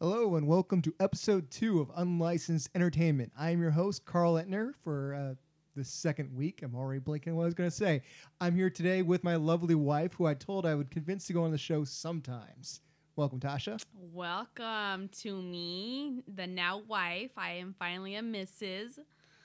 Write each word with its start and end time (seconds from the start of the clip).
Hello 0.00 0.34
and 0.36 0.46
welcome 0.46 0.82
to 0.82 0.94
episode 1.00 1.50
two 1.50 1.80
of 1.80 1.90
Unlicensed 1.96 2.68
Entertainment. 2.74 3.32
I 3.38 3.50
am 3.50 3.60
your 3.60 3.70
host, 3.70 4.04
Carl 4.04 4.34
Etner, 4.34 4.72
for 4.82 5.14
uh, 5.14 5.34
the 5.76 5.84
second 5.84 6.34
week. 6.34 6.62
I'm 6.62 6.74
already 6.74 7.00
blinking 7.00 7.34
what 7.34 7.42
I 7.42 7.46
was 7.46 7.54
going 7.54 7.70
to 7.70 7.74
say. 7.76 8.02
I'm 8.40 8.54
here 8.54 8.70
today 8.70 9.02
with 9.02 9.24
my 9.24 9.36
lovely 9.36 9.74
wife, 9.74 10.14
who 10.14 10.26
I 10.26 10.34
told 10.34 10.66
I 10.66 10.74
would 10.74 10.90
convince 10.90 11.26
to 11.28 11.32
go 11.32 11.44
on 11.44 11.52
the 11.52 11.58
show 11.58 11.84
sometimes. 11.84 12.80
Welcome, 13.16 13.40
Tasha. 13.40 13.80
Welcome 13.94 15.08
to 15.20 15.40
me, 15.40 16.22
the 16.34 16.46
now 16.46 16.82
wife. 16.88 17.30
I 17.36 17.52
am 17.52 17.74
finally 17.78 18.16
a 18.16 18.20
Mrs. 18.22 18.98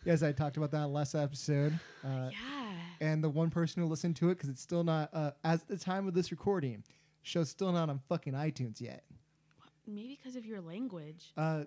Yes, 0.04 0.24
I 0.24 0.32
talked 0.32 0.58
about 0.58 0.72
that 0.72 0.88
last 0.88 1.14
episode. 1.14 1.80
Uh, 2.04 2.30
Yeah. 2.32 2.74
and 3.00 3.24
the 3.24 3.30
one 3.30 3.50
person 3.52 3.84
who 3.84 3.88
listened 3.88 4.16
to 4.18 4.30
it, 4.30 4.36
because 4.36 4.50
it's 4.50 4.62
still 4.62 4.84
not, 4.84 5.10
uh, 5.14 5.32
as 5.44 5.62
at 5.62 5.68
the 5.68 5.78
time 5.78 6.08
of 6.08 6.14
this 6.16 6.32
recording, 6.32 6.84
show's 7.22 7.50
still 7.50 7.72
not 7.72 7.90
on 7.90 8.00
fucking 8.10 8.34
iTunes 8.34 8.82
yet. 8.82 9.04
Maybe 9.96 10.18
because 10.22 10.36
of 10.36 10.46
your 10.46 10.62
language. 10.62 11.32
Uh, 11.38 11.64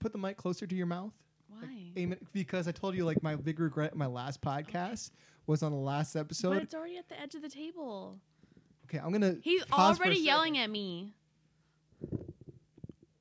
put 0.00 0.12
the 0.12 0.18
mic 0.18 0.36
closer 0.36 0.66
to 0.66 0.74
your 0.74 0.86
mouth. 0.86 1.12
Why? 1.48 1.92
aim 1.96 2.12
it 2.12 2.20
because 2.32 2.66
I 2.66 2.72
told 2.72 2.96
you 2.96 3.04
like 3.04 3.22
my 3.22 3.36
big 3.36 3.60
regret 3.60 3.92
in 3.92 3.98
my 3.98 4.06
last 4.06 4.40
podcast 4.40 5.10
was 5.46 5.62
on 5.62 5.70
the 5.72 5.78
last 5.78 6.16
episode. 6.16 6.54
but 6.54 6.62
it's 6.62 6.74
already 6.74 6.96
at 6.98 7.08
the 7.08 7.20
edge 7.20 7.34
of 7.34 7.42
the 7.42 7.48
table. 7.48 8.18
Okay, 8.86 8.98
I'm 8.98 9.12
gonna 9.12 9.36
He's 9.42 9.64
pause 9.66 9.96
for 9.98 10.02
a 10.04 10.06
already 10.06 10.20
yelling 10.20 10.58
at 10.58 10.68
me. 10.68 11.14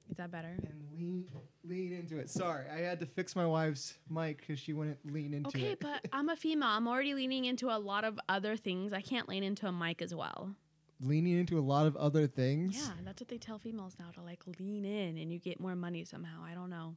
Is 0.10 0.18
that 0.18 0.32
better? 0.32 0.48
and 0.48 0.88
lean 0.96 1.26
lean 1.64 1.94
into 1.94 2.18
it. 2.18 2.30
Sorry, 2.30 2.66
I 2.70 2.80
had 2.80 3.00
to 3.02 3.06
fix 3.06 3.36
my 3.36 3.46
wife's 3.46 3.96
mic 4.10 4.40
because 4.40 4.60
she 4.60 4.74
wouldn't 4.74 5.00
lean 5.12 5.34
into 5.34 5.50
Okay, 5.50 5.62
it. 5.62 5.66
Okay, 5.66 5.76
but 5.80 6.06
I'm 6.12 6.30
a 6.30 6.36
female. 6.36 6.70
I'm 6.70 6.88
already 6.88 7.14
leaning 7.14 7.46
into 7.46 7.70
a 7.70 7.78
lot 7.78 8.04
of 8.04 8.20
other 8.30 8.56
things. 8.58 8.94
I 8.94 9.02
can't 9.02 9.28
lean 9.30 9.44
into 9.44 9.68
a 9.68 9.72
mic 9.72 10.02
as 10.02 10.14
well. 10.14 10.56
Leaning 11.04 11.38
into 11.38 11.58
a 11.60 11.62
lot 11.62 11.86
of 11.86 11.96
other 11.98 12.28
things. 12.28 12.76
Yeah, 12.78 12.94
that's 13.06 13.22
what 13.22 13.28
they 13.28 13.38
tell 13.38 13.60
females 13.60 13.96
now 14.00 14.12
to 14.16 14.22
like 14.22 14.42
lean 14.60 14.86
in 14.86 15.18
and 15.18 15.32
you 15.32 15.40
get 15.40 15.60
more 15.60 15.76
money 15.76 16.04
somehow. 16.06 16.44
I 16.44 16.54
don't 16.54 16.70
know. 16.70 16.96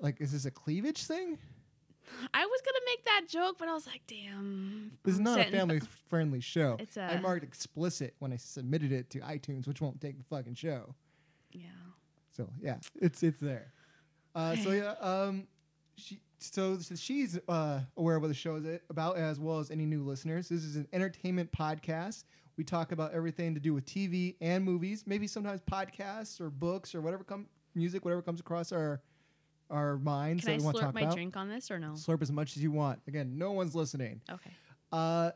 Like, 0.00 0.20
is 0.20 0.32
this 0.32 0.44
a 0.46 0.50
cleavage 0.50 1.04
thing? 1.04 1.38
I 2.34 2.44
was 2.44 2.60
gonna 2.64 2.84
make 2.86 3.04
that 3.04 3.22
joke, 3.28 3.56
but 3.58 3.68
I 3.68 3.74
was 3.74 3.86
like, 3.86 4.02
damn. 4.06 4.92
This 5.04 5.14
is 5.14 5.20
not 5.20 5.38
a 5.38 5.44
setting- 5.44 5.58
family 5.58 5.80
friendly 6.08 6.40
show. 6.40 6.76
It's 6.80 6.96
I 6.96 7.12
a- 7.12 7.20
marked 7.20 7.44
explicit 7.44 8.14
when 8.18 8.32
I 8.32 8.36
submitted 8.36 8.92
it 8.92 9.10
to 9.10 9.20
iTunes, 9.20 9.66
which 9.68 9.80
won't 9.80 10.00
take 10.00 10.18
the 10.18 10.24
fucking 10.24 10.54
show. 10.54 10.94
Yeah. 11.52 11.66
So 12.36 12.48
yeah, 12.60 12.78
it's 13.00 13.22
it's 13.22 13.40
there. 13.40 13.72
Uh, 14.34 14.56
so 14.56 14.70
yeah, 14.70 14.94
um, 15.00 15.46
she 15.96 16.18
so, 16.38 16.78
so 16.78 16.94
she's 16.96 17.38
uh, 17.48 17.80
aware 17.96 18.16
of 18.16 18.22
what 18.22 18.28
the 18.28 18.34
show 18.34 18.56
is 18.56 18.80
about, 18.90 19.16
as 19.16 19.38
well 19.38 19.58
as 19.60 19.70
any 19.70 19.84
new 19.86 20.02
listeners. 20.02 20.48
This 20.48 20.64
is 20.64 20.74
an 20.76 20.88
entertainment 20.92 21.52
podcast. 21.52 22.24
We 22.56 22.64
talk 22.64 22.92
about 22.92 23.12
everything 23.12 23.54
to 23.54 23.60
do 23.60 23.74
with 23.74 23.86
TV 23.86 24.36
and 24.40 24.64
movies, 24.64 25.04
maybe 25.06 25.26
sometimes 25.26 25.60
podcasts 25.60 26.40
or 26.40 26.50
books 26.50 26.94
or 26.94 27.00
whatever 27.00 27.24
come 27.24 27.46
music, 27.74 28.04
whatever 28.04 28.22
comes 28.22 28.40
across 28.40 28.72
our 28.72 29.00
our 29.70 29.96
minds 29.98 30.44
Can 30.44 30.54
I 30.54 30.58
slurp 30.58 30.92
my 30.92 31.00
about. 31.02 31.14
drink 31.14 31.36
on 31.36 31.48
this 31.48 31.70
or 31.70 31.78
no? 31.78 31.92
Slurp 31.92 32.20
as 32.20 32.30
much 32.30 32.56
as 32.56 32.62
you 32.62 32.70
want. 32.70 33.00
Again, 33.08 33.38
no 33.38 33.52
one's 33.52 33.74
listening. 33.74 34.20
Okay. 34.30 34.50
Uh, 34.92 35.30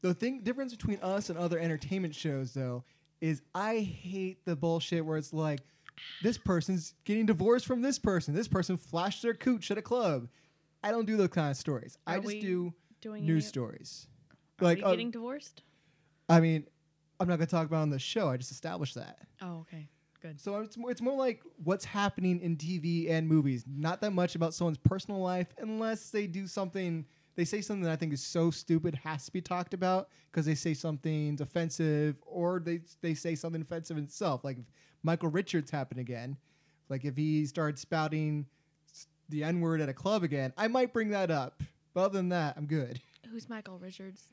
the 0.00 0.14
thing 0.14 0.42
difference 0.42 0.74
between 0.74 1.00
us 1.02 1.28
and 1.28 1.36
other 1.36 1.58
entertainment 1.58 2.14
shows, 2.14 2.54
though, 2.54 2.84
is 3.20 3.42
I 3.52 3.80
hate 3.80 4.44
the 4.44 4.54
bullshit 4.54 5.04
where 5.04 5.18
it's 5.18 5.32
like, 5.32 5.60
this 6.22 6.38
person's 6.38 6.94
getting 7.04 7.26
divorced 7.26 7.66
from 7.66 7.82
this 7.82 7.98
person. 7.98 8.32
This 8.32 8.48
person 8.48 8.76
flashed 8.76 9.22
their 9.22 9.34
cooch 9.34 9.70
at 9.70 9.76
a 9.76 9.82
club. 9.82 10.28
I 10.82 10.92
don't 10.92 11.06
do 11.06 11.16
those 11.16 11.28
kind 11.28 11.50
of 11.50 11.56
stories. 11.56 11.98
I 12.06 12.18
just 12.20 12.40
do 12.40 12.72
Doing 13.00 13.26
news 13.26 13.46
stories. 13.46 14.06
Are 14.60 14.64
like, 14.64 14.78
we 14.78 14.84
uh, 14.84 14.90
getting 14.90 15.10
divorced? 15.10 15.62
I 16.30 16.40
mean, 16.40 16.66
I'm 17.18 17.28
not 17.28 17.36
gonna 17.36 17.46
talk 17.46 17.66
about 17.66 17.78
it 17.78 17.82
on 17.82 17.90
the 17.90 17.98
show. 17.98 18.28
I 18.28 18.36
just 18.36 18.50
established 18.50 18.94
that. 18.94 19.18
Oh, 19.42 19.60
okay. 19.60 19.88
Good. 20.22 20.40
So 20.40 20.60
it's 20.60 20.76
more, 20.76 20.90
it's 20.90 21.00
more 21.00 21.16
like 21.16 21.42
what's 21.64 21.84
happening 21.84 22.40
in 22.40 22.56
TV 22.56 23.10
and 23.10 23.26
movies. 23.26 23.64
Not 23.66 24.02
that 24.02 24.12
much 24.12 24.34
about 24.34 24.52
someone's 24.52 24.78
personal 24.78 25.20
life, 25.20 25.48
unless 25.58 26.10
they 26.10 26.26
do 26.26 26.46
something. 26.46 27.06
They 27.36 27.44
say 27.44 27.62
something 27.62 27.84
that 27.84 27.92
I 27.92 27.96
think 27.96 28.12
is 28.12 28.22
so 28.22 28.50
stupid 28.50 28.96
has 28.96 29.24
to 29.26 29.32
be 29.32 29.40
talked 29.40 29.72
about 29.72 30.08
because 30.30 30.44
they 30.44 30.54
say 30.54 30.74
something's 30.74 31.40
offensive, 31.40 32.16
or 32.26 32.60
they 32.60 32.80
they 33.00 33.14
say 33.14 33.34
something 33.34 33.62
offensive 33.62 33.96
in 33.96 34.04
itself. 34.04 34.44
Like 34.44 34.58
if 34.58 34.64
Michael 35.02 35.30
Richards 35.30 35.70
happened 35.70 36.00
again, 36.00 36.36
like 36.90 37.04
if 37.04 37.16
he 37.16 37.46
started 37.46 37.78
spouting 37.78 38.46
the 39.30 39.44
N 39.44 39.60
word 39.60 39.80
at 39.80 39.88
a 39.88 39.94
club 39.94 40.22
again, 40.22 40.52
I 40.58 40.68
might 40.68 40.92
bring 40.92 41.10
that 41.10 41.30
up. 41.30 41.62
But 41.94 42.02
other 42.02 42.18
than 42.18 42.28
that, 42.28 42.56
I'm 42.56 42.66
good. 42.66 43.00
Who's 43.30 43.48
Michael 43.48 43.78
Richards? 43.78 44.24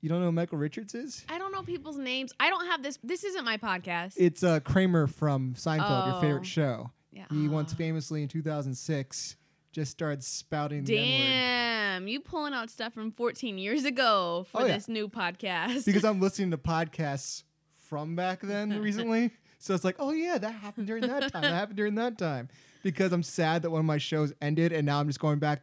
You 0.00 0.08
don't 0.08 0.20
know 0.20 0.26
who 0.26 0.32
Michael 0.32 0.58
Richards 0.58 0.94
is? 0.94 1.24
I 1.28 1.38
don't 1.38 1.50
know 1.52 1.62
people's 1.62 1.96
names. 1.98 2.32
I 2.38 2.50
don't 2.50 2.66
have 2.66 2.82
this. 2.82 2.98
This 3.02 3.24
isn't 3.24 3.44
my 3.44 3.56
podcast. 3.56 4.14
It's 4.16 4.44
uh, 4.44 4.60
Kramer 4.60 5.06
from 5.08 5.54
Seinfeld, 5.54 6.06
your 6.06 6.16
Oh. 6.16 6.20
favorite 6.20 6.46
show. 6.46 6.90
yeah. 7.10 7.24
He 7.30 7.48
once 7.48 7.72
famously 7.72 8.22
in 8.22 8.28
2006 8.28 9.36
just 9.72 9.90
started 9.90 10.22
spouting 10.24 10.84
the 10.84 10.96
N-word. 10.98 11.18
Damn, 11.18 12.08
you 12.08 12.20
pulling 12.20 12.54
out 12.54 12.70
stuff 12.70 12.94
from 12.94 13.10
14 13.12 13.58
years 13.58 13.84
ago 13.84 14.46
for 14.50 14.62
Oh, 14.62 14.64
yeah. 14.66 14.74
this 14.74 14.88
new 14.88 15.08
podcast. 15.08 15.84
Because 15.84 16.04
I'm 16.04 16.20
listening 16.20 16.52
to 16.52 16.58
podcasts 16.58 17.42
from 17.76 18.14
back 18.16 18.40
then 18.40 18.80
recently. 18.80 19.32
So 19.60 19.74
it's 19.74 19.82
like, 19.82 19.96
oh 19.98 20.12
yeah, 20.12 20.38
that 20.38 20.52
happened 20.52 20.86
during 20.86 21.02
that 21.08 21.32
time. 21.32 21.42
That 21.42 21.52
happened 21.52 21.76
during 21.76 21.96
that 21.96 22.16
time. 22.16 22.48
Because 22.84 23.12
I'm 23.12 23.24
sad 23.24 23.62
that 23.62 23.70
one 23.70 23.80
of 23.80 23.84
my 23.86 23.98
shows 23.98 24.32
ended 24.40 24.70
and 24.72 24.86
now 24.86 25.00
I'm 25.00 25.08
just 25.08 25.18
going 25.18 25.40
back 25.40 25.62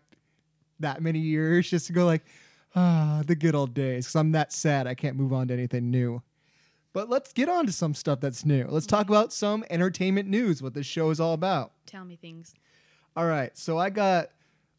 that 0.81 1.01
many 1.01 1.19
years 1.19 1.69
just 1.69 1.87
to 1.87 1.93
go 1.93 2.05
like, 2.05 2.25
ah, 2.75 3.23
the 3.25 3.35
good 3.35 3.55
old 3.55 3.73
days. 3.73 4.05
Because 4.05 4.15
I'm 4.15 4.31
that 4.33 4.51
sad 4.53 4.87
I 4.87 4.93
can't 4.93 5.15
move 5.15 5.33
on 5.33 5.47
to 5.47 5.53
anything 5.53 5.89
new. 5.91 6.21
But 6.93 7.09
let's 7.09 7.33
get 7.33 7.49
on 7.49 7.65
to 7.65 7.71
some 7.73 7.93
stuff 7.93 8.21
that's 8.21 8.45
new. 8.45 8.67
Let's 8.69 8.85
talk 8.85 9.09
about 9.09 9.33
some 9.33 9.65
entertainment 9.69 10.29
news, 10.29 10.61
what 10.61 10.73
this 10.73 10.85
show 10.85 11.09
is 11.09 11.19
all 11.19 11.33
about. 11.33 11.71
Tell 11.85 12.05
me 12.05 12.15
things. 12.15 12.53
All 13.17 13.25
right, 13.25 13.57
so 13.57 13.77
I 13.77 13.89
got 13.89 14.29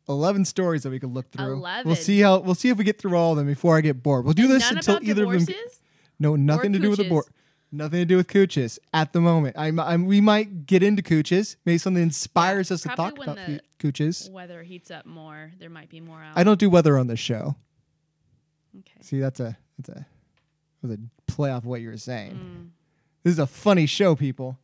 eleven 0.09 0.45
stories 0.45 0.83
that 0.83 0.91
we 0.91 0.99
could 0.99 1.12
look 1.12 1.31
through. 1.31 1.55
11? 1.55 1.87
We'll 1.87 1.97
see 1.97 2.21
how 2.21 2.39
we'll 2.39 2.55
see 2.55 2.69
if 2.69 2.79
we 2.79 2.85
get 2.85 2.99
through 2.99 3.17
all 3.17 3.33
of 3.33 3.39
them 3.39 3.47
before 3.47 3.77
I 3.77 3.81
get 3.81 4.03
bored. 4.03 4.25
We'll 4.25 4.35
do 4.35 4.47
this 4.49 4.62
None 4.71 4.79
until 4.79 4.99
either 5.03 5.25
of 5.25 5.47
them. 5.47 5.56
No, 6.19 6.37
nothing 6.37 6.73
to 6.73 6.79
do 6.79 6.91
with 6.91 6.99
the 6.99 7.09
board. 7.09 7.27
Nothing 7.73 7.99
to 7.99 8.05
do 8.05 8.17
with 8.17 8.29
cooches 8.29 8.79
at 8.95 9.12
the 9.12 9.21
moment. 9.21 9.56
I'm, 9.59 9.79
I'm 9.81 10.06
we 10.06 10.21
might 10.21 10.67
get 10.67 10.83
into 10.83 11.03
cooches. 11.03 11.56
Maybe 11.67 11.79
something 11.79 12.03
inspires 12.03 12.71
us 12.71 12.83
to 12.83 12.89
talk 12.91 13.19
about 13.19 13.37
the- 13.37 13.61
cooches. 13.79 14.31
Weather 14.33 14.62
heats 14.62 14.91
up 14.91 15.05
more. 15.05 15.53
There 15.59 15.69
might 15.69 15.91
be 15.91 16.01
more 16.01 16.23
out. 16.23 16.39
I 16.39 16.45
don't 16.45 16.61
do 16.61 16.71
weather 16.71 16.97
on 16.97 17.09
this 17.09 17.19
show. 17.19 17.56
Okay. 18.81 18.98
See, 19.03 19.19
that's 19.20 19.41
a 19.41 19.56
that's 19.78 19.88
a 19.91 19.92
that 20.82 20.88
was 20.88 20.91
a 20.92 20.98
play 21.31 21.50
off 21.50 21.64
what 21.64 21.81
you 21.81 21.88
were 21.88 21.97
saying. 21.97 22.32
Mm. 22.32 22.69
This 23.22 23.32
is 23.32 23.38
a 23.38 23.47
funny 23.47 23.87
show, 23.87 24.14
people. 24.14 24.59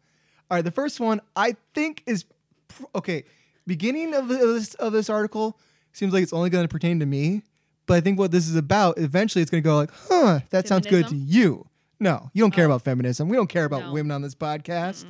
All 0.50 0.56
right, 0.58 0.64
the 0.64 0.70
first 0.70 1.00
one 1.00 1.20
I 1.34 1.56
think 1.74 2.02
is 2.06 2.24
pr- 2.68 2.84
okay. 2.94 3.24
Beginning 3.66 4.12
of, 4.14 4.26
this 4.28 4.74
of 4.74 4.92
this 4.92 5.08
article 5.08 5.58
seems 5.92 6.12
like 6.12 6.22
it's 6.22 6.32
only 6.32 6.50
going 6.50 6.64
to 6.64 6.68
pertain 6.68 6.98
to 7.00 7.06
me, 7.06 7.42
but 7.86 7.94
I 7.94 8.00
think 8.00 8.18
what 8.18 8.32
this 8.32 8.48
is 8.48 8.56
about 8.56 8.98
eventually 8.98 9.40
it's 9.42 9.50
going 9.50 9.62
to 9.62 9.66
go 9.66 9.76
like, 9.76 9.90
huh, 10.08 10.40
that 10.50 10.66
sounds 10.66 10.86
good 10.86 11.06
to 11.08 11.14
you. 11.16 11.66
No, 12.00 12.30
you 12.34 12.42
don't 12.42 12.50
care 12.50 12.64
Oh. 12.64 12.70
about 12.70 12.82
feminism. 12.82 13.28
We 13.28 13.36
don't 13.36 13.48
care 13.48 13.64
about 13.64 13.82
No. 13.82 13.92
women 13.92 14.10
on 14.10 14.22
this 14.22 14.34
podcast. 14.34 15.04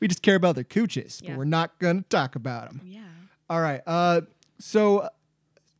We 0.00 0.08
just 0.08 0.22
care 0.22 0.34
about 0.34 0.56
their 0.56 0.64
cooches, 0.64 1.20
Yeah. 1.22 1.30
but 1.30 1.38
we're 1.38 1.44
not 1.44 1.78
going 1.78 2.02
to 2.02 2.08
talk 2.08 2.34
about 2.34 2.66
them. 2.68 2.80
Yeah. 2.84 3.02
All 3.48 3.60
right. 3.60 3.80
Uh, 3.86 4.22
so 4.58 5.08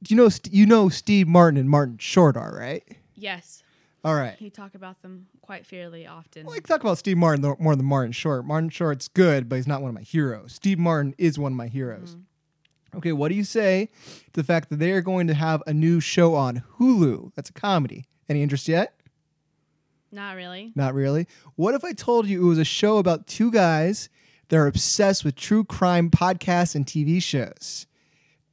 you 0.08 0.16
know 0.16 0.28
you 0.50 0.66
know 0.66 0.88
Steve 0.88 1.28
Martin 1.28 1.58
and 1.58 1.68
Martin 1.68 1.98
Short 1.98 2.36
are 2.36 2.56
right? 2.56 2.84
Yes. 3.14 3.62
All 4.04 4.14
right. 4.14 4.36
He 4.38 4.50
talk 4.50 4.74
about 4.74 5.00
them 5.00 5.26
quite 5.40 5.64
fairly 5.64 6.06
often. 6.06 6.44
Well, 6.44 6.54
I 6.54 6.58
talk 6.58 6.82
about 6.82 6.98
Steve 6.98 7.16
Martin 7.16 7.56
more 7.58 7.74
than 7.74 7.86
Martin 7.86 8.12
Short. 8.12 8.44
Martin 8.44 8.68
Short's 8.68 9.08
good, 9.08 9.48
but 9.48 9.56
he's 9.56 9.66
not 9.66 9.80
one 9.80 9.88
of 9.88 9.94
my 9.94 10.02
heroes. 10.02 10.52
Steve 10.52 10.78
Martin 10.78 11.14
is 11.16 11.38
one 11.38 11.52
of 11.52 11.56
my 11.56 11.68
heroes. 11.68 12.10
Mm-hmm. 12.10 12.98
Okay, 12.98 13.12
what 13.12 13.28
do 13.28 13.34
you 13.34 13.44
say 13.44 13.88
to 14.32 14.40
the 14.40 14.44
fact 14.44 14.68
that 14.70 14.78
they 14.78 14.92
are 14.92 15.00
going 15.00 15.26
to 15.26 15.34
have 15.34 15.62
a 15.66 15.72
new 15.72 16.00
show 16.00 16.34
on 16.34 16.62
Hulu? 16.78 17.32
That's 17.34 17.50
a 17.50 17.52
comedy. 17.54 18.04
Any 18.28 18.42
interest 18.42 18.68
yet? 18.68 18.94
Not 20.12 20.36
really. 20.36 20.72
Not 20.76 20.94
really. 20.94 21.26
What 21.56 21.74
if 21.74 21.82
I 21.82 21.92
told 21.92 22.28
you 22.28 22.44
it 22.44 22.48
was 22.48 22.58
a 22.58 22.64
show 22.64 22.98
about 22.98 23.26
two 23.26 23.50
guys 23.50 24.08
that 24.48 24.56
are 24.56 24.66
obsessed 24.66 25.24
with 25.24 25.34
true 25.34 25.64
crime 25.64 26.08
podcasts 26.08 26.74
and 26.74 26.86
TV 26.86 27.20
shows? 27.22 27.86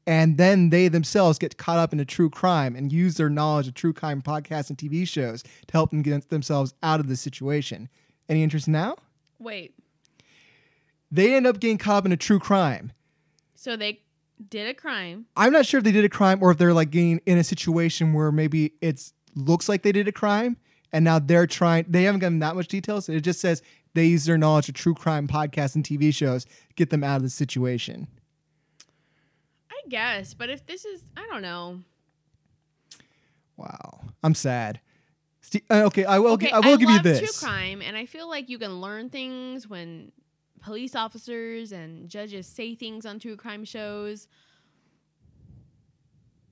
And 0.07 0.37
then 0.37 0.71
they 0.71 0.87
themselves 0.87 1.37
get 1.37 1.57
caught 1.57 1.77
up 1.77 1.93
in 1.93 1.99
a 1.99 2.05
true 2.05 2.29
crime 2.29 2.75
and 2.75 2.91
use 2.91 3.17
their 3.17 3.29
knowledge 3.29 3.67
of 3.67 3.75
true 3.75 3.93
crime 3.93 4.21
podcasts 4.21 4.69
and 4.69 4.77
TV 4.77 5.07
shows 5.07 5.43
to 5.43 5.71
help 5.71 5.91
them 5.91 6.01
get 6.01 6.29
themselves 6.29 6.73
out 6.81 6.99
of 6.99 7.07
the 7.07 7.15
situation. 7.15 7.87
Any 8.27 8.43
interest 8.43 8.67
now? 8.67 8.95
Wait. 9.39 9.75
They 11.11 11.35
end 11.35 11.45
up 11.45 11.59
getting 11.59 11.77
caught 11.77 11.97
up 11.97 12.05
in 12.05 12.11
a 12.11 12.17
true 12.17 12.39
crime. 12.39 12.93
So 13.55 13.75
they 13.75 14.01
did 14.49 14.67
a 14.67 14.73
crime. 14.73 15.25
I'm 15.35 15.53
not 15.53 15.65
sure 15.65 15.77
if 15.77 15.83
they 15.83 15.91
did 15.91 16.05
a 16.05 16.09
crime 16.09 16.39
or 16.41 16.51
if 16.51 16.57
they're 16.57 16.73
like 16.73 16.89
getting 16.89 17.21
in 17.25 17.37
a 17.37 17.43
situation 17.43 18.13
where 18.13 18.31
maybe 18.31 18.73
it's 18.81 19.13
looks 19.35 19.69
like 19.69 19.83
they 19.83 19.91
did 19.91 20.07
a 20.07 20.11
crime 20.11 20.57
and 20.91 21.05
now 21.05 21.19
they're 21.19 21.47
trying 21.47 21.85
they 21.87 22.03
haven't 22.03 22.19
given 22.19 22.39
that 22.39 22.55
much 22.55 22.67
details. 22.67 23.07
It 23.07 23.21
just 23.21 23.39
says 23.39 23.61
they 23.93 24.05
use 24.05 24.25
their 24.25 24.37
knowledge 24.37 24.69
of 24.69 24.75
true 24.75 24.93
crime 24.93 25.27
podcasts 25.27 25.75
and 25.75 25.83
TV 25.83 26.13
shows 26.13 26.45
to 26.45 26.51
get 26.75 26.89
them 26.89 27.03
out 27.03 27.17
of 27.17 27.23
the 27.23 27.29
situation. 27.29 28.07
I 29.83 29.89
guess, 29.89 30.33
but 30.33 30.49
if 30.49 30.65
this 30.65 30.85
is, 30.85 31.03
I 31.17 31.25
don't 31.27 31.41
know. 31.41 31.79
Wow. 33.57 34.01
I'm 34.23 34.35
sad. 34.35 34.79
Uh, 35.69 35.83
okay, 35.85 36.05
I 36.05 36.19
will, 36.19 36.33
okay, 36.33 36.47
gi- 36.47 36.53
I 36.53 36.59
will 36.59 36.77
give 36.77 36.89
you 36.89 37.01
this. 37.01 37.19
true 37.19 37.47
crime, 37.49 37.81
and 37.81 37.97
I 37.97 38.05
feel 38.05 38.29
like 38.29 38.49
you 38.49 38.57
can 38.57 38.79
learn 38.79 39.09
things 39.09 39.67
when 39.67 40.11
police 40.61 40.95
officers 40.95 41.71
and 41.71 42.07
judges 42.07 42.47
say 42.47 42.75
things 42.75 43.05
on 43.05 43.19
true 43.19 43.35
crime 43.35 43.65
shows. 43.65 44.27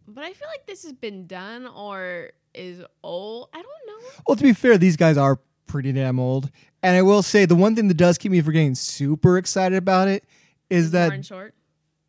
But 0.07 0.23
I 0.23 0.33
feel 0.33 0.47
like 0.47 0.65
this 0.65 0.83
has 0.83 0.93
been 0.93 1.27
done 1.27 1.67
or 1.67 2.31
is 2.53 2.83
old. 3.03 3.49
I 3.53 3.61
don't 3.61 3.65
know. 3.87 4.09
Well, 4.27 4.35
to 4.35 4.43
be 4.43 4.53
fair, 4.53 4.77
these 4.77 4.97
guys 4.97 5.17
are 5.17 5.39
pretty 5.67 5.91
damn 5.93 6.19
old. 6.19 6.49
And 6.81 6.97
I 6.97 7.03
will 7.03 7.21
say 7.21 7.45
the 7.45 7.55
one 7.55 7.75
thing 7.75 7.87
that 7.89 7.97
does 7.97 8.17
keep 8.17 8.31
me 8.31 8.41
from 8.41 8.53
getting 8.53 8.75
super 8.75 9.37
excited 9.37 9.77
about 9.77 10.07
it 10.07 10.23
is 10.69 10.91
that 10.91 11.07
Martin 11.07 11.21
Short. 11.23 11.53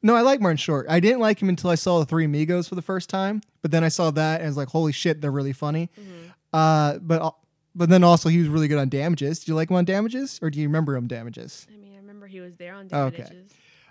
No, 0.03 0.15
I 0.15 0.23
like 0.23 0.41
Martin 0.41 0.57
Short. 0.57 0.87
I 0.89 1.01
didn't 1.01 1.21
like 1.21 1.41
him 1.41 1.49
until 1.49 1.71
I 1.71 1.75
saw 1.75 1.99
the 1.99 2.07
Three 2.07 2.25
Amigos 2.25 2.69
for 2.69 2.75
the 2.75 2.83
first 2.83 3.11
time, 3.11 3.43
but 3.63 3.71
then 3.71 3.85
I 3.85 3.89
saw 3.89 4.11
that 4.13 4.41
and 4.41 4.45
I 4.45 4.49
was 4.49 4.57
like, 4.57 4.69
holy 4.69 4.93
shit, 4.93 5.21
they're 5.21 5.31
really 5.31 5.53
funny. 5.53 5.91
Mhm. 5.99 6.33
Uh, 6.53 6.99
but 6.99 7.35
but 7.75 7.89
then 7.89 8.03
also 8.03 8.29
he 8.29 8.39
was 8.39 8.49
really 8.49 8.69
good 8.69 8.79
on 8.79 8.89
Damages. 8.89 9.41
Do 9.41 9.53
you 9.53 9.57
like 9.57 9.71
him 9.71 9.77
on 9.77 9.85
Damages, 9.85 10.39
or 10.43 10.51
do 10.51 10.59
you 10.61 10.67
remember 10.67 10.97
him 10.97 11.07
Damages? 11.07 11.67
I 11.73 11.77
mean, 11.77 11.93
I 11.95 11.99
remember 11.99 12.27
he 12.27 12.41
was 12.41 12.57
there 12.57 12.75
on 12.75 12.89
David 12.89 13.21
okay. 13.21 13.43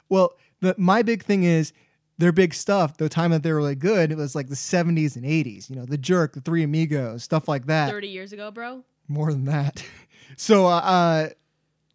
Well, 0.10 0.34
the, 0.62 0.76
my 0.78 1.02
big 1.02 1.24
thing 1.24 1.44
is 1.44 1.72
their 2.18 2.32
big 2.32 2.54
stuff. 2.54 2.98
The 2.98 3.08
time 3.08 3.32
that 3.32 3.44
they 3.44 3.52
were 3.52 3.58
really 3.60 3.76
good, 3.76 4.12
it 4.12 4.18
was 4.18 4.36
like 4.36 4.50
the 4.50 4.56
'70s 4.56 5.16
and 5.16 5.24
'80s. 5.24 5.70
You 5.70 5.78
know, 5.78 5.86
The 5.86 5.98
Jerk, 5.98 6.34
The 6.34 6.42
Three 6.42 6.64
Amigos, 6.64 7.24
stuff 7.24 7.48
like 7.48 7.68
that. 7.68 7.90
30 7.90 8.08
years 8.08 8.34
ago, 8.34 8.52
bro. 8.52 8.84
More 9.08 9.32
than 9.32 9.46
that. 9.46 9.84
so 10.38 10.68
uh, 10.68 10.80
uh, 10.80 11.30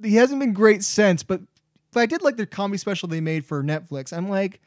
he 0.02 0.14
hasn't 0.17 0.40
been 0.40 0.52
great 0.55 0.82
since. 0.82 1.22
But, 1.22 1.43
but 1.94 2.00
I 2.00 2.06
did 2.06 2.23
like 2.23 2.37
their 2.37 2.44
comedy 2.44 2.79
special 2.79 3.08
they 3.08 3.20
made 3.20 3.46
for 3.46 3.62
Netflix. 3.62 4.12
I'm 4.12 4.29
like, 4.29 4.61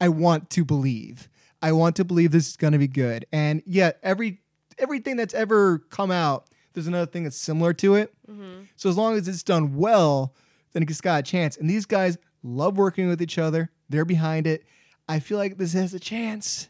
I 0.00 0.08
want 0.08 0.50
to 0.50 0.64
believe. 0.64 1.28
I 1.62 1.72
want 1.72 1.96
to 1.96 2.04
believe 2.04 2.30
this 2.30 2.48
is 2.48 2.56
going 2.56 2.72
to 2.72 2.78
be 2.78 2.88
good. 2.88 3.26
And 3.32 3.62
yet, 3.66 3.98
every 4.02 4.40
everything 4.78 5.16
that's 5.16 5.34
ever 5.34 5.80
come 5.90 6.10
out, 6.10 6.48
there's 6.72 6.86
another 6.86 7.10
thing 7.10 7.24
that's 7.24 7.36
similar 7.36 7.72
to 7.74 7.94
it. 7.94 8.14
Mm-hmm. 8.28 8.62
So 8.76 8.88
as 8.88 8.96
long 8.96 9.16
as 9.16 9.28
it's 9.28 9.42
done 9.42 9.76
well, 9.76 10.34
then 10.72 10.82
it's 10.82 11.00
got 11.00 11.20
a 11.20 11.22
chance. 11.22 11.56
And 11.56 11.68
these 11.68 11.86
guys 11.86 12.16
love 12.42 12.76
working 12.76 13.08
with 13.08 13.20
each 13.20 13.38
other. 13.38 13.70
They're 13.88 14.04
behind 14.04 14.46
it. 14.46 14.64
I 15.08 15.18
feel 15.18 15.38
like 15.38 15.58
this 15.58 15.72
has 15.72 15.94
a 15.94 16.00
chance. 16.00 16.68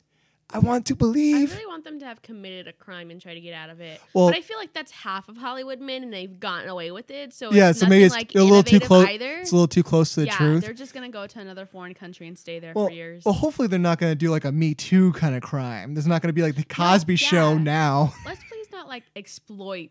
I 0.50 0.60
want 0.60 0.86
to 0.86 0.96
believe. 0.96 1.50
I 1.52 1.54
really 1.56 1.66
want 1.66 1.84
them 1.84 1.98
to 2.00 2.06
have 2.06 2.22
committed 2.22 2.68
a 2.68 2.72
crime 2.72 3.10
and 3.10 3.20
try 3.20 3.34
to 3.34 3.40
get 3.40 3.52
out 3.52 3.68
of 3.68 3.80
it. 3.82 4.00
Well- 4.14 4.28
but 4.28 4.36
I 4.36 4.40
feel 4.40 4.56
like 4.56 4.72
that's 4.72 4.90
half 4.90 5.28
of 5.28 5.36
Hollywood 5.36 5.78
men, 5.80 6.02
and 6.02 6.10
they've 6.12 6.40
gotten 6.40 6.70
away 6.70 6.90
with 6.90 7.10
it. 7.10 7.34
So 7.34 7.52
yeah, 7.52 7.68
it's 7.70 7.80
so 7.80 7.86
maybe 7.86 8.04
it's 8.04 8.14
like, 8.14 8.34
a 8.34 8.42
little 8.42 8.62
too 8.62 8.80
close. 8.80 9.06
Either. 9.06 9.38
It's 9.40 9.52
a 9.52 9.54
little 9.54 9.68
too 9.68 9.82
close 9.82 10.14
to 10.14 10.20
the 10.20 10.26
yeah, 10.26 10.36
truth. 10.36 10.64
they're 10.64 10.72
just 10.72 10.94
gonna 10.94 11.10
go 11.10 11.26
to 11.26 11.38
another 11.38 11.66
foreign 11.66 11.92
country 11.92 12.26
and 12.28 12.38
stay 12.38 12.58
there 12.60 12.72
Well, 12.74 12.86
for 12.86 12.92
years. 12.92 13.24
well, 13.26 13.34
hopefully 13.34 13.68
they're 13.68 13.78
not 13.78 13.98
going 13.98 14.10
to 14.12 14.16
do 14.16 14.30
like 14.30 14.44
a 14.46 14.52
Me 14.52 14.74
Too 14.74 15.12
kind 15.12 15.34
of 15.34 15.42
crime. 15.42 15.92
There's 15.94 16.06
not 16.06 16.22
going 16.22 16.28
to 16.30 16.32
be 16.32 16.42
like 16.42 16.56
the 16.56 16.64
Cosby 16.64 17.16
Show 17.16 17.52
yeah. 17.52 17.58
now. 17.58 18.14
Let's 18.24 18.40
please 18.48 18.68
not 18.72 18.88
like 18.88 19.04
exploit 19.16 19.90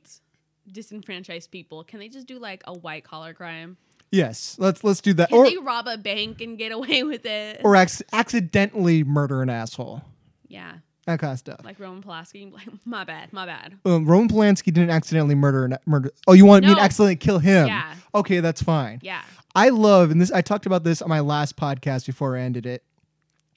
disenfranchised 0.71 1.51
people. 1.51 1.83
Can 1.83 1.99
they 1.99 2.09
just 2.09 2.27
do 2.27 2.39
like 2.39 2.63
a 2.67 2.73
white 2.77 3.03
collar 3.03 3.33
crime? 3.33 3.77
Yes, 4.11 4.55
let's 4.57 4.83
let's 4.83 5.01
do 5.01 5.13
that. 5.15 5.29
Can 5.29 5.37
Or 5.37 5.49
they 5.49 5.57
rob 5.57 5.85
a 5.87 5.97
bank 5.97 6.39
and 6.41 6.57
get 6.57 6.71
away 6.71 7.03
with 7.03 7.25
it? 7.25 7.61
or 7.63 7.75
ac- 7.75 8.03
accidentally 8.13 9.03
murder 9.03 9.41
an 9.41 9.49
asshole. 9.49 10.01
Yeah, 10.47 10.75
That 11.05 11.19
kind 11.19 11.33
of 11.33 11.39
stuff. 11.39 11.61
like 11.63 11.79
Roman 11.79 12.01
Polanski. 12.03 12.51
Like, 12.57 12.67
my 12.85 13.03
bad, 13.03 13.33
my 13.33 13.45
bad. 13.45 13.77
Um, 13.85 14.05
Roman 14.05 14.27
Polanski 14.29 14.65
didn't 14.65 14.89
accidentally 14.89 15.35
murder 15.35 15.77
murder. 15.85 16.11
Oh, 16.27 16.33
you 16.33 16.45
want 16.45 16.65
me 16.65 16.73
to 16.73 16.79
accidentally 16.81 17.15
kill 17.15 17.39
him? 17.39 17.67
Yeah. 17.67 17.95
Okay, 18.15 18.39
that's 18.39 18.61
fine. 18.61 18.99
Yeah. 19.01 19.21
I 19.55 19.69
love, 19.69 20.11
and 20.11 20.21
this 20.21 20.31
I 20.31 20.41
talked 20.41 20.65
about 20.65 20.83
this 20.83 21.01
on 21.01 21.09
my 21.09 21.19
last 21.19 21.55
podcast 21.57 22.05
before 22.05 22.37
I 22.37 22.41
ended 22.41 22.65
it. 22.65 22.83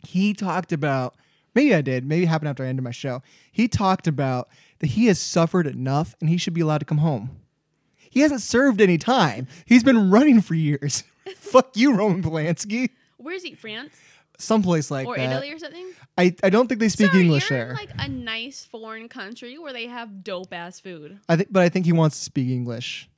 He 0.06 0.32
talked 0.32 0.72
about, 0.72 1.14
maybe 1.54 1.74
I 1.74 1.82
did, 1.82 2.04
maybe 2.06 2.22
it 2.24 2.28
happened 2.28 2.48
after 2.48 2.64
I 2.64 2.68
ended 2.68 2.82
my 2.84 2.90
show. 2.90 3.22
He 3.52 3.68
talked 3.68 4.06
about 4.06 4.48
that 4.78 4.88
he 4.88 5.06
has 5.06 5.20
suffered 5.20 5.66
enough 5.66 6.14
and 6.20 6.30
he 6.30 6.38
should 6.38 6.54
be 6.54 6.62
allowed 6.62 6.78
to 6.78 6.84
come 6.86 6.98
home. 6.98 7.36
He 8.08 8.20
hasn't 8.20 8.40
served 8.42 8.80
any 8.80 8.96
time. 8.98 9.46
He's 9.66 9.84
been 9.84 10.10
running 10.10 10.40
for 10.40 10.54
years. 10.54 11.04
Fuck 11.36 11.76
you, 11.76 11.94
Roman 11.94 12.22
Polanski. 12.22 12.88
Where's 13.18 13.42
he? 13.42 13.54
France 13.54 13.92
Someplace 14.40 14.90
like 14.90 15.06
or 15.06 15.16
that. 15.16 15.30
Italy 15.30 15.52
or 15.52 15.58
something? 15.58 15.92
I, 16.16 16.34
I 16.42 16.50
don't 16.50 16.66
think 16.66 16.80
they 16.80 16.88
speak 16.88 17.12
Sir, 17.12 17.18
English 17.18 17.50
you're 17.50 17.58
there. 17.58 17.70
in 17.70 17.76
like 17.76 17.90
a 17.98 18.08
nice 18.08 18.64
foreign 18.64 19.08
country 19.08 19.58
where 19.58 19.72
they 19.72 19.86
have 19.86 20.24
dope 20.24 20.52
ass 20.52 20.80
food. 20.80 21.18
I 21.28 21.36
think, 21.36 21.52
but 21.52 21.62
I 21.62 21.68
think 21.68 21.86
he 21.86 21.92
wants 21.92 22.18
to 22.18 22.24
speak 22.24 22.48
English. 22.48 23.08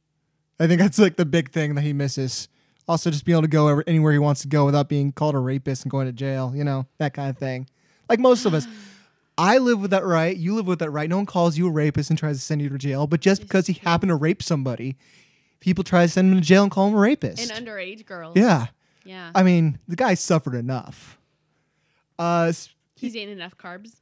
I 0.60 0.66
think 0.66 0.80
that's 0.80 0.98
like 0.98 1.16
the 1.16 1.24
big 1.24 1.50
thing 1.50 1.74
that 1.74 1.82
he 1.82 1.92
misses. 1.92 2.48
Also, 2.88 3.10
just 3.10 3.24
being 3.24 3.34
able 3.34 3.42
to 3.42 3.48
go 3.48 3.80
anywhere 3.86 4.12
he 4.12 4.18
wants 4.18 4.42
to 4.42 4.48
go 4.48 4.64
without 4.66 4.88
being 4.88 5.12
called 5.12 5.34
a 5.34 5.38
rapist 5.38 5.84
and 5.84 5.90
going 5.90 6.06
to 6.06 6.12
jail. 6.12 6.52
You 6.54 6.64
know 6.64 6.86
that 6.98 7.14
kind 7.14 7.30
of 7.30 7.38
thing. 7.38 7.68
Like 8.08 8.18
most 8.18 8.44
of 8.44 8.54
us, 8.54 8.66
I 9.38 9.58
live 9.58 9.80
with 9.80 9.92
that 9.92 10.04
right. 10.04 10.36
You 10.36 10.54
live 10.54 10.66
with 10.66 10.80
that 10.80 10.90
right. 10.90 11.08
No 11.08 11.16
one 11.16 11.26
calls 11.26 11.56
you 11.56 11.68
a 11.68 11.70
rapist 11.70 12.10
and 12.10 12.18
tries 12.18 12.36
to 12.36 12.42
send 12.42 12.60
you 12.60 12.68
to 12.68 12.78
jail. 12.78 13.06
But 13.06 13.20
just 13.20 13.40
because 13.40 13.66
he 13.66 13.74
happened 13.74 14.10
to 14.10 14.16
rape 14.16 14.42
somebody, 14.42 14.96
people 15.60 15.84
try 15.84 16.02
to 16.04 16.08
send 16.08 16.32
him 16.32 16.38
to 16.40 16.44
jail 16.46 16.64
and 16.64 16.70
call 16.70 16.88
him 16.88 16.94
a 16.94 16.98
rapist. 16.98 17.50
And 17.50 17.66
underage 17.66 18.04
girls. 18.04 18.36
yeah, 18.36 18.66
Yeah. 19.04 19.30
I 19.34 19.42
mean 19.42 19.78
the 19.88 19.96
guy 19.96 20.14
suffered 20.14 20.54
enough. 20.54 21.18
Uh, 22.18 22.52
He's 22.96 23.16
eating 23.16 23.32
enough 23.32 23.56
carbs. 23.56 23.96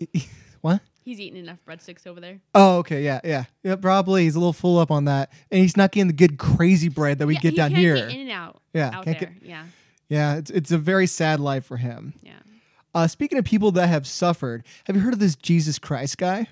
what? 0.60 0.80
He's 1.04 1.20
eating 1.20 1.38
enough 1.40 1.58
breadsticks 1.66 2.06
over 2.06 2.20
there. 2.20 2.40
Oh, 2.54 2.78
okay, 2.78 3.02
yeah, 3.02 3.20
yeah, 3.24 3.44
yeah. 3.64 3.74
Probably 3.76 4.22
he's 4.24 4.36
a 4.36 4.38
little 4.38 4.52
full 4.52 4.78
up 4.78 4.90
on 4.92 5.04
that, 5.06 5.32
and 5.50 5.60
he's 5.60 5.76
not 5.76 5.90
getting 5.92 6.06
the 6.06 6.12
good 6.12 6.38
crazy 6.38 6.88
bread 6.88 7.18
that 7.18 7.26
we 7.26 7.34
Yeah, 7.34 7.40
get 7.40 7.50
he 7.50 7.56
down 7.56 7.70
can't 7.70 7.80
here. 7.80 7.96
Get 7.96 8.10
in 8.10 8.20
and 8.22 8.30
out. 8.30 8.62
Yeah, 8.72 8.90
Out 8.94 9.04
can't 9.04 9.18
there. 9.18 9.30
get- 9.40 9.42
yeah. 9.48 9.64
Yeah, 10.08 10.36
it's 10.36 10.50
it's 10.50 10.70
a 10.70 10.78
very 10.78 11.06
sad 11.06 11.40
life 11.40 11.64
for 11.64 11.76
him. 11.78 12.14
Yeah. 12.22 12.32
Uh, 12.94 13.06
speaking 13.08 13.38
of 13.38 13.44
people 13.44 13.72
that 13.72 13.86
have 13.88 14.06
suffered, 14.06 14.64
have 14.84 14.94
you 14.94 15.02
heard 15.02 15.14
of 15.14 15.18
this 15.18 15.34
Jesus 15.36 15.78
Christ 15.78 16.18
guy? 16.18 16.46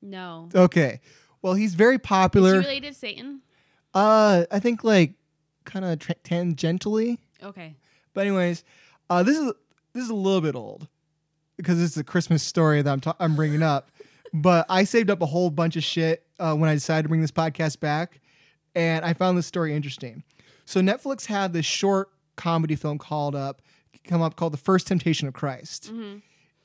No. 0.00 0.48
Okay, 0.54 1.00
well 1.42 1.54
he's 1.54 1.74
very 1.74 1.96
Is 1.96 2.00
he 2.02 2.06
popular. 2.06 2.58
related 2.58 2.92
to 2.92 2.98
Satan? 2.98 3.40
Uh, 3.92 4.44
I 4.50 4.58
think 4.60 4.84
like 4.84 5.14
kind 5.66 5.84
of 5.84 5.98
tra- 5.98 6.14
tangentially, 6.24 7.18
Okay. 7.42 7.74
but 8.14 8.26
anyways, 8.26 8.64
uh, 9.10 9.22
this 9.22 9.36
is 9.36 9.52
this 9.92 10.04
is 10.04 10.10
a 10.10 10.14
little 10.14 10.40
bit 10.40 10.54
old 10.54 10.88
because 11.58 11.78
this 11.78 11.90
is 11.90 11.96
a 11.98 12.04
Christmas 12.04 12.42
story 12.42 12.80
that 12.82 12.90
I'm 12.90 13.00
ta- 13.00 13.16
I'm 13.20 13.36
bringing 13.36 13.62
up. 13.62 13.90
But 14.32 14.66
I 14.68 14.84
saved 14.84 15.08
up 15.08 15.22
a 15.22 15.26
whole 15.26 15.48
bunch 15.50 15.76
of 15.76 15.84
shit 15.84 16.26
uh, 16.38 16.54
when 16.54 16.68
I 16.68 16.74
decided 16.74 17.04
to 17.04 17.08
bring 17.08 17.22
this 17.22 17.30
podcast 17.30 17.80
back, 17.80 18.20
and 18.74 19.02
I 19.04 19.14
found 19.14 19.38
this 19.38 19.46
story 19.46 19.72
interesting. 19.74 20.24
So 20.66 20.80
Netflix 20.80 21.26
had 21.26 21.52
this 21.54 21.64
short 21.64 22.10
comedy 22.34 22.74
film 22.76 22.98
called 22.98 23.34
up 23.34 23.62
come 24.04 24.20
up 24.20 24.36
called 24.36 24.52
The 24.52 24.58
First 24.58 24.88
Temptation 24.88 25.26
of 25.26 25.32
Christ. 25.32 25.90
Mm-hmm. 25.92 26.18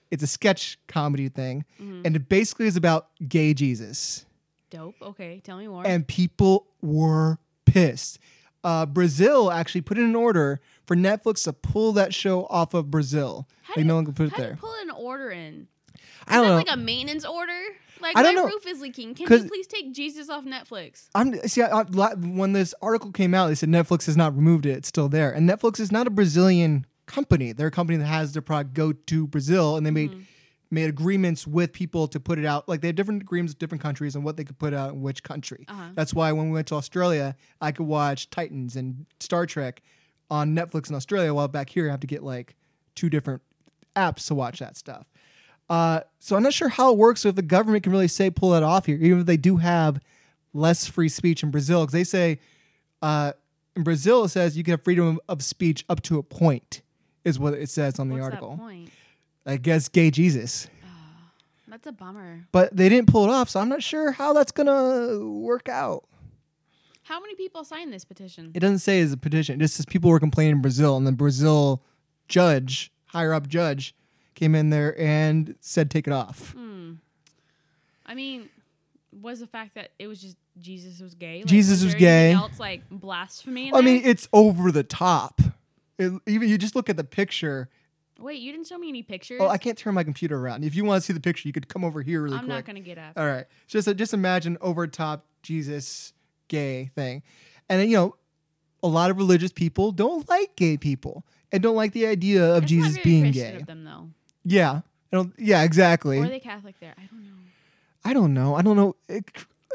It's 0.10 0.24
a 0.24 0.28
sketch 0.28 0.78
comedy 0.88 1.30
thing, 1.30 1.64
and 1.80 2.14
it 2.16 2.28
basically 2.28 2.66
is 2.68 2.76
about 2.76 3.08
gay 3.30 3.54
Jesus. 3.54 4.26
Dope. 4.70 4.96
Okay. 5.02 5.40
Tell 5.42 5.58
me 5.58 5.68
more. 5.68 5.86
And 5.88 6.06
people 6.06 6.66
were 6.82 7.38
pissed. 7.66 8.20
Uh, 8.64 8.86
Brazil 8.86 9.52
actually 9.52 9.82
put 9.82 9.98
in 9.98 10.04
an 10.04 10.16
order 10.16 10.62
for 10.86 10.96
Netflix 10.96 11.44
to 11.46 11.54
pull 11.54 11.94
that 11.94 12.14
show 12.14 12.46
off 12.46 12.74
of 12.74 12.92
Brazil. 12.92 13.48
How 13.64 13.74
like 13.78 13.86
no 13.86 13.96
one 13.96 14.06
could 14.06 14.16
put 14.16 14.28
it 14.28 14.38
there. 14.38 14.58
pull 14.60 14.76
an 14.82 14.92
order 14.92 15.30
in? 15.32 15.68
I 16.28 16.36
don't 16.36 16.46
Is 16.46 16.50
know. 16.52 16.56
like 16.58 16.72
a 16.72 16.78
maintenance 16.78 17.26
order? 17.26 17.60
Like 18.00 18.18
I 18.18 18.24
my 18.24 18.32
know. 18.32 18.46
roof 18.46 18.66
is 18.68 18.80
leaking. 18.82 19.16
Can 19.16 19.32
you 19.32 19.48
please 19.48 19.68
take 19.68 19.94
Jesus 19.94 20.30
off 20.30 20.44
Netflix? 20.46 21.08
I'm 21.16 21.36
see. 21.48 21.62
I, 21.62 21.82
I- 21.82 22.14
when 22.16 22.54
this 22.54 22.74
article 22.82 23.12
came 23.12 23.34
out, 23.34 23.48
they 23.48 23.56
said 23.56 23.70
Netflix 23.70 24.06
has 24.08 24.18
not 24.18 24.36
removed 24.36 24.66
it; 24.66 24.72
it's 24.78 24.88
still 24.88 25.08
there. 25.10 25.32
And 25.32 25.48
Netflix 25.50 25.80
is 25.80 25.92
not 25.92 26.08
a 26.08 26.10
Brazilian 26.10 26.86
company; 27.06 27.52
they're 27.52 27.68
a 27.68 27.72
company 27.72 27.98
that 28.00 28.06
has 28.06 28.34
their 28.34 28.42
product 28.42 28.74
go 28.74 28.92
to 28.94 29.28
Brazil, 29.28 29.78
and 29.78 29.86
they 29.86 29.92
Mm-hmm. 29.92 30.22
Made 30.72 30.90
agreements 30.90 31.46
with 31.46 31.74
people 31.74 32.08
to 32.08 32.20
put 32.20 32.40
it 32.40 32.46
out. 32.46 32.68
Like 32.68 32.82
they 32.82 32.88
have 32.88 32.96
different 32.96 33.22
agreements 33.22 33.52
with 33.52 33.60
different 33.60 33.82
countries 33.82 34.16
on 34.16 34.24
what 34.24 34.38
they 34.38 34.44
could 34.44 34.58
put 34.58 34.74
out 34.74 34.94
in 34.94 35.02
which 35.02 35.22
country. 35.22 35.66
Uh-huh. 35.68 35.90
That's 35.94 36.14
why 36.14 36.32
when 36.32 36.48
we 36.48 36.54
went 36.54 36.68
to 36.68 36.76
Australia, 36.76 37.36
I 37.60 37.72
could 37.72 37.86
watch 37.86 38.30
Titans 38.30 38.76
and 38.76 39.06
Star 39.20 39.46
Trek 39.46 39.82
on 40.30 40.56
Netflix 40.56 40.90
in 40.90 40.96
Australia, 40.96 41.34
while 41.34 41.50
back 41.50 41.70
here 41.70 41.90
I 41.90 41.92
have 41.92 42.00
to 42.00 42.08
get 42.08 42.24
like 42.24 42.56
two 42.96 43.10
different 43.10 43.42
apps 43.96 44.28
to 44.28 44.36
watch 44.36 44.60
that 44.60 44.78
stuff. 44.78 45.06
Uh, 45.70 46.02
so 46.20 46.36
I'm 46.36 46.44
not 46.44 46.54
sure 46.54 46.70
how 46.70 46.92
it 46.92 46.98
works. 46.98 47.22
So 47.22 47.30
if 47.30 47.36
the 47.36 47.42
government 47.42 47.84
can 47.84 47.92
really 47.92 48.08
say 48.08 48.30
pull 48.30 48.52
that 48.52 48.64
off 48.64 48.86
here, 48.86 48.98
even 48.98 49.20
if 49.20 49.26
they 49.26 49.38
do 49.38 49.58
have 49.58 50.00
less 50.54 50.88
free 50.88 51.10
speech 51.10 51.44
in 51.44 51.52
Brazil, 51.52 51.82
because 51.82 51.94
they 51.94 52.04
say 52.04 52.40
uh, 53.02 53.34
in 53.76 53.84
Brazil 53.84 54.24
it 54.26 54.30
says 54.30 54.58
you 54.58 54.64
can 54.64 54.72
have 54.72 54.84
freedom 54.84 55.20
of 55.28 55.44
speech 55.44 55.86
up 55.90 56.02
to 56.04 56.18
a 56.18 56.24
point, 56.24 56.82
is 57.24 57.38
what 57.40 57.54
it 57.54 57.70
says 57.70 58.00
on 58.00 58.10
the 58.10 58.16
What's 58.16 58.26
article. 58.26 58.60
I 59.46 59.58
guess 59.58 59.88
gay 59.90 60.12
Jesus, 60.12 60.68
That's 61.68 61.88
a 61.88 61.92
bummer. 61.92 62.46
but 62.52 62.76
they 62.76 62.90
didn't 62.90 63.08
pull 63.08 63.26
it 63.26 63.30
off, 63.32 63.50
so 63.50 63.60
I'm 63.60 63.70
not 63.70 63.82
sure 63.84 64.12
how 64.12 64.34
that's 64.34 64.52
gonna 64.52 65.20
work 65.20 65.68
out. 65.70 66.06
How 67.04 67.20
many 67.20 67.36
people 67.36 67.64
signed 67.64 67.92
this 67.92 68.06
petition? 68.06 68.52
It 68.54 68.60
doesn't 68.60 68.80
say 68.80 69.02
it's 69.02 69.14
a 69.14 69.18
petition. 69.18 69.56
It 69.56 69.64
just 69.64 69.76
says 69.76 69.86
people 69.86 70.10
were 70.12 70.20
complaining 70.20 70.54
in 70.58 70.62
Brazil, 70.62 70.96
and 70.98 71.06
the 71.08 71.12
Brazil 71.12 71.82
judge, 72.28 72.92
higher 73.08 73.34
up 73.34 73.48
judge, 73.48 73.96
came 74.36 74.56
in 74.56 74.70
there 74.70 75.00
and 75.00 75.56
said 75.60 75.90
take 75.90 76.08
it 76.08 76.14
off. 76.14 76.52
Hmm. 76.52 76.94
I 78.06 78.14
mean, 78.14 78.50
was 79.22 79.40
the 79.40 79.48
fact 79.48 79.76
that 79.76 79.92
it 80.00 80.08
was 80.08 80.22
just 80.22 80.38
Jesus 80.60 81.00
was 81.02 81.16
gay? 81.16 81.38
Like, 81.40 81.46
Jesus 81.46 81.84
was 81.84 81.94
there 81.94 82.02
anything 82.02 82.38
gay. 82.38 82.44
Else 82.44 82.60
like 82.60 82.82
blasphemy. 82.90 83.70
In 83.70 83.76
I 83.76 83.82
mean, 83.82 84.02
it's 84.06 84.28
over 84.34 84.72
the 84.72 84.84
top. 84.84 85.42
It, 85.98 86.12
even 86.28 86.48
you 86.50 86.58
just 86.58 86.76
look 86.76 86.90
at 86.90 86.98
the 86.98 87.04
picture. 87.04 87.70
Wait, 88.22 88.40
you 88.42 88.52
didn't 88.52 88.68
show 88.68 88.78
me 88.78 88.90
any 88.90 89.04
pictures. 89.04 89.40
Oh, 89.42 89.48
I 89.48 89.58
can't 89.58 89.78
turn 89.78 89.94
my 89.94 90.04
computer 90.04 90.38
around. 90.38 90.64
If 90.64 90.76
you 90.76 90.84
want 90.86 91.02
to 91.02 91.06
see 91.06 91.14
the 91.14 91.20
picture, 91.20 91.48
you 91.48 91.54
could 91.54 91.68
come 91.68 91.84
over 91.84 92.02
here 92.02 92.22
really 92.22 92.36
I'm 92.36 92.42
quick. 92.46 92.50
not 92.50 92.66
gonna 92.66 92.80
get 92.80 92.98
up. 92.98 93.14
All 93.18 93.26
right, 93.28 93.46
just 93.68 93.94
just 93.96 94.14
imagine 94.14 94.58
over 94.62 94.88
top 94.88 95.26
Jesus 95.44 96.14
gay 96.48 96.92
thing, 96.96 97.24
and 97.70 97.90
you 97.90 97.96
know, 97.98 98.16
a 98.84 98.88
lot 98.88 99.12
of 99.12 99.18
religious 99.18 99.52
people 99.52 99.92
don't 99.92 100.28
like 100.30 100.56
gay 100.56 100.78
people 100.78 101.26
and 101.52 101.62
don't 101.62 101.76
like 101.76 101.94
the 101.94 102.06
idea 102.06 102.44
of 102.44 102.62
That's 102.62 102.64
not 102.64 102.68
Jesus 102.68 102.94
very 102.96 103.04
being 103.04 103.24
Christian 103.26 103.54
gay. 103.56 103.60
Of 103.62 103.68
them 103.68 103.84
though, 103.84 104.10
Yeah. 104.46 104.82
I 105.14 105.18
don't, 105.18 105.34
yeah, 105.38 105.64
exactly. 105.64 106.20
or 106.20 106.24
are 106.24 106.30
they 106.30 106.40
Catholic? 106.40 106.76
There, 106.80 106.94
I 106.98 107.02
don't 107.02 107.26
know. 107.26 107.34
I 108.06 108.14
don't 108.14 108.34
know. 108.34 108.56
I 108.56 108.62
don't 108.62 108.78
know. 108.78 108.96
It, 109.10 109.26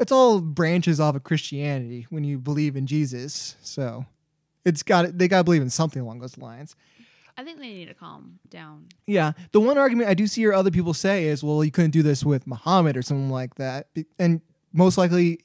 it's 0.00 0.10
all 0.10 0.40
branches 0.40 0.98
off 0.98 1.14
of 1.14 1.24
Christianity 1.24 2.06
when 2.08 2.24
you 2.24 2.38
believe 2.38 2.74
in 2.74 2.86
Jesus. 2.86 3.54
So 3.60 4.06
it's 4.64 4.82
got 4.82 5.18
they 5.18 5.28
got 5.28 5.38
to 5.38 5.44
believe 5.44 5.60
in 5.60 5.68
something 5.68 6.00
along 6.00 6.20
those 6.20 6.38
lines. 6.38 6.74
I 7.36 7.44
think 7.44 7.58
they 7.58 7.68
need 7.68 7.86
to 7.86 7.94
calm 7.94 8.38
down. 8.48 8.86
Yeah. 9.06 9.32
The 9.52 9.60
one 9.60 9.76
argument 9.78 10.08
I 10.08 10.14
do 10.14 10.26
see 10.26 10.40
hear 10.40 10.52
other 10.52 10.70
people 10.70 10.94
say 10.94 11.24
is, 11.26 11.42
well, 11.44 11.62
you 11.62 11.70
couldn't 11.70 11.90
do 11.90 12.02
this 12.02 12.24
with 12.24 12.46
Muhammad 12.46 12.96
or 12.96 13.02
something 13.02 13.30
like 13.30 13.56
that. 13.56 13.88
And 14.18 14.40
most 14.72 14.96
likely 14.96 15.40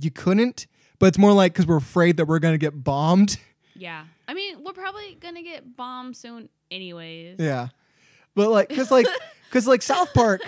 you 0.00 0.10
couldn't, 0.10 0.66
but 0.98 1.06
it's 1.06 1.18
more 1.18 1.32
like 1.32 1.52
because 1.52 1.66
we're 1.66 1.76
afraid 1.76 2.16
that 2.16 2.26
we're 2.26 2.38
going 2.38 2.54
to 2.54 2.58
get 2.58 2.82
bombed. 2.82 3.38
Yeah, 3.74 4.04
I 4.26 4.34
mean, 4.34 4.64
we're 4.64 4.72
probably 4.72 5.16
gonna 5.20 5.42
get 5.44 5.76
bombed 5.76 6.16
soon, 6.16 6.48
anyways. 6.68 7.36
Yeah. 7.38 7.68
But 8.34 8.50
like, 8.50 8.68
because 8.68 8.90
like, 8.90 9.06
because 9.48 9.68
like 9.68 9.82
South 9.82 10.12
Park 10.14 10.40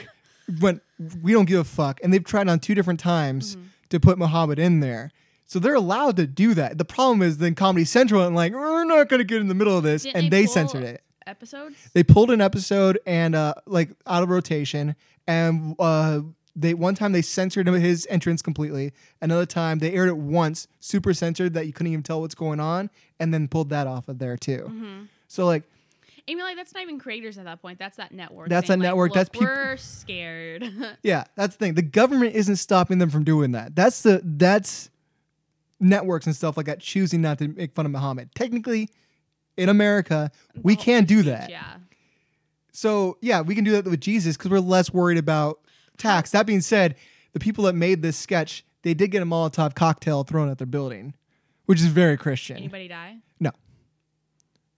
went, 0.60 0.82
we 1.22 1.32
don't 1.32 1.44
give 1.44 1.60
a 1.60 1.64
fuck. 1.64 2.00
And 2.02 2.12
they've 2.12 2.24
tried 2.24 2.48
on 2.48 2.58
two 2.58 2.74
different 2.74 2.98
times 3.00 3.54
Mm-hmm. 3.54 3.66
to 3.90 4.00
put 4.00 4.18
Muhammad 4.18 4.58
in 4.58 4.80
there. 4.80 5.12
So 5.50 5.58
they're 5.58 5.74
allowed 5.74 6.14
to 6.18 6.28
do 6.28 6.54
that. 6.54 6.78
The 6.78 6.84
problem 6.84 7.22
is 7.22 7.38
then 7.38 7.56
Comedy 7.56 7.84
Central 7.84 8.24
and 8.24 8.36
like, 8.36 8.52
we're 8.52 8.84
not 8.84 9.08
going 9.08 9.18
to 9.18 9.24
get 9.24 9.40
in 9.40 9.48
the 9.48 9.54
middle 9.54 9.76
of 9.76 9.82
this. 9.82 10.04
Didn't 10.04 10.16
and 10.16 10.32
they 10.32 10.42
they 10.42 10.46
censored 10.46 10.84
it. 10.84 11.02
Episodes. 11.26 11.74
They 11.92 12.04
pulled 12.04 12.30
an 12.30 12.40
episode 12.40 13.00
and 13.04 13.34
uh 13.34 13.54
like 13.66 13.90
out 14.06 14.22
of 14.22 14.30
rotation 14.30 14.94
and 15.26 15.74
uh 15.80 16.20
they 16.54 16.72
one 16.72 16.94
time 16.94 17.10
they 17.10 17.20
censored 17.22 17.66
his 17.66 18.06
entrance 18.08 18.42
completely. 18.42 18.92
Another 19.20 19.44
time 19.44 19.80
they 19.80 19.92
aired 19.92 20.08
it 20.08 20.16
once, 20.16 20.68
super 20.78 21.12
censored 21.12 21.54
that 21.54 21.66
you 21.66 21.72
couldn't 21.72 21.92
even 21.92 22.04
tell 22.04 22.20
what's 22.20 22.36
going 22.36 22.60
on, 22.60 22.88
and 23.18 23.34
then 23.34 23.48
pulled 23.48 23.70
that 23.70 23.88
off 23.88 24.08
of 24.08 24.20
there 24.20 24.36
too. 24.36 24.66
Mm-hmm. 24.68 25.02
So 25.26 25.46
like 25.46 25.64
I 26.28 26.34
mean, 26.34 26.44
like 26.44 26.56
that's 26.56 26.72
not 26.74 26.84
even 26.84 27.00
creators 27.00 27.38
at 27.38 27.44
that 27.46 27.60
point. 27.60 27.80
That's 27.80 27.96
that 27.96 28.12
network. 28.12 28.48
That's 28.48 28.68
that 28.68 28.78
like, 28.78 28.84
network, 28.84 29.10
"Look, 29.10 29.14
that's 29.16 29.28
peop- 29.30 29.42
we're 29.42 29.76
scared. 29.78 30.72
Yeah, 31.02 31.24
that's 31.34 31.56
the 31.56 31.64
thing. 31.64 31.74
The 31.74 31.82
government 31.82 32.36
isn't 32.36 32.56
stopping 32.56 32.98
them 32.98 33.10
from 33.10 33.24
doing 33.24 33.50
that. 33.52 33.74
That's 33.74 34.02
the 34.02 34.20
that's 34.22 34.90
networks 35.80 36.26
and 36.26 36.36
stuff 36.36 36.56
like 36.56 36.66
that 36.66 36.80
choosing 36.80 37.22
not 37.22 37.38
to 37.38 37.48
make 37.48 37.74
fun 37.74 37.86
of 37.86 37.92
Muhammad. 37.92 38.30
Technically, 38.34 38.88
in 39.56 39.68
America, 39.68 40.30
we 40.62 40.76
can 40.76 41.04
do 41.04 41.22
that. 41.22 41.50
Yeah. 41.50 41.76
So 42.72 43.18
yeah, 43.20 43.40
we 43.40 43.54
can 43.54 43.64
do 43.64 43.72
that 43.72 43.84
with 43.84 44.00
Jesus 44.00 44.36
because 44.36 44.50
we're 44.50 44.60
less 44.60 44.92
worried 44.92 45.18
about 45.18 45.60
tax. 45.98 46.30
That 46.30 46.46
being 46.46 46.60
said, 46.60 46.94
the 47.32 47.40
people 47.40 47.64
that 47.64 47.74
made 47.74 48.02
this 48.02 48.16
sketch, 48.16 48.64
they 48.82 48.94
did 48.94 49.10
get 49.10 49.22
a 49.22 49.26
Molotov 49.26 49.74
cocktail 49.74 50.24
thrown 50.24 50.48
at 50.48 50.58
their 50.58 50.66
building, 50.66 51.14
which 51.66 51.80
is 51.80 51.86
very 51.86 52.16
Christian. 52.16 52.56
Anybody 52.56 52.88
die? 52.88 53.16
No, 53.38 53.50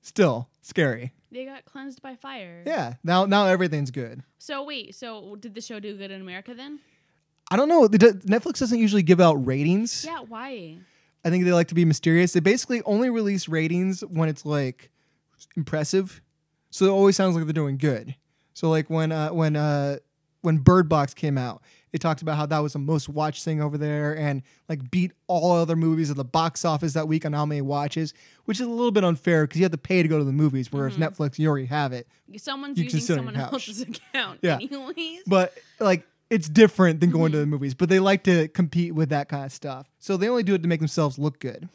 still 0.00 0.48
scary. 0.62 1.12
They 1.30 1.44
got 1.44 1.64
cleansed 1.64 2.02
by 2.02 2.14
fire. 2.16 2.62
Yeah, 2.66 2.94
now 3.04 3.24
now 3.24 3.46
everything's 3.46 3.90
good. 3.90 4.22
So 4.38 4.64
wait, 4.64 4.94
so 4.94 5.36
did 5.36 5.54
the 5.54 5.60
show 5.60 5.80
do 5.80 5.96
good 5.96 6.10
in 6.10 6.20
America 6.20 6.54
then? 6.54 6.80
I 7.50 7.56
don't 7.56 7.68
know. 7.68 7.86
Netflix 7.88 8.58
doesn't 8.60 8.78
usually 8.78 9.02
give 9.02 9.20
out 9.20 9.34
ratings. 9.46 10.04
Yeah. 10.06 10.20
Why? 10.20 10.78
I 11.24 11.30
think 11.30 11.44
they 11.44 11.52
like 11.52 11.68
to 11.68 11.74
be 11.74 11.84
mysterious. 11.84 12.32
They 12.32 12.40
basically 12.40 12.82
only 12.82 13.10
release 13.10 13.48
ratings 13.48 14.00
when 14.02 14.28
it's 14.28 14.44
like 14.44 14.90
impressive. 15.56 16.20
So 16.70 16.86
it 16.86 16.90
always 16.90 17.16
sounds 17.16 17.36
like 17.36 17.44
they're 17.44 17.52
doing 17.52 17.76
good. 17.78 18.16
So 18.54 18.70
like 18.70 18.90
when 18.90 19.12
uh 19.12 19.30
when 19.30 19.56
uh 19.56 19.98
when 20.42 20.58
Bird 20.58 20.88
Box 20.88 21.14
came 21.14 21.38
out, 21.38 21.62
they 21.92 21.98
talked 21.98 22.22
about 22.22 22.36
how 22.36 22.46
that 22.46 22.58
was 22.58 22.72
the 22.72 22.78
most 22.80 23.08
watched 23.08 23.44
thing 23.44 23.60
over 23.60 23.78
there 23.78 24.16
and 24.16 24.42
like 24.68 24.90
beat 24.90 25.12
all 25.28 25.52
other 25.52 25.76
movies 25.76 26.10
at 26.10 26.16
the 26.16 26.24
box 26.24 26.64
office 26.64 26.94
that 26.94 27.06
week 27.06 27.24
on 27.24 27.32
how 27.32 27.46
many 27.46 27.60
watches, 27.60 28.12
which 28.46 28.58
is 28.58 28.66
a 28.66 28.70
little 28.70 28.90
bit 28.90 29.04
unfair 29.04 29.44
because 29.44 29.58
you 29.60 29.64
have 29.64 29.72
to 29.72 29.78
pay 29.78 30.02
to 30.02 30.08
go 30.08 30.18
to 30.18 30.24
the 30.24 30.32
movies, 30.32 30.72
whereas 30.72 30.96
Netflix 30.96 31.38
you 31.38 31.48
already 31.48 31.66
have 31.66 31.92
it. 31.92 32.08
Someone's 32.38 32.78
You 32.78 32.84
using 32.84 33.00
sit 33.00 33.18
on 33.18 33.24
your 33.24 33.34
someone 33.34 33.52
else's 33.52 33.82
account. 33.82 34.40
Yeah. 34.42 34.56
Anyways. 34.56 35.22
But 35.26 35.56
like 35.78 36.04
it's 36.32 36.48
different 36.48 37.00
than 37.00 37.10
going 37.10 37.30
to 37.30 37.36
the 37.36 37.44
mm-hmm. 37.44 37.50
movies, 37.50 37.74
but 37.74 37.90
they 37.90 37.98
like 37.98 38.24
to 38.24 38.48
compete 38.48 38.94
with 38.94 39.10
that 39.10 39.28
kind 39.28 39.44
of 39.44 39.52
stuff. 39.52 39.90
So 39.98 40.16
they 40.16 40.30
only 40.30 40.42
do 40.42 40.54
it 40.54 40.62
to 40.62 40.68
make 40.68 40.80
themselves 40.80 41.18
look 41.18 41.38
good. 41.38 41.68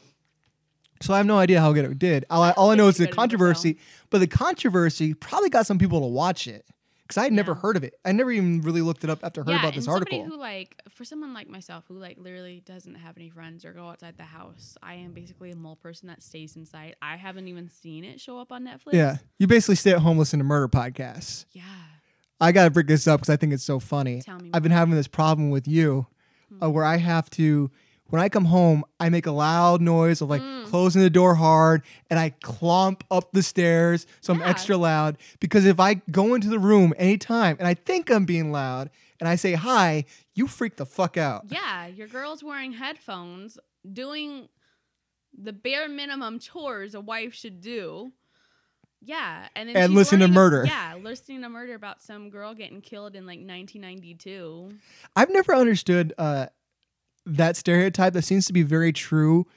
So 0.99 1.13
I 1.13 1.17
have 1.17 1.27
no 1.27 1.37
idea 1.37 1.61
how 1.61 1.71
good 1.73 1.85
it 1.85 1.99
did. 1.99 2.25
All 2.31 2.41
I, 2.41 2.51
all 2.51 2.71
I 2.71 2.75
know 2.75 2.87
is 2.87 2.97
the 2.97 3.07
controversy, 3.07 3.77
but 4.09 4.17
the 4.17 4.25
controversy 4.25 5.13
probably 5.13 5.49
got 5.49 5.67
some 5.67 5.77
people 5.77 5.99
to 5.99 6.07
watch 6.07 6.47
it 6.47 6.65
because 7.03 7.17
I 7.17 7.25
had 7.25 7.33
never 7.33 7.51
Yeah. 7.51 7.59
heard 7.59 7.77
of 7.77 7.83
it. 7.83 7.99
I 8.03 8.13
never 8.13 8.31
even 8.31 8.61
really 8.61 8.81
looked 8.81 9.03
it 9.03 9.11
up 9.11 9.19
after 9.23 9.41
I 9.41 9.43
heard 9.43 9.51
yeah, 9.51 9.59
about 9.59 9.75
this 9.75 9.87
article. 9.87 10.25
who 10.25 10.35
like 10.35 10.81
for 10.89 11.05
someone 11.05 11.35
like 11.35 11.47
myself 11.47 11.83
who 11.87 11.93
like 11.99 12.17
literally 12.17 12.63
doesn't 12.65 12.95
have 12.95 13.15
any 13.15 13.29
friends 13.29 13.63
or 13.63 13.73
go 13.73 13.87
outside 13.87 14.17
the 14.17 14.23
house, 14.23 14.75
I 14.81 14.95
am 14.95 15.11
basically 15.11 15.51
a 15.51 15.55
mole 15.55 15.75
person 15.75 16.07
that 16.07 16.23
stays 16.23 16.55
inside. 16.55 16.95
I 16.99 17.15
haven't 17.15 17.47
even 17.47 17.69
seen 17.69 18.03
it 18.03 18.19
show 18.19 18.39
up 18.39 18.51
on 18.51 18.65
Netflix. 18.65 18.93
yeah, 18.93 19.17
you 19.37 19.45
basically 19.45 19.75
stay 19.75 19.91
at 19.91 19.99
home 19.99 20.17
listening 20.17 20.39
to 20.39 20.45
murder 20.45 20.67
podcasts. 20.67 21.45
Yeah. 21.51 21.61
I 22.39 22.51
got 22.51 22.65
to 22.65 22.69
bring 22.69 22.85
this 22.87 23.07
up 23.07 23.19
because 23.21 23.33
I 23.33 23.37
think 23.37 23.53
it's 23.53 23.63
so 23.63 23.79
funny. 23.79 24.21
Tell 24.21 24.39
me 24.39 24.51
I've 24.53 24.63
been 24.63 24.71
having 24.71 24.95
this 24.95 25.07
problem 25.07 25.49
with 25.49 25.67
you 25.67 26.07
uh, 26.61 26.69
where 26.69 26.83
I 26.85 26.97
have 26.97 27.29
to, 27.31 27.71
when 28.07 28.21
I 28.21 28.29
come 28.29 28.45
home, 28.45 28.83
I 28.99 29.09
make 29.09 29.25
a 29.25 29.31
loud 29.31 29.81
noise 29.81 30.21
of 30.21 30.29
like 30.29 30.41
Mm. 30.41 30.65
closing 30.67 31.01
the 31.01 31.09
door 31.09 31.35
hard 31.35 31.81
and 32.09 32.19
I 32.19 32.31
clomp 32.43 33.01
up 33.09 33.31
the 33.31 33.41
stairs. 33.41 34.05
So 34.21 34.33
I'm 34.33 34.41
extra 34.43 34.77
loud 34.77 35.17
because 35.39 35.65
if 35.65 35.79
I 35.79 35.95
go 36.11 36.33
into 36.35 36.49
the 36.49 36.59
room 36.59 36.93
anytime 36.97 37.55
and 37.59 37.67
I 37.67 37.73
think 37.73 38.09
I'm 38.11 38.25
being 38.25 38.51
loud 38.51 38.89
and 39.19 39.27
I 39.27 39.35
say 39.35 39.53
hi, 39.53 40.05
you 40.35 40.47
freak 40.47 40.75
the 40.75 40.85
fuck 40.85 41.17
out. 41.17 41.45
Yeah, 41.49 41.87
your 41.87 42.07
girl's 42.07 42.43
wearing 42.43 42.73
headphones, 42.73 43.57
doing 43.91 44.49
the 45.37 45.53
bare 45.53 45.87
minimum 45.89 46.39
chores 46.39 46.93
a 46.95 47.01
wife 47.01 47.33
should 47.33 47.61
do. 47.61 48.11
Yeah, 49.07 49.47
and 49.55 49.69
then 49.69 49.77
And 49.77 49.93
listen 49.93 50.19
to 50.19 50.27
murder. 50.27 50.65
Yeah, 50.65 50.97
listening 51.01 51.41
to 51.41 51.49
murder 51.49 51.75
about 51.75 52.01
some 52.01 52.29
girl 52.29 52.53
getting 52.53 52.81
killed 52.81 53.15
in 53.15 53.25
like 53.25 53.39
1992. 53.39 54.73
I've 55.15 55.29
never 55.29 55.55
understood 55.55 56.13
uh, 56.17 56.47
that 57.25 57.55
stereotype 57.55 58.11
that 58.13 58.23
seems 58.23 58.45
to 58.47 58.53
be 58.53 58.63
very 58.63 58.91
true. 58.91 59.47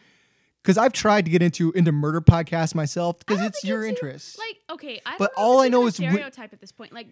Because 0.62 0.78
I've 0.78 0.92
tried 0.92 1.24
to 1.24 1.30
get 1.30 1.42
into 1.42 1.72
into 1.72 1.90
murder 1.90 2.20
podcasts 2.20 2.74
myself 2.74 3.18
because 3.18 3.40
it's 3.40 3.64
your 3.64 3.84
interest. 3.84 4.38
Like, 4.38 4.58
okay, 4.70 5.00
I 5.04 5.16
But 5.18 5.32
know 5.36 5.42
all 5.42 5.60
I 5.60 5.68
know 5.68 5.86
is 5.86 5.94
stereotype 5.94 6.52
at 6.52 6.60
this 6.60 6.70
point. 6.70 6.92
Like, 6.92 7.08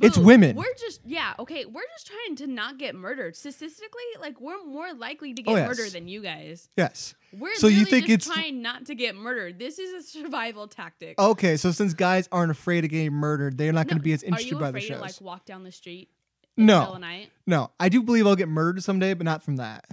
It's 0.00 0.18
women. 0.18 0.56
We're 0.56 0.74
just 0.78 1.00
yeah, 1.04 1.34
okay. 1.38 1.64
We're 1.64 1.82
just 1.94 2.06
trying 2.06 2.36
to 2.36 2.46
not 2.46 2.78
get 2.78 2.94
murdered. 2.94 3.36
Statistically, 3.36 4.02
like 4.20 4.40
we're 4.40 4.64
more 4.64 4.92
likely 4.94 5.34
to 5.34 5.42
oh, 5.42 5.44
get 5.44 5.52
Oh, 5.52 5.56
yes. 5.56 5.68
murdered 5.68 5.92
than 5.92 6.08
you 6.08 6.22
guys. 6.22 6.68
yes. 6.76 7.14
We're 7.32 7.54
So 7.56 7.66
you 7.66 7.84
think 7.84 8.06
just 8.06 8.26
it's- 8.28 8.34
trying 8.36 8.62
not 8.62 8.86
to 8.86 8.94
get 8.94 9.16
murdered. 9.16 9.58
This 9.58 9.78
is 9.78 9.92
a 9.92 10.06
survival 10.06 10.68
tactic. 10.68 11.18
Okay, 11.18 11.56
so 11.56 11.70
since 11.72 11.92
guys 11.94 12.28
aren't 12.30 12.50
afraid 12.52 12.84
of 12.84 12.90
getting 12.90 13.12
murdered, 13.12 13.58
they're 13.58 13.72
not 13.72 13.88
going 13.88 13.98
to 13.98 14.02
be 14.04 14.12
as 14.12 14.22
interested 14.22 14.54
by 14.58 14.70
the 14.70 14.78
afraid 14.78 14.94
to 14.94 14.98
like 15.00 15.20
walk 15.20 15.44
down 15.44 15.64
the 15.64 15.72
street 15.72 16.08
in 16.56 16.66
the 16.66 16.72
middle 16.72 16.86
no, 16.88 16.92
the 16.94 16.98
night? 17.00 17.30
no. 17.46 17.70
I 17.80 17.88
do 17.88 18.02
believe 18.02 18.26
I'll 18.26 18.36
get 18.36 18.48
murdered 18.48 18.82
someday, 18.84 19.14
but 19.14 19.24
not 19.24 19.42
from 19.42 19.56
that. 19.56 19.84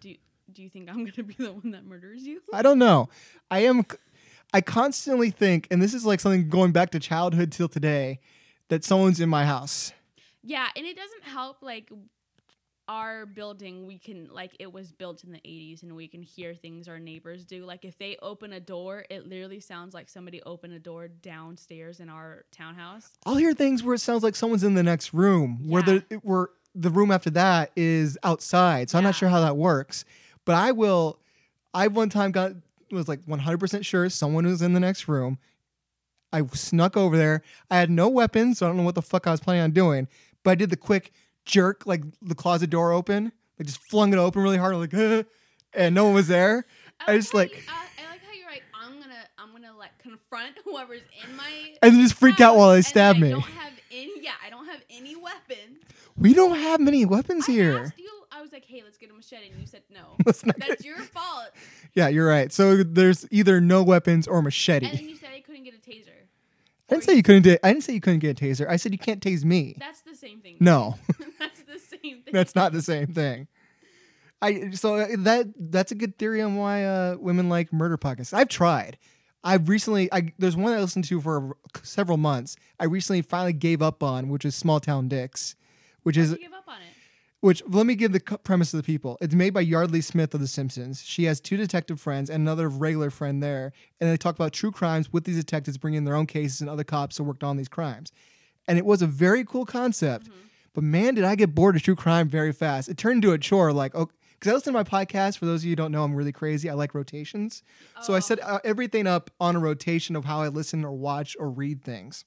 Do 0.00 0.14
Do 0.52 0.62
you 0.62 0.70
think 0.70 0.88
I'm 0.88 1.04
gonna 1.04 1.22
be 1.24 1.34
the 1.38 1.52
one 1.52 1.72
that 1.72 1.84
murders 1.84 2.22
you? 2.22 2.40
I 2.54 2.62
don't 2.62 2.78
know. 2.78 3.08
I 3.50 3.60
am. 3.60 3.84
I 4.54 4.62
constantly 4.62 5.30
think, 5.30 5.68
and 5.70 5.82
this 5.82 5.92
is 5.92 6.06
like 6.06 6.20
something 6.20 6.48
going 6.48 6.72
back 6.72 6.90
to 6.92 6.98
childhood 6.98 7.52
till 7.52 7.68
today, 7.68 8.18
that 8.68 8.84
someone's 8.84 9.20
in 9.20 9.28
my 9.28 9.44
house. 9.44 9.92
Yeah, 10.42 10.68
and 10.76 10.86
it 10.86 10.96
doesn't 10.96 11.24
help 11.24 11.58
like 11.62 11.90
our 12.88 13.26
building 13.26 13.86
we 13.86 13.98
can 13.98 14.28
like 14.32 14.56
it 14.58 14.72
was 14.72 14.92
built 14.92 15.22
in 15.22 15.30
the 15.30 15.38
80s 15.40 15.82
and 15.82 15.94
we 15.94 16.08
can 16.08 16.22
hear 16.22 16.54
things 16.54 16.88
our 16.88 16.98
neighbors 16.98 17.44
do 17.44 17.66
like 17.66 17.84
if 17.84 17.98
they 17.98 18.16
open 18.22 18.54
a 18.54 18.60
door 18.60 19.04
it 19.10 19.28
literally 19.28 19.60
sounds 19.60 19.92
like 19.92 20.08
somebody 20.08 20.40
opened 20.44 20.72
a 20.72 20.78
door 20.78 21.06
downstairs 21.06 22.00
in 22.00 22.08
our 22.08 22.46
townhouse 22.50 23.10
I'll 23.26 23.36
hear 23.36 23.52
things 23.52 23.82
where 23.82 23.94
it 23.94 23.98
sounds 24.00 24.22
like 24.22 24.34
someone's 24.34 24.64
in 24.64 24.72
the 24.72 24.82
next 24.82 25.12
room, 25.12 25.68
where 25.68 25.82
Yeah. 25.86 25.98
the 26.08 26.16
where 26.22 26.48
the 26.74 26.88
room 26.88 27.10
after 27.10 27.28
that 27.30 27.72
is 27.76 28.16
outside. 28.22 28.88
So 28.88 28.96
I'm 28.96 29.04
not 29.04 29.14
sure 29.16 29.28
how 29.28 29.40
that 29.40 29.56
works. 29.58 30.04
But 30.46 30.54
I 30.54 30.72
will. 30.72 31.18
I 31.74 31.88
one 31.88 32.08
time 32.08 32.30
got 32.32 32.52
was 32.90 33.06
like 33.08 33.20
100% 33.26 33.84
sure 33.84 34.08
someone 34.08 34.46
was 34.46 34.62
in 34.62 34.72
the 34.72 34.80
next 34.80 35.08
room. 35.08 35.38
I 36.32 36.44
snuck 36.52 36.96
over 36.96 37.16
there. 37.16 37.42
I 37.70 37.78
had 37.78 37.90
no 37.90 38.08
weapons, 38.08 38.58
so 38.58 38.66
I 38.66 38.68
don't 38.68 38.76
know 38.76 38.82
what 38.82 38.94
the 38.94 39.02
fuck 39.02 39.26
I 39.26 39.30
was 39.30 39.40
planning 39.40 39.62
on 39.62 39.70
doing. 39.72 40.08
But 40.44 40.50
I 40.52 40.54
did 40.56 40.70
the 40.70 40.76
quick 40.76 41.12
jerk, 41.44 41.82
like 41.86 42.02
the 42.22 42.34
closet 42.34 42.70
door 42.70 42.92
open, 42.92 43.32
like 43.58 43.66
just 43.66 43.80
flung 43.82 44.12
it 44.12 44.18
open 44.18 44.42
really 44.42 44.58
hard, 44.58 44.76
like, 44.76 44.92
and 45.74 45.94
no 45.94 46.04
one 46.04 46.14
was 46.14 46.28
there. 46.28 46.64
I 47.06 47.16
just 47.16 47.34
like- 47.34 47.50
you, 47.56 47.62
I, 47.68 47.86
I 48.06 48.10
like 48.10 48.20
how 48.24 48.32
you're 48.32 48.48
like 48.50 48.62
i'm 48.74 49.00
gonna 49.00 49.14
i'm 49.38 49.52
gonna 49.52 49.76
like 49.78 49.96
confront 49.98 50.56
whoever's 50.64 51.02
in 51.24 51.36
my 51.36 51.44
And 51.82 51.94
then 51.94 52.00
just 52.02 52.14
freak 52.14 52.40
out 52.40 52.56
while 52.56 52.72
they 52.72 52.82
stab 52.82 53.16
I 53.16 53.20
me. 53.20 53.30
don't 53.30 53.40
have 53.42 53.72
any 53.92 54.20
yeah 54.20 54.32
i 54.44 54.50
don't 54.50 54.66
have 54.66 54.80
any 54.90 55.14
weapons. 55.14 55.78
We 56.16 56.34
don't 56.34 56.58
have 56.58 56.80
many 56.80 57.04
weapons 57.04 57.48
I 57.48 57.52
here. 57.52 57.78
asked 57.78 57.98
you 57.98 58.10
i 58.32 58.42
was 58.42 58.50
like 58.52 58.64
hey 58.64 58.82
let's 58.84 58.96
get 58.98 59.10
a 59.10 59.14
machete 59.14 59.50
and 59.50 59.60
you 59.60 59.66
said 59.68 59.82
no 59.90 60.00
that's 60.24 60.42
get- 60.42 60.84
your 60.84 60.98
fault 60.98 61.50
yeah, 61.94 62.08
you're 62.08 62.26
right. 62.28 62.52
So 62.52 62.82
there's 62.82 63.26
either 63.30 63.60
no 63.60 63.82
weapons 63.84 64.26
or 64.28 64.42
machete. 64.42 64.86
and 64.86 64.98
then 64.98 65.08
you 65.08 65.16
said 65.16 65.30
i 65.36 65.40
couldn't 65.40 65.62
get 65.64 65.74
a 65.74 65.78
taser 65.78 66.07
I 66.90 66.94
didn't 66.94 67.04
say 67.04 67.14
you 67.14 67.22
couldn't. 67.22 67.42
ta- 67.42 67.58
I 67.62 67.72
didn't 67.72 67.84
say 67.84 67.92
you 67.94 68.00
couldn't 68.00 68.20
get 68.20 68.40
a 68.40 68.44
taser. 68.44 68.68
I 68.68 68.76
said 68.76 68.92
you 68.92 68.98
can't 68.98 69.20
tase 69.22 69.44
me. 69.44 69.76
That's 69.78 70.00
the 70.02 70.14
same 70.14 70.40
thing. 70.40 70.56
No, 70.60 70.96
That's 71.38 71.60
the 71.62 71.78
same 71.78 72.22
thing. 72.22 72.32
that's 72.32 72.54
not 72.54 72.72
the 72.72 72.82
same 72.82 73.08
thing. 73.08 73.46
I 74.40 74.70
so 74.70 74.96
uh, 74.96 75.06
that 75.18 75.48
that's 75.58 75.90
a 75.92 75.94
good 75.96 76.16
theory 76.18 76.40
on 76.40 76.56
why 76.56 76.84
uh, 76.84 77.16
women 77.18 77.48
like 77.48 77.72
murder 77.72 77.98
podcasts. 77.98 78.32
I've 78.32 78.48
tried. 78.48 78.96
I've 79.44 79.68
recently 79.68 80.12
I 80.12 80.32
there's 80.38 80.56
one 80.56 80.72
I 80.72 80.80
listened 80.80 81.04
to 81.06 81.20
for 81.20 81.56
several 81.82 82.16
months. 82.18 82.56
I 82.80 82.84
recently 82.84 83.22
finally 83.22 83.52
gave 83.52 83.82
up 83.82 84.02
on, 84.02 84.28
which 84.28 84.44
is 84.44 84.54
Small 84.54 84.80
Town 84.80 85.08
Dicks, 85.08 85.56
which 86.04 86.16
How'd 86.16 86.24
is 86.24 86.30
you 86.32 86.38
give 86.38 86.52
up 86.52 86.68
on 86.68 86.76
it? 86.80 86.86
Which 87.40 87.62
let 87.68 87.86
me 87.86 87.94
give 87.94 88.10
the 88.10 88.20
premise 88.20 88.72
to 88.72 88.78
the 88.78 88.82
people. 88.82 89.16
It's 89.20 89.34
made 89.34 89.54
by 89.54 89.60
Yeardley 89.60 90.00
Smith 90.00 90.34
of 90.34 90.40
The 90.40 90.48
Simpsons. 90.48 91.04
She 91.04 91.24
has 91.24 91.40
two 91.40 91.56
detective 91.56 92.00
friends 92.00 92.30
and 92.30 92.42
another 92.42 92.68
regular 92.68 93.10
friend 93.10 93.40
there, 93.40 93.72
and 94.00 94.10
they 94.10 94.16
talk 94.16 94.34
about 94.34 94.52
true 94.52 94.72
crimes 94.72 95.12
with 95.12 95.22
these 95.22 95.36
detectives 95.36 95.78
bringing 95.78 96.04
their 96.04 96.16
own 96.16 96.26
cases 96.26 96.60
and 96.60 96.68
other 96.68 96.82
cops 96.82 97.16
who 97.16 97.24
worked 97.24 97.44
on 97.44 97.56
these 97.56 97.68
crimes. 97.68 98.10
And 98.66 98.76
it 98.76 98.84
was 98.84 99.02
a 99.02 99.06
very 99.06 99.44
cool 99.44 99.64
concept, 99.64 100.28
but 100.74 100.82
man, 100.82 101.14
did 101.14 101.24
I 101.24 101.36
get 101.36 101.54
bored 101.54 101.76
of 101.76 101.82
true 101.82 101.94
crime 101.94 102.28
very 102.28 102.52
fast. 102.52 102.88
It 102.88 102.98
turned 102.98 103.24
into 103.24 103.32
a 103.32 103.38
chore. 103.38 103.72
Like, 103.72 103.94
oh, 103.94 104.10
because 104.32 104.50
I 104.50 104.54
listen 104.54 104.72
to 104.72 104.78
my 104.78 104.84
podcast. 104.84 105.38
For 105.38 105.46
those 105.46 105.60
of 105.60 105.64
you 105.64 105.72
who 105.72 105.76
don't 105.76 105.92
know, 105.92 106.04
I'm 106.04 106.14
really 106.14 106.32
crazy. 106.32 106.68
I 106.68 106.74
like 106.74 106.94
rotations, 106.94 107.62
so 108.02 108.14
I 108.14 108.18
set 108.18 108.42
uh, 108.42 108.58
everything 108.64 109.06
up 109.06 109.30
on 109.40 109.54
a 109.54 109.60
rotation 109.60 110.16
of 110.16 110.24
how 110.24 110.40
I 110.40 110.48
listen 110.48 110.84
or 110.84 110.92
watch 110.92 111.36
or 111.38 111.50
read 111.50 111.82
things. 111.82 112.24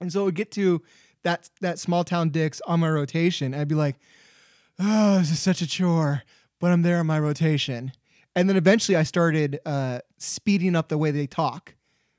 And 0.00 0.12
so 0.12 0.22
it 0.22 0.24
would 0.24 0.34
get 0.34 0.50
to 0.52 0.82
that 1.22 1.50
that 1.60 1.78
small 1.78 2.04
town 2.04 2.28
dicks 2.28 2.60
on 2.66 2.80
my 2.80 2.90
rotation. 2.90 3.52
And 3.52 3.60
I'd 3.60 3.68
be 3.68 3.74
like, 3.74 3.96
oh, 4.78 5.18
this 5.18 5.30
is 5.30 5.40
such 5.40 5.62
a 5.62 5.66
chore, 5.66 6.22
but 6.60 6.72
I'm 6.72 6.82
there 6.82 6.98
on 6.98 7.06
my 7.06 7.18
rotation. 7.18 7.92
And 8.36 8.48
then 8.48 8.56
eventually 8.56 8.96
I 8.96 9.04
started 9.04 9.60
uh, 9.64 10.00
speeding 10.18 10.74
up 10.74 10.88
the 10.88 10.98
way 10.98 11.10
they 11.10 11.26
talk, 11.26 11.74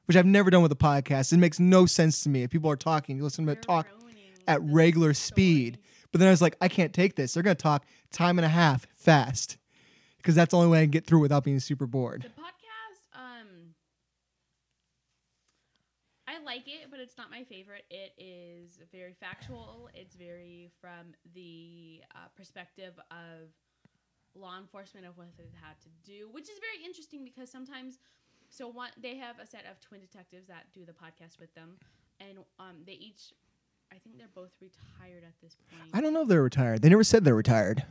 which 0.06 0.16
I've 0.16 0.26
never 0.26 0.50
done 0.50 0.62
with 0.62 0.72
a 0.72 0.78
podcast. 0.78 1.34
It 1.34 1.38
makes 1.38 1.60
no 1.60 1.86
sense 1.86 2.24
to 2.24 2.30
me. 2.30 2.44
If 2.44 2.52
people 2.52 2.72
are 2.72 2.78
talking, 2.78 3.18
you 3.18 3.24
listen 3.24 3.46
to 3.46 3.54
them 3.54 3.62
talk 3.62 3.88
at 4.48 4.62
regular 4.62 5.14
speed. 5.14 5.80
But 6.12 6.20
then 6.20 6.28
I 6.30 6.32
was 6.32 6.42
like, 6.42 6.56
I 6.62 6.68
can't 6.70 6.94
take 6.94 7.16
this. 7.16 7.34
They're 7.34 7.44
going 7.44 7.58
to 7.58 7.62
talk 7.62 7.86
time 8.12 8.40
and 8.40 8.46
a 8.46 8.50
half 8.50 8.88
fast 8.96 9.58
because 10.18 10.36
that's 10.36 10.52
the 10.52 10.58
only 10.58 10.70
way 10.70 10.80
I 10.80 10.84
can 10.84 10.92
get 10.92 11.06
through 11.06 11.20
without 11.20 11.44
being 11.44 11.60
super 11.60 11.86
bored. 11.86 12.24
The 12.24 12.30
podcast, 12.30 13.20
um, 13.20 13.48
I 16.28 16.35
like 16.46 16.68
it, 16.68 16.88
but 16.92 17.00
it's 17.00 17.18
not 17.18 17.32
my 17.32 17.44
favorite. 17.44 17.84
It 17.90 18.14
is 18.18 18.80
very 18.92 19.14
factual. 19.20 19.90
It's 19.94 20.16
very 20.16 20.70
from 20.80 21.14
the 21.34 22.02
uh, 22.14 22.28
perspective 22.38 22.94
of 23.12 23.50
law 24.36 24.58
enforcement 24.60 25.06
of 25.06 25.18
what 25.18 25.28
they've 25.38 25.48
had 25.62 25.80
to 25.82 25.90
do, 26.04 26.30
which 26.32 26.44
is 26.44 26.60
very 26.60 26.86
interesting 26.86 27.24
because 27.24 27.50
sometimes, 27.52 28.00
so 28.50 28.68
one 28.68 28.92
they 29.02 29.16
have 29.18 29.40
a 29.40 29.46
set 29.48 29.66
of 29.70 29.80
twin 29.82 30.02
detectives 30.02 30.48
that 30.48 30.66
do 30.74 30.86
the 30.86 30.92
podcast 30.94 31.40
with 31.40 31.54
them, 31.56 31.78
and 32.20 32.40
um, 32.60 32.78
they 32.86 32.94
each, 32.94 33.34
I 33.92 33.96
think 33.98 34.18
they're 34.18 34.28
both 34.34 34.52
retired 34.62 35.24
at 35.24 35.34
this 35.42 35.56
point. 35.56 35.90
I 35.94 36.02
don't 36.02 36.14
know 36.14 36.22
if 36.24 36.28
they're 36.28 36.44
retired. 36.44 36.82
They 36.82 36.90
never 36.90 37.04
said 37.04 37.24
they're 37.24 37.36
retired. 37.36 37.84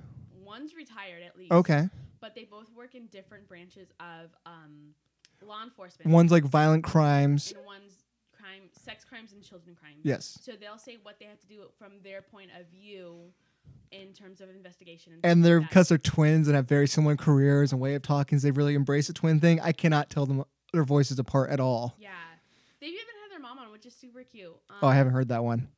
One's 0.45 0.75
retired 0.75 1.23
at 1.27 1.37
least. 1.37 1.53
Okay. 1.53 1.89
but 2.21 2.35
they 2.35 2.45
both 2.45 2.71
work 2.77 2.95
in 2.95 3.07
different 3.07 3.49
branches 3.49 3.89
of 3.99 4.31
um, 4.47 4.95
law 5.43 5.63
enforcement. 5.65 6.11
One's 6.11 6.31
like 6.31 6.45
violent 6.45 6.85
crimes. 6.85 7.53
and 7.57 7.65
one's 7.65 8.04
crime, 8.45 8.63
sex 8.73 9.05
crimes 9.05 9.33
and 9.33 9.43
children 9.43 9.75
crimes. 9.75 10.01
Yes. 10.03 10.39
So 10.43 10.53
they'll 10.61 10.79
say 10.79 10.99
what 11.03 11.19
they 11.19 11.25
have 11.27 11.41
to 11.41 11.47
do 11.47 11.63
from 11.79 11.93
their 12.03 12.21
point 12.23 12.51
of 12.59 12.67
view 12.69 13.33
in 13.91 14.13
terms 14.13 14.41
of 14.41 14.51
investigation. 14.51 15.15
And, 15.15 15.25
And 15.25 15.45
they're 15.45 15.61
like 15.61 15.69
because 15.71 15.89
they're 15.89 15.99
twins 15.99 16.47
and 16.49 16.55
have 16.57 16.69
very 16.69 16.87
similar 16.87 17.17
careers 17.17 17.73
and 17.73 17.81
way 17.81 17.95
of 17.95 18.03
talking. 18.03 18.39
So 18.39 18.47
they 18.47 18.51
really 18.53 18.75
embrace 18.75 19.07
the 19.07 19.13
twin 19.13 19.41
thing. 19.41 19.61
I 19.61 19.73
cannot 19.73 20.11
tell 20.11 20.27
them 20.27 20.45
their 20.73 20.85
voices 20.85 21.19
apart 21.19 21.51
at 21.51 21.61
all. 21.61 21.95
yeah, 21.99 22.11
they've 22.81 22.89
even 22.91 22.99
had 23.23 23.31
their 23.33 23.41
mom 23.41 23.59
on, 23.59 23.71
which 23.73 23.87
is 23.87 23.95
super 23.95 24.23
cute. 24.25 24.49
Um, 24.69 24.77
Oh, 24.83 24.89
I 24.89 24.95
haven't 24.97 25.13
heard 25.15 25.29
that 25.29 25.43
one. 25.45 25.69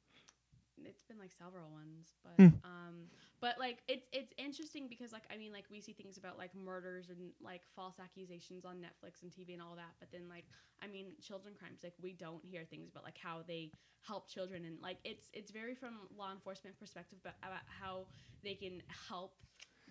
It's 0.84 1.04
been 1.04 1.18
like 1.18 1.32
several 1.32 1.68
ones, 1.70 2.14
but 2.24 2.32
Hmm. 2.42 2.56
um, 2.64 2.94
but 3.40 3.58
like 3.58 3.82
it's 3.88 4.06
it's 4.12 4.32
interesting 4.38 4.88
because 4.88 5.12
like 5.12 5.24
I 5.32 5.36
mean 5.36 5.52
like 5.52 5.64
we 5.70 5.80
see 5.80 5.92
things 5.92 6.16
about 6.16 6.38
like 6.38 6.54
murders 6.54 7.10
and 7.10 7.32
like 7.42 7.62
false 7.74 7.96
accusations 8.02 8.64
on 8.64 8.76
Netflix 8.76 9.22
and 9.22 9.30
TV 9.30 9.52
and 9.52 9.62
all 9.62 9.76
that, 9.76 9.94
but 10.00 10.10
then 10.12 10.28
like 10.28 10.44
I 10.82 10.86
mean 10.86 11.12
children 11.20 11.54
crimes 11.58 11.80
like 11.82 11.94
we 12.02 12.12
don't 12.12 12.44
hear 12.44 12.64
things 12.64 12.88
about 12.90 13.04
like 13.04 13.18
how 13.18 13.42
they 13.46 13.72
help 14.02 14.28
children 14.28 14.64
and 14.64 14.80
like 14.80 14.98
it's 15.04 15.28
it's 15.32 15.50
very 15.50 15.74
from 15.74 16.08
law 16.16 16.32
enforcement 16.32 16.78
perspective 16.78 17.18
but 17.22 17.34
about 17.42 17.66
how 17.80 18.06
they 18.42 18.54
can 18.54 18.82
help 19.08 19.34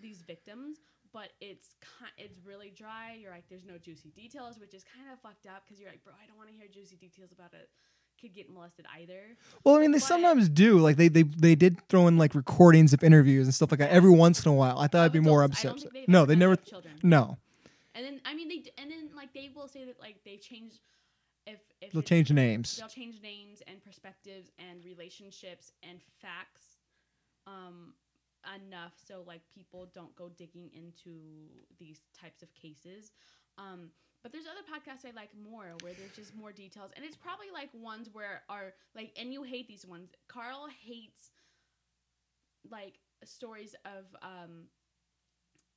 these 0.00 0.22
victims 0.22 0.78
but 1.12 1.30
it's 1.40 1.76
it's 2.18 2.38
really 2.44 2.70
dry. 2.70 3.16
You're 3.18 3.30
like 3.30 3.48
there's 3.48 3.64
no 3.64 3.78
juicy 3.78 4.10
details 4.10 4.58
which 4.58 4.74
is 4.74 4.84
kind 4.84 5.06
of 5.12 5.20
fucked 5.20 5.46
up 5.46 5.64
because 5.64 5.80
you're 5.80 5.90
like 5.90 6.04
bro 6.04 6.12
i 6.22 6.26
don't 6.26 6.36
want 6.36 6.48
to 6.50 6.54
hear 6.54 6.68
juicy 6.68 6.96
details 6.96 7.32
about 7.32 7.54
a 7.54 7.64
kid 8.20 8.34
get 8.34 8.50
molested 8.50 8.84
either 8.98 9.36
Well, 9.64 9.76
I 9.76 9.80
mean, 9.80 9.92
they 9.92 9.98
But- 9.98 10.06
sometimes 10.06 10.48
do. 10.48 10.78
Like 10.78 10.96
they, 10.96 11.08
they 11.08 11.22
they 11.22 11.54
did 11.54 11.86
throw 11.88 12.06
in 12.06 12.16
like 12.18 12.34
recordings 12.34 12.92
of 12.92 13.02
interviews 13.04 13.46
and 13.46 13.54
stuff 13.54 13.70
like 13.70 13.78
that 13.80 13.90
every 13.90 14.10
once 14.10 14.44
in 14.44 14.50
a 14.50 14.54
while. 14.54 14.78
I 14.78 14.86
thought 14.86 15.04
I'd 15.04 15.12
be 15.12 15.20
more 15.20 15.42
adults. 15.44 15.60
I 15.64 15.68
don't 15.68 15.76
upset. 15.86 16.08
No, 16.08 16.24
they 16.24 16.36
never. 16.36 16.56
children. 16.56 16.94
No, 17.02 17.38
And 17.94 18.04
then 18.04 18.20
I 18.24 18.34
mean 18.34 18.48
they 18.48 18.62
and 18.78 18.90
then 18.90 19.10
like 19.14 19.32
they 19.34 19.50
will 19.54 19.68
say 19.68 19.84
that 19.84 19.98
like 20.00 20.16
they've 20.24 20.40
changed 20.40 20.80
if 21.46 21.58
if 21.80 21.92
they'll 21.92 22.02
change 22.02 22.30
names. 22.32 22.76
they'll 22.76 22.88
change 22.88 23.20
names 23.22 23.62
and 23.66 23.82
perspectives 23.84 24.50
and 24.58 24.84
relationships 24.84 25.72
and 25.88 26.00
facts 26.20 26.64
um 27.46 27.92
enough 28.54 28.92
so 29.06 29.22
like 29.26 29.40
people 29.54 29.88
don't 29.94 30.14
go 30.16 30.28
digging 30.36 30.70
into 30.72 31.18
these 31.78 32.00
types 32.20 32.42
of 32.42 32.52
cases. 32.54 33.12
Um 33.58 33.90
but 34.26 34.32
there's 34.32 34.46
other 34.46 34.66
podcasts 34.66 35.08
I 35.08 35.14
like 35.14 35.30
more 35.48 35.66
where 35.82 35.92
there's 35.92 36.10
just 36.10 36.34
more 36.34 36.50
details 36.50 36.90
and 36.96 37.04
it's 37.04 37.16
probably 37.16 37.46
like 37.54 37.68
ones 37.72 38.08
where 38.12 38.42
are 38.48 38.72
like 38.96 39.12
and 39.16 39.32
you 39.32 39.44
hate 39.44 39.68
these 39.68 39.86
ones. 39.86 40.10
Carl 40.26 40.66
hates 40.84 41.30
like 42.68 42.94
stories 43.22 43.76
of 43.84 44.04
um 44.22 44.64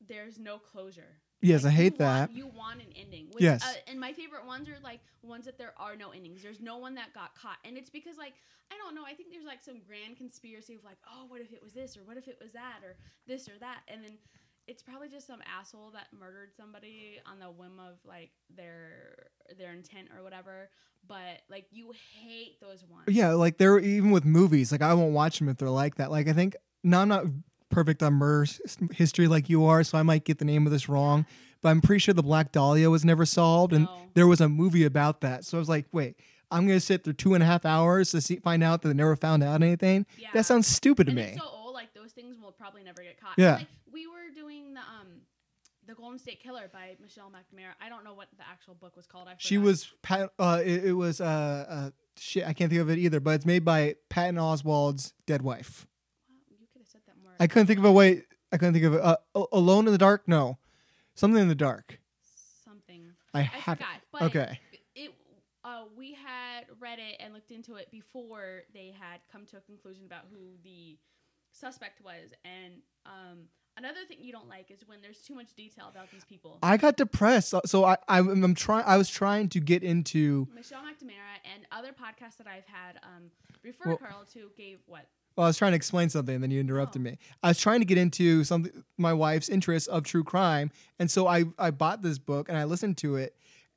there's 0.08 0.40
no 0.40 0.58
closure. 0.58 1.18
Yes, 1.42 1.64
Like, 1.64 1.74
I 1.74 1.76
hate 1.76 2.00
want- 2.00 2.32
that. 2.32 2.36
You 2.36 2.48
want 2.48 2.82
an 2.82 2.88
ending. 2.96 3.28
Which, 3.34 3.44
Yes. 3.44 3.64
Uh, 3.64 3.74
and 3.88 4.00
my 4.00 4.14
favorite 4.14 4.48
ones 4.48 4.68
are 4.68 4.80
like 4.84 5.02
ones 5.22 5.46
that 5.46 5.60
there 5.60 5.74
are 5.78 5.96
no 5.96 6.10
endings. 6.10 6.42
There's 6.42 6.60
no 6.60 6.78
one 6.80 6.96
that 6.96 7.14
got 7.14 7.36
caught, 7.36 7.58
and 7.64 7.78
it's 7.78 7.92
because 7.92 8.18
like 8.18 8.34
I 8.72 8.78
don't 8.78 8.96
know. 8.96 9.04
I 9.06 9.14
think 9.14 9.30
there's 9.32 9.46
like 9.46 9.62
some 9.62 9.80
grand 9.86 10.18
conspiracy 10.18 10.74
of 10.74 10.84
like, 10.84 10.98
oh, 11.08 11.26
what 11.28 11.40
if 11.42 11.54
it 11.54 11.62
was 11.62 11.74
this 11.74 11.96
or 11.98 12.02
what 12.04 12.18
if 12.18 12.28
it 12.28 12.40
was 12.42 12.54
that 12.54 12.80
or 12.84 12.96
this 13.28 13.48
or 13.48 13.60
that, 13.60 13.82
and 13.88 14.04
then 14.04 14.18
it's 14.70 14.84
probably 14.84 15.10
just 15.10 15.26
some 15.26 15.40
asshole 15.60 15.92
that 15.94 16.08
murdered 16.18 16.52
somebody 16.56 17.20
on 17.26 17.40
the 17.40 17.48
whim 17.48 17.80
of 17.80 17.96
like 18.06 18.30
their 18.56 19.28
their 19.58 19.74
intent 19.74 20.10
or 20.16 20.24
whatever. 20.24 20.70
But 21.08 21.42
like 21.50 21.66
you 21.72 21.92
hate 22.22 22.60
those 22.62 22.84
ones. 22.90 23.06
Yeah, 23.08 23.34
like 23.34 23.58
they're 23.58 23.80
even 23.80 24.12
with 24.12 24.26
movies. 24.26 24.72
Like 24.72 24.82
I 24.82 24.94
won't 24.94 25.14
watch 25.14 25.40
them 25.40 25.50
if 25.50 25.58
they're 25.58 25.70
like 25.70 25.96
that. 25.96 26.12
Like 26.12 26.28
I 26.28 26.34
think 26.34 26.56
now 26.84 27.02
I'm 27.02 27.08
not 27.10 27.26
perfect 27.70 28.04
on 28.04 28.14
murder 28.14 28.50
history 28.94 29.28
like 29.28 29.50
you 29.50 29.66
are, 29.66 29.84
so 29.84 29.98
I 29.98 30.04
might 30.04 30.24
get 30.24 30.38
the 30.40 30.46
name 30.46 30.66
of 30.68 30.72
this 30.72 30.88
wrong. 30.88 31.26
But 31.62 31.70
I'm 31.70 31.82
pretty 31.82 32.00
sure 32.00 32.14
the 32.14 32.24
Black 32.24 32.52
Dahlia 32.52 32.90
was 32.90 33.04
never 33.04 33.26
solved, 33.26 33.74
and 33.74 33.86
No. 33.86 34.02
there 34.14 34.28
was 34.28 34.40
a 34.40 34.48
movie 34.48 34.86
about 34.86 35.22
that. 35.22 35.46
So 35.46 35.58
I 35.58 35.60
was 35.60 35.68
like, 35.70 35.88
wait, 35.92 36.16
I'm 36.52 36.68
gonna 36.68 36.80
sit 36.80 37.04
through 37.04 37.14
two 37.14 37.34
and 37.34 37.44
a 37.44 37.46
half 37.46 37.66
hours 37.66 38.12
to 38.12 38.22
see 38.22 38.38
find 38.38 38.64
out 38.64 38.82
that 38.82 38.88
they 38.90 38.94
never 38.94 39.16
found 39.16 39.44
out 39.44 39.62
anything. 39.62 40.06
Yeah. 40.18 40.30
That 40.34 40.46
sounds 40.46 40.68
stupid 40.68 41.06
to 41.08 41.12
and 41.12 41.18
me. 41.18 41.38
Those 42.10 42.24
things 42.24 42.38
will 42.42 42.52
probably 42.52 42.84
never 42.84 43.04
get 43.04 43.20
caught. 43.20 43.34
Yeah. 43.38 43.56
Like 43.58 43.68
we 43.92 44.08
were 44.08 44.34
doing 44.34 44.74
the 44.74 44.80
um 44.80 45.22
the 45.86 45.94
Golden 45.94 46.18
State 46.18 46.42
Killer 46.42 46.70
by 46.72 46.96
Michelle 47.02 47.30
McNamara. 47.32 47.74
I 47.82 47.90
don't 47.90 48.04
know 48.04 48.14
what 48.14 48.28
the 48.38 48.44
actual 48.50 48.74
book 48.74 48.96
was 48.96 49.06
called. 49.06 49.28
I 49.28 49.36
She 49.38 49.58
was 49.58 49.94
Pat. 50.02 50.32
Uh, 50.40 50.62
it, 50.64 50.86
it 50.86 50.94
was 50.94 51.22
uh, 51.22 51.66
uh, 51.70 51.90
shit. 52.18 52.48
I 52.48 52.54
can't 52.54 52.70
think 52.70 52.82
of 52.82 52.90
it 52.90 52.98
either. 52.98 53.20
But 53.20 53.32
it's 53.36 53.46
made 53.46 53.64
by 53.64 53.96
Patton 54.10 54.36
Oswalt's 54.36 55.14
dead 55.28 55.42
wife. 55.42 55.88
Wow, 56.30 56.36
you 56.60 56.68
could 56.74 56.82
have 56.82 56.88
said 56.88 57.02
that 57.08 57.16
more. 57.22 57.34
I 57.40 57.48
couldn't 57.48 57.68
think 57.68 57.80
of 57.80 57.86
a 57.86 57.92
way. 57.92 58.24
I 58.52 58.58
couldn't 58.58 58.74
think 58.74 58.86
of 58.86 58.96
it. 58.96 59.02
Uh, 59.02 59.18
Alone 59.52 59.86
in 59.86 59.92
the 59.92 60.00
Dark. 60.00 60.24
No, 60.28 60.58
something 61.16 61.42
in 61.42 61.48
the 61.48 61.56
dark. 61.56 62.00
Something. 62.66 63.12
I 63.34 63.40
I 63.40 63.44
have. 63.44 63.78
forgot. 63.78 63.88
But 64.12 64.22
Okay. 64.24 64.60
It. 64.96 65.14
Uh, 65.64 65.84
we 65.96 66.14
had 66.14 66.66
read 66.80 66.98
it 67.00 67.18
and 67.20 67.34
looked 67.34 67.52
into 67.52 67.76
it 67.76 67.92
before 67.92 68.64
they 68.74 68.94
had 69.00 69.20
come 69.32 69.46
to 69.48 69.58
a 69.58 69.62
conclusion 69.62 70.06
about 70.06 70.24
who 70.32 70.38
the 70.64 70.98
suspect 71.52 72.02
was, 72.04 72.32
and 72.46 72.74
um, 73.06 73.40
another 73.78 74.00
thing 74.08 74.18
you 74.22 74.32
don't 74.32 74.48
like 74.50 74.72
is 74.72 74.88
when 74.88 75.02
there's 75.02 75.20
too 75.22 75.36
much 75.36 75.54
detail 75.56 75.86
about 75.90 76.12
these 76.12 76.24
people. 76.26 76.60
I 76.64 76.78
got 76.78 76.98
depressed, 76.98 77.50
so- 77.50 77.62
so 77.66 77.86
I, 77.86 77.98
I 78.08 78.20
I'm 78.20 78.56
trying. 78.56 78.84
I 78.86 78.98
was 78.98 79.10
trying 79.10 79.50
to 79.50 79.60
get 79.60 79.84
into. 79.84 80.48
Michelle 80.54 80.82
McNamara 80.82 81.40
and 81.56 81.66
other 81.72 81.90
podcasts 81.90 82.38
that 82.38 82.48
I've 82.48 82.66
had 82.66 82.98
um, 83.04 83.32
referred 83.64 83.88
Well- 83.88 83.98
Carl 83.98 84.26
to 84.34 84.52
gave 84.58 84.80
what 84.86 85.08
Well, 85.36 85.46
I 85.46 85.50
was 85.50 85.58
trying 85.58 85.72
to 85.72 85.76
explain 85.78 86.10
something, 86.10 86.36
and 86.36 86.44
then 86.44 86.52
you 86.52 86.60
interrupted 86.60 87.02
Oh. 87.02 87.04
me. 87.04 87.18
I 87.44 87.50
was 87.50 87.60
trying 87.60 87.80
to 87.80 87.86
get 87.86 87.98
into 87.98 88.44
something, 88.44 88.84
my 88.98 89.14
wife's 89.14 89.50
interest 89.50 89.88
of 89.90 90.04
true 90.04 90.24
crime, 90.24 90.72
and 91.00 91.10
so 91.10 91.28
I 91.28 91.46
I 91.58 91.72
bought 91.72 92.02
this 92.02 92.18
book 92.20 92.50
and 92.50 92.58
I 92.58 92.66
listened 92.66 92.98
to 93.00 93.16
it, 93.16 93.36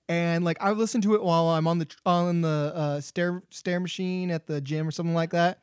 and 0.08 0.44
like 0.44 0.56
I 0.60 0.70
listened 0.72 1.02
to 1.04 1.14
it 1.14 1.22
while 1.22 1.48
I'm 1.48 1.66
on 1.66 1.78
the 1.78 1.88
on 2.04 2.40
the 2.42 2.72
uh, 2.74 3.00
stair 3.00 3.42
stair 3.50 3.78
machine 3.80 4.30
at 4.30 4.46
the 4.46 4.60
gym 4.60 4.86
or 4.88 4.90
something 4.90 5.14
like 5.14 5.30
that, 5.30 5.60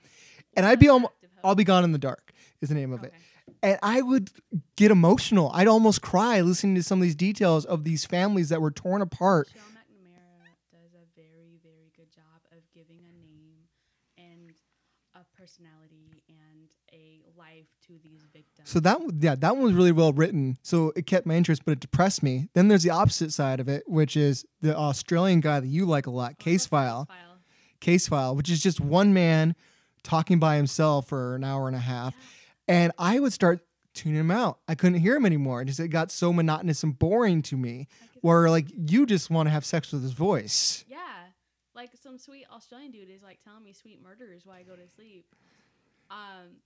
and 0.55 0.65
I'd 0.65 0.79
be 0.79 0.87
almost 0.89 1.13
Active 1.13 1.18
I'll 1.43 1.55
be 1.55 1.63
gone 1.63 1.83
in 1.83 1.91
the 1.91 1.97
dark 1.97 2.33
is 2.61 2.69
the 2.69 2.75
name 2.75 2.91
of 2.91 3.03
it. 3.03 3.13
And 3.61 3.79
I 3.81 4.01
would 4.01 4.29
get 4.75 4.91
emotional. 4.91 5.51
I'd 5.53 5.67
almost 5.67 6.01
cry 6.01 6.41
listening 6.41 6.75
to 6.75 6.83
some 6.83 6.99
of 6.99 7.03
these 7.03 7.15
details 7.15 7.65
of 7.65 7.83
these 7.83 8.05
families 8.05 8.49
that 8.49 8.61
were 8.61 8.71
torn 8.71 9.01
apart. 9.01 9.49
Michelle 9.53 9.69
McNamara 9.69 10.51
does 10.71 10.93
a 10.93 11.05
very, 11.19 11.59
very 11.63 11.91
good 11.97 12.11
job 12.13 12.41
of 12.51 12.59
giving 12.73 12.99
a 12.99 13.11
name 13.17 13.57
and 14.17 14.53
a 15.15 15.25
personality 15.37 16.23
and 16.29 16.69
a 16.93 17.21
life 17.37 17.65
to 17.87 17.93
these 18.03 18.21
victims. 18.31 18.69
So 18.69 18.79
that 18.81 18.99
yeah, 19.19 19.35
that 19.35 19.55
one 19.55 19.65
was 19.65 19.73
really 19.73 19.91
well 19.91 20.13
written. 20.13 20.57
So 20.61 20.93
it 20.95 21.05
kept 21.05 21.25
my 21.25 21.35
interest, 21.35 21.65
but 21.65 21.71
it 21.71 21.79
depressed 21.79 22.23
me. 22.23 22.49
Then 22.53 22.67
there's 22.67 22.83
the 22.83 22.91
opposite 22.91 23.33
side 23.33 23.59
of 23.59 23.67
it, 23.67 23.83
which 23.87 24.15
is 24.15 24.45
the 24.61 24.77
Australian 24.77 25.39
guy 25.39 25.59
that 25.59 25.67
you 25.67 25.85
like 25.85 26.07
a 26.07 26.11
lot, 26.11 26.33
oh, 26.39 26.43
Case 26.43 26.65
File. 26.65 27.05
File. 27.05 27.39
Case 27.79 28.07
File, 28.07 28.35
which 28.35 28.49
is 28.49 28.61
just 28.61 28.79
one 28.79 29.13
man 29.13 29.55
talking 30.03 30.39
by 30.39 30.55
himself 30.55 31.07
for 31.07 31.35
an 31.35 31.43
hour 31.43 31.67
and 31.67 31.75
a 31.75 31.79
half. 31.79 32.15
And 32.67 32.91
I 32.97 33.19
would 33.19 33.33
start 33.33 33.61
tuning 33.93 34.19
him 34.19 34.31
out. 34.31 34.59
I 34.67 34.75
couldn't 34.75 34.99
hear 34.99 35.15
him 35.15 35.25
anymore. 35.25 35.61
It 35.61 35.65
just 35.65 35.79
it 35.79 35.89
got 35.89 36.11
so 36.11 36.31
monotonous 36.31 36.83
and 36.83 36.97
boring 36.97 37.41
to 37.43 37.57
me. 37.57 37.87
Where 38.21 38.49
like 38.49 38.67
you 38.75 39.05
just 39.05 39.29
want 39.29 39.47
to 39.47 39.51
have 39.51 39.65
sex 39.65 39.91
with 39.91 40.03
his 40.03 40.11
voice. 40.11 40.83
yeah, 40.87 40.97
like 41.73 41.91
some 42.01 42.17
sweet 42.17 42.45
Australian 42.53 42.91
dude 42.91 43.09
is 43.09 43.23
like 43.23 43.39
telling 43.43 43.63
me 43.63 43.71
sweet 43.71 44.01
murders 44.03 44.45
while 44.45 44.57
I 44.57 44.63
go 44.63 44.75
to 44.75 44.87
sleep. 44.95 45.25
Um, 46.11 46.57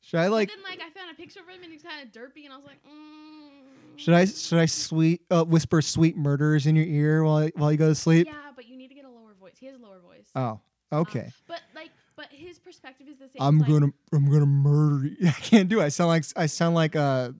Should 0.00 0.20
I 0.20 0.28
like 0.28 0.48
then 0.48 0.62
like 0.62 0.80
I 0.80 0.90
found 0.98 1.10
a 1.10 1.14
picture 1.14 1.40
of 1.40 1.48
him 1.48 1.62
and 1.62 1.72
he's 1.72 1.82
kind 1.82 2.06
of 2.06 2.12
derpy, 2.12 2.44
and 2.44 2.52
I 2.52 2.56
was 2.56 2.64
like, 2.64 2.78
mm. 2.84 3.98
should 3.98 4.14
I 4.14 4.24
should 4.24 4.58
I 4.58 4.66
sweet 4.66 5.22
uh, 5.30 5.44
whisper 5.44 5.82
sweet 5.82 6.16
murders 6.16 6.66
in 6.66 6.74
your 6.74 6.86
ear 6.86 7.22
while 7.22 7.48
while 7.56 7.70
you 7.70 7.78
go 7.78 7.88
to 7.88 7.94
sleep? 7.94 8.26
Yeah, 8.26 8.34
but 8.54 8.66
you 8.66 8.76
need 8.76 8.88
to 8.88 8.94
get 8.94 9.04
a 9.04 9.10
lower 9.10 9.34
voice. 9.38 9.54
He 9.58 9.66
has 9.66 9.76
a 9.76 9.78
lower 9.78 10.00
voice. 10.00 10.28
Oh, 10.34 10.60
okay. 10.92 11.30
But 11.46 11.60
like, 11.74 11.90
but 12.16 12.26
his 12.30 12.58
perspective 12.58 13.06
is 13.08 13.18
the 13.18 13.28
same. 13.28 13.40
I'm 13.40 13.58
like, 13.58 13.68
gonna 13.68 13.88
I'm 14.12 14.30
gonna 14.30 14.46
murder 14.46 15.06
you. 15.06 15.16
I 15.28 15.32
can't 15.32 15.68
do 15.68 15.80
it. 15.80 15.84
I 15.84 15.88
sound 15.90 16.08
like 16.08 16.24
I 16.36 16.46
sound 16.46 16.74
like 16.74 16.96
uh 16.96 17.32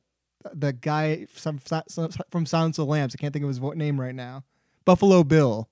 the 0.52 0.72
guy 0.72 1.26
from 1.26 1.58
from 1.58 2.46
Silence 2.46 2.78
of 2.78 2.86
the 2.86 2.90
Lambs. 2.90 3.14
I 3.14 3.18
can't 3.18 3.32
think 3.32 3.42
of 3.44 3.48
his 3.48 3.60
name 3.60 4.00
right 4.00 4.14
now. 4.14 4.44
Buffalo 4.84 5.24
Bill. 5.24 5.68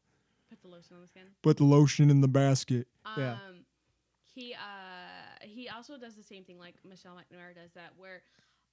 put 0.50 0.60
the 0.62 0.68
lotion 0.68 0.96
on 0.96 1.02
the 1.02 1.08
skin. 1.08 1.22
Put 1.42 1.56
the 1.58 1.64
lotion 1.64 2.10
in 2.10 2.20
the 2.20 2.28
basket. 2.28 2.88
Um, 3.04 3.14
Yeah. 3.18 3.36
He 4.34 4.54
uh 4.54 4.58
he 5.42 5.68
also 5.68 5.96
does 5.96 6.16
the 6.16 6.22
same 6.22 6.42
thing 6.44 6.58
like 6.58 6.74
Michelle 6.88 7.14
McNamara 7.14 7.54
does 7.54 7.72
that 7.74 7.92
where. 7.96 8.22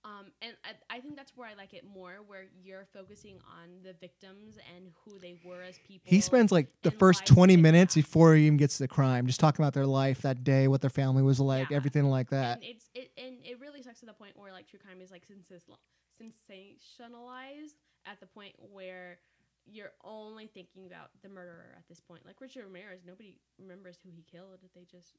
Um, 0.04 0.32
and 0.42 0.54
I, 0.66 0.98
I 0.98 1.00
think 1.00 1.16
that's 1.16 1.32
where 1.36 1.48
I 1.48 1.54
like 1.54 1.74
it 1.76 1.84
more, 1.86 2.16
where 2.26 2.46
you're 2.64 2.88
focusing 2.92 3.36
on 3.62 3.70
the 3.84 3.94
victims 3.94 4.58
and 4.76 4.86
who 5.06 5.20
they 5.20 5.36
were 5.46 5.62
as 5.62 5.78
people. 5.88 6.10
He 6.10 6.22
spends 6.22 6.52
like 6.52 6.70
the 6.82 6.90
first 6.90 7.26
20 7.28 7.56
minutes 7.58 7.94
before 7.94 8.34
he 8.36 8.48
even 8.48 8.58
gets 8.58 8.78
to 8.78 8.84
the 8.84 8.88
crime, 8.88 9.28
just 9.28 9.40
talking 9.40 9.64
about 9.64 9.74
their 9.74 9.86
life 9.86 10.24
that 10.24 10.44
day, 10.44 10.68
what 10.68 10.82
their 10.82 10.90
family 10.90 11.22
was 11.22 11.40
like, 11.40 11.70
Yeah. 11.70 11.78
everything 11.78 12.06
like 12.06 12.32
that. 12.32 12.58
And 12.58 12.64
it's 12.64 12.90
it 12.96 13.12
and 13.16 13.36
it 13.44 13.60
really 13.60 13.84
sucks 13.84 14.00
to 14.00 14.08
the 14.08 14.14
point 14.14 14.34
where 14.36 14.52
like 14.52 14.68
true 14.68 14.80
crime 14.80 15.02
is 15.02 15.12
like 15.12 15.24
sensational- 15.24 15.80
sensationalized 16.20 17.76
at 18.06 18.20
the 18.20 18.26
point 18.26 18.54
where 18.72 19.20
you're 19.66 19.92
only 20.04 20.48
thinking 20.48 20.88
about 20.88 21.10
the 21.22 21.30
murderer 21.30 21.76
at 21.78 21.88
this 21.88 22.00
point. 22.00 22.26
Like 22.26 22.42
Richard 22.42 22.64
Ramirez, 22.66 23.02
nobody 23.06 23.36
remembers 23.60 23.98
who 24.04 24.10
he 24.10 24.24
killed. 24.24 24.58
They 24.74 24.86
just 24.92 25.14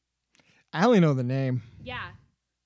I 0.73 0.85
only 0.87 1.01
know 1.01 1.14
the 1.14 1.23
name. 1.23 1.62
yeah, 1.83 2.09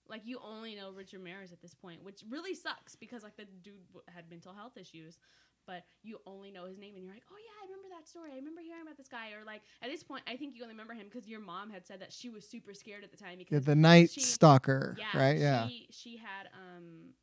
like 0.09 0.23
you 0.25 0.39
only 0.45 0.75
know 0.75 0.91
Richard 0.93 1.19
Ramirez 1.19 1.53
at 1.53 1.61
this 1.61 1.75
point, 1.75 2.03
which 2.05 2.23
really 2.29 2.55
sucks 2.55 2.95
because 2.97 3.23
like 3.23 3.37
the 3.37 3.47
dude 3.63 3.75
had 4.15 4.25
mental 4.31 4.53
health 4.53 4.77
issues. 4.77 5.19
But 5.67 5.83
you 6.05 6.21
only 6.27 6.53
know 6.53 6.67
his 6.67 6.79
name, 6.79 6.95
and 6.95 7.05
you're 7.05 7.13
like, 7.13 7.25
"Oh 7.29 7.37
yeah, 7.37 7.57
I 7.61 7.67
remember 7.67 7.89
that 7.91 8.07
story. 8.07 8.31
I 8.33 8.37
remember 8.37 8.61
hearing 8.61 8.83
about 8.83 8.97
this 8.97 9.09
guy." 9.09 9.33
Or 9.33 9.45
like 9.45 9.63
at 9.83 9.91
this 9.91 10.05
point, 10.05 10.23
I 10.29 10.37
think 10.37 10.55
you 10.55 10.63
only 10.63 10.75
remember 10.75 10.95
him 10.95 11.07
because 11.11 11.27
your 11.27 11.41
mom 11.41 11.71
had 11.71 11.85
said 11.85 12.01
that 12.03 12.13
she 12.13 12.29
was 12.29 12.47
super 12.49 12.73
scared 12.73 13.03
at 13.03 13.11
the 13.11 13.17
time 13.17 13.33
Yeah, 13.33 13.45
because 13.51 13.65
the 13.65 13.75
Night 13.75 14.11
she- 14.11 14.21
Stalker, 14.21 14.97
yeah, 14.97 15.19
right? 15.19 15.37
Yeah. 15.37 15.67
She 15.67 15.89
she 15.91 16.17
had 16.19 16.49
um 16.55 17.15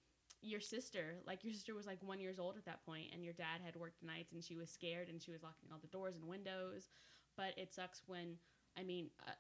your 0.42 0.60
sister, 0.60 1.16
like 1.26 1.46
your 1.46 1.54
sister 1.54 1.74
was 1.74 1.88
like 1.88 2.04
one 2.04 2.20
years 2.20 2.38
old 2.38 2.58
at 2.58 2.66
that 2.66 2.86
point, 2.86 3.08
and 3.14 3.24
your 3.24 3.32
dad 3.32 3.62
had 3.64 3.78
worked 3.78 4.04
nights, 4.04 4.34
and 4.34 4.44
she 4.44 4.58
was 4.58 4.70
scared, 4.70 5.08
and 5.08 5.22
she 5.22 5.32
was 5.32 5.42
locking 5.42 5.70
all 5.72 5.80
the 5.82 5.88
doors 5.88 6.16
and 6.16 6.26
windows. 6.28 6.90
But 7.38 7.58
it 7.58 7.74
sucks 7.74 8.02
when 8.08 8.36
I 8.78 8.84
mean, 8.84 9.10
uh, 9.26 9.32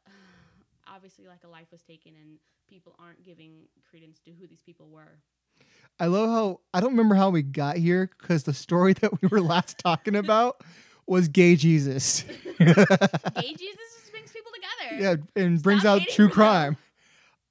obviously, 0.88 1.28
like 1.28 1.44
a 1.44 1.48
life 1.48 1.68
was 1.72 1.82
taken, 1.84 2.14
and 2.20 2.38
people 2.70 2.96
aren't 3.00 3.24
giving 3.26 3.68
credence 3.90 4.20
to 4.22 4.32
who 4.32 4.48
these 4.48 4.62
people 4.62 4.90
were. 4.90 5.20
I 6.00 6.08
love 6.08 6.30
how 6.30 6.60
I 6.74 6.80
don't 6.80 6.92
remember 6.92 7.16
how 7.16 7.30
we 7.30 7.42
got 7.44 7.78
here 7.78 8.10
because 8.20 8.44
the 8.44 8.54
story 8.54 8.94
that 9.02 9.22
we 9.22 9.28
were 9.28 9.42
last 9.42 9.78
talking 9.80 10.16
about 10.16 10.62
was 11.06 11.28
gay 11.28 11.56
Jesus. 11.56 12.24
Gay 12.60 12.66
Jesus 12.66 13.78
just 14.00 14.12
brings 14.12 14.32
people 14.32 14.52
together. 14.54 14.98
yeah, 15.00 15.16
and 15.44 15.62
brings 15.62 15.84
out 15.86 16.02
true 16.10 16.26
them. 16.28 16.34
crime. 16.34 16.78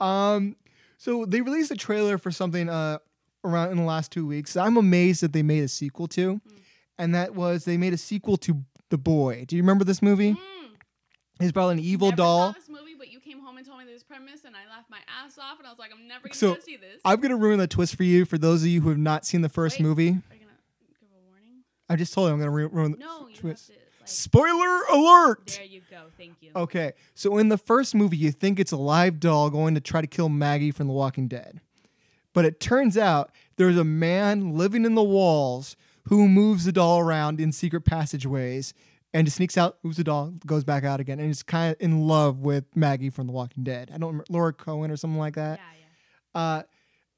Um, 0.00 0.56
so 0.96 1.24
they 1.26 1.40
released 1.42 1.70
a 1.70 1.76
trailer 1.76 2.18
for 2.18 2.30
something 2.30 2.68
uh 2.68 2.98
around 3.44 3.72
in 3.72 3.76
the 3.76 3.82
last 3.84 4.10
two 4.12 4.26
weeks. 4.26 4.56
I'm 4.56 4.76
amazed 4.76 5.22
that 5.22 5.32
they 5.32 5.42
made 5.42 5.62
a 5.64 5.68
sequel 5.68 6.06
to, 6.08 6.34
Mm. 6.34 6.40
and 6.98 7.14
that 7.14 7.34
was 7.34 7.64
they 7.64 7.76
made 7.76 7.92
a 7.92 7.98
sequel 7.98 8.36
to 8.38 8.64
The 8.90 8.98
Boy. 8.98 9.44
Do 9.46 9.56
you 9.56 9.62
remember 9.62 9.84
this 9.84 10.00
movie? 10.02 10.32
Mm. 10.32 10.38
It's 11.40 11.50
about 11.50 11.70
an 11.70 11.78
evil 11.80 12.08
never 12.08 12.16
doll. 12.16 12.54
Saw 13.64 13.76
this 13.78 13.82
movie, 13.82 13.82
but 13.82 13.82
you 13.82 13.82
came 13.82 13.82
home 13.82 13.82
and 13.82 13.86
told 13.86 13.86
me 13.86 13.92
this 13.92 14.02
premise, 14.02 14.44
and 14.44 14.54
I 14.56 14.68
laughed 14.74 14.90
my 14.90 14.98
ass 15.24 15.38
off, 15.38 15.58
and 15.58 15.66
I 15.66 15.70
was 15.70 15.78
like, 15.78 15.90
I'm 15.92 16.06
never 16.08 16.28
gonna 16.28 16.34
So, 16.34 16.54
go 16.54 16.60
see 16.60 16.76
this. 16.76 17.00
I'm 17.04 17.20
gonna 17.20 17.36
ruin 17.36 17.58
the 17.58 17.66
twist 17.66 17.96
for 17.96 18.04
you 18.04 18.24
for 18.24 18.38
those 18.38 18.62
of 18.62 18.68
you 18.68 18.80
who 18.80 18.88
have 18.90 18.98
not 18.98 19.24
seen 19.24 19.40
the 19.42 19.48
first 19.48 19.78
Wait. 19.78 19.84
movie. 19.86 20.08
Are 20.08 20.10
you 20.10 20.12
gonna 20.40 20.52
give 21.00 21.08
a 21.10 21.28
warning? 21.30 21.64
I 21.88 21.96
just 21.96 22.12
told 22.14 22.28
you 22.28 22.34
I'm 22.34 22.38
gonna 22.38 22.50
ru- 22.50 22.68
ruin 22.68 22.92
the 22.92 22.98
No, 22.98 23.28
you 23.28 23.34
twist. 23.36 23.68
have 23.68 23.76
to. 23.76 23.82
Like, 24.00 24.08
Spoiler 24.08 24.82
alert! 24.90 25.46
there 25.56 25.64
you 25.64 25.80
go. 25.88 26.06
Thank 26.18 26.34
you. 26.40 26.50
Okay, 26.56 26.92
so 27.14 27.38
in 27.38 27.48
the 27.50 27.58
first 27.58 27.94
movie, 27.94 28.16
you 28.16 28.32
think 28.32 28.58
it's 28.58 28.72
a 28.72 28.76
live 28.76 29.20
doll 29.20 29.48
going 29.48 29.74
to 29.76 29.80
try 29.80 30.00
to 30.00 30.06
kill 30.08 30.28
Maggie 30.28 30.72
from 30.72 30.88
The 30.88 30.92
Walking 30.92 31.28
Dead. 31.28 31.60
But 32.32 32.44
it 32.44 32.58
turns 32.58 32.96
out 32.98 33.30
there's 33.56 33.76
a 33.78 33.84
man 33.84 34.56
living 34.56 34.84
in 34.84 34.94
the 34.96 35.04
walls 35.04 35.76
who 36.08 36.26
moves 36.28 36.64
the 36.64 36.72
doll 36.72 36.98
around 36.98 37.38
in 37.40 37.52
secret 37.52 37.82
passageways 37.82 38.74
and 39.14 39.26
just 39.26 39.36
sneaks 39.36 39.58
out, 39.58 39.78
moves 39.82 39.96
the 39.98 40.04
doll, 40.04 40.32
goes 40.46 40.64
back 40.64 40.84
out 40.84 41.00
again, 41.00 41.20
and 41.20 41.30
is 41.30 41.42
kind 41.42 41.72
of 41.74 41.80
in 41.80 42.06
love 42.06 42.38
with 42.40 42.64
Maggie 42.74 43.10
from 43.10 43.26
The 43.26 43.32
Walking 43.32 43.64
Dead. 43.64 43.90
I 43.94 43.98
don't 43.98 44.08
remember, 44.08 44.24
Laura 44.30 44.52
Cohen 44.52 44.90
or 44.90 44.96
something 44.96 45.18
like 45.18 45.36
Yeah, 45.36 45.50
that. 45.56 45.60
yeah. 46.34 46.40
Uh, 46.40 46.62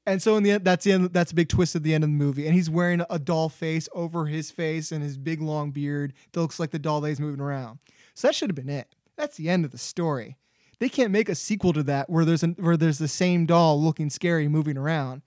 and 0.07 0.21
so 0.21 0.35
in 0.37 0.43
the 0.43 0.51
end, 0.51 0.65
that's 0.65 0.83
the 0.85 0.91
end. 0.91 1.13
That's 1.13 1.31
a 1.31 1.35
big 1.35 1.49
twist 1.49 1.75
at 1.75 1.81
the 1.83 1.93
end 1.93 2.03
of 2.03 2.09
the 2.09 2.15
movie. 2.15 2.45
And 2.45 2.53
he's 2.53 2.69
wearing 2.69 3.01
a 3.09 3.17
doll 3.17 3.49
face 3.49 3.89
over 3.93 4.27
his 4.27 4.51
face 4.51 4.91
and 4.91 5.01
his 5.01 5.17
big 5.17 5.41
long 5.41 5.71
beard 5.71 6.13
that 6.31 6.41
looks 6.41 6.59
like 6.59 6.69
the 6.71 6.77
doll 6.79 7.01
that 7.01 7.09
he's 7.09 7.19
moving 7.19 7.41
around. 7.41 7.79
So 8.13 8.27
that 8.27 8.35
should 8.35 8.49
have 8.49 8.55
been 8.55 8.69
it. 8.69 8.93
That's 9.15 9.37
the 9.37 9.49
end 9.49 9.65
of 9.65 9.71
the 9.71 9.77
story. 9.79 10.37
They 10.79 10.89
can't 10.89 11.09
make 11.11 11.27
a 11.29 11.33
sequel 11.35 11.73
to 11.73 11.81
that 11.83 12.09
where 12.09 12.23
there's 12.25 12.43
an, 12.43 12.55
where 12.59 12.77
there's 12.77 12.97
the 12.99 13.07
same 13.07 13.45
doll 13.45 13.81
looking 13.81 14.09
scary 14.11 14.47
moving 14.47 14.77
around, 14.77 15.21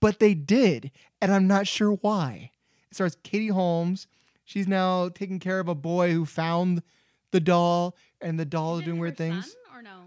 but 0.00 0.18
they 0.20 0.32
did, 0.32 0.92
and 1.20 1.32
I'm 1.32 1.46
not 1.48 1.66
sure 1.66 1.92
why. 1.92 2.52
It 2.90 2.94
stars 2.94 3.16
Katie 3.24 3.48
Holmes. 3.48 4.06
She's 4.44 4.68
now 4.68 5.08
taking 5.08 5.38
care 5.38 5.60
of 5.60 5.68
a 5.68 5.74
boy 5.74 6.12
who 6.12 6.24
found 6.24 6.82
the 7.30 7.40
doll, 7.40 7.96
and 8.20 8.38
the 8.38 8.44
doll 8.44 8.78
is 8.78 8.84
doing 8.84 8.96
her 8.96 9.02
weird 9.02 9.16
things. 9.16 9.52
son 9.52 9.78
or 9.78 9.82
no? 9.82 10.00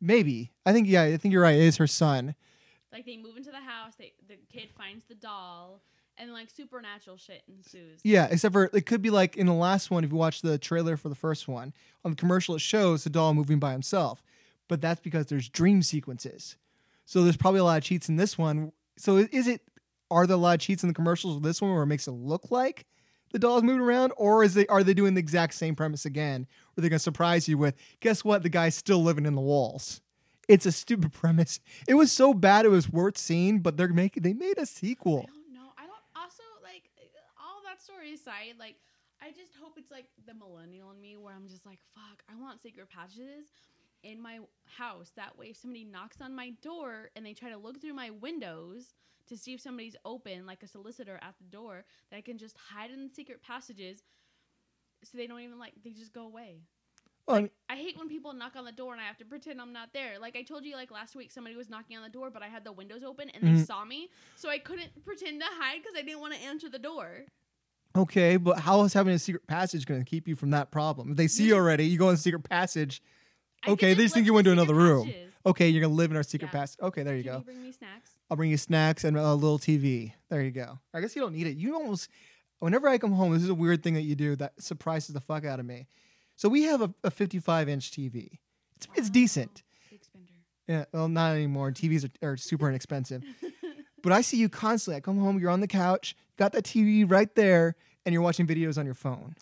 Maybe 0.00 0.52
I 0.64 0.72
think 0.72 0.88
yeah, 0.88 1.02
I 1.02 1.16
think 1.16 1.32
you're 1.32 1.42
right. 1.42 1.56
It 1.56 1.62
is 1.62 1.76
her 1.76 1.86
son. 1.86 2.34
Like 2.92 3.06
they 3.06 3.16
move 3.16 3.36
into 3.36 3.50
the 3.50 3.58
house, 3.58 3.94
they 3.98 4.12
the 4.28 4.36
kid 4.52 4.70
finds 4.76 5.04
the 5.06 5.14
doll, 5.14 5.82
and 6.16 6.32
like 6.32 6.50
supernatural 6.50 7.16
shit 7.16 7.42
ensues. 7.48 8.00
Yeah, 8.02 8.28
except 8.30 8.52
for 8.52 8.70
it 8.72 8.86
could 8.86 9.02
be 9.02 9.10
like 9.10 9.36
in 9.36 9.46
the 9.46 9.54
last 9.54 9.90
one, 9.90 10.04
if 10.04 10.10
you 10.10 10.16
watch 10.16 10.42
the 10.42 10.58
trailer 10.58 10.96
for 10.96 11.08
the 11.08 11.14
first 11.14 11.48
one, 11.48 11.72
on 12.04 12.12
the 12.12 12.16
commercial 12.16 12.54
it 12.54 12.60
shows 12.60 13.04
the 13.04 13.10
doll 13.10 13.34
moving 13.34 13.58
by 13.58 13.72
himself. 13.72 14.22
But 14.68 14.80
that's 14.80 15.00
because 15.00 15.26
there's 15.26 15.48
dream 15.48 15.82
sequences. 15.82 16.56
So 17.04 17.24
there's 17.24 17.36
probably 17.36 17.60
a 17.60 17.64
lot 17.64 17.78
of 17.78 17.84
cheats 17.84 18.08
in 18.08 18.16
this 18.16 18.38
one. 18.38 18.72
So 18.96 19.16
is 19.16 19.46
it 19.46 19.62
are 20.10 20.26
there 20.26 20.36
a 20.36 20.40
lot 20.40 20.54
of 20.54 20.60
cheats 20.60 20.82
in 20.82 20.88
the 20.88 20.94
commercials 20.94 21.36
of 21.36 21.42
this 21.42 21.60
one 21.60 21.72
where 21.72 21.82
it 21.82 21.86
makes 21.86 22.06
it 22.06 22.12
look 22.12 22.50
like 22.50 22.86
the 23.32 23.38
doll's 23.38 23.62
moving 23.62 23.82
around? 23.82 24.12
Or 24.16 24.42
is 24.44 24.54
they 24.54 24.66
are 24.66 24.82
they 24.82 24.94
doing 24.94 25.14
the 25.14 25.20
exact 25.20 25.54
same 25.54 25.74
premise 25.74 26.04
again? 26.04 26.46
Where 26.74 26.82
they're 26.82 26.90
gonna 26.90 26.98
surprise 26.98 27.48
you 27.48 27.58
with, 27.58 27.74
guess 28.00 28.24
what? 28.24 28.42
The 28.42 28.48
guy's 28.48 28.74
still 28.74 29.02
living 29.02 29.26
in 29.26 29.34
the 29.34 29.40
walls. 29.40 30.00
It's 30.48 30.66
a 30.66 30.72
stupid 30.72 31.12
premise. 31.22 31.60
It 31.86 31.94
was 31.94 32.10
so 32.10 32.34
bad 32.34 32.64
it 32.64 32.70
was 32.70 32.88
worth 32.90 33.18
seeing, 33.18 33.60
but 33.60 33.76
they're 33.76 33.88
making 33.88 34.22
they 34.22 34.32
made 34.32 34.58
a 34.58 34.66
sequel. 34.66 35.26
don't 35.26 35.54
know. 35.54 35.70
I 35.78 35.86
don't. 35.86 36.02
Also, 36.16 36.42
like 36.62 36.84
all 37.38 37.60
that 37.66 37.82
story 37.82 38.12
aside, 38.14 38.54
like 38.58 38.76
I 39.22 39.30
just 39.30 39.52
hope 39.60 39.74
it's 39.76 39.90
like 39.90 40.06
the 40.26 40.34
millennial 40.34 40.90
in 40.90 41.00
me 41.00 41.16
where 41.16 41.34
I'm 41.34 41.48
just 41.48 41.66
like, 41.66 41.78
fuck, 41.94 42.22
I 42.30 42.40
want 42.40 42.62
secret 42.62 42.88
passages 42.88 43.44
in 44.02 44.20
my 44.20 44.38
house. 44.76 45.12
That 45.16 45.36
way, 45.38 45.46
if 45.46 45.56
somebody 45.56 45.84
knocks 45.84 46.20
on 46.20 46.34
my 46.34 46.50
door 46.62 47.10
and 47.16 47.24
they 47.24 47.34
try 47.34 47.50
to 47.50 47.56
look 47.56 47.80
through 47.80 47.94
my 47.94 48.10
windows 48.10 48.94
to 49.28 49.36
see 49.36 49.54
if 49.54 49.60
somebody's 49.60 49.96
open, 50.04 50.46
like 50.46 50.62
a 50.62 50.66
solicitor 50.68 51.18
at 51.22 51.34
the 51.38 51.44
door, 51.44 51.84
that 52.10 52.16
I 52.16 52.20
can 52.20 52.38
just 52.38 52.56
hide 52.72 52.90
in 52.90 53.08
the 53.08 53.14
secret 53.14 53.42
passages, 53.42 54.02
so 55.04 55.16
they 55.16 55.26
don't 55.26 55.40
even 55.40 55.58
like 55.58 55.72
they 55.84 55.90
just 55.90 56.12
go 56.12 56.22
away. 56.24 56.60
Well, 57.26 57.36
I 57.68 57.72
I 57.74 57.76
hate 57.76 57.96
when 57.96 58.08
people 58.08 58.32
knock 58.32 58.56
on 58.56 58.64
the 58.64 58.72
door 58.72 58.92
and 58.92 59.00
I 59.00 59.04
have 59.04 59.18
to 59.18 59.24
pretend 59.24 59.60
I'm 59.60 59.72
not 59.72 59.92
there. 59.92 60.18
Like 60.18 60.36
I 60.36 60.42
told 60.42 60.64
you, 60.64 60.74
like 60.74 60.90
last 60.90 61.14
week, 61.14 61.30
somebody 61.30 61.54
was 61.56 61.70
knocking 61.70 61.96
on 61.96 62.02
the 62.02 62.08
door, 62.08 62.30
but 62.30 62.42
I 62.42 62.48
had 62.48 62.64
the 62.64 62.72
windows 62.72 63.02
open 63.04 63.30
and 63.30 63.42
they 63.44 63.60
Mhm. 63.62 63.66
saw 63.66 63.84
me, 63.84 64.10
so 64.36 64.48
I 64.48 64.58
couldn't 64.58 65.04
pretend 65.04 65.40
to 65.40 65.46
hide 65.46 65.82
because 65.82 65.94
I 65.96 66.02
didn't 66.02 66.20
want 66.20 66.34
to 66.34 66.40
answer 66.40 66.68
the 66.68 66.78
door. 66.78 67.26
Okay, 67.96 68.36
but 68.36 68.60
how 68.60 68.82
is 68.82 68.92
having 68.94 69.12
a 69.14 69.18
secret 69.18 69.46
passage 69.48 69.84
going 69.84 70.00
to 70.00 70.08
keep 70.08 70.28
you 70.28 70.36
from 70.36 70.50
that 70.50 70.70
problem? 70.70 71.10
If 71.12 71.16
they 71.16 71.26
see 71.28 71.44
you 71.44 71.48
You- 71.50 71.54
already, 71.56 71.86
you 71.86 71.98
go 71.98 72.08
in 72.08 72.14
the 72.14 72.20
secret 72.20 72.44
passage. 72.44 73.02
Okay, 73.68 73.94
they 73.94 74.04
just 74.04 74.14
think 74.14 74.26
you 74.26 74.34
went 74.34 74.46
to 74.46 74.52
another 74.52 74.74
room. 74.74 75.12
Okay, 75.46 75.68
you're 75.68 75.82
to 75.82 75.88
live 75.88 76.10
in 76.10 76.16
our 76.16 76.22
secret 76.22 76.48
Yeah. 76.52 76.60
passage. 76.60 76.80
Okay, 76.80 77.02
there 77.02 77.16
you 77.16 77.22
Can 77.22 77.32
go. 77.32 77.38
you 77.38 77.44
bring 77.44 77.62
me 77.62 77.72
snacks? 77.72 78.10
I'll 78.30 78.36
bring 78.36 78.50
you 78.50 78.56
snacks 78.58 79.04
and 79.04 79.16
a 79.16 79.34
little 79.34 79.58
TV. 79.58 80.12
There 80.28 80.42
you 80.42 80.50
go. 80.50 80.78
I 80.92 81.00
guess 81.00 81.16
you 81.16 81.22
don't 81.22 81.32
need 81.32 81.46
it. 81.46 81.56
You 81.56 81.74
almost, 81.74 82.08
whenever 82.58 82.88
I 82.88 82.98
come 82.98 83.12
home, 83.12 83.32
this 83.32 83.42
is 83.42 83.48
a 83.48 83.54
weird 83.54 83.82
thing 83.82 83.94
that 83.94 84.02
you 84.02 84.14
do 84.14 84.36
that 84.36 84.62
surprises 84.62 85.14
the 85.14 85.20
fuck 85.20 85.44
out 85.44 85.58
of 85.58 85.66
me. 85.66 85.86
So 86.36 86.48
we 86.48 86.64
have 86.64 86.82
a, 86.82 86.92
a 87.04 87.10
55 87.10 87.68
inch 87.68 87.90
TV. 87.90 88.38
It's, 88.76 88.86
it's 88.96 89.08
oh, 89.08 89.12
decent. 89.12 89.62
Yeah, 90.68 90.84
well, 90.92 91.08
not 91.08 91.34
anymore. 91.34 91.72
TVs 91.72 92.08
are, 92.22 92.28
are 92.32 92.36
super 92.36 92.68
inexpensive. 92.68 93.24
but 94.02 94.12
I 94.12 94.20
see 94.20 94.36
you 94.36 94.48
constantly. 94.48 94.96
I 94.98 95.00
come 95.00 95.18
home, 95.18 95.38
you're 95.38 95.50
on 95.50 95.60
the 95.60 95.66
couch, 95.66 96.14
got 96.36 96.52
that 96.52 96.64
TV 96.64 97.10
right 97.10 97.34
there, 97.34 97.74
and 98.06 98.12
you're 98.12 98.22
watching 98.22 98.46
videos 98.46 98.78
on 98.78 98.84
your 98.84 98.94
phone. 98.94 99.34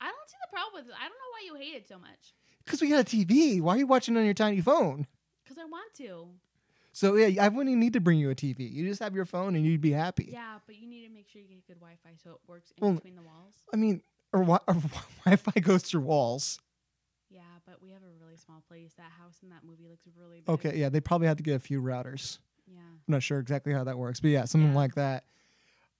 I 0.00 0.06
don't 0.06 0.28
see 0.28 0.36
the 0.40 0.48
problem 0.52 0.84
with 0.84 0.90
it. 0.90 0.96
I 0.96 1.08
don't 1.08 1.10
know 1.10 1.30
why 1.32 1.42
you 1.44 1.54
hate 1.56 1.76
it 1.76 1.88
so 1.88 1.98
much. 1.98 2.34
Because 2.64 2.80
we 2.80 2.88
got 2.88 3.00
a 3.00 3.04
TV. 3.16 3.60
Why 3.60 3.74
are 3.74 3.78
you 3.78 3.86
watching 3.86 4.16
on 4.16 4.24
your 4.24 4.34
tiny 4.34 4.60
phone? 4.60 5.06
Because 5.42 5.58
I 5.58 5.64
want 5.64 5.92
to. 5.94 6.28
So 6.92 7.14
yeah, 7.16 7.42
I 7.44 7.48
wouldn't 7.48 7.68
even 7.70 7.80
need 7.80 7.92
to 7.94 8.00
bring 8.00 8.18
you 8.18 8.30
a 8.30 8.34
TV. 8.34 8.70
You 8.70 8.86
just 8.86 9.00
have 9.02 9.14
your 9.14 9.24
phone 9.24 9.54
and 9.56 9.64
you'd 9.64 9.80
be 9.80 9.92
happy. 9.92 10.28
Yeah, 10.32 10.58
but 10.66 10.76
you 10.76 10.86
need 10.88 11.06
to 11.06 11.12
make 11.12 11.28
sure 11.28 11.40
you 11.40 11.48
get 11.48 11.66
good 11.66 11.76
Wi-Fi 11.80 12.10
so 12.22 12.30
it 12.32 12.36
works 12.48 12.72
in 12.76 12.84
Well, 12.84 12.94
between 12.94 13.16
the 13.16 13.22
walls. 13.22 13.54
I 13.72 13.76
mean, 13.76 14.02
or, 14.32 14.40
wi- 14.40 14.60
or 14.66 14.74
Wi-Fi 15.24 15.60
goes 15.60 15.82
through 15.82 16.00
walls. 16.02 16.58
Yeah, 17.30 17.40
but 17.66 17.80
we 17.80 17.90
have 17.90 18.02
a 18.02 18.24
really 18.24 18.36
small 18.36 18.62
place. 18.68 18.92
That 18.96 19.10
house 19.20 19.38
in 19.42 19.50
that 19.50 19.62
movie 19.64 19.86
looks 19.88 20.04
really 20.18 20.40
big. 20.40 20.48
Okay, 20.52 20.76
yeah, 20.76 20.88
they 20.88 21.00
probably 21.00 21.28
have 21.28 21.36
to 21.36 21.42
get 21.44 21.54
a 21.54 21.60
few 21.60 21.80
routers. 21.80 22.38
Yeah. 22.66 22.80
I'm 22.80 23.00
not 23.06 23.22
sure 23.22 23.38
exactly 23.38 23.72
how 23.72 23.84
that 23.84 23.96
works, 23.98 24.18
but 24.20 24.30
yeah, 24.30 24.44
something 24.46 24.70
Yeah. 24.70 24.76
like 24.76 24.94
that. 24.96 25.24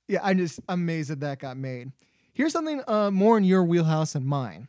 Yeah, 0.08 0.20
I'm 0.24 0.38
just 0.38 0.58
amazed 0.68 1.10
that 1.10 1.20
that 1.20 1.38
got 1.38 1.56
made. 1.56 1.92
Here's 2.32 2.52
something 2.52 2.82
uh, 2.88 3.12
more 3.12 3.38
in 3.38 3.44
your 3.44 3.62
wheelhouse 3.62 4.14
than 4.14 4.26
mine. 4.26 4.66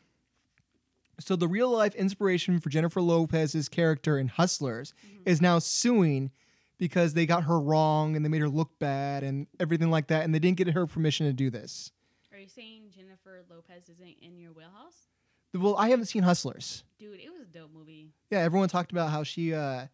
So 1.21 1.35
the 1.35 1.47
real 1.47 1.69
life 1.69 1.95
inspiration 1.95 2.59
for 2.59 2.69
Jennifer 2.69 3.01
Lopez's 3.01 3.69
character 3.69 4.17
in 4.17 4.27
Hustlers 4.27 4.93
Mhm. 5.05 5.21
is 5.25 5.41
now 5.41 5.59
suing 5.59 6.31
because 6.77 7.13
they 7.13 7.25
got 7.25 7.43
her 7.43 7.59
wrong 7.59 8.15
and 8.15 8.25
they 8.25 8.29
made 8.29 8.41
her 8.41 8.49
look 8.49 8.77
bad 8.79 9.23
and 9.23 9.47
everything 9.59 9.91
like 9.91 10.07
that, 10.07 10.23
and 10.25 10.33
they 10.33 10.39
didn't 10.39 10.57
get 10.57 10.67
her 10.69 10.87
permission 10.87 11.27
to 11.27 11.33
do 11.33 11.49
this. 11.49 11.91
Are 12.31 12.37
you 12.39 12.47
saying 12.47 12.89
Jennifer 12.95 13.43
Lopez 13.49 13.87
isn't 13.89 14.17
in 14.21 14.37
your 14.39 14.51
wheelhouse? 14.51 15.07
Well, 15.53 15.75
I 15.75 15.89
haven't 15.89 16.05
seen 16.05 16.23
Hustlers. 16.23 16.83
Dude, 16.97 17.19
it 17.19 17.29
was 17.31 17.41
a 17.41 17.45
dope 17.45 17.71
movie. 17.71 18.13
Yeah, 18.31 18.39
everyone 18.39 18.69
talked 18.69 18.91
about 18.91 19.11
how 19.11 19.23
she 19.23 19.53
uh, 19.53 19.87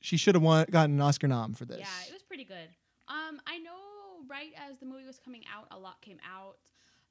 she 0.00 0.16
should 0.16 0.34
have 0.34 0.42
won 0.42 0.66
gotten 0.70 0.94
an 0.96 1.00
Oscar 1.00 1.28
nom 1.28 1.52
for 1.54 1.64
this. 1.66 1.78
Yeah, 1.80 2.06
it 2.08 2.12
was 2.12 2.22
pretty 2.22 2.44
good. 2.44 2.70
Um, 3.06 3.40
I 3.46 3.58
know 3.58 4.24
right 4.26 4.52
as 4.56 4.78
the 4.78 4.86
movie 4.86 5.04
was 5.04 5.18
coming 5.18 5.44
out, 5.54 5.66
a 5.70 5.78
lot 5.78 6.00
came 6.00 6.18
out. 6.28 6.56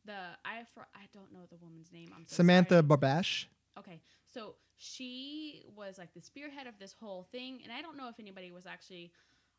The 0.06 0.14
I 0.46 0.64
for 0.74 0.88
I 0.96 1.06
don't 1.14 1.32
know 1.32 1.46
the 1.50 1.58
woman's 1.58 1.92
name. 1.92 2.12
I'm 2.16 2.26
so 2.26 2.38
Samantha 2.38 2.76
sorry. 2.76 2.84
Barbash. 2.84 3.46
Okay, 3.78 4.02
so 4.34 4.56
she 4.78 5.64
was 5.76 5.98
like 5.98 6.14
the 6.14 6.22
spearhead 6.22 6.68
of 6.68 6.80
this 6.80 6.96
whole 7.00 7.24
thing, 7.32 7.60
and 7.64 7.72
I 7.72 7.82
don't 7.82 7.98
know 7.98 8.08
if 8.10 8.20
anybody 8.20 8.52
was 8.52 8.66
actually 8.66 9.12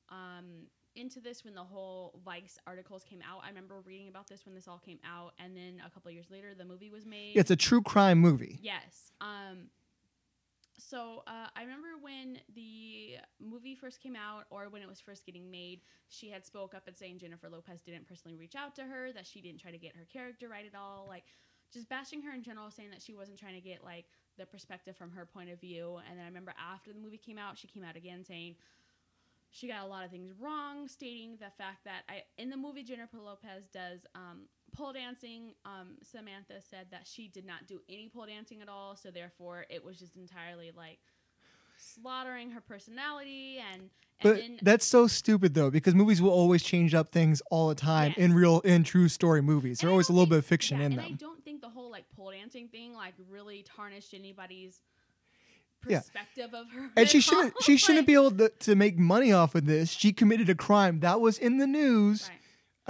um, 0.08 0.66
into 0.96 1.20
this 1.20 1.44
when 1.44 1.54
the 1.54 1.62
whole 1.62 2.20
Vice 2.24 2.58
articles 2.66 3.04
came 3.04 3.20
out. 3.22 3.42
I 3.44 3.48
remember 3.48 3.76
reading 3.84 4.08
about 4.08 4.28
this 4.28 4.44
when 4.44 4.54
this 4.54 4.66
all 4.66 4.78
came 4.78 4.98
out, 5.04 5.32
and 5.38 5.56
then 5.56 5.82
a 5.86 5.90
couple 5.90 6.10
years 6.10 6.26
later, 6.30 6.54
the 6.56 6.64
movie 6.64 6.90
was 6.90 7.06
made. 7.06 7.36
It's 7.36 7.50
a 7.50 7.56
true 7.56 7.82
crime 7.82 8.18
movie. 8.18 8.58
Yes. 8.62 9.12
Um, 9.20 9.68
so 10.80 11.22
uh, 11.26 11.48
I 11.54 11.62
remember 11.62 11.88
when 12.00 12.38
the 12.54 13.16
movie 13.40 13.74
first 13.74 14.00
came 14.02 14.16
out, 14.16 14.44
or 14.50 14.68
when 14.68 14.82
it 14.82 14.88
was 14.88 15.00
first 15.00 15.26
getting 15.26 15.50
made, 15.50 15.80
she 16.08 16.30
had 16.30 16.46
spoke 16.46 16.74
up 16.74 16.86
and 16.86 16.96
saying 16.96 17.18
Jennifer 17.18 17.48
Lopez 17.48 17.82
didn't 17.82 18.08
personally 18.08 18.36
reach 18.36 18.54
out 18.54 18.74
to 18.76 18.82
her, 18.82 19.12
that 19.12 19.26
she 19.26 19.40
didn't 19.40 19.60
try 19.60 19.70
to 19.70 19.78
get 19.78 19.94
her 19.96 20.06
character 20.12 20.48
right 20.48 20.66
at 20.66 20.78
all, 20.78 21.06
like 21.08 21.24
just 21.72 21.88
bashing 21.88 22.22
her 22.22 22.32
in 22.34 22.42
general, 22.42 22.70
saying 22.70 22.90
that 22.90 23.02
she 23.02 23.14
wasn't 23.14 23.38
trying 23.38 23.54
to 23.54 23.60
get 23.60 23.84
like 23.84 24.06
the 24.38 24.46
perspective 24.46 24.96
from 24.96 25.10
her 25.12 25.26
point 25.26 25.50
of 25.50 25.60
view. 25.60 25.98
And 26.08 26.18
then 26.18 26.24
I 26.24 26.28
remember 26.28 26.54
after 26.58 26.92
the 26.92 26.98
movie 26.98 27.18
came 27.18 27.38
out, 27.38 27.58
she 27.58 27.68
came 27.68 27.84
out 27.84 27.96
again 27.96 28.24
saying 28.24 28.56
she 29.50 29.68
got 29.68 29.84
a 29.84 29.86
lot 29.86 30.04
of 30.04 30.10
things 30.10 30.32
wrong, 30.38 30.88
stating 30.88 31.32
the 31.32 31.50
fact 31.58 31.84
that 31.84 32.02
I 32.08 32.22
in 32.38 32.50
the 32.50 32.56
movie 32.56 32.82
Jennifer 32.82 33.18
Lopez 33.18 33.66
does 33.72 34.06
um, 34.14 34.42
pole 34.72 34.92
dancing. 34.92 35.54
Um, 35.64 35.96
Samantha 36.02 36.60
said 36.70 36.86
that 36.90 37.06
she 37.06 37.28
did 37.28 37.44
not 37.46 37.66
do 37.66 37.80
any 37.88 38.08
pole 38.08 38.26
dancing 38.26 38.60
at 38.62 38.68
all, 38.68 38.96
so 38.96 39.10
therefore 39.10 39.66
it 39.70 39.84
was 39.84 39.98
just 39.98 40.16
entirely 40.16 40.70
like 40.76 40.98
slaughtering 41.78 42.50
her 42.50 42.60
personality 42.60 43.58
and 43.72 43.90
and 44.22 44.32
But 44.34 44.36
then 44.36 44.58
that's 44.60 44.84
so 44.84 45.06
stupid 45.06 45.54
though, 45.54 45.70
because 45.70 45.94
movies 45.94 46.20
will 46.20 46.30
always 46.30 46.62
change 46.62 46.92
up 46.94 47.10
things 47.10 47.40
all 47.50 47.68
the 47.68 47.74
time 47.74 48.12
in 48.18 48.34
real, 48.34 48.60
in 48.60 48.84
true 48.84 49.08
story 49.08 49.40
movies. 49.40 49.78
There's 49.78 49.90
always 49.90 50.10
a 50.10 50.12
little 50.12 50.24
think- 50.26 50.30
bit 50.32 50.38
of 50.40 50.44
fiction 50.46 50.78
yeah, 50.78 50.86
in 50.86 50.92
and 50.92 51.00
I 51.00 51.10
don't 51.12 51.42
think 51.42 51.62
the 51.62 51.70
whole 51.70 51.90
like 51.90 52.04
pole 52.14 52.30
dancing 52.32 52.68
thing 52.68 52.92
like 52.94 53.14
really 53.30 53.62
tarnished 53.62 54.12
anybody's 54.12 54.78
Yeah. 55.88 56.00
perspective 56.00 56.52
of 56.52 56.68
her. 56.72 56.90
And 56.98 57.08
she 57.08 57.22
shouldn't, 57.22 57.54
she 57.62 57.76
shouldn't 57.78 58.00
Like- 58.00 58.06
be 58.08 58.12
able 58.14 58.32
to, 58.32 58.50
to 58.50 58.74
make 58.74 58.98
money 58.98 59.32
off 59.32 59.54
of 59.54 59.64
this. 59.64 59.90
She 59.90 60.12
committed 60.12 60.50
a 60.50 60.54
crime 60.54 61.00
that 61.00 61.18
was 61.22 61.38
in 61.38 61.56
the 61.56 61.66
news. 61.66 62.28
Right. 62.28 62.39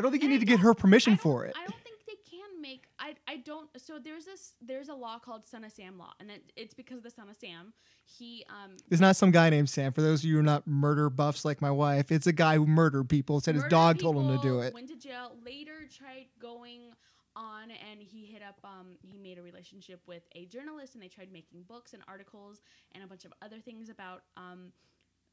I 0.01 0.03
don't 0.03 0.13
think 0.13 0.23
you 0.23 0.31
need 0.31 0.41
to 0.41 0.47
get 0.47 0.61
her 0.61 0.73
permission 0.73 1.19
for 1.19 1.45
it. 1.45 1.55
I 1.55 1.61
don't 1.61 1.85
think 1.85 1.99
they 2.07 2.15
can 2.31 2.63
make. 2.63 2.87
I 2.99 3.15
I 3.29 3.37
don't. 3.37 3.69
So 3.77 3.99
there's 3.99 4.25
this. 4.25 4.55
There's 4.63 4.89
a 4.89 4.95
law 4.95 5.19
called 5.19 5.45
Son 5.45 5.63
of 5.63 5.73
Sam 5.73 5.99
law, 5.99 6.15
and 6.19 6.31
it, 6.31 6.53
it's 6.57 6.73
because 6.73 6.97
of 6.97 7.03
the 7.03 7.11
Son 7.11 7.29
of 7.29 7.37
Sam. 7.37 7.75
He 8.07 8.47
um. 8.49 8.79
There's 8.89 9.03
not 9.03 9.17
some 9.17 9.31
guy 9.31 9.51
named 9.51 9.69
Sam. 9.69 9.93
For 9.93 10.01
those 10.01 10.21
of 10.21 10.25
you 10.25 10.37
who 10.37 10.41
are 10.41 10.43
not 10.43 10.67
murder 10.67 11.11
buffs 11.11 11.45
like 11.45 11.61
my 11.61 11.71
wife, 11.71 12.11
it's 12.11 12.27
a 12.27 12.33
guy 12.33 12.57
who 12.57 12.67
murdered 12.67 13.11
people. 13.11 13.41
Said 13.41 13.57
his 13.57 13.65
murdered 13.65 13.71
dog 13.71 13.99
told 13.99 14.17
him 14.17 14.29
to 14.29 14.37
do 14.37 14.43
people, 14.43 14.63
it. 14.63 14.73
Went 14.73 14.89
to 14.89 14.97
jail. 14.97 15.33
Later 15.45 15.87
tried 15.95 16.29
going 16.41 16.95
on, 17.37 17.65
and 17.71 18.01
he 18.01 18.25
hit 18.25 18.41
up. 18.41 18.59
Um, 18.65 18.97
he 19.03 19.19
made 19.19 19.37
a 19.37 19.43
relationship 19.43 20.01
with 20.07 20.23
a 20.35 20.47
journalist, 20.47 20.95
and 20.95 21.03
they 21.03 21.09
tried 21.09 21.31
making 21.31 21.65
books 21.69 21.93
and 21.93 22.03
articles 22.09 22.63
and 22.93 23.05
a 23.05 23.07
bunch 23.07 23.27
of 23.27 23.35
other 23.43 23.59
things 23.59 23.91
about 23.91 24.23
um 24.39 24.73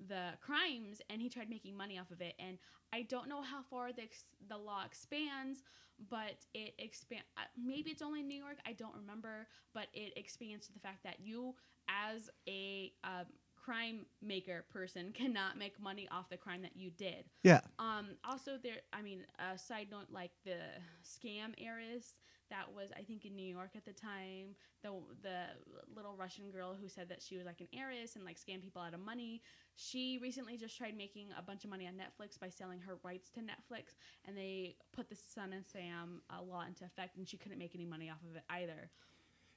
the 0.06 0.32
crimes, 0.42 1.02
and 1.10 1.22
he 1.22 1.30
tried 1.30 1.50
making 1.50 1.76
money 1.76 1.98
off 1.98 2.12
of 2.12 2.22
it. 2.22 2.34
And 2.40 2.58
I 2.94 3.04
don't 3.04 3.28
know 3.30 3.42
how 3.42 3.62
far 3.70 3.92
the 3.92 4.04
ex- 4.04 4.36
the 4.48 4.58
law 4.58 4.84
expands, 4.86 5.64
but 6.10 6.46
it 6.54 6.74
expand. 6.78 7.24
Uh, 7.38 7.42
maybe 7.58 7.90
it's 7.92 8.02
only 8.02 8.22
in 8.22 8.28
New 8.28 8.42
York. 8.42 8.58
I 8.66 8.74
don't 8.74 8.96
remember, 8.96 9.48
but 9.74 9.88
it 9.94 10.14
expands 10.16 10.68
to 10.68 10.74
the 10.74 10.80
fact 10.80 11.04
that 11.04 11.20
you, 11.20 11.56
as 11.90 12.30
a 12.48 12.94
um, 13.04 13.26
crime 13.56 14.06
maker 14.22 14.66
person, 14.72 15.12
cannot 15.14 15.58
make 15.58 15.80
money 15.82 16.08
off 16.12 16.30
the 16.30 16.38
crime 16.38 16.62
that 16.62 16.76
you 16.76 16.92
did. 16.92 17.26
Yeah. 17.44 17.62
Um, 17.80 18.10
also, 18.28 18.54
there. 18.62 18.78
I 18.94 19.02
mean, 19.02 19.26
a 19.40 19.58
side 19.58 19.88
note, 19.92 20.08
like 20.12 20.32
the 20.46 20.60
scam 21.04 21.54
heiress 21.58 22.20
that 22.50 22.74
was, 22.74 22.90
I 22.98 23.02
think, 23.02 23.26
in 23.26 23.36
New 23.36 23.46
York 23.46 23.72
at 23.76 23.86
the 23.86 23.94
time. 23.94 24.56
The 24.84 24.92
the 25.22 25.40
little 25.96 26.16
Russian 26.16 26.50
girl 26.52 26.76
who 26.80 26.88
said 26.88 27.10
that 27.10 27.22
she 27.22 27.36
was 27.38 27.46
like 27.46 27.62
an 27.62 27.68
heiress 27.74 28.16
and 28.16 28.24
like 28.26 28.38
scam 28.38 28.62
people 28.62 28.82
out 28.82 28.94
of 28.94 29.00
money. 29.00 29.42
She 29.76 30.20
recently 30.22 30.58
just 30.58 30.78
tried 30.78 30.96
making 30.98 31.28
a 31.38 31.42
bunch 31.42 31.64
of 31.64 31.70
money 31.70 31.88
on 31.88 31.94
Netflix 31.94 32.40
by 32.40 32.50
selling 32.50 32.80
her 32.82 32.98
rights 33.04 33.30
to 33.32 33.40
Netflix, 33.42 33.96
and 34.26 34.38
they 34.38 34.76
put 34.94 35.10
the 35.10 35.16
Son 35.16 35.54
and 35.54 35.66
Sam 35.66 36.22
uh, 36.30 36.42
law 36.42 36.64
into 36.68 36.86
effect, 36.86 37.18
and 37.18 37.28
she 37.28 37.38
couldn't 37.38 37.58
make 37.60 37.76
any 37.76 37.86
money 37.86 38.10
off 38.10 38.22
of 38.30 38.36
it 38.36 38.44
either. 38.50 38.90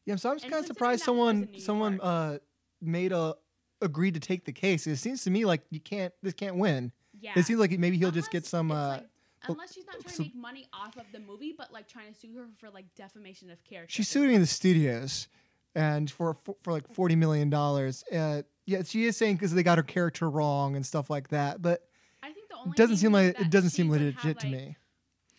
Yeah, 0.06 0.16
so 0.16 0.30
I'm 0.30 0.36
just 0.36 0.50
kind 0.50 0.60
of 0.62 0.66
surprised 0.66 1.04
someone 1.04 1.48
someone 1.58 2.00
uh 2.00 2.38
made 2.80 3.12
a 3.12 3.34
agreed 3.82 4.14
to 4.14 4.20
take 4.20 4.44
the 4.44 4.52
case. 4.52 4.86
It 4.86 4.96
seems 4.96 5.22
to 5.24 5.30
me 5.30 5.44
like 5.44 5.62
you 5.70 5.80
can't 5.80 6.12
this 6.22 6.34
can't 6.34 6.56
win. 6.56 6.92
Yeah, 7.18 7.32
It 7.36 7.44
seems 7.44 7.60
like 7.60 7.70
maybe 7.78 7.98
he'll 7.98 8.10
just 8.10 8.30
get 8.30 8.46
some 8.46 8.70
uh 8.70 8.88
like- 8.88 9.06
unless 9.48 9.74
she's 9.74 9.86
not 9.86 10.00
trying 10.00 10.14
to 10.14 10.22
make 10.22 10.34
money 10.34 10.66
off 10.72 10.96
of 10.96 11.06
the 11.12 11.20
movie, 11.20 11.54
but 11.56 11.72
like 11.72 11.88
trying 11.88 12.12
to 12.12 12.18
sue 12.18 12.34
her 12.36 12.46
for 12.58 12.70
like 12.70 12.86
defamation 12.94 13.50
of 13.50 13.62
character. 13.64 13.92
she's 13.92 14.08
suing 14.08 14.38
the 14.40 14.46
studios 14.46 15.28
and 15.74 16.10
for 16.10 16.34
for, 16.34 16.56
for 16.62 16.72
like 16.72 16.92
40 16.92 17.16
million 17.16 17.50
dollars. 17.50 18.04
Uh 18.12 18.42
yeah, 18.66 18.82
she 18.82 19.04
is 19.04 19.16
saying 19.16 19.38
cuz 19.38 19.52
they 19.52 19.62
got 19.62 19.78
her 19.78 19.84
character 19.84 20.28
wrong 20.28 20.76
and 20.76 20.84
stuff 20.84 21.10
like 21.10 21.28
that, 21.28 21.62
but 21.62 21.88
I 22.22 22.32
think 22.32 22.48
the 22.48 22.56
only 22.56 22.70
it 22.70 22.76
doesn't 22.76 22.98
seem 22.98 23.12
like 23.12 23.40
it 23.40 23.50
doesn't 23.50 23.70
seem 23.70 23.90
legit 23.90 24.14
have, 24.16 24.38
to 24.38 24.46
like, 24.46 24.56
me. 24.56 24.76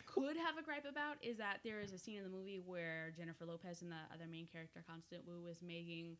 Could 0.05 0.37
have 0.37 0.57
a 0.57 0.63
gripe 0.63 0.85
about 0.89 1.17
is 1.21 1.37
that 1.37 1.59
there 1.63 1.79
is 1.79 1.93
a 1.93 1.97
scene 1.97 2.17
in 2.17 2.23
the 2.23 2.29
movie 2.29 2.59
where 2.63 3.13
Jennifer 3.15 3.45
Lopez 3.45 3.81
and 3.81 3.91
the 3.91 4.13
other 4.13 4.27
main 4.29 4.47
character, 4.47 4.83
Constance 4.87 5.23
Wu, 5.25 5.47
is 5.47 5.61
making 5.61 6.17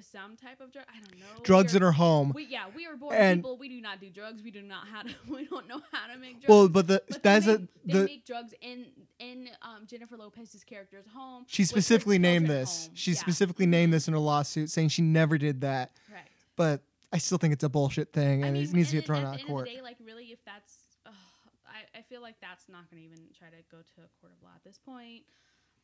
some 0.00 0.36
type 0.36 0.60
of 0.60 0.72
drug. 0.72 0.84
I 0.88 0.98
don't 1.00 1.18
know. 1.20 1.42
Drugs 1.44 1.72
We're- 1.72 1.76
in 1.78 1.82
her 1.82 1.92
home. 1.92 2.32
We, 2.34 2.46
yeah, 2.46 2.64
we 2.74 2.86
are 2.86 2.96
bored 2.96 3.14
And- 3.14 3.38
people. 3.40 3.56
We 3.56 3.68
do 3.68 3.80
not 3.80 4.00
do 4.00 4.10
drugs. 4.10 4.42
We 4.42 4.50
do 4.50 4.62
not 4.62 4.88
how 4.88 5.02
to. 5.02 5.08
We 5.28 5.46
don't 5.46 5.68
know 5.68 5.80
how 5.92 6.12
to 6.12 6.18
make 6.18 6.40
drugs. 6.40 6.48
Well, 6.48 6.68
but 6.68 6.86
the 6.88 7.02
But 7.08 7.22
that's 7.22 7.46
they 7.46 7.54
a 7.54 7.58
make, 7.58 7.68
they 7.86 8.04
make 8.04 8.26
drugs 8.26 8.54
in 8.60 8.86
in 9.18 9.48
um, 9.62 9.86
Jennifer 9.86 10.16
Lopez's 10.16 10.64
character's 10.64 11.06
home. 11.14 11.44
she 11.46 11.64
specifically 11.64 12.18
named 12.18 12.48
this. 12.48 12.86
home. 12.86 12.94
She 12.96 13.12
Yeah. 13.12 13.18
specifically 13.18 13.66
named 13.66 13.92
this 13.92 14.08
in 14.08 14.14
her 14.14 14.20
lawsuit 14.20 14.70
saying 14.70 14.88
she 14.88 15.02
never 15.02 15.38
did 15.38 15.60
that. 15.60 15.92
Correct. 16.08 16.30
But 16.56 16.82
I 17.12 17.18
still 17.18 17.38
think 17.38 17.52
it's 17.52 17.64
a 17.64 17.68
bullshit 17.68 18.12
thing 18.12 18.42
and 18.42 18.50
I 18.56 18.58
mean, 18.60 18.62
it 18.64 18.72
needs 18.72 18.90
to 18.90 18.96
get 18.96 19.06
thrown 19.06 19.24
out 19.24 19.36
the 19.36 19.42
of 19.42 19.46
court. 19.46 19.68
Of 19.68 19.72
the 19.72 19.76
day, 19.76 19.82
like 19.82 19.96
really, 20.04 20.24
if 20.32 20.44
that's, 20.44 20.74
I, 21.06 21.98
I 21.98 22.02
feel 22.02 22.20
like 22.22 22.34
that's 22.40 22.68
not 22.68 22.90
going 22.90 23.02
to 23.02 23.06
even 23.08 23.24
try 23.38 23.48
to 23.48 23.56
go 23.70 23.78
to 23.78 23.92
a 24.02 24.08
court 24.20 24.32
of 24.36 24.42
law 24.42 24.50
at 24.54 24.64
this 24.64 24.78
point, 24.78 25.22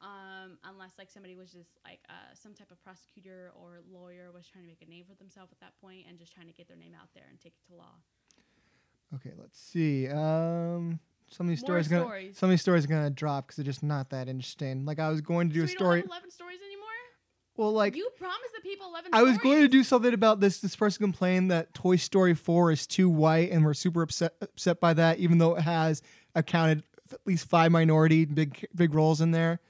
um, 0.02 0.58
unless 0.64 0.92
like 0.98 1.10
somebody 1.10 1.36
was 1.36 1.52
just 1.52 1.70
like 1.84 2.00
uh, 2.08 2.32
some 2.34 2.54
type 2.54 2.70
of 2.70 2.82
prosecutor 2.82 3.52
or 3.54 3.80
lawyer 3.90 4.30
was 4.32 4.46
trying 4.46 4.64
to 4.64 4.68
make 4.68 4.82
a 4.82 4.90
name 4.90 5.04
for 5.08 5.14
themselves 5.16 5.52
at 5.52 5.60
that 5.60 5.72
point 5.80 6.06
and 6.08 6.18
just 6.18 6.32
trying 6.32 6.46
to 6.46 6.52
get 6.52 6.68
their 6.68 6.76
name 6.76 6.92
out 7.00 7.08
there 7.14 7.24
and 7.28 7.38
take 7.40 7.52
it 7.52 7.70
to 7.70 7.76
law. 7.76 7.94
Okay, 9.14 9.32
let's 9.36 9.58
see. 9.58 10.08
Um, 10.08 11.00
some 11.28 11.46
of 11.46 11.50
these 11.50 11.60
More 11.62 11.82
stories, 11.82 11.88
gonna 11.88 12.34
some 12.34 12.48
of 12.48 12.50
these 12.52 12.62
stories 12.62 12.84
are 12.84 12.88
gonna 12.88 13.10
drop 13.10 13.46
because 13.46 13.56
they're 13.56 13.64
just 13.64 13.82
not 13.82 14.10
that 14.10 14.28
interesting. 14.28 14.84
Like 14.84 14.98
I 14.98 15.08
was 15.08 15.20
going 15.20 15.48
to 15.48 15.54
do 15.54 15.60
so 15.60 15.64
a 15.64 15.70
you 15.70 15.76
story. 15.76 16.02
eleven 16.06 16.30
stories 16.30 16.58
anymore. 16.64 16.86
Well, 17.56 17.72
like 17.72 17.94
you 17.94 18.08
promised 18.16 18.54
the 18.54 18.62
people 18.62 18.88
eleven. 18.88 19.10
I 19.12 19.22
was 19.22 19.36
going 19.38 19.60
to 19.60 19.68
do 19.68 19.84
something 19.84 20.14
about 20.14 20.40
this. 20.40 20.60
This 20.60 20.76
person 20.76 21.02
complained 21.02 21.50
that 21.50 21.74
Toy 21.74 21.96
Story 21.96 22.34
4 22.34 22.72
is 22.72 22.86
too 22.86 23.08
white, 23.08 23.50
and 23.50 23.64
we're 23.64 23.74
super 23.74 24.02
upset 24.02 24.34
upset 24.40 24.80
by 24.80 24.94
that, 24.94 25.18
even 25.18 25.38
though 25.38 25.56
it 25.56 25.62
has 25.62 26.02
accounted 26.34 26.84
at 27.12 27.18
least 27.26 27.48
five 27.48 27.70
minority 27.70 28.24
big 28.24 28.66
big 28.74 28.94
roles 28.94 29.20
in 29.20 29.32
there. 29.32 29.60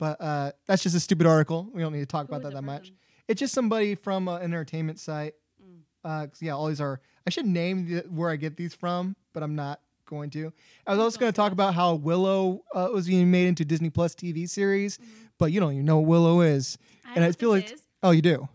But 0.00 0.20
uh, 0.20 0.50
that's 0.66 0.82
just 0.82 0.96
a 0.96 1.00
stupid 1.00 1.26
article. 1.28 1.68
We 1.72 1.80
don't 1.82 1.92
need 1.92 2.00
to 2.00 2.06
talk 2.06 2.26
Who 2.26 2.32
about 2.34 2.42
that 2.48 2.54
that 2.54 2.62
much. 2.62 2.80
person? 2.80 2.96
It's 3.28 3.38
just 3.38 3.54
somebody 3.54 3.94
from 3.94 4.26
uh, 4.26 4.38
an 4.38 4.42
entertainment 4.44 4.98
site. 4.98 5.34
Mm. 5.62 5.80
Uh, 6.02 6.26
yeah, 6.40 6.52
all 6.52 6.66
these 6.66 6.80
are. 6.80 7.00
I 7.26 7.30
should 7.30 7.46
name 7.46 7.86
the, 7.86 8.00
where 8.08 8.30
I 8.30 8.36
get 8.36 8.56
these 8.56 8.74
from, 8.74 9.14
but 9.32 9.42
I'm 9.44 9.54
not 9.54 9.80
going 10.06 10.30
to. 10.30 10.52
I 10.86 10.92
was 10.92 10.98
also 11.00 11.20
going 11.20 11.30
to 11.32 11.36
talk 11.36 11.52
about 11.52 11.74
how 11.74 11.94
Willow 11.94 12.64
uh, 12.74 12.88
was 12.92 13.06
being 13.06 13.30
made 13.30 13.46
into 13.46 13.64
Disney 13.64 13.90
Plus 13.90 14.14
TV 14.16 14.48
series, 14.48 14.98
but 15.38 15.52
you 15.52 15.60
don't 15.60 15.74
even 15.74 15.84
know 15.84 15.98
what 15.98 16.08
Willow 16.08 16.40
is. 16.40 16.76
I 17.06 17.14
And 17.14 17.24
I 17.24 17.30
feel 17.32 17.50
like- 17.50 17.70
is. 17.70 17.82
Oh, 18.02 18.10
you 18.12 18.22
do. 18.22 18.48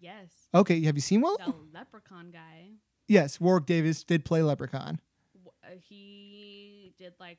yes, 0.00 0.28
Okay, 0.54 0.82
have 0.84 0.96
you 0.96 1.02
seen 1.02 1.20
Willow? 1.20 1.36
the 1.36 1.54
leprechaun 1.74 2.30
guy. 2.30 2.70
Yes, 3.06 3.38
Warwick 3.38 3.66
Davis 3.66 4.02
did 4.02 4.24
play 4.24 4.42
Leprechaun. 4.42 5.00
W- 5.34 5.52
Uh, 5.62 5.78
he 5.86 6.94
did 6.98 7.12
like 7.20 7.38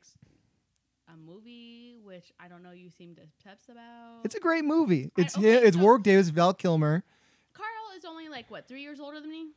a 1.13 1.17
movie, 1.17 1.95
which 2.03 2.31
I 2.39 2.47
don't 2.47 2.63
know. 2.63 2.71
You 2.71 2.89
seem 2.89 3.15
to 3.15 3.21
obsessed 3.23 3.69
about. 3.69 4.21
It's 4.23 4.35
a 4.35 4.39
great 4.39 4.65
movie. 4.65 5.11
I- 5.17 5.21
It's 5.21 5.37
okay, 5.37 5.55
it's 5.55 5.75
so- 5.77 5.83
Warwick 5.83 6.03
Davis, 6.03 6.29
Val 6.29 6.53
Kilmer. 6.53 7.03
Carl 7.53 7.67
is 7.97 8.05
only 8.05 8.29
like 8.29 8.49
what 8.51 8.67
three 8.67 8.81
years 8.81 8.99
older 8.99 9.19
than 9.19 9.29
me. 9.31 9.51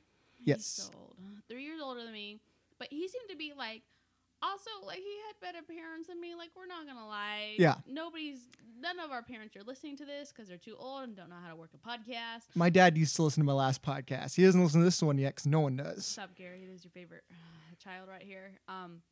Yes. 0.44 0.66
So 0.66 0.90
old. 0.98 1.16
Three 1.48 1.64
years 1.64 1.80
older 1.82 2.02
than 2.02 2.12
me, 2.12 2.40
but 2.78 2.88
he 2.90 3.08
seemed 3.08 3.28
to 3.30 3.36
be 3.36 3.52
like. 3.56 3.82
Also, 4.44 4.70
like 4.84 4.98
he 4.98 5.04
had 5.28 5.38
better 5.52 5.64
parents 5.64 6.08
than 6.08 6.20
me. 6.20 6.34
Like 6.34 6.50
we're 6.56 6.66
not 6.66 6.84
gonna 6.84 7.06
lie. 7.06 7.54
Yeah. 7.60 7.76
Nobody's. 7.86 8.40
None 8.80 8.98
of 8.98 9.12
our 9.12 9.22
parents 9.22 9.54
are 9.54 9.62
listening 9.62 9.96
to 9.98 10.04
this 10.04 10.32
because 10.32 10.48
they're 10.48 10.56
too 10.58 10.74
old 10.76 11.04
and 11.04 11.14
don't 11.16 11.28
know 11.28 11.36
how 11.40 11.48
to 11.50 11.54
work 11.54 11.70
a 11.74 11.78
podcast. 11.88 12.46
My 12.56 12.68
dad 12.68 12.98
used 12.98 13.14
to 13.14 13.22
listen 13.22 13.40
to 13.42 13.46
my 13.46 13.52
last 13.52 13.82
podcast. 13.82 14.34
He 14.34 14.42
doesn't 14.42 14.60
listen 14.60 14.80
to 14.80 14.84
this 14.84 15.00
one 15.00 15.16
yet 15.16 15.36
because 15.36 15.46
no 15.46 15.60
one 15.60 15.76
What's 15.76 16.16
does. 16.16 16.18
up, 16.18 16.34
Gary? 16.34 16.66
This 16.66 16.80
is 16.80 16.84
your 16.86 16.90
favorite 16.90 17.22
child 17.78 18.08
right 18.08 18.22
here. 18.24 18.50
Um, 18.66 19.02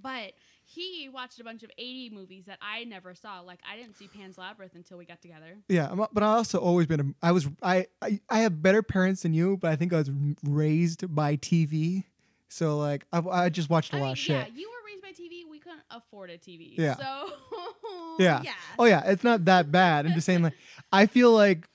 but 0.00 0.32
he 0.66 1.08
watched 1.12 1.38
a 1.40 1.44
bunch 1.44 1.62
of 1.62 1.70
80 1.76 2.10
movies 2.10 2.46
that 2.46 2.58
I 2.62 2.84
never 2.84 3.14
saw. 3.14 3.40
Like 3.40 3.60
I 3.70 3.76
didn't 3.76 3.96
see 3.96 4.08
Pan's 4.08 4.38
Labyrinth 4.38 4.74
until 4.74 4.96
we 4.98 5.04
got 5.04 5.20
together. 5.20 5.58
Yeah, 5.68 5.86
I'm- 5.88 6.06
but 6.12 6.22
I 6.22 6.26
also 6.26 6.58
always 6.58 6.86
been. 6.86 7.00
A, 7.22 7.26
I 7.26 7.32
was. 7.32 7.48
I, 7.62 7.86
I 8.02 8.20
I 8.30 8.38
have 8.40 8.62
better 8.62 8.82
parents 8.82 9.22
than 9.22 9.34
you, 9.34 9.56
but 9.58 9.70
I 9.70 9.76
think 9.76 9.92
I 9.92 9.96
was 9.98 10.10
raised 10.42 11.14
by 11.14 11.36
TV. 11.36 12.04
So 12.48 12.78
like 12.78 13.04
I, 13.12 13.18
I 13.20 13.48
just 13.48 13.68
watched 13.70 13.92
a 13.92 13.96
I 13.96 14.00
lot 14.00 14.04
mean, 14.06 14.12
of 14.12 14.18
shit. 14.18 14.36
yeah, 14.48 14.54
you 14.54 14.68
were 14.70 14.86
raised 14.86 15.02
by 15.02 15.08
TV. 15.10 15.42
We 15.50 15.58
couldn't 15.58 15.82
afford 15.90 16.30
a 16.30 16.38
TV. 16.38 16.78
Yeah. 16.78 16.96
So 16.96 17.30
Yeah. 18.18 18.42
yeah. 18.44 18.52
Oh 18.78 18.84
yeah, 18.84 19.02
it's 19.06 19.24
not 19.24 19.44
that 19.46 19.70
bad. 19.72 20.06
I'm 20.06 20.12
just 20.14 20.24
saying 20.26 20.42
like 20.42 20.54
I 20.92 21.06
feel 21.06 21.32
like 21.32 21.68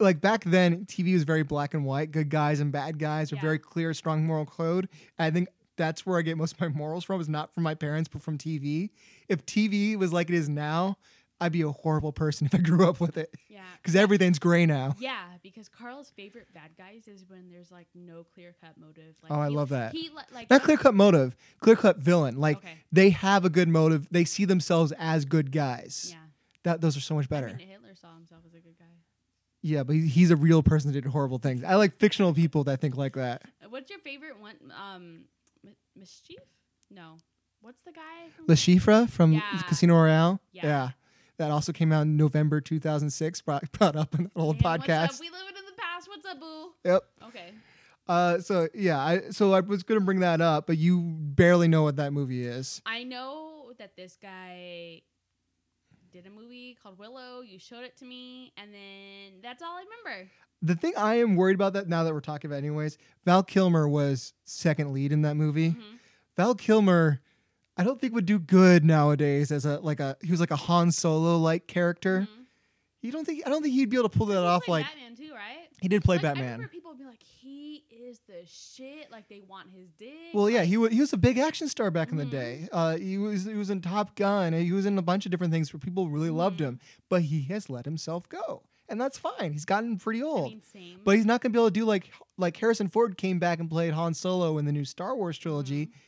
like 0.00 0.20
back 0.20 0.42
then 0.44 0.84
TV 0.86 1.12
was 1.14 1.22
very 1.22 1.42
black 1.44 1.74
and 1.74 1.84
white, 1.84 2.10
good 2.10 2.28
guys 2.28 2.58
and 2.60 2.72
bad 2.72 2.98
guys, 2.98 3.30
a 3.32 3.36
Yeah. 3.36 3.40
very 3.40 3.58
clear, 3.58 3.94
strong 3.94 4.26
moral 4.26 4.46
code. 4.46 4.88
And 5.18 5.26
I 5.26 5.30
think 5.30 5.48
that's 5.80 6.04
where 6.04 6.18
I 6.18 6.22
get 6.22 6.36
most 6.36 6.52
of 6.54 6.60
my 6.60 6.68
morals 6.68 7.04
from, 7.04 7.20
is 7.20 7.28
not 7.28 7.54
from 7.54 7.62
my 7.62 7.74
parents, 7.74 8.08
but 8.12 8.20
from 8.22 8.36
TV. 8.36 8.90
If 9.28 9.46
TV 9.46 9.96
was 9.96 10.12
like 10.12 10.28
it 10.28 10.34
is 10.34 10.48
now, 10.48 10.98
I'd 11.40 11.52
be 11.52 11.62
a 11.62 11.70
horrible 11.70 12.12
person 12.12 12.46
if 12.52 12.54
I 12.54 12.58
grew 12.58 12.86
up 12.86 13.00
with 13.00 13.16
it. 13.16 13.34
Yeah. 13.48 13.62
Because 13.82 13.96
everything's 13.96 14.38
gray 14.38 14.66
now. 14.66 14.94
Yeah, 14.98 15.22
because 15.42 15.70
Carl's 15.70 16.10
favorite 16.14 16.48
bad 16.52 16.72
guys 16.76 17.08
is 17.08 17.24
when 17.26 17.48
there's 17.48 17.70
like 17.72 17.86
no 17.94 18.24
clear 18.34 18.54
cut 18.60 18.76
motive. 18.76 19.16
Like, 19.22 19.32
Oh, 19.32 19.40
I 19.40 19.48
he- 19.48 19.54
love 19.56 19.70
that. 19.70 19.92
He 19.92 20.10
like 20.34 20.50
Not 20.50 20.62
clear 20.62 20.76
cut 20.76 20.94
motive, 20.94 21.34
clear 21.60 21.76
cut 21.76 21.96
villain. 21.96 22.38
Like 22.38 22.58
Okay. 22.58 22.74
they 22.92 23.08
have 23.10 23.46
a 23.46 23.50
good 23.50 23.68
motive. 23.68 24.06
They 24.10 24.24
see 24.26 24.44
themselves 24.44 24.92
as 24.98 25.24
good 25.24 25.50
guys. 25.50 26.08
Yeah. 26.10 26.16
That 26.64 26.82
those 26.82 26.94
are 26.96 27.00
so 27.00 27.14
much 27.14 27.24
I 27.24 27.28
better. 27.28 27.46
mean, 27.46 27.68
Hitler 27.68 27.94
saw 27.98 28.14
himself 28.14 28.42
as 28.46 28.52
a 28.52 28.58
good 28.60 28.78
guy. 28.78 28.84
Yeah, 29.62 29.82
but 29.82 29.96
he's 29.96 30.30
a 30.30 30.36
real 30.36 30.62
person 30.62 30.90
that 30.92 31.00
did 31.02 31.10
horrible 31.10 31.38
things. 31.38 31.64
I 31.64 31.74
like 31.76 31.96
fictional 31.96 32.32
people 32.34 32.64
that 32.64 32.80
think 32.82 32.96
like 32.96 33.14
that. 33.14 33.42
Uh, 33.64 33.68
What's 33.70 33.88
your 33.90 33.98
favorite 34.00 34.38
one? 34.40 34.56
Um, 34.78 35.24
mischief? 36.00 36.38
No. 36.90 37.18
What's 37.60 37.82
the 37.82 37.92
guy? 37.92 38.30
From- 38.34 38.46
Le 38.48 38.54
Chiffre 38.54 39.08
from 39.08 39.32
Yeah. 39.34 39.62
Casino 39.68 39.94
Royale. 39.94 40.40
Yeah. 40.52 40.64
yeah. 40.66 40.90
That 41.36 41.50
also 41.50 41.72
came 41.72 41.92
out 41.92 42.02
in 42.02 42.16
November 42.16 42.60
2006, 42.60 43.40
brought, 43.42 43.70
brought 43.78 43.96
up 43.96 44.14
in 44.14 44.22
an 44.22 44.30
old 44.34 44.58
podcast. 44.58 45.20
We 45.20 45.30
live 45.30 45.40
in 45.48 45.54
the 45.66 45.80
past. 45.80 46.08
What's 46.08 46.26
up, 46.26 46.40
boo? 46.40 46.70
Yep. 46.84 47.02
Okay. 47.28 47.50
Uh, 48.08 48.40
so 48.40 48.68
yeah, 48.74 48.98
I 48.98 49.30
so 49.30 49.52
I 49.52 49.60
was 49.60 49.84
gonna 49.84 50.00
bring 50.00 50.18
that 50.20 50.40
up, 50.40 50.66
but 50.66 50.78
you 50.78 51.00
barely 51.00 51.68
know 51.68 51.82
what 51.84 51.94
that 51.96 52.12
movie 52.12 52.42
is. 52.44 52.82
I 52.84 53.04
know 53.04 53.72
that 53.78 53.94
this 53.94 54.16
guy 54.20 55.02
did 56.12 56.26
a 56.26 56.30
movie 56.30 56.76
called 56.82 56.98
Willow. 56.98 57.40
You 57.40 57.58
showed 57.58 57.84
it 57.84 57.96
to 57.98 58.04
me, 58.04 58.52
and 58.56 58.72
then 58.72 59.40
that's 59.42 59.62
all 59.62 59.76
I 59.76 59.84
remember. 59.84 60.30
The 60.62 60.74
thing 60.74 60.92
I 60.96 61.14
am 61.20 61.36
worried 61.36 61.54
about 61.54 61.72
that 61.74 61.88
now 61.88 62.04
that 62.04 62.12
we're 62.12 62.20
talking 62.20 62.50
about, 62.50 62.58
anyways, 62.58 62.98
Val 63.24 63.42
Kilmer 63.42 63.88
was 63.88 64.34
second 64.44 64.92
lead 64.92 65.12
in 65.12 65.22
that 65.22 65.34
movie. 65.36 65.70
Mhm. 65.70 65.98
Val 66.36 66.54
Kilmer, 66.54 67.20
I 67.76 67.84
don't 67.84 68.00
think 68.00 68.14
would 68.14 68.26
do 68.26 68.38
good 68.38 68.84
nowadays 68.84 69.50
as 69.50 69.64
a 69.64 69.78
like 69.80 70.00
a 70.00 70.16
he 70.22 70.30
was 70.30 70.40
like 70.40 70.50
a 70.50 70.56
Han 70.56 70.90
Solo 70.92 71.38
like 71.38 71.66
character. 71.66 72.28
Mhm. 72.30 72.44
You 73.02 73.12
don't 73.12 73.24
think 73.24 73.42
I 73.46 73.48
don't 73.50 73.62
think 73.62 73.72
he'd 73.74 73.88
be 73.88 73.96
able 73.96 74.10
to 74.10 74.18
pull 74.18 74.26
that 74.26 74.44
off 74.44 74.68
like 74.68 74.84
Batman 74.84 75.16
too, 75.16 75.32
right? 75.32 75.68
He 75.80 75.88
did 75.88 76.02
play 76.04 76.16
Like, 76.16 76.22
Batman. 76.22 76.44
remember 76.52 76.68
people 76.68 76.90
would 76.90 76.98
be 76.98 77.04
like, 77.04 77.22
"He 77.22 77.84
is 77.90 78.20
the 78.26 78.42
shit." 78.46 79.10
Like 79.10 79.28
they 79.28 79.40
want 79.40 79.68
his 79.70 79.88
dick. 79.98 80.10
Well, 80.34 80.50
yeah, 80.50 80.62
he 80.64 80.76
was 80.76 80.92
he 80.92 81.00
was 81.00 81.12
a 81.12 81.16
big 81.16 81.38
action 81.38 81.68
star 81.68 81.90
back 81.90 82.10
in 82.10 82.16
the 82.18 82.24
Mhm. 82.26 82.30
day. 82.30 82.68
Uh, 82.72 82.96
he 82.96 83.18
was 83.18 83.44
he 83.44 83.54
was 83.54 83.70
in 83.70 83.80
Top 83.80 84.14
Gun. 84.14 84.52
He 84.52 84.72
was 84.72 84.86
in 84.86 84.98
a 84.98 85.02
bunch 85.02 85.24
of 85.26 85.30
different 85.30 85.52
things 85.52 85.72
where 85.72 85.80
people 85.80 86.08
really 86.08 86.30
loved 86.30 86.60
Mhm. 86.60 86.64
him. 86.64 86.80
But 87.08 87.22
he 87.22 87.42
has 87.44 87.70
let 87.70 87.84
himself 87.84 88.28
go, 88.28 88.62
and 88.88 89.00
that's 89.00 89.18
fine. 89.18 89.52
He's 89.52 89.64
gotten 89.64 89.96
pretty 89.98 90.20
I 90.22 90.26
old. 90.26 90.50
mean, 90.50 90.62
same. 90.62 91.00
but 91.04 91.16
he's 91.16 91.26
not 91.26 91.40
gonna 91.40 91.52
be 91.52 91.58
able 91.58 91.68
to 91.68 91.72
do 91.72 91.84
like 91.84 92.10
like 92.36 92.56
Harrison 92.56 92.88
Ford 92.88 93.16
came 93.16 93.38
back 93.38 93.58
and 93.60 93.68
played 93.70 93.94
Han 93.94 94.14
Solo 94.14 94.58
in 94.58 94.64
the 94.64 94.72
new 94.72 94.84
Star 94.84 95.14
Wars 95.16 95.38
trilogy, 95.38 95.86
Mm-hmm. 95.86 95.98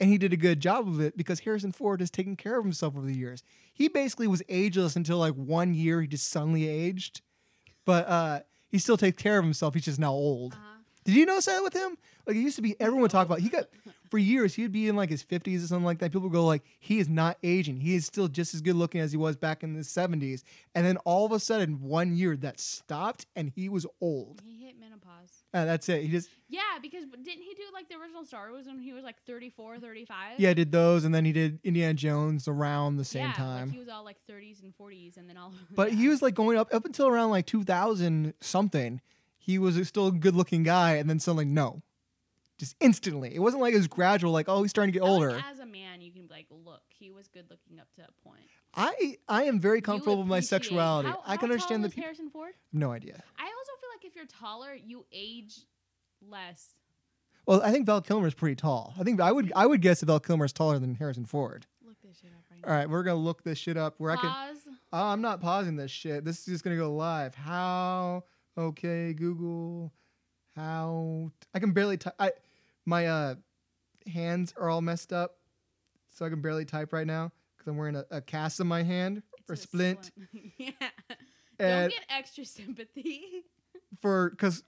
and 0.00 0.10
he 0.10 0.18
did 0.18 0.32
a 0.32 0.36
good 0.36 0.60
job 0.60 0.88
of 0.88 1.00
it 1.00 1.16
because 1.16 1.40
Harrison 1.40 1.72
Ford 1.72 2.00
has 2.00 2.10
taken 2.10 2.36
care 2.36 2.58
of 2.58 2.64
himself 2.64 2.96
over 2.96 3.06
the 3.06 3.16
years. 3.16 3.42
He 3.72 3.88
basically 3.88 4.26
was 4.26 4.42
ageless 4.48 4.96
until 4.96 5.18
like 5.18 5.34
one 5.34 5.74
year 5.74 6.00
he 6.00 6.06
just 6.08 6.28
suddenly 6.28 6.66
aged, 6.68 7.20
but 7.84 8.06
uh, 8.08 8.40
he 8.74 8.78
still 8.80 8.96
takes 8.96 9.22
care 9.22 9.38
of 9.38 9.44
himself. 9.44 9.72
He's 9.74 9.84
just 9.84 10.00
now 10.00 10.10
old. 10.10 10.54
Uh-huh. 10.54 10.73
Did 11.04 11.16
you 11.16 11.26
notice 11.26 11.46
that 11.46 11.62
with 11.62 11.74
him? 11.74 11.98
Like 12.26 12.36
it 12.36 12.40
used 12.40 12.56
to 12.56 12.62
be 12.62 12.74
everyone 12.80 13.02
would 13.02 13.10
talk 13.10 13.26
about 13.26 13.40
he 13.40 13.50
got 13.50 13.66
for 14.10 14.16
years 14.16 14.54
he'd 14.54 14.72
be 14.72 14.88
in 14.88 14.96
like 14.96 15.10
his 15.10 15.22
50s 15.22 15.64
or 15.64 15.66
something 15.66 15.84
like 15.84 15.98
that. 15.98 16.10
People 16.10 16.22
would 16.22 16.32
go 16.32 16.46
like 16.46 16.62
he 16.78 16.98
is 16.98 17.08
not 17.08 17.36
aging. 17.42 17.80
He 17.80 17.94
is 17.94 18.06
still 18.06 18.28
just 18.28 18.54
as 18.54 18.62
good 18.62 18.76
looking 18.76 19.00
as 19.00 19.12
he 19.12 19.18
was 19.18 19.36
back 19.36 19.62
in 19.62 19.74
the 19.74 19.80
70s. 19.80 20.42
And 20.74 20.86
then 20.86 20.96
all 20.98 21.26
of 21.26 21.32
a 21.32 21.38
sudden 21.38 21.82
one 21.82 22.16
year 22.16 22.36
that 22.38 22.58
stopped 22.58 23.26
and 23.36 23.52
he 23.54 23.68
was 23.68 23.86
old. 24.00 24.40
he 24.44 24.64
hit 24.64 24.80
menopause. 24.80 25.44
Uh, 25.52 25.66
that's 25.66 25.88
it. 25.90 26.02
He 26.02 26.08
just 26.08 26.30
Yeah, 26.48 26.60
because 26.80 27.04
didn't 27.04 27.42
he 27.42 27.54
do 27.54 27.64
like 27.74 27.88
the 27.88 27.96
original 27.96 28.24
Star 28.24 28.50
Wars 28.50 28.66
when 28.66 28.78
he 28.78 28.94
was 28.94 29.04
like 29.04 29.22
34, 29.26 29.78
35? 29.78 30.38
yeah, 30.38 30.54
did 30.54 30.72
those 30.72 31.04
and 31.04 31.14
then 31.14 31.26
he 31.26 31.32
did 31.32 31.58
Indiana 31.62 31.94
Jones 31.94 32.48
around 32.48 32.96
the 32.96 33.04
same 33.04 33.26
yeah, 33.26 33.32
time. 33.32 33.66
Like 33.66 33.72
he 33.74 33.78
was 33.78 33.88
all 33.88 34.04
like 34.04 34.16
30s 34.30 34.62
and 34.62 34.72
40s, 34.80 35.18
and 35.18 35.28
then 35.28 35.36
all. 35.36 35.52
but 35.74 35.92
he 35.92 36.08
was 36.08 36.22
like 36.22 36.34
going 36.34 36.56
up 36.56 36.72
up 36.72 36.86
until 36.86 37.08
around 37.08 37.30
like 37.30 37.44
2000 37.44 38.32
something. 38.40 39.02
He 39.44 39.58
was 39.58 39.86
still 39.86 40.06
a 40.06 40.12
good 40.12 40.34
looking 40.34 40.62
guy 40.62 40.92
and 40.92 41.10
then 41.10 41.20
suddenly 41.20 41.44
no. 41.44 41.82
Just 42.56 42.76
instantly. 42.80 43.34
It 43.34 43.40
wasn't 43.40 43.60
like 43.60 43.74
it 43.74 43.76
was 43.76 43.88
gradual 43.88 44.32
like 44.32 44.48
oh 44.48 44.62
he's 44.62 44.70
starting 44.70 44.92
to 44.92 44.98
get 44.98 45.04
I 45.04 45.10
like, 45.10 45.14
older. 45.14 45.42
as 45.50 45.58
a 45.58 45.66
man, 45.66 46.00
you 46.00 46.12
can 46.12 46.22
be 46.22 46.32
like, 46.32 46.46
look, 46.50 46.82
he 46.88 47.10
was 47.10 47.28
good 47.28 47.44
looking 47.50 47.78
up 47.78 47.88
to 47.96 48.02
a 48.02 48.28
point. 48.28 48.46
I 48.74 49.18
I 49.28 49.42
am 49.44 49.60
very 49.60 49.82
comfortable 49.82 50.18
with 50.18 50.26
my 50.26 50.40
sexuality. 50.40 51.10
How, 51.10 51.20
I 51.26 51.36
can 51.36 51.48
how 51.48 51.54
understand 51.54 51.68
tall 51.68 51.78
the 51.78 51.86
was 51.88 51.94
people. 51.94 52.04
Harrison 52.04 52.30
Ford. 52.30 52.54
No 52.72 52.90
idea. 52.90 53.22
I 53.38 53.44
also 53.44 53.72
feel 53.80 53.90
like 53.94 54.04
if 54.04 54.16
you're 54.16 54.24
taller, 54.26 54.74
you 54.74 55.04
age 55.12 55.58
less. 56.26 56.68
Well, 57.44 57.60
I 57.62 57.70
think 57.70 57.84
Val 57.84 58.00
Kilmer 58.00 58.26
is 58.26 58.34
pretty 58.34 58.56
tall. 58.56 58.94
I 58.98 59.02
think 59.02 59.20
I 59.20 59.30
would 59.30 59.52
I 59.54 59.66
would 59.66 59.82
guess 59.82 60.00
that 60.00 60.06
Val 60.06 60.20
Kilmer 60.20 60.46
is 60.46 60.52
taller 60.54 60.78
than 60.78 60.94
Harrison 60.94 61.26
Ford. 61.26 61.66
Look 61.86 62.00
this 62.02 62.18
shit 62.18 62.30
up 62.30 62.44
right 62.50 62.70
All 62.70 62.74
right, 62.78 62.88
we're 62.88 63.02
gonna 63.02 63.16
look 63.16 63.42
this 63.42 63.58
shit 63.58 63.76
up 63.76 63.96
where 63.98 64.12
I 64.12 64.16
can. 64.16 64.30
Oh, 64.92 65.08
I'm 65.08 65.20
not 65.20 65.40
pausing 65.40 65.76
this 65.76 65.90
shit. 65.90 66.24
This 66.24 66.38
is 66.38 66.46
just 66.46 66.64
gonna 66.64 66.76
go 66.76 66.94
live. 66.94 67.34
How? 67.34 68.24
Okay, 68.56 69.12
Google. 69.12 69.92
How? 70.54 71.30
I 71.52 71.58
can 71.58 71.72
barely 71.72 71.96
type. 71.96 72.14
I 72.18 72.32
my 72.86 73.06
uh 73.06 73.34
hands 74.06 74.54
are 74.56 74.68
all 74.68 74.80
messed 74.80 75.12
up, 75.12 75.36
so 76.10 76.24
I 76.24 76.28
can 76.28 76.40
barely 76.40 76.64
type 76.64 76.92
right 76.92 77.06
now 77.06 77.32
because 77.56 77.70
I'm 77.70 77.76
wearing 77.76 77.96
a, 77.96 78.04
a 78.10 78.20
cast 78.20 78.60
in 78.60 78.66
my 78.66 78.82
hand 78.82 79.22
It's 79.38 79.50
or 79.50 79.54
a 79.54 79.56
splint. 79.56 80.10
yeah. 80.58 80.70
And 81.56 81.92
Don't 81.92 82.00
get 82.00 82.06
extra 82.08 82.44
sympathy. 82.44 83.44
for 84.02 84.30
because 84.30 84.64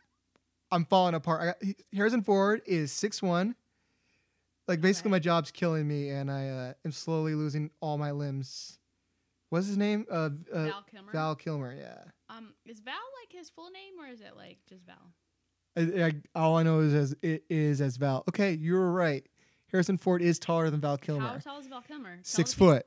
I'm 0.70 0.84
falling 0.84 1.16
apart. 1.16 1.42
I 1.42 1.46
got, 1.46 1.74
Harrison 1.92 2.22
Ford 2.22 2.62
is 2.64 2.92
six 2.92 3.20
one. 3.20 3.56
Like 4.68 4.80
basically, 4.80 5.10
my 5.10 5.18
job's 5.18 5.50
killing 5.50 5.88
me, 5.88 6.10
and 6.10 6.30
I 6.30 6.48
uh, 6.48 6.72
am 6.84 6.92
slowly 6.92 7.34
losing 7.34 7.72
all 7.80 7.98
my 7.98 8.12
limbs. 8.12 8.78
What's 9.50 9.66
his 9.66 9.76
name? 9.76 10.06
Uh, 10.10 10.30
uh, 10.52 10.64
Val 10.64 10.82
Kilmer. 10.90 11.12
Val 11.12 11.34
Kilmer. 11.36 11.74
Yeah. 11.78 12.02
Um, 12.28 12.52
is 12.64 12.80
Val 12.80 12.94
like 13.22 13.32
his 13.32 13.48
full 13.50 13.70
name 13.70 13.94
or 14.00 14.06
is 14.12 14.20
it 14.20 14.32
like 14.36 14.58
just 14.68 14.84
Val? 14.86 15.12
I, 15.76 16.06
I, 16.06 16.12
all 16.34 16.56
I 16.56 16.62
know 16.62 16.80
is 16.80 16.94
as 16.94 17.14
it 17.22 17.44
is 17.48 17.80
as 17.80 17.96
Val. 17.96 18.24
Okay, 18.28 18.52
you 18.54 18.74
were 18.74 18.90
right. 18.92 19.26
Harrison 19.70 19.98
Ford 19.98 20.22
is 20.22 20.38
taller 20.38 20.70
than 20.70 20.80
Val 20.80 20.96
Kilmer. 20.96 21.28
How 21.28 21.36
tall 21.38 21.60
is 21.60 21.66
Val 21.66 21.82
Kilmer? 21.82 22.14
Tell 22.16 22.24
six 22.24 22.54
people. 22.54 22.68
foot, 22.74 22.86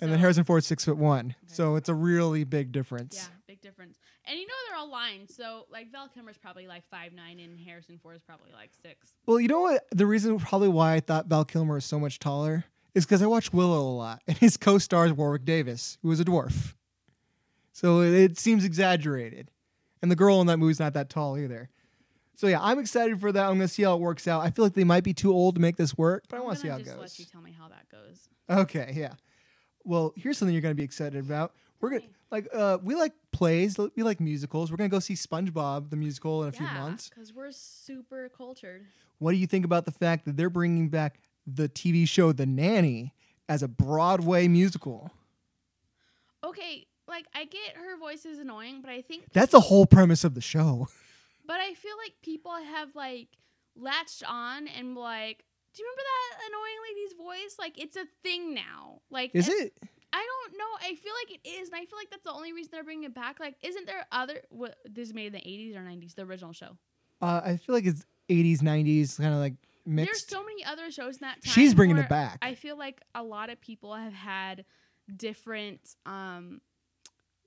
and 0.00 0.10
then 0.10 0.18
So- 0.18 0.20
Harrison 0.20 0.44
Ford's 0.44 0.66
six 0.66 0.84
foot 0.84 0.96
one. 0.96 1.34
Okay. 1.44 1.54
So 1.54 1.76
it's 1.76 1.88
a 1.88 1.94
really 1.94 2.44
big 2.44 2.72
difference. 2.72 3.16
Yeah, 3.16 3.26
big 3.46 3.60
difference. 3.62 3.98
And 4.26 4.38
you 4.38 4.46
know 4.46 4.54
they're 4.68 4.78
all 4.78 4.90
lined, 4.90 5.30
so 5.30 5.66
like 5.70 5.90
Val 5.92 6.08
Kilmer's 6.08 6.36
probably 6.38 6.66
like 6.66 6.82
five 6.90 7.12
nine, 7.12 7.38
and 7.40 7.58
Harrison 7.58 7.98
Ford 8.02 8.16
is 8.16 8.22
probably 8.22 8.52
like 8.52 8.70
six. 8.82 9.14
Well, 9.26 9.40
you 9.40 9.48
know 9.48 9.60
what? 9.60 9.84
The 9.92 10.06
reason 10.06 10.38
probably 10.38 10.68
why 10.68 10.94
I 10.94 11.00
thought 11.00 11.26
Val 11.26 11.44
Kilmer 11.44 11.78
is 11.78 11.84
so 11.84 11.98
much 11.98 12.18
taller 12.18 12.64
is 12.94 13.04
because 13.04 13.22
I 13.22 13.26
watch 13.26 13.52
Willow 13.52 13.80
a 13.80 13.96
lot, 13.96 14.22
and 14.26 14.36
his 14.38 14.56
co-star 14.56 15.06
is 15.06 15.12
Warwick 15.12 15.44
Davis, 15.44 15.98
who 16.02 16.10
is 16.10 16.20
a 16.20 16.24
dwarf. 16.24 16.74
So 17.72 18.02
it, 18.02 18.38
seems 18.38 18.64
exaggerated, 18.64 19.50
and 20.00 20.10
the 20.10 20.16
girl 20.16 20.40
in 20.40 20.46
that 20.46 20.58
movie's 20.58 20.78
not 20.78 20.94
that 20.94 21.10
tall 21.10 21.36
either. 21.36 21.70
So 22.36 22.46
yeah, 22.46 22.58
I'm 22.60 22.78
excited 22.78 23.20
for 23.20 23.32
that. 23.32 23.46
I'm 23.46 23.54
gonna 23.54 23.68
see 23.68 23.82
how 23.82 23.94
it 23.94 24.00
works 24.00 24.26
out. 24.28 24.42
I 24.42 24.50
feel 24.50 24.64
like 24.64 24.74
they 24.74 24.84
might 24.84 25.04
be 25.04 25.14
too 25.14 25.32
old 25.32 25.56
to 25.56 25.60
make 25.60 25.76
this 25.76 25.96
work, 25.96 26.24
but 26.28 26.36
I 26.36 26.40
want 26.40 26.56
to 26.56 26.62
see 26.62 26.68
how 26.68 26.76
it 26.76 26.84
just 26.84 26.92
goes. 26.92 27.00
Let 27.00 27.18
you 27.18 27.24
tell 27.26 27.40
me 27.42 27.52
how 27.56 27.68
that 27.68 27.88
goes. 27.88 28.28
Okay, 28.48 28.92
yeah. 28.94 29.14
Well, 29.84 30.12
here's 30.16 30.38
something 30.38 30.52
you're 30.52 30.62
gonna 30.62 30.74
be 30.74 30.84
excited 30.84 31.18
about. 31.24 31.52
We're 31.80 31.90
gonna 31.90 32.02
like 32.30 32.48
uh 32.52 32.78
we 32.82 32.94
like 32.94 33.12
plays, 33.32 33.76
we 33.78 34.02
like 34.02 34.20
musicals. 34.20 34.70
We're 34.70 34.76
gonna 34.76 34.88
go 34.88 34.98
see 34.98 35.14
SpongeBob 35.14 35.90
the 35.90 35.96
musical 35.96 36.42
in 36.42 36.48
a 36.48 36.52
few 36.52 36.66
months. 36.66 37.08
because 37.08 37.32
we're 37.32 37.52
super 37.52 38.28
cultured. 38.36 38.86
What 39.18 39.32
do 39.32 39.36
you 39.36 39.46
think 39.46 39.64
about 39.64 39.84
the 39.84 39.92
fact 39.92 40.24
that 40.24 40.36
they're 40.36 40.50
bringing 40.50 40.88
back 40.88 41.20
the 41.46 41.68
TV 41.68 42.08
show 42.08 42.32
The 42.32 42.46
Nanny 42.46 43.12
as 43.48 43.62
a 43.62 43.68
Broadway 43.68 44.48
musical? 44.48 45.10
Okay, 46.42 46.86
like 47.08 47.26
I 47.34 47.44
get 47.44 47.76
her 47.76 47.96
voice 47.98 48.24
is 48.24 48.38
annoying, 48.38 48.80
but 48.80 48.90
I 48.90 49.02
think 49.02 49.24
That's 49.32 49.52
the 49.52 49.60
whole 49.60 49.86
premise 49.86 50.24
of 50.24 50.34
the 50.34 50.40
show. 50.40 50.88
But 51.46 51.60
I 51.60 51.74
feel 51.74 51.92
like 52.02 52.14
people 52.22 52.52
have 52.52 52.96
like 52.96 53.28
latched 53.76 54.22
on 54.26 54.66
and 54.66 54.94
like, 54.96 55.44
do 55.74 55.82
you 55.82 55.86
remember 55.86 56.02
that 56.02 56.48
annoying 56.48 56.80
lady's 56.88 57.12
voice? 57.18 57.56
Like 57.58 57.78
it's 57.78 57.96
a 57.96 58.06
thing 58.22 58.54
now. 58.54 59.02
Like 59.10 59.30
Is 59.34 59.50
it? 59.50 59.74
I 60.10 60.26
don't 60.26 60.56
know. 60.56 60.64
I 60.80 60.94
feel 60.94 61.12
like 61.22 61.38
it 61.38 61.46
is, 61.46 61.68
and 61.68 61.76
I 61.76 61.84
feel 61.84 61.98
like 61.98 62.08
that's 62.08 62.24
the 62.24 62.32
only 62.32 62.54
reason 62.54 62.70
they're 62.72 62.82
bringing 62.82 63.04
it 63.04 63.14
back. 63.14 63.40
Like, 63.40 63.56
isn't 63.62 63.84
there 63.84 64.06
other? 64.10 64.40
What 64.48 64.76
this 64.86 65.08
is 65.08 65.14
made 65.14 65.26
in 65.26 65.32
the 65.32 65.40
eighties 65.40 65.76
or 65.76 65.82
nineties? 65.82 66.14
The 66.14 66.22
original 66.22 66.54
show. 66.54 66.78
Uh, 67.20 67.42
I 67.44 67.56
feel 67.58 67.74
like 67.74 67.84
it's 67.84 68.06
80s, 68.30 68.60
90s, 68.60 69.18
kind 69.18 69.34
of 69.34 69.40
like 69.40 69.54
There's 69.86 70.26
so 70.26 70.42
many 70.44 70.64
other 70.64 70.90
shows 70.90 71.16
in 71.16 71.20
that 71.22 71.42
time. 71.42 71.52
She's 71.52 71.74
bringing 71.74 71.98
it 71.98 72.08
back. 72.08 72.38
I 72.42 72.54
feel 72.54 72.76
like 72.78 73.00
a 73.14 73.22
lot 73.22 73.50
of 73.50 73.60
people 73.60 73.94
have 73.94 74.12
had 74.14 74.64
different. 75.14 75.96
um 76.06 76.60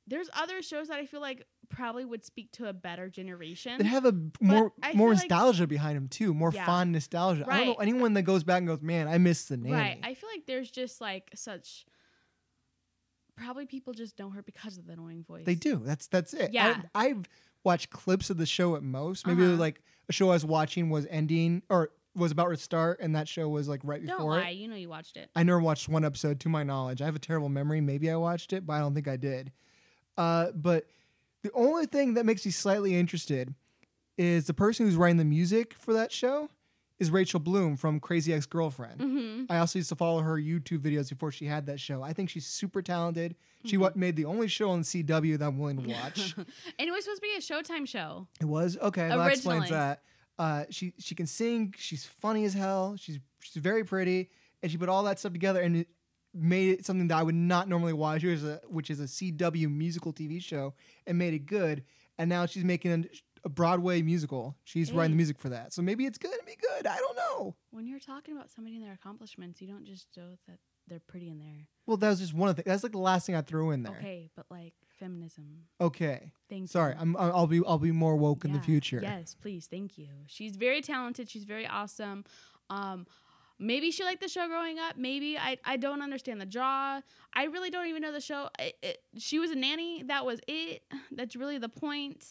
There's 0.06 0.30
other 0.34 0.62
shows 0.62 0.88
that 0.90 0.98
I 1.00 1.06
feel 1.06 1.20
like 1.22 1.46
probably 1.70 2.06
would 2.06 2.24
speak 2.24 2.52
to 2.54 2.70
a 2.70 2.74
better 2.74 3.10
generation. 3.10 3.78
They 3.78 3.84
have 3.86 4.06
a 4.06 4.14
more 4.40 4.72
more 4.72 4.72
feel 4.94 5.08
like- 5.10 5.18
nostalgia 5.30 5.68
behind 5.68 5.98
them 5.98 6.08
too, 6.08 6.34
more 6.34 6.52
Yeah. 6.54 6.66
fond 6.66 6.92
nostalgia. 6.94 7.46
I 7.48 7.58
don't 7.58 7.68
know 7.68 7.74
anyone 7.76 8.14
that 8.14 8.22
goes 8.24 8.44
back 8.44 8.60
and 8.60 8.68
goes, 8.68 8.82
"Man, 8.82 9.08
I 9.10 9.18
miss 9.18 9.46
the 9.46 9.58
name." 9.58 9.74
Right. 9.74 10.00
I 10.04 10.14
feel 10.14 10.30
like 10.34 10.46
there's 10.46 10.72
just 10.72 11.02
like 11.02 11.30
such. 11.36 11.86
Probably 13.36 13.66
people 13.68 13.94
just 13.94 14.18
know 14.18 14.30
her 14.32 14.42
because 14.42 14.78
of 14.78 14.88
the 14.88 14.94
annoying 14.94 15.24
voice. 15.24 15.46
They 15.46 15.56
do. 15.56 15.82
That's 15.84 16.08
that's 16.08 16.34
it. 16.34 16.54
Yeah. 16.54 16.82
I, 16.96 17.08
I've 17.08 17.30
watched 17.64 17.90
clips 17.92 18.30
of 18.30 18.38
the 18.38 18.46
show 18.48 18.76
at 18.76 18.82
most. 18.84 19.28
Maybe 19.28 19.44
Uh-huh. 19.44 19.56
like 19.58 19.82
a 20.10 20.14
show 20.14 20.30
I 20.30 20.34
was 20.34 20.46
watching 20.46 20.90
was 20.90 21.06
ending 21.10 21.62
or 21.70 21.92
was 22.18 22.32
about 22.32 22.50
to 22.50 22.58
start, 22.58 23.00
and 23.00 23.16
that 23.16 23.28
show 23.28 23.48
was 23.48 23.68
like 23.70 23.82
right 23.84 24.06
Don't 24.06 24.18
before 24.18 24.32
lie. 24.32 24.50
it. 24.50 24.56
You 24.58 24.68
know 24.68 24.76
you 24.76 24.90
watched 24.90 25.16
it. 25.18 25.30
I 25.36 25.44
never 25.44 25.60
watched 25.60 25.88
one 25.88 26.04
episode 26.04 26.40
to 26.42 26.50
my 26.50 26.64
knowledge. 26.64 27.02
I 27.02 27.06
have 27.06 27.16
a 27.16 27.20
terrible 27.20 27.50
memory. 27.50 27.80
Maybe 27.80 28.10
I 28.12 28.16
watched 28.16 28.52
it, 28.54 28.66
but 28.66 28.74
I 28.74 28.80
don't 28.80 28.94
think 28.96 29.08
I 29.08 29.16
did. 29.18 29.52
Uh, 30.18 30.48
but 30.54 30.86
the 31.44 31.52
only 31.54 31.86
thing 31.86 32.16
that 32.16 32.26
makes 32.26 32.46
me 32.46 32.52
slightly 32.52 32.96
interested 32.96 33.54
is 34.18 34.48
the 34.48 34.54
person 34.54 34.86
who's 34.86 34.96
writing 34.96 35.18
the 35.18 35.26
music 35.26 35.76
for 35.76 35.94
that 35.94 36.12
show 36.12 36.50
is 37.00 37.12
Rachel 37.12 37.40
Bloom 37.40 37.78
from 37.78 38.00
Crazy 38.00 38.34
Ex 38.34 38.48
Girlfriend. 38.48 39.00
Mm-hmm. 39.00 39.44
I 39.52 39.60
also 39.60 39.78
used 39.78 39.90
to 39.90 39.96
follow 39.96 40.22
her 40.22 40.38
YouTube 40.38 40.80
videos 40.80 41.10
before 41.10 41.32
she 41.32 41.46
had 41.46 41.68
that 41.68 41.80
show. 41.80 42.02
I 42.02 42.14
think 42.14 42.32
she's 42.32 42.48
super 42.48 42.82
talented. 42.82 43.36
She 43.66 43.76
Mm-hmm. 43.76 43.84
wa- 43.84 43.92
made 43.94 44.16
the 44.16 44.26
only 44.26 44.48
show 44.48 44.72
on 44.72 44.82
CW 44.82 45.38
that 45.38 45.46
I'm 45.46 45.60
willing 45.60 45.84
to 45.84 45.90
watch. 45.90 46.34
and 46.80 46.88
it 46.88 46.92
was 46.92 47.04
supposed 47.04 47.22
to 47.22 47.28
be 47.28 47.36
a 47.38 47.40
Showtime 47.40 47.88
show. 47.88 48.26
it 48.42 48.46
was 48.46 48.76
okay. 48.82 49.08
That 49.10 49.28
explains 49.32 49.70
that. 49.70 50.02
Uh, 50.40 50.66
she 50.70 50.94
she 51.00 51.16
can 51.16 51.26
sing. 51.26 51.74
She's 51.78 52.06
funny 52.06 52.46
as 52.46 52.54
hell. 52.54 52.96
She's 52.98 53.20
she's 53.42 53.62
very 53.62 53.84
pretty, 53.84 54.30
and 54.62 54.72
she 54.72 54.78
put 54.78 54.90
all 54.90 55.04
that 55.04 55.20
stuff 55.20 55.34
together 55.34 55.62
and 55.62 55.78
it 55.78 55.88
made 56.34 56.80
it 56.80 56.86
something 56.86 57.08
that 57.08 57.18
I 57.18 57.24
would 57.24 57.36
not 57.36 57.68
normally 57.68 57.94
watch, 57.94 58.24
which 58.24 58.34
is 58.34 58.44
a, 58.44 58.62
which 58.68 58.90
is 58.90 59.00
a 59.00 59.04
CW 59.06 59.70
musical 59.72 60.14
TV 60.14 60.42
show, 60.42 60.74
and 61.06 61.18
made 61.18 61.34
it 61.34 61.46
good. 61.46 61.84
And 62.18 62.30
now 62.30 62.46
she's 62.46 62.64
making 62.64 62.92
a, 62.92 63.04
a 63.46 63.50
Broadway 63.50 64.02
musical. 64.02 64.56
She's 64.64 64.92
writing 64.92 65.12
the 65.12 65.18
music 65.18 65.40
for 65.40 65.50
that. 65.50 65.74
So 65.74 65.82
maybe 65.82 66.06
it's 66.06 66.18
good 66.18 66.32
to 66.32 66.46
be 66.46 66.56
good. 66.60 66.88
I 66.88 66.98
don't 66.98 67.16
know. 67.16 67.56
When 67.72 67.88
you're 67.88 68.00
talking 68.00 68.36
about 68.36 68.50
somebody 68.52 68.76
and 68.76 68.86
their 68.86 68.94
accomplishments, 68.94 69.62
you 69.62 69.68
don't 69.68 69.86
just 69.86 70.14
show 70.14 70.38
that 70.48 70.60
they're 70.88 71.00
pretty 71.00 71.30
in 71.30 71.40
there. 71.40 71.68
Well, 71.86 71.98
that 71.98 72.10
was 72.10 72.20
just 72.20 72.34
one 72.34 72.50
of 72.50 72.56
the. 72.56 72.64
That's 72.64 72.84
like 72.84 72.92
the 72.92 72.98
last 72.98 73.26
thing 73.26 73.36
I 73.36 73.42
threw 73.42 73.72
in 73.72 73.84
there. 73.84 73.98
Okay, 73.98 74.30
but 74.36 74.46
like 74.50 74.74
feminism. 74.98 75.66
Okay. 75.80 76.32
Thank 76.50 76.70
Sorry, 76.70 76.94
you. 76.94 77.00
I'm 77.02 77.18
I'll 77.18 77.48
be 77.48 77.62
I'll 77.66 77.78
be 77.78 77.92
more 77.92 78.16
woke 78.16 78.46
in 78.46 78.54
the 78.54 78.60
future. 78.60 79.00
Yes, 79.02 79.36
please. 79.40 79.68
Thank 79.68 79.98
you. 79.98 80.08
She's 80.28 80.56
very 80.56 80.82
talented. 80.82 81.30
She's 81.30 81.44
very 81.44 81.68
awesome. 81.68 82.26
Um, 82.70 83.08
maybe 83.60 83.92
she 83.92 84.04
liked 84.04 84.22
the 84.22 84.28
show 84.28 84.48
growing 84.48 84.80
up. 84.80 84.98
Maybe 84.98 85.38
I, 85.38 85.58
I 85.64 85.78
don't 85.78 86.02
understand 86.02 86.42
the 86.42 86.46
draw. 86.46 87.02
I 87.34 87.44
really 87.46 87.70
don't 87.70 87.88
even 87.88 88.02
know 88.02 88.12
the 88.12 88.22
show. 88.22 88.50
It, 88.60 88.76
it, 88.82 88.98
she 89.18 89.40
was 89.40 89.52
a 89.52 89.56
nanny. 89.56 90.04
That 90.04 90.26
was 90.26 90.40
it. 90.48 90.84
That's 91.12 91.36
really 91.36 91.58
the 91.58 91.70
point. 91.70 92.26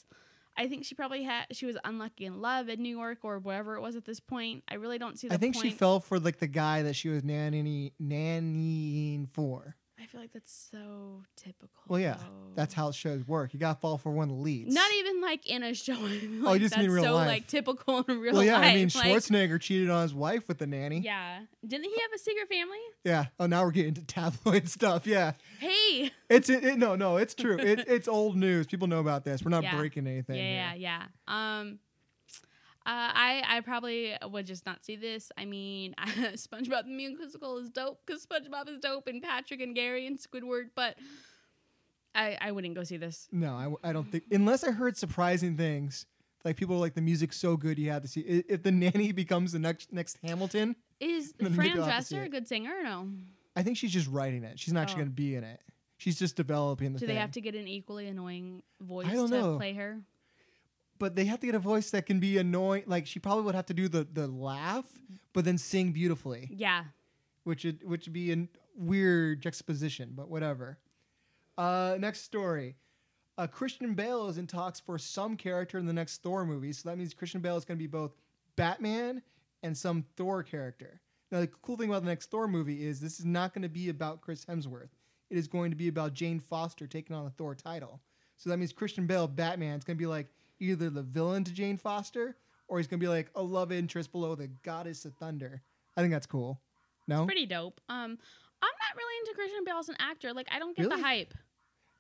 I 0.59 0.69
think 0.69 0.85
she 0.85 0.95
probably 0.95 1.23
had 1.23 1.47
she 1.53 1.67
was 1.67 1.77
unlucky 1.85 2.25
in 2.25 2.41
love 2.41 2.69
in 2.69 2.83
New 2.83 2.97
York 2.97 3.19
or 3.23 3.39
wherever 3.39 3.77
it 3.77 3.83
was 3.83 3.95
at 3.95 4.05
this 4.05 4.21
point. 4.21 4.65
I 4.69 4.77
really 4.77 4.99
don't 4.99 5.19
see 5.19 5.29
the 5.29 5.35
I 5.35 5.37
think 5.37 5.55
she 5.55 5.71
fell 5.71 6.01
for 6.01 6.19
like 6.19 6.39
the 6.39 6.47
guy 6.47 6.83
that 6.83 6.97
she 6.97 7.09
was 7.09 7.23
nanny 7.23 7.93
nannying 8.03 9.29
for. 9.31 9.77
I 10.01 10.05
feel 10.07 10.21
like 10.21 10.33
that's 10.33 10.69
so 10.71 11.23
typical. 11.37 11.69
Well, 11.89 11.99
yeah, 11.99 12.15
though. 12.19 12.53
that's 12.55 12.75
how 12.75 12.91
shows 12.91 13.27
work. 13.27 13.55
You 13.55 13.59
gotta 13.61 13.81
fall 13.81 13.97
for 13.97 14.11
one 14.13 14.25
of 14.31 14.37
the 14.37 14.43
leads. 14.43 14.75
Not 14.75 14.93
even 14.95 15.23
like 15.23 15.47
in 15.47 15.63
a 15.63 15.73
show. 15.75 15.95
Mean, 16.01 16.03
Oh, 16.23 16.29
you 16.29 16.43
like, 16.45 16.61
just 16.61 16.75
that's 16.75 16.83
mean 16.87 16.91
real 16.95 17.05
so 17.05 17.15
life. 17.15 17.27
like 17.27 17.47
typical 17.47 18.01
in 18.03 18.21
real 18.21 18.35
life. 18.35 18.35
well, 18.35 18.43
yeah, 18.45 18.59
life. 18.59 18.65
I 18.73 18.75
mean 18.75 18.91
like- 18.95 19.07
Schwarzenegger 19.07 19.59
cheated 19.61 19.89
on 19.89 20.03
his 20.03 20.13
wife 20.13 20.49
with 20.49 20.59
the 20.59 20.67
nanny. 20.67 21.01
Yeah. 21.01 21.41
Didn't 21.67 21.85
he 21.85 22.01
have 22.03 22.11
a 22.15 22.19
secret 22.19 22.49
family? 22.49 22.79
Yeah. 23.05 23.27
Oh, 23.41 23.47
now 23.47 23.65
we're 23.65 23.71
getting 23.71 23.89
into 23.89 24.03
tabloid 24.07 24.69
stuff. 24.69 25.07
Yeah, 25.07 25.33
Hey. 25.59 26.11
it's 26.29 26.51
it, 26.51 26.63
it- 26.63 26.79
no, 26.79 26.95
no, 26.95 27.17
it's 27.17 27.35
true. 27.35 27.59
it, 27.59 27.85
it's 27.89 28.07
old 28.07 28.37
news. 28.37 28.67
People 28.67 28.89
know 28.89 29.01
about 29.01 29.25
this. 29.25 29.43
We're 29.43 29.51
not 29.51 29.63
Yeah. 29.63 29.77
breaking 29.77 30.07
anything. 30.07 30.37
Yeah, 30.37 30.73
here. 30.73 30.81
yeah, 30.81 31.05
yeah. 31.27 31.59
Um, 31.61 31.79
uh, 32.87 33.11
I 33.15 33.43
I 33.47 33.61
probably 33.63 34.15
would 34.31 34.47
just 34.47 34.65
not 34.65 34.85
see 34.85 34.97
this. 34.97 35.33
I 35.37 35.45
mean, 35.45 35.95
SpongeBob 35.99 36.85
the 36.85 36.91
musical 36.91 37.59
is 37.59 37.69
dope 37.69 38.01
because 38.07 38.25
SpongeBob 38.25 38.69
is 38.69 38.79
dope 38.79 39.07
and 39.09 39.21
Patrick 39.23 39.61
and 39.61 39.75
Gary 39.75 40.07
and 40.07 40.19
Squidward, 40.19 40.71
but 40.77 40.97
I 42.15 42.39
I 42.41 42.53
wouldn't 42.53 42.75
go 42.75 42.85
see 42.85 42.97
this. 42.97 43.29
No, 43.33 43.55
I, 43.55 43.63
w- 43.63 43.79
I 43.83 43.93
don't 43.93 44.11
think 44.11 44.25
unless 44.31 44.65
I 44.65 44.71
heard 44.71 44.97
surprising 44.97 45.57
things. 45.57 46.07
Like 46.45 46.57
people 46.57 46.77
are 46.77 46.81
like 46.81 46.95
the 46.95 47.03
music's 47.03 47.37
so 47.37 47.57
good 47.57 47.77
you 47.77 47.91
have 47.91 48.03
to 48.03 48.09
see. 48.09 48.21
i- 48.21 48.45
If 48.53 48.63
the 48.63 48.71
nanny 48.85 49.11
becomes 49.13 49.53
the 49.53 49.59
next 49.59 49.93
next 49.93 50.19
Hamilton, 50.23 50.77
Is 51.01 51.33
Then 51.39 51.55
Fran 51.55 51.79
I'll 51.79 51.87
have 51.87 52.01
to 52.03 52.07
see 52.07 52.15
Drescher 52.17 52.21
a 52.23 52.25
it. 52.27 52.31
good 52.31 52.47
singer 52.49 52.73
or 52.79 52.83
no? 52.85 53.09
I 53.57 53.63
think 53.65 53.77
she's 53.79 53.93
just 53.93 54.09
writing 54.09 54.45
it. 54.45 54.61
She's 54.61 54.73
not 54.73 54.83
actually 54.83 54.95
Oh. 55.03 55.05
going 55.07 55.09
to 55.09 55.15
be 55.15 55.35
in 55.35 55.43
it. 55.45 55.61
She's 55.99 56.19
just 56.19 56.37
developing 56.37 56.93
the 56.93 56.99
Do 57.01 57.07
thing. 57.07 57.15
they 57.15 57.21
have 57.21 57.33
to 57.33 57.41
get 57.41 57.55
an 57.57 57.67
equally 57.67 58.07
annoying 58.07 58.63
voice 58.81 59.07
don't 59.11 59.31
to 59.31 59.41
know. 59.41 59.57
play 59.57 59.73
her? 59.73 59.99
But 60.99 61.15
they 61.17 61.25
have 61.27 61.41
to 61.41 61.47
get 61.47 61.55
a 61.55 61.59
voice 61.61 61.91
that 61.91 62.07
can 62.07 62.21
be 62.21 62.39
annoying. 62.39 62.85
Like 62.87 63.07
she 63.07 63.19
probably 63.19 63.45
would 63.45 63.55
have 63.55 63.67
to 63.67 63.75
do 63.75 63.89
the 63.89 64.07
the 64.11 64.27
laugh, 64.27 64.87
but 65.33 65.45
then 65.45 65.59
sing 65.59 65.93
beautifully, 65.93 66.49
Yeah. 66.53 66.85
which 67.45 67.65
would 67.65 67.83
which 67.89 68.07
would 68.07 68.13
be 68.13 68.33
a 68.33 68.49
weird 68.77 69.43
juxtaposition. 69.43 70.13
But 70.15 70.29
whatever. 70.29 70.79
Uh, 71.59 71.97
next 71.99 72.23
story. 72.23 72.77
Uh, 73.39 73.47
Christian 73.47 73.95
Bale 73.95 74.29
is 74.29 74.39
in 74.39 74.47
talks 74.47 74.81
for 74.81 74.99
some 74.99 75.37
character 75.37 75.79
in 75.79 75.87
the 75.87 75.93
next 75.93 76.23
Thor 76.23 76.45
movie, 76.47 76.73
so 76.73 76.89
that 76.89 76.97
means 76.97 77.13
Christian 77.15 77.41
Bale 77.41 77.57
is 77.57 77.65
going 77.67 77.77
to 77.79 77.83
be 77.83 77.87
both 77.87 78.13
Batman 78.57 79.23
and 79.63 79.77
some 79.77 80.05
Thor 80.17 80.43
character. 80.43 81.01
Now, 81.31 81.41
the 81.41 81.47
cool 81.47 81.77
thing 81.77 81.91
about 81.91 82.03
the 82.03 82.09
next 82.09 82.31
Thor 82.31 82.49
movie 82.49 82.87
is 82.87 83.01
this 83.01 83.19
is 83.19 83.27
not 83.27 83.53
going 83.53 83.63
to 83.63 83.69
be 83.69 83.89
about 83.91 84.21
Chris 84.23 84.45
Hemsworth. 84.47 84.89
It 85.29 85.37
is 85.37 85.49
going 85.49 85.71
to 85.71 85.77
be 85.77 85.89
about 85.89 86.15
Jane 86.15 86.41
Foster 86.41 86.87
taking 86.87 87.15
on 87.17 87.25
the 87.25 87.31
Thor 87.31 87.55
title. 87.55 88.01
So 88.37 88.49
that 88.51 88.59
means 88.59 88.73
Christian 88.73 89.07
Bale, 89.07 89.27
Batman, 89.27 89.77
is 89.79 89.85
going 89.85 89.97
to 89.97 90.03
be 90.03 90.07
like 90.07 90.29
either 90.61 90.91
the 90.91 91.03
villain 91.03 91.45
to 91.45 91.53
Jane 91.53 91.77
Foster 91.77 92.37
or 92.69 92.79
he's 92.79 92.87
going 92.87 92.99
to 92.99 93.05
be 93.05 93.09
like 93.09 93.31
a 93.35 93.43
love 93.43 93.71
interest 93.73 94.13
below 94.13 94.35
the 94.35 94.49
goddess 94.63 95.05
of 95.05 95.15
thunder. 95.15 95.63
I 95.97 96.01
think 96.01 96.13
that's 96.13 96.27
cool. 96.27 96.61
No? 97.09 97.25
Pretty 97.25 97.47
dope. 97.47 97.81
Um, 97.89 98.19
I'm 98.63 98.75
not 98.81 98.97
really 98.97 99.15
into 99.21 99.35
Christian 99.35 99.65
Bale 99.65 99.79
as 99.79 99.89
an 99.89 99.97
actor. 99.99 100.33
Like, 100.33 100.49
I 100.51 100.59
don't 100.59 100.77
get 100.77 100.87
Really? 100.87 100.97
the 100.97 101.03
hype. 101.07 101.35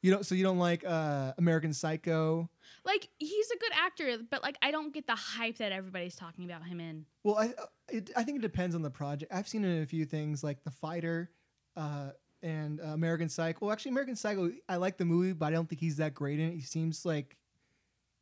You 0.02 0.12
don't 0.12 0.24
so 0.26 0.34
you 0.34 0.44
don't 0.44 0.58
like 0.58 0.84
uh, 0.86 1.32
American 1.38 1.72
Psycho? 1.72 2.48
Like, 2.84 3.08
he's 3.18 3.50
a 3.50 3.58
good 3.58 3.72
actor, 3.74 4.18
but 4.30 4.42
like, 4.42 4.56
I 4.62 4.70
don't 4.70 4.92
get 4.92 5.06
the 5.06 5.16
hype 5.16 5.58
that 5.58 5.72
everybody's 5.72 6.14
talking 6.14 6.44
about 6.44 6.64
him 6.64 6.80
in. 6.80 7.06
Well, 7.24 7.36
I 7.38 7.46
uh, 7.46 7.66
it, 7.88 8.10
I 8.16 8.22
think 8.22 8.38
it 8.38 8.42
depends 8.42 8.74
on 8.74 8.82
the 8.82 8.90
project. 8.90 9.32
I've 9.32 9.48
seen 9.48 9.64
in 9.64 9.82
a 9.82 9.86
few 9.86 10.04
things 10.04 10.44
like 10.44 10.62
The 10.64 10.70
Fighter 10.70 11.30
uh, 11.76 12.10
and 12.42 12.80
uh, 12.80 12.88
American 12.88 13.28
Psycho. 13.28 13.58
Well, 13.66 13.72
actually, 13.72 13.92
American 13.92 14.16
Psycho, 14.16 14.52
I 14.68 14.76
like 14.76 14.96
the 14.98 15.04
movie, 15.04 15.32
but 15.32 15.46
I 15.46 15.50
don't 15.50 15.68
think 15.68 15.80
he's 15.80 15.96
that 15.96 16.14
great 16.14 16.38
in 16.38 16.50
it. 16.50 16.54
He 16.54 16.60
seems 16.62 17.04
like 17.04 17.36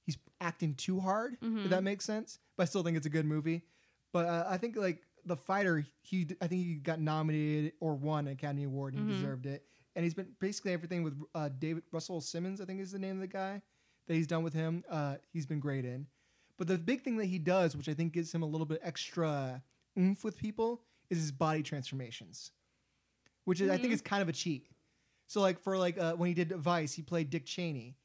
he's 0.05 0.17
acting 0.41 0.75
too 0.75 1.01
hard. 1.01 1.41
Mhm. 1.41 1.65
If 1.65 1.71
that 1.71 1.83
makes 1.83 2.05
sense, 2.05 2.39
but 2.57 2.63
I 2.65 2.67
still 2.67 2.83
think 2.83 2.97
it's 2.97 3.07
a 3.07 3.11
good 3.11 3.27
movie. 3.27 3.63
But 4.13 4.27
uh, 4.27 4.47
I 4.49 4.59
think 4.59 4.77
like 4.77 5.03
The 5.25 5.37
Fighter, 5.37 5.85
he 6.03 6.27
I 6.41 6.47
think 6.47 6.65
he 6.65 6.75
got 6.77 7.01
nominated 7.01 7.73
or 7.81 7.95
won 7.95 8.27
an 8.27 8.33
Academy 8.35 8.65
Award 8.65 8.95
and 8.95 9.03
he 9.09 9.09
Mhm. 9.15 9.17
deserved 9.19 9.47
it. 9.47 9.67
And 9.97 10.05
he's 10.05 10.15
been 10.15 10.35
basically 10.41 10.73
everything 10.73 11.03
with 11.03 11.15
uh, 11.35 11.49
David 11.49 11.85
Russell 11.93 12.21
Simmons, 12.21 12.61
I 12.61 12.65
think 12.65 12.81
is 12.81 12.93
the 12.93 12.99
name 12.99 13.17
of 13.17 13.21
the 13.21 13.27
guy 13.29 13.63
that 14.07 14.15
he's 14.15 14.27
done 14.27 14.43
with 14.43 14.53
him. 14.53 14.85
Uh, 14.89 15.17
he's 15.33 15.47
been 15.47 15.61
great 15.61 15.85
in. 15.85 16.07
But 16.57 16.67
the 16.69 16.79
big 16.79 17.03
thing 17.03 17.17
that 17.17 17.27
he 17.27 17.39
does, 17.39 17.77
which 17.77 17.89
I 17.89 17.95
think 17.95 18.13
gives 18.13 18.33
him 18.33 18.43
a 18.43 18.47
little 18.47 18.67
bit 18.67 18.81
extra 18.83 19.63
oomph 19.99 20.23
with 20.25 20.37
people, 20.37 20.83
is 21.11 21.19
his 21.19 21.33
body 21.33 21.63
transformations, 21.63 22.51
which 23.45 23.61
is, 23.61 23.71
I 23.71 23.77
think 23.77 23.91
Mhm. 23.91 23.95
is 23.95 24.03
kind 24.03 24.23
of 24.23 24.29
a 24.29 24.33
cheat. 24.33 24.69
So 25.27 25.41
like 25.41 25.59
for 25.59 25.79
like 25.79 25.97
uh, 25.99 26.15
when 26.17 26.29
he 26.29 26.35
did 26.35 26.53
Vice, 26.53 26.93
he 26.93 27.03
played 27.03 27.31
Dick 27.31 27.47
Cheney. 27.47 27.97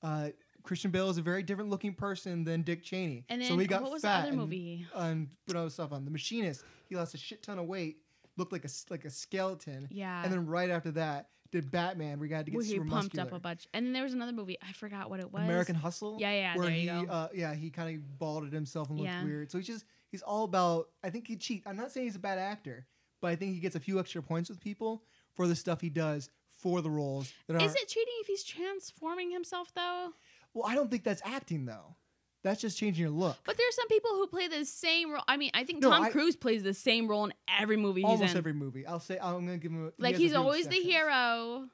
Uh, 0.00 0.30
Christian 0.62 0.90
Bale 0.90 1.10
is 1.10 1.18
a 1.18 1.22
very 1.22 1.42
different 1.42 1.70
looking 1.70 1.94
person 1.94 2.44
than 2.44 2.62
Dick 2.62 2.82
Cheney. 2.82 3.24
And 3.28 3.40
then 3.42 3.48
so 3.48 3.58
he 3.58 3.66
got 3.66 3.82
what 3.82 3.92
was 3.92 4.02
the 4.02 4.08
fat 4.08 4.20
other 4.20 4.28
and- 4.28 4.36
movie? 4.38 4.86
and 4.94 5.28
put 5.46 5.56
other 5.56 5.70
stuff 5.70 5.92
on. 5.92 6.04
The 6.04 6.10
Machinist, 6.10 6.64
he 6.88 6.96
lost 6.96 7.14
a 7.14 7.18
shit 7.18 7.42
ton 7.42 7.58
of 7.58 7.66
weight, 7.66 7.98
looked 8.36 8.52
like 8.52 8.64
a 8.64 8.68
like 8.90 9.04
a 9.04 9.10
skeleton. 9.10 9.88
Yeah. 9.90 10.22
And 10.22 10.32
then 10.32 10.46
right 10.46 10.70
after 10.70 10.90
that, 10.92 11.28
did 11.50 11.70
Batman, 11.70 12.18
where 12.18 12.28
he 12.28 12.34
had 12.34 12.46
to 12.46 12.50
get 12.50 12.56
where 12.56 12.64
he 12.64 12.72
super 12.72 12.84
pumped 12.86 13.14
muscular. 13.14 13.26
up 13.26 13.32
a 13.34 13.38
bunch. 13.40 13.66
And 13.74 13.84
then 13.84 13.92
there 13.92 14.02
was 14.04 14.14
another 14.14 14.32
movie. 14.32 14.56
I 14.66 14.72
forgot 14.72 15.10
what 15.10 15.20
it 15.20 15.30
was. 15.32 15.42
American 15.42 15.74
Hustle. 15.74 16.16
Yeah, 16.18 16.30
yeah, 16.32 16.56
Where 16.56 16.66
there 16.66 16.74
he, 16.74 16.86
go. 16.86 17.04
Uh, 17.10 17.28
yeah, 17.34 17.54
he 17.54 17.68
kind 17.70 17.94
of 17.94 18.18
balded 18.18 18.52
himself 18.52 18.88
and 18.88 18.98
looked 18.98 19.10
Yeah. 19.10 19.22
weird. 19.24 19.50
So 19.50 19.58
he's 19.58 19.66
just 19.66 19.84
he's 20.10 20.22
all 20.22 20.44
about. 20.44 20.88
I 21.04 21.10
think 21.10 21.26
he 21.28 21.36
cheat. 21.36 21.62
I'm 21.66 21.76
not 21.76 21.90
saying 21.92 22.06
he's 22.06 22.16
a 22.16 22.20
bad 22.20 22.38
actor, 22.38 22.86
but 23.20 23.28
I 23.28 23.36
think 23.36 23.52
he 23.54 23.60
gets 23.60 23.76
a 23.76 23.80
few 23.80 23.98
extra 24.00 24.22
points 24.22 24.48
with 24.48 24.60
people 24.60 25.02
for 25.34 25.46
the 25.46 25.54
stuff 25.54 25.80
he 25.82 25.90
does 25.90 26.30
for 26.58 26.80
the 26.80 26.90
roles. 26.90 27.32
That 27.48 27.60
Is 27.60 27.74
it 27.74 27.88
cheating 27.88 28.14
if 28.20 28.28
he's 28.28 28.44
transforming 28.44 29.30
himself 29.30 29.72
though? 29.74 30.12
Well, 30.54 30.66
I 30.66 30.74
don't 30.74 30.90
think 30.90 31.04
that's 31.04 31.22
acting 31.24 31.64
though. 31.66 31.96
That's 32.44 32.60
just 32.60 32.76
changing 32.76 33.02
your 33.02 33.10
look. 33.12 33.36
But 33.44 33.56
there's 33.56 33.76
some 33.76 33.86
people 33.86 34.10
who 34.10 34.26
play 34.26 34.48
the 34.48 34.64
same 34.64 35.12
role. 35.12 35.22
I 35.28 35.36
mean, 35.36 35.52
I 35.54 35.62
think 35.62 35.80
No, 35.80 35.90
Tom 35.90 36.02
I- 36.02 36.10
Cruise 36.10 36.34
plays 36.34 36.62
the 36.64 36.74
same 36.74 37.06
role 37.06 37.24
in 37.24 37.32
every 37.46 37.76
movie 37.76 38.00
he's 38.02 38.10
Almost 38.10 38.32
in. 38.32 38.38
every 38.38 38.52
movie. 38.52 38.84
I'll 38.84 38.98
say 39.00 39.16
I'm 39.22 39.46
gonna 39.46 39.58
give 39.58 39.70
him. 39.70 39.86
A, 39.86 40.02
like 40.02 40.16
a 40.16 40.18
he's 40.18 40.34
always 40.34 40.66
the 40.66 40.76
hero. 40.80 41.68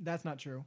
That's 0.00 0.24
not 0.24 0.38
true. 0.38 0.64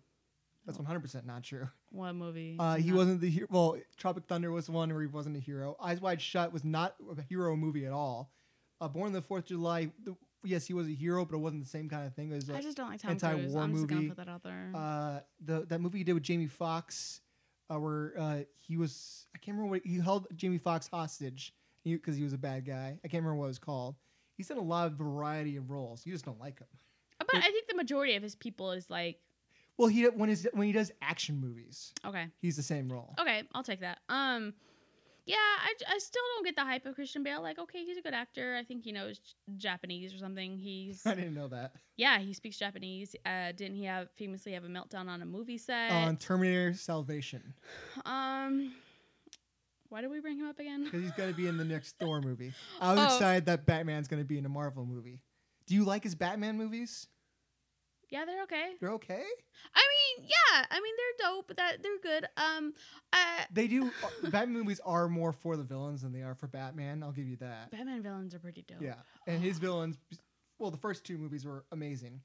That's 0.65 0.77
100 0.77 0.99
percent 0.99 1.25
not 1.25 1.41
true. 1.43 1.67
What 1.89 2.13
movie? 2.13 2.55
Uh, 2.59 2.75
he 2.75 2.89
Not- 2.89 2.97
wasn't 2.97 3.21
the 3.21 3.29
hero. 3.31 3.47
Well, 3.49 3.77
Tropic 3.97 4.25
Thunder 4.27 4.51
was 4.51 4.69
one 4.69 4.89
where 4.93 5.01
he 5.01 5.07
wasn't 5.07 5.35
a 5.37 5.39
hero. 5.39 5.75
Eyes 5.81 5.99
Wide 5.99 6.21
Shut 6.21 6.53
was 6.53 6.63
not 6.63 6.95
a 7.17 7.21
hero 7.23 7.55
movie 7.55 7.85
at 7.87 7.91
all. 7.93 8.31
Uh, 8.79 8.87
Born 8.87 9.07
on 9.07 9.13
the 9.13 9.21
Fourth 9.23 9.45
of 9.45 9.47
July. 9.49 9.89
The, 10.03 10.15
yes, 10.43 10.67
he 10.67 10.73
was 10.75 10.87
a 10.87 10.91
hero, 10.93 11.25
but 11.25 11.35
it 11.35 11.39
wasn't 11.39 11.63
the 11.63 11.69
same 11.69 11.89
kind 11.89 12.05
of 12.05 12.13
thing. 12.13 12.31
It 12.31 12.35
was 12.35 12.49
I 12.51 12.61
just 12.61 12.77
don't 12.77 12.89
like 12.91 13.01
Tom 13.01 13.17
Cruise. 13.17 13.23
anti-war 13.23 13.63
I'm 13.63 13.73
just 13.73 13.87
gonna 13.87 14.01
movie. 14.01 14.09
put 14.09 14.17
that 14.17 14.29
out 14.29 14.43
there. 14.43 14.71
uh, 14.75 15.19
the 15.43 15.65
that 15.65 15.81
movie 15.81 15.97
he 15.97 16.03
did 16.03 16.13
with 16.13 16.23
Jamie 16.23 16.45
Foxx, 16.45 17.21
uh, 17.71 17.79
where 17.79 18.13
uh, 18.19 18.39
he 18.57 18.77
was 18.77 19.27
I 19.35 19.37
can't 19.37 19.55
remember 19.57 19.71
what 19.77 19.81
he 19.85 19.99
held 19.99 20.27
Jamie 20.35 20.57
Foxx 20.57 20.87
hostage 20.91 21.53
because 21.83 22.15
he 22.15 22.23
was 22.23 22.33
a 22.33 22.37
bad 22.37 22.65
guy. 22.65 22.99
I 23.03 23.07
can't 23.07 23.23
remember 23.23 23.35
what 23.35 23.45
it 23.45 23.49
was 23.49 23.59
called. 23.59 23.95
He's 24.37 24.47
done 24.47 24.57
a 24.57 24.61
lot 24.63 24.87
of 24.87 24.93
variety 24.93 25.55
of 25.57 25.69
roles. 25.71 26.05
You 26.05 26.13
just 26.13 26.25
don't 26.25 26.39
like 26.39 26.59
him. 26.59 26.67
but 27.19 27.35
I 27.35 27.41
think 27.51 27.67
the 27.67 27.75
majority 27.75 28.15
of 28.15 28.23
his 28.23 28.35
people 28.35 28.71
is 28.71 28.89
like, 28.89 29.19
Well, 29.77 29.87
he 29.87 30.03
when 30.05 30.29
his 30.29 30.47
when 30.53 30.67
he 30.67 30.73
does 30.73 30.91
action 31.01 31.39
movies, 31.39 31.93
okay, 32.05 32.27
he's 32.41 32.55
the 32.55 32.63
same 32.63 32.91
role. 32.91 33.15
okay, 33.19 33.43
I'll 33.53 33.63
take 33.63 33.81
that. 33.81 33.99
Um, 34.09 34.53
yeah, 35.25 35.35
I, 35.37 35.73
I 35.93 35.97
still 35.99 36.21
don't 36.35 36.45
get 36.45 36.55
the 36.55 36.63
hype 36.63 36.85
of 36.85 36.95
Christian 36.95 37.23
Bale. 37.23 37.41
Like, 37.41 37.59
okay, 37.59 37.83
he's 37.85 37.97
a 37.97 38.01
good 38.01 38.13
actor. 38.13 38.55
I 38.59 38.63
think 38.63 38.83
he 38.83 38.91
knows 38.91 39.19
Japanese 39.57 40.13
or 40.13 40.17
something. 40.17 40.57
He's 40.57 41.03
I 41.05 41.13
didn't 41.15 41.33
know 41.35 41.47
that. 41.49 41.73
yeah, 41.97 42.19
he 42.19 42.33
speaks 42.33 42.57
Japanese. 42.57 43.15
Uh, 43.25 43.51
didn't 43.51 43.75
he 43.75 43.85
have 43.85 44.09
famously 44.17 44.53
have 44.53 44.63
a 44.63 44.67
meltdown 44.67 45.07
on 45.07 45.21
a 45.21 45.25
movie 45.25 45.57
set? 45.57 45.91
On 45.91 46.17
Terminator 46.17 46.73
Salvation. 46.73 47.53
um, 48.05 48.73
why 49.89 50.01
did 50.01 50.09
we 50.09 50.19
bring 50.21 50.39
him 50.39 50.47
up 50.47 50.57
again? 50.59 50.85
Because 50.85 51.01
he's 51.01 51.11
going 51.11 51.29
to 51.29 51.35
be 51.35 51.47
in 51.47 51.57
the 51.57 51.65
next 51.65 51.97
Thor 51.99 52.21
movie. 52.21 52.53
I 52.79 52.93
was 52.93 52.99
Oh. 52.99 53.15
excited 53.15 53.45
that 53.47 53.65
Batman's 53.65 54.07
going 54.07 54.21
to 54.21 54.27
be 54.27 54.37
in 54.37 54.45
a 54.45 54.49
Marvel 54.49 54.85
movie. 54.85 55.21
Do 55.67 55.75
you 55.75 55.83
like 55.83 56.03
his 56.03 56.15
Batman 56.15 56.57
movies? 56.57 57.07
Yeah, 58.11 58.25
they're 58.25 58.43
okay. 58.43 58.73
They're 58.79 58.91
okay. 58.91 59.23
I 59.73 59.83
mean, 60.17 60.27
yeah, 60.27 60.65
I 60.69 60.79
mean 60.81 60.93
they're 60.97 61.29
dope. 61.31 61.53
That 61.55 61.81
they're 61.81 61.99
good. 62.03 62.25
Um, 62.37 62.73
uh, 63.13 63.43
They 63.53 63.67
do. 63.67 63.85
uh, 63.87 64.29
Batman 64.29 64.51
movies 64.53 64.81
are 64.85 65.07
more 65.07 65.31
for 65.31 65.55
the 65.55 65.63
villains 65.63 66.01
than 66.01 66.11
they 66.11 66.21
are 66.21 66.35
for 66.35 66.47
Batman. 66.47 67.03
I'll 67.03 67.13
give 67.13 67.27
you 67.27 67.37
that. 67.37 67.71
Batman 67.71 68.03
villains 68.03 68.35
are 68.35 68.39
pretty 68.39 68.63
dope. 68.67 68.81
Yeah, 68.81 68.95
and 69.27 69.41
his 69.41 69.57
villains. 69.59 69.97
Well, 70.59 70.71
the 70.71 70.77
first 70.77 71.05
two 71.05 71.17
movies 71.17 71.45
were 71.45 71.63
amazing. 71.71 72.21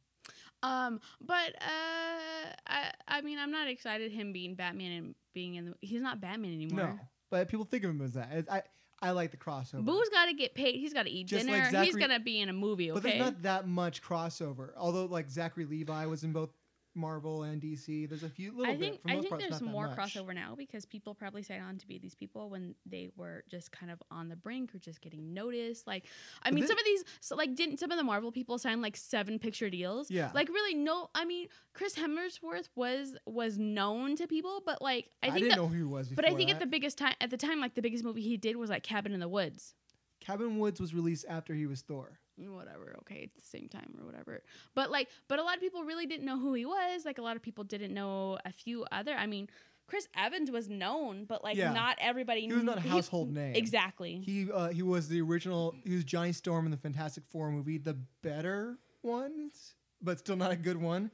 Um, 0.62 1.00
but 1.20 1.54
uh, 1.60 2.50
I 2.66 2.90
I 3.06 3.20
mean 3.20 3.38
I'm 3.38 3.52
not 3.52 3.68
excited 3.68 4.10
him 4.10 4.32
being 4.32 4.56
Batman 4.56 4.90
and 4.92 5.14
being 5.34 5.54
in 5.54 5.66
the. 5.66 5.74
He's 5.80 6.02
not 6.02 6.20
Batman 6.20 6.52
anymore. 6.52 6.78
No, 6.86 6.98
but 7.30 7.48
people 7.48 7.64
think 7.64 7.84
of 7.84 7.90
him 7.90 8.02
as 8.02 8.14
that. 8.14 8.32
It- 8.32 8.48
I 8.50 8.62
I 9.02 9.10
like 9.10 9.30
the 9.30 9.36
crossover. 9.36 9.84
Boo's 9.84 10.08
got 10.08 10.26
to 10.26 10.32
get 10.34 10.54
paid. 10.54 10.76
He's 10.76 10.94
got 10.94 11.04
to 11.04 11.10
eat 11.10 11.26
Just 11.26 11.44
dinner. 11.46 11.58
like 11.58 11.64
He's 11.64 11.72
Zachary- 11.94 12.00
gonna 12.00 12.20
be 12.20 12.40
in 12.40 12.48
a 12.48 12.52
movie. 12.52 12.90
Okay. 12.90 12.94
But 12.94 13.02
there's 13.02 13.20
not 13.20 13.42
that 13.42 13.68
much 13.68 14.02
crossover. 14.02 14.70
Although 14.76 15.04
like 15.06 15.28
Zachary 15.30 15.66
Levi 15.66 16.06
was 16.06 16.24
in 16.24 16.32
both 16.32 16.50
Marvel 16.96 17.42
and 17.42 17.60
DC. 17.60 18.08
There's 18.08 18.22
a 18.22 18.28
few 18.28 18.56
little 18.56 18.74
I 18.74 18.76
think 18.76 19.02
bit. 19.04 19.12
I 19.12 19.20
think 19.20 19.28
part, 19.28 19.40
there's 19.40 19.60
more 19.60 19.88
crossover 19.88 20.34
now 20.34 20.54
because 20.56 20.84
people 20.84 21.14
probably 21.14 21.42
signed 21.42 21.62
on 21.62 21.78
to 21.78 21.86
be 21.86 21.98
these 21.98 22.14
people 22.14 22.48
when 22.50 22.74
they 22.84 23.10
were 23.16 23.44
just 23.48 23.70
kind 23.70 23.92
of 23.92 24.02
on 24.10 24.28
the 24.28 24.36
brink 24.36 24.74
or 24.74 24.78
just 24.78 25.00
getting 25.00 25.34
noticed. 25.34 25.86
Like, 25.86 26.06
I 26.42 26.50
mean, 26.50 26.64
thi- 26.64 26.68
some 26.68 26.78
of 26.78 26.84
these, 26.84 27.04
so 27.20 27.36
like, 27.36 27.54
didn't 27.54 27.78
some 27.78 27.90
of 27.90 27.98
the 27.98 28.04
Marvel 28.04 28.32
people 28.32 28.58
sign 28.58 28.80
like 28.80 28.96
seven 28.96 29.38
picture 29.38 29.70
deals? 29.70 30.10
Yeah. 30.10 30.30
Like, 30.34 30.48
really, 30.48 30.74
no. 30.74 31.10
I 31.14 31.24
mean, 31.24 31.48
Chris 31.74 31.94
Hemsworth 31.94 32.68
was 32.74 33.16
was 33.26 33.58
known 33.58 34.16
to 34.16 34.26
people, 34.26 34.62
but 34.64 34.80
like, 34.80 35.10
I 35.22 35.26
think 35.26 35.36
I, 35.36 35.38
didn't 35.40 35.50
that, 35.50 35.56
know 35.56 35.68
who 35.68 35.76
he 35.76 35.82
was. 35.84 36.08
but 36.08 36.24
I 36.26 36.34
think 36.34 36.50
at 36.50 36.58
the 36.58 36.66
biggest 36.66 36.98
time 36.98 37.14
at 37.20 37.30
the 37.30 37.36
time, 37.36 37.60
like 37.60 37.74
the 37.74 37.82
biggest 37.82 38.04
movie 38.04 38.22
he 38.22 38.36
did 38.36 38.56
was 38.56 38.70
like 38.70 38.82
Cabin 38.82 39.12
in 39.12 39.20
the 39.20 39.28
Woods. 39.28 39.74
Cabin 40.20 40.58
Woods 40.58 40.80
was 40.80 40.94
released 40.94 41.24
after 41.28 41.54
he 41.54 41.66
was 41.66 41.82
Thor. 41.82 42.18
Whatever 42.38 42.94
okay 43.00 43.22
at 43.22 43.34
the 43.34 43.46
same 43.46 43.68
time 43.68 43.94
or 43.98 44.04
whatever 44.06 44.42
but 44.74 44.90
like 44.90 45.08
but 45.28 45.38
a 45.38 45.42
lot 45.42 45.54
of 45.54 45.60
people 45.60 45.82
really 45.84 46.06
didn't 46.06 46.26
know 46.26 46.38
who 46.38 46.52
he 46.54 46.64
was 46.66 47.04
like 47.04 47.18
a 47.18 47.22
lot 47.22 47.34
of 47.36 47.42
people 47.42 47.64
didn't 47.64 47.94
know 47.94 48.38
a 48.44 48.52
few 48.52 48.84
other 48.92 49.14
i 49.14 49.26
mean 49.26 49.48
chris 49.86 50.06
evans 50.16 50.50
was 50.50 50.68
known 50.68 51.24
but 51.24 51.42
like 51.42 51.56
Yeah. 51.56 51.72
not 51.72 51.96
everybody 52.00 52.42
He 52.42 52.52
was 52.52 52.62
not 52.62 52.78
a 52.78 52.80
household 52.80 53.32
name. 53.32 53.54
exactly 53.54 54.20
He 54.24 54.50
uh, 54.52 54.68
he 54.68 54.82
was 54.82 55.08
the 55.08 55.20
original. 55.22 55.74
He 55.84 55.94
was 55.94 56.04
Johnny 56.04 56.32
Storm 56.32 56.64
in 56.66 56.70
the 56.72 56.76
Fantastic 56.76 57.24
Four 57.30 57.50
movie, 57.50 57.78
the 57.78 57.96
better 58.22 58.78
ones, 59.02 59.74
but 60.02 60.18
still 60.18 60.36
not 60.36 60.50
a 60.50 60.56
good 60.56 60.76
one. 60.76 61.10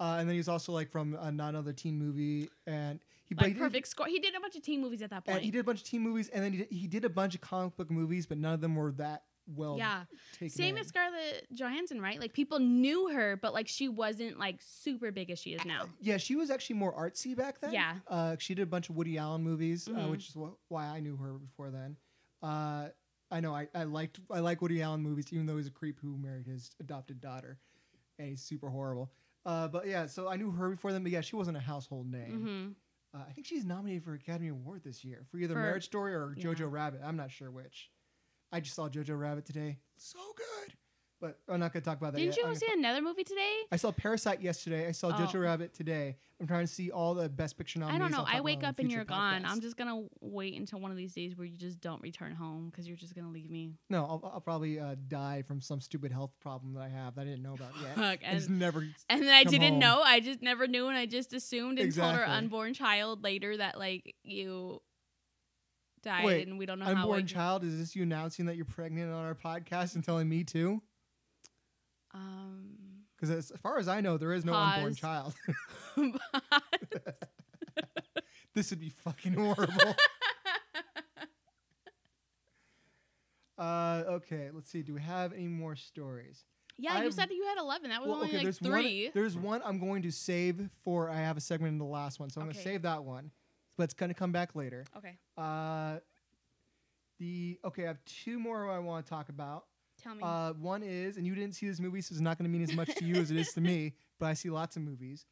Uh, 0.00 0.16
and 0.18 0.28
then 0.28 0.34
he 0.34 0.38
was 0.38 0.48
also 0.48 0.72
like 0.72 0.90
from 0.90 1.16
uh, 1.20 1.30
not 1.30 1.50
another 1.50 1.72
teen 1.72 1.96
movie, 1.98 2.48
and 2.66 2.98
he 3.26 3.34
but 3.34 3.42
like 3.42 3.48
he 3.48 3.54
did- 3.54 3.60
perfect 3.60 3.88
score 3.88 4.06
he 4.06 4.18
did 4.18 4.34
a 4.34 4.40
bunch 4.40 4.56
of 4.56 4.62
teen 4.62 4.80
movies 4.80 5.02
at 5.02 5.10
that 5.10 5.16
And 5.26 5.34
point 5.34 5.42
he 5.42 5.50
did 5.50 5.60
a 5.60 5.64
bunch 5.64 5.80
of 5.82 5.86
teen 5.86 6.00
movies, 6.00 6.28
and 6.30 6.42
then 6.42 6.52
he 6.52 6.58
did, 6.58 6.68
he 6.70 6.86
did 6.88 7.04
a 7.04 7.08
bunch 7.10 7.34
of 7.34 7.40
comic 7.42 7.76
book 7.76 7.90
movies, 7.90 8.26
but 8.26 8.38
none 8.38 8.54
of 8.54 8.60
them 8.60 8.74
were 8.74 8.90
that 8.92 9.22
well 9.46 9.76
yeah 9.78 10.04
same 10.48 10.74
in. 10.76 10.78
as 10.80 10.86
scarlett 10.88 11.46
johansson 11.52 12.00
right 12.00 12.18
like 12.18 12.32
people 12.32 12.58
knew 12.58 13.08
her 13.12 13.36
but 13.36 13.52
like 13.52 13.68
she 13.68 13.88
wasn't 13.88 14.38
like 14.38 14.56
super 14.60 15.10
big 15.12 15.30
as 15.30 15.38
she 15.38 15.50
is 15.50 15.64
now 15.66 15.84
Yeah, 16.00 16.16
she 16.16 16.34
was 16.36 16.50
actually 16.50 16.76
more 16.76 16.94
artsy 16.94 17.36
back 17.36 17.60
then. 17.60 17.72
Yeah. 17.72 17.96
uh, 18.08 18.36
she 18.38 18.54
did 18.54 18.62
a 18.62 18.66
bunch 18.66 18.88
of 18.88 18.96
Woody 18.96 19.18
Allen 19.18 19.42
movies, 19.42 19.86
uh, 19.88 19.92
Mhm. 19.92 20.10
which 20.10 20.28
is 20.30 20.34
wh- 20.34 20.54
why 20.70 20.86
I 20.86 21.00
knew 21.00 21.16
her 21.16 21.34
before 21.34 21.70
then. 21.70 21.96
Uh, 22.42 22.88
I 23.30 23.40
know 23.40 23.54
I, 23.54 23.68
I 23.74 23.84
liked 23.84 24.20
I 24.30 24.40
like 24.40 24.62
Woody 24.62 24.80
Allen 24.82 25.00
movies, 25.02 25.26
even 25.32 25.46
though 25.46 25.56
he's 25.56 25.66
a 25.66 25.70
creep 25.70 25.98
who 26.00 26.16
married 26.18 26.46
his 26.46 26.70
adopted 26.80 27.20
daughter, 27.20 27.58
and 28.18 28.28
he's 28.28 28.42
super 28.42 28.68
horrible. 28.70 29.10
Uh, 29.46 29.68
but 29.68 29.86
yeah, 29.86 30.06
so 30.06 30.28
I 30.28 30.36
knew 30.36 30.50
her 30.52 30.70
before 30.70 30.92
then. 30.92 31.02
But 31.02 31.12
yeah, 31.12 31.20
she 31.20 31.36
wasn't 31.36 31.56
a 31.56 31.60
household 31.60 32.10
name. 32.10 32.74
hmm 33.12 33.18
Uh, 33.18 33.24
I 33.28 33.32
think 33.32 33.46
she's 33.46 33.64
nominated 33.64 34.04
for 34.04 34.14
Academy 34.14 34.48
Award 34.48 34.82
this 34.84 35.04
year 35.04 35.24
for 35.30 35.38
either 35.38 35.54
For- 35.54 35.60
Marriage 35.60 35.84
Story 35.84 36.14
or 36.14 36.34
yeah. 36.36 36.44
Jojo 36.44 36.70
Rabbit. 36.70 37.00
I'm 37.04 37.16
not 37.16 37.30
sure 37.30 37.50
which. 37.50 37.90
I 38.54 38.60
just 38.60 38.76
saw 38.76 38.88
Jojo 38.88 39.18
Rabbit 39.18 39.44
today. 39.44 39.78
So 39.96 40.18
good. 40.36 40.74
But 41.20 41.38
I'm 41.48 41.58
not 41.60 41.72
gonna 41.72 41.82
talk 41.84 41.96
about 41.96 42.12
that. 42.12 42.18
didn't 42.18 42.32
yet. 42.32 42.36
you 42.38 42.42
I'm 42.42 42.48
gonna 42.50 42.60
see 42.60 42.66
another 42.78 43.00
movie 43.00 43.24
today 43.24 43.60
I 43.72 43.76
saw 43.76 43.90
Parasite 43.92 44.42
yesterday. 44.42 44.86
I 44.86 44.92
saw 44.92 45.10
Jojo 45.12 45.36
Oh. 45.36 45.38
Rabbit 45.38 45.72
today. 45.72 46.16
I'm 46.38 46.46
trying 46.46 46.66
to 46.66 46.72
see 46.72 46.90
all 46.90 47.14
the 47.14 47.28
Best 47.30 47.56
Picture 47.56 47.82
I 47.82 47.96
don't 47.96 48.10
know. 48.10 48.18
I'll 48.18 48.24
talk 48.24 48.28
I 48.28 48.32
about 48.38 48.44
wake 48.44 48.58
on 48.58 48.64
up 48.66 48.78
and 48.78 48.88
future 48.88 48.96
you're 48.98 49.04
gone. 49.06 49.44
I'm 49.46 49.60
just 49.62 49.76
gonna 49.78 50.02
wait 50.20 50.58
until 50.58 50.80
one 50.80 50.90
of 50.90 50.96
these 50.98 51.14
days 51.14 51.34
where 51.36 51.46
you 51.46 51.56
just 51.56 51.80
don't 51.80 52.02
return 52.02 52.32
home 52.34 52.68
because 52.70 52.86
you're 52.86 52.96
just 52.96 53.14
gonna 53.14 53.30
leave 53.30 53.48
me. 53.50 53.72
no. 53.88 54.04
I'll, 54.04 54.30
I'll 54.34 54.40
probably 54.40 54.78
uh, 54.78 54.96
die 55.08 55.42
from 55.46 55.60
some 55.62 55.80
stupid 55.80 56.12
health 56.12 56.32
problem 56.40 56.74
that 56.74 56.82
I 56.82 56.88
have 56.90 57.14
that 57.14 57.22
I 57.22 57.24
didn't 57.24 57.42
know 57.42 57.54
about 57.54 57.72
yet. 57.80 57.94
Fuck, 57.94 58.18
I 58.28 58.34
just 58.34 58.48
and- 58.50 58.58
never. 58.58 58.86
And 59.08 59.22
then 59.22 59.32
I 59.34 59.44
Come 59.44 59.52
didn't 59.52 59.70
home. 59.70 59.78
know. 59.78 60.02
I 60.04 60.20
just 60.20 60.42
never 60.42 60.66
knew, 60.66 60.88
and 60.88 60.98
I 60.98 61.06
just 61.06 61.32
assumed 61.32 61.78
and 61.78 61.94
told 61.94 62.06
our 62.08 62.14
Exactly. 62.22 62.36
unborn 62.36 62.74
child 62.74 63.24
later 63.24 63.56
that 63.56 63.78
like 63.78 64.14
you 64.24 64.82
died, 66.04 66.24
Wait, 66.24 66.46
and 66.46 66.56
we 66.58 66.66
don't 66.66 66.78
know 66.78 66.84
how. 66.84 66.92
Unborn 66.92 67.26
child. 67.26 67.64
Is 67.64 67.76
this 67.78 67.96
you 67.96 68.02
announcing 68.04 68.46
that 68.46 68.54
you're 68.56 68.64
pregnant 68.64 69.12
on 69.12 69.24
our 69.24 69.34
podcast 69.34 69.94
and 69.96 70.04
telling 70.04 70.28
me 70.28 70.44
too? 70.44 70.80
um, 72.12 72.76
Because 73.16 73.30
as 73.30 73.52
far 73.62 73.78
as 73.78 73.88
I 73.88 74.00
know, 74.00 74.16
there 74.16 74.32
is 74.32 74.44
no 74.44 74.54
unborn 74.54 74.94
child. 74.94 75.34
this 78.54 78.70
would 78.70 78.80
be 78.80 78.90
fucking 78.90 79.34
horrible. 79.34 79.96
uh, 83.58 84.02
okay, 84.08 84.50
let's 84.52 84.70
see. 84.70 84.82
Do 84.82 84.94
we 84.94 85.00
have 85.00 85.32
any 85.32 85.48
more 85.48 85.76
stories? 85.76 86.44
yeah, 86.76 86.98
you 86.98 87.04
I've- 87.04 87.12
said 87.12 87.30
you 87.30 87.44
had 87.44 87.58
eleven. 87.58 87.90
That 87.90 88.00
was 88.00 88.08
Well, 88.08 88.16
only 88.18 88.28
okay, 88.28 88.36
like 88.38 88.44
there's 88.44 88.58
three. 88.58 89.04
one. 89.04 89.10
There's 89.14 89.36
one 89.36 89.60
I'm 89.64 89.78
going 89.78 90.02
to 90.02 90.12
save 90.12 90.68
for. 90.82 91.08
I 91.10 91.16
have 91.16 91.36
a 91.36 91.40
segment 91.40 91.72
in 91.72 91.78
the 91.78 91.84
last 91.84 92.20
one, 92.20 92.30
so 92.30 92.40
I'm 92.40 92.48
Okay. 92.48 92.54
going 92.56 92.64
to 92.64 92.70
save 92.70 92.82
that 92.82 93.04
one. 93.04 93.30
But 93.76 93.84
it's 93.84 93.94
going 93.94 94.10
to 94.10 94.14
come 94.14 94.30
back 94.32 94.54
later. 94.54 94.84
okay, 94.96 95.16
Uh, 95.36 95.98
the 97.18 97.58
okay, 97.64 97.84
I 97.84 97.88
have 97.88 98.04
two 98.04 98.38
more 98.38 98.70
I 98.70 98.78
want 98.78 99.04
to 99.06 99.10
talk 99.10 99.28
about. 99.28 99.64
tell 100.02 100.14
me. 100.14 100.22
Uh, 100.22 100.52
one 100.54 100.82
is, 100.82 101.16
and 101.16 101.26
you 101.26 101.34
didn't 101.34 101.54
see 101.54 101.66
this 101.68 101.80
movie, 101.80 102.00
so 102.00 102.12
it's 102.12 102.20
not 102.20 102.38
going 102.38 102.50
to 102.50 102.56
mean 102.56 102.62
as 102.68 102.74
much 102.74 102.94
to 102.96 103.04
you 103.04 103.16
as 103.16 103.30
it 103.30 103.36
is 103.36 103.48
to 103.54 103.60
me. 103.60 103.94
But 104.20 104.26
I 104.26 104.34
see 104.34 104.48
lots 104.48 104.76
of 104.76 104.82
movies. 104.82 105.26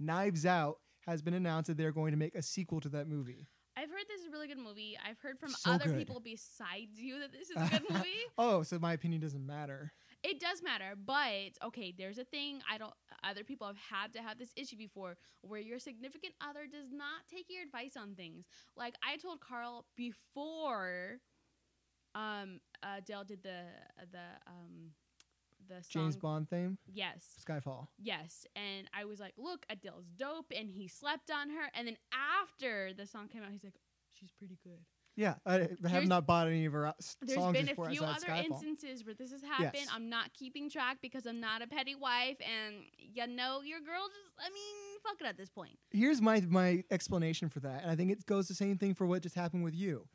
Knives 0.00 0.44
Out 0.44 0.78
has 1.06 1.22
been 1.22 1.34
announced 1.34 1.68
that 1.68 1.76
they're 1.76 1.92
going 1.92 2.10
to 2.10 2.16
make 2.18 2.34
a 2.34 2.42
sequel 2.42 2.80
to 2.80 2.88
that 2.90 3.06
movie. 3.06 3.46
I've 3.76 3.88
heard 3.88 4.04
this 4.08 4.20
is 4.22 4.26
a 4.26 4.30
really 4.30 4.48
good 4.48 4.58
movie. 4.58 4.98
I've 5.08 5.18
heard 5.20 5.38
from 5.38 5.50
so 5.50 5.70
other 5.72 5.86
good. 5.86 5.98
people 5.98 6.20
besides 6.20 6.98
you 6.98 7.20
that 7.20 7.30
this 7.32 7.50
is 7.50 7.56
a 7.56 7.68
good 7.70 7.82
movie. 7.90 8.08
oh, 8.36 8.62
so 8.64 8.78
my 8.80 8.92
opinion 8.92 9.20
doesn't 9.22 9.44
matter. 9.46 9.92
It 10.24 10.40
does 10.40 10.62
matter, 10.62 10.94
but 10.96 11.52
okay, 11.62 11.92
there's 11.96 12.18
a 12.18 12.24
thing 12.24 12.60
I 12.70 12.78
don't 12.78 12.94
other 13.22 13.44
people 13.44 13.66
have 13.66 13.76
had 13.76 14.14
to 14.14 14.22
have 14.22 14.38
this 14.38 14.52
issue 14.56 14.76
before 14.78 15.16
where 15.42 15.60
your 15.60 15.78
significant 15.78 16.32
other 16.40 16.66
does 16.66 16.90
not 16.90 17.26
take 17.30 17.46
your 17.50 17.62
advice 17.62 17.92
on 17.96 18.14
things. 18.14 18.46
Like 18.74 18.94
I 19.06 19.18
told 19.18 19.40
Carl 19.40 19.84
before 19.96 21.18
um 22.14 22.60
Adele 22.82 23.24
did 23.24 23.42
the 23.42 23.64
the 24.10 24.26
um 24.46 24.92
the 25.68 25.82
song 25.82 26.04
James 26.04 26.16
Bond 26.16 26.48
theme, 26.48 26.78
Yes. 26.92 27.36
Skyfall. 27.46 27.88
Yes. 27.98 28.46
And 28.54 28.88
I 28.98 29.04
was 29.04 29.18
like, 29.20 29.34
"Look, 29.38 29.64
Adele's 29.70 30.08
dope." 30.08 30.52
And 30.54 30.70
he 30.70 30.88
slept 30.88 31.30
on 31.30 31.48
her. 31.50 31.70
And 31.74 31.86
then 31.86 31.96
after 32.12 32.92
the 32.92 33.06
song 33.06 33.28
came 33.28 33.42
out, 33.42 33.50
he's 33.50 33.64
like, 33.64 33.80
"She's 34.18 34.32
pretty 34.32 34.58
good." 34.64 34.84
Yeah, 35.16 35.36
I 35.46 35.52
have 35.60 35.76
There's- 35.80 36.08
not 36.08 36.26
bought 36.26 36.48
any 36.48 36.64
of 36.64 36.72
her 36.72 36.88
uh, 36.88 36.92
s- 36.98 37.16
There's 37.22 37.38
songs 37.38 37.52
been 37.56 37.66
a 37.68 37.70
before 37.70 37.88
few 37.88 38.02
outside 38.04 38.30
other 38.30 38.42
Skyfall. 38.42 38.50
instances 38.64 39.04
where 39.06 39.14
this 39.14 39.30
has 39.30 39.42
happened. 39.42 39.70
Yes. 39.74 39.88
I'm 39.92 40.08
not 40.08 40.32
keeping 40.32 40.68
track 40.68 40.98
because 41.00 41.24
I'm 41.24 41.38
not 41.38 41.62
a 41.62 41.68
petty 41.68 41.94
wife, 41.94 42.36
and 42.40 42.84
you 42.98 43.24
know 43.28 43.62
your 43.62 43.78
girl 43.80 44.08
just. 44.08 44.30
I 44.44 44.50
mean, 44.50 44.74
fuck 45.04 45.20
it 45.20 45.26
at 45.26 45.36
this 45.36 45.50
point. 45.50 45.78
Here's 45.92 46.20
my 46.20 46.40
my 46.40 46.82
explanation 46.90 47.48
for 47.48 47.60
that, 47.60 47.82
and 47.82 47.90
I 47.92 47.94
think 47.96 48.10
it 48.10 48.26
goes 48.26 48.48
the 48.48 48.54
same 48.54 48.76
thing 48.76 48.94
for 48.94 49.06
what 49.06 49.22
just 49.22 49.36
happened 49.36 49.62
with 49.62 49.74
you. 49.74 50.08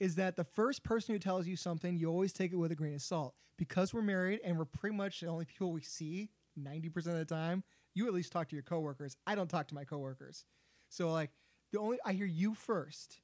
Is 0.00 0.16
that 0.16 0.36
the 0.36 0.44
first 0.44 0.82
person 0.84 1.14
who 1.14 1.18
tells 1.18 1.46
you 1.46 1.56
something, 1.56 1.96
you 1.96 2.08
always 2.10 2.34
take 2.34 2.52
it 2.52 2.56
with 2.56 2.70
a 2.70 2.74
grain 2.74 2.94
of 2.94 3.00
salt. 3.02 3.34
Because 3.56 3.94
we're 3.94 4.02
married 4.02 4.40
and 4.44 4.58
we're 4.58 4.66
pretty 4.66 4.94
much 4.94 5.20
the 5.20 5.28
only 5.28 5.46
people 5.46 5.72
we 5.72 5.80
see 5.80 6.28
90% 6.58 6.94
of 6.96 7.14
the 7.14 7.24
time, 7.24 7.64
you 7.94 8.06
at 8.06 8.12
least 8.12 8.30
talk 8.30 8.50
to 8.50 8.54
your 8.56 8.62
coworkers. 8.62 9.16
I 9.26 9.34
don't 9.34 9.48
talk 9.48 9.68
to 9.68 9.74
my 9.74 9.84
coworkers. 9.84 10.44
So 10.90 11.10
like 11.10 11.30
the 11.72 11.78
only 11.80 11.96
I 12.04 12.12
hear 12.12 12.26
you 12.26 12.52
first. 12.52 13.20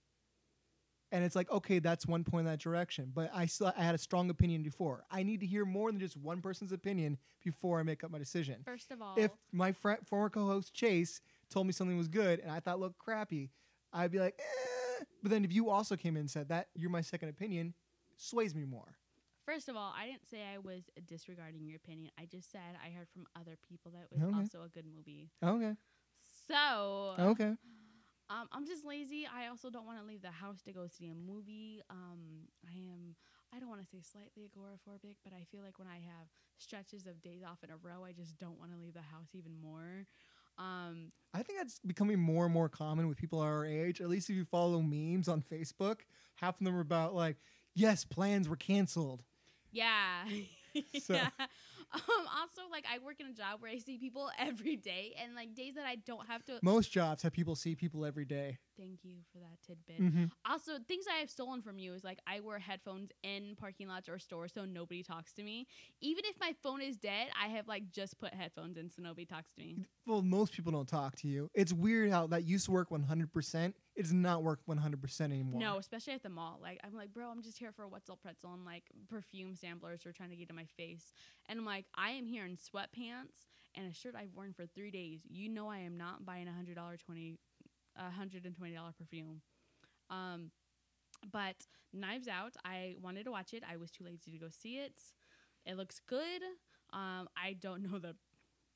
And 1.13 1.23
it's 1.23 1.37
like, 1.37 1.51
okay, 1.51 1.79
that's 1.79 2.07
one 2.07 2.25
point 2.25 2.47
in 2.47 2.53
that 2.53 2.59
direction. 2.59 3.13
But 3.15 3.31
I 3.35 3.45
still 3.47 3.73
I 3.77 3.83
had 3.85 3.95
a 3.95 3.99
strong 3.99 4.31
opinion 4.31 4.63
before. 4.63 5.05
I 5.11 5.23
need 5.23 5.41
to 5.41 5.47
hear 5.47 5.65
more 5.65 5.91
than 5.93 6.01
just 6.01 6.17
one 6.17 6.41
person's 6.41 6.73
opinion 6.73 7.19
before 7.45 7.79
I 7.79 7.83
make 7.85 8.03
up 8.03 8.11
my 8.11 8.19
decision 8.19 8.63
First 8.65 8.91
of 8.91 9.01
all, 9.03 9.15
if 9.17 9.31
my 9.53 9.73
fr- 9.73 10.03
former 10.09 10.31
co-host 10.31 10.73
Chase 10.75 11.21
told 11.51 11.67
me 11.67 11.73
something 11.73 11.97
was 11.99 12.09
good 12.09 12.41
and 12.41 12.51
I 12.51 12.61
thought 12.61 12.81
looked 12.81 12.99
crappy, 12.99 13.51
I'd 13.93 14.11
be 14.11 14.19
like, 14.19 14.35
eh. 14.39 15.05
But 15.23 15.31
then 15.31 15.45
if 15.45 15.53
you 15.53 15.69
also 15.69 15.97
came 15.97 16.17
in 16.17 16.21
and 16.21 16.31
said 16.31 16.49
that, 16.49 16.69
you're 16.75 16.91
my 16.91 17.03
second 17.03 17.29
opinion, 17.29 17.75
sways 18.17 18.55
me 18.55 18.65
more. 18.65 18.97
First 19.45 19.69
of 19.69 19.77
all, 19.77 19.93
I 19.97 20.07
didn't 20.07 20.27
say 20.31 20.39
I 20.55 20.59
was 20.59 20.89
disregarding 21.07 21.67
your 21.67 21.77
opinion. 21.77 22.11
I 22.19 22.25
just 22.27 22.51
said 22.51 22.61
I 22.85 22.91
heard 22.91 23.09
from 23.13 23.27
other 23.39 23.59
people 23.69 23.91
that 23.93 24.05
it 24.05 24.09
was 24.13 24.23
Okay. 24.23 24.39
also 24.39 24.63
a 24.65 24.69
good 24.69 24.87
movie. 24.87 25.31
Okay. 25.45 25.75
So, 26.49 27.15
Okay. 27.19 27.57
Um, 28.31 28.49
I'm 28.53 28.67
just 28.67 28.85
lazy. 28.87 29.27
I 29.27 29.49
also 29.49 29.71
don't 29.71 29.87
want 29.87 29.99
to 30.01 30.05
leave 30.05 30.23
the 30.23 30.31
house 30.31 30.63
to 30.63 30.73
go 30.73 30.87
see 30.87 31.09
a 31.09 31.15
movie. 31.15 31.83
Um, 31.91 32.49
I 32.67 32.73
am. 32.79 33.15
I 33.55 33.59
don't 33.61 33.69
want 33.69 33.83
to 33.83 33.87
say 33.87 34.01
slightly 34.01 34.45
agoraphobic, 34.49 35.17
but 35.25 35.33
I 35.35 35.45
feel 35.51 35.63
like 35.63 35.79
when 35.79 35.89
I 35.89 35.97
have 35.97 36.27
stretches 36.59 37.07
of 37.07 37.21
days 37.23 37.43
off 37.47 37.59
in 37.63 37.71
a 37.71 37.77
row, 37.77 38.05
I 38.05 38.13
just 38.13 38.39
don't 38.39 38.59
want 38.59 38.73
to 38.73 38.79
leave 38.79 38.95
the 38.95 39.01
house 39.03 39.29
even 39.35 39.53
more. 39.61 40.07
Um, 40.59 41.13
I 41.35 41.43
think 41.43 41.59
that's 41.59 41.79
becoming 41.81 42.19
more 42.19 42.45
and 42.47 42.55
more 42.55 42.69
common 42.71 43.09
with 43.09 43.19
people 43.19 43.41
our 43.41 43.65
age. 43.67 44.01
At 44.01 44.09
least 44.09 44.31
if 44.31 44.37
you 44.37 44.45
follow 44.47 44.81
memes 44.81 45.29
on 45.29 45.43
Facebook, 45.43 46.01
half 46.37 46.59
of 46.59 46.65
them 46.65 46.75
are 46.75 46.81
about 46.81 47.15
like, 47.15 47.37
yes, 47.75 48.05
plans 48.05 48.49
were 48.49 48.57
canceled. 48.57 49.23
Yeah. 49.71 50.25
So- 51.03 51.13
yeah. 51.13 51.29
Um, 52.13 52.27
also, 52.41 52.63
like, 52.71 52.85
I 52.93 52.99
work 53.05 53.21
in 53.21 53.27
a 53.27 53.33
job 53.33 53.61
where 53.61 53.71
I 53.71 53.79
see 53.79 53.99
people 53.99 54.31
every 54.39 54.77
day, 54.77 55.15
and 55.23 55.35
like 55.35 55.55
days 55.55 55.75
that 55.75 55.87
I 55.87 55.97
don't 55.97 56.27
have 56.27 56.45
to. 56.47 56.59
Most 56.63 56.91
jobs 56.91 57.23
have 57.23 57.33
people 57.33 57.55
see 57.55 57.75
people 57.75 58.05
every 58.05 58.25
day. 58.25 58.59
Thank 58.79 59.05
you 59.05 59.17
for 59.33 59.39
that 59.39 59.59
tidbit. 59.67 60.01
Mhm. 60.01 60.31
Also, 60.49 60.79
things 60.89 61.05
I 61.07 61.19
have 61.21 61.31
stolen 61.31 61.61
from 61.63 61.79
you 61.79 61.93
is 61.93 62.03
like 62.03 62.19
I 62.27 62.41
wear 62.41 62.59
headphones 62.59 63.11
in 63.23 63.55
parking 63.57 63.89
lots 63.89 64.09
or 64.09 64.19
stores 64.19 64.53
so 64.55 64.65
nobody 64.65 65.03
talks 65.03 65.33
to 65.35 65.43
me. 65.43 65.67
Even 66.01 66.25
if 66.25 66.41
my 66.41 66.55
phone 66.63 66.81
is 66.81 66.97
dead, 66.97 67.29
I 67.41 67.49
have 67.49 67.69
like 67.69 67.91
just 67.91 68.19
put 68.19 68.33
headphones 68.33 68.77
in 68.79 68.89
so 68.91 69.03
nobody 69.03 69.27
talks 69.27 69.53
to 69.53 69.61
me. 69.61 69.77
Well, 70.07 70.23
most 70.23 70.53
people 70.53 70.73
don't 70.73 70.89
talk 70.89 71.17
to 71.17 71.29
you. 71.29 71.51
It's 71.55 71.73
weird 71.73 72.11
how 72.11 72.27
that 72.29 72.45
used 72.45 72.65
to 72.67 72.73
work 72.73 72.91
100%. 72.91 73.75
It 73.95 74.03
does 74.03 74.13
not 74.13 74.43
work 74.43 74.61
100% 74.67 75.21
anymore. 75.21 75.61
No, 75.61 75.77
especially 75.79 76.15
at 76.15 76.23
the 76.23 76.31
mall. 76.31 76.59
Like 76.63 76.81
I'm 76.83 76.95
like, 76.95 77.13
bro, 77.13 77.29
I'm 77.29 77.43
just 77.43 77.59
here 77.59 77.73
for 77.73 77.83
a 77.83 77.89
Wetzel 77.89 78.17
pretzel 78.17 78.55
and 78.55 78.65
like 78.65 78.85
perfume 79.11 79.55
samplers 79.55 80.07
are 80.07 80.13
trying 80.13 80.31
to 80.31 80.37
get 80.37 80.49
in 80.49 80.57
my 80.57 80.67
face. 80.77 81.13
And 81.49 81.59
I'm 81.59 81.67
like, 81.67 81.87
I 81.95 82.11
am 82.13 82.27
here 82.27 82.47
in 82.47 82.57
sweatpants 82.57 83.49
and 83.75 83.91
a 83.91 83.95
shirt 83.95 84.15
I've 84.17 84.35
worn 84.35 84.55
for 84.55 84.67
three 84.67 84.91
days. 84.91 85.21
You 85.29 85.49
know 85.49 85.69
I 85.69 85.79
am 85.79 85.99
not 85.99 86.25
buying 86.25 86.49
a 86.49 86.53
hundred 86.53 86.77
dollar 86.77 86.97
twenty 86.97 87.37
a 87.97 88.11
hundred 88.11 88.47
and 88.47 88.57
twenty 88.57 88.75
dollar 88.75 88.93
perfume. 88.99 89.43
Um 90.09 90.51
but 91.31 91.57
Knives 91.93 92.29
Out, 92.29 92.55
I 92.65 92.95
wanted 93.01 93.25
to 93.25 93.31
watch 93.31 93.53
it. 93.53 93.63
I 93.71 93.77
was 93.77 93.91
too 93.91 94.05
lazy 94.05 94.31
to 94.33 94.39
go 94.39 94.49
see 94.49 94.79
it. 94.79 94.95
It 95.67 95.77
looks 95.77 96.01
good. 96.09 96.43
Um, 96.93 97.29
I 97.37 97.57
don't 97.61 97.83
know 97.83 97.99
the 97.99 98.17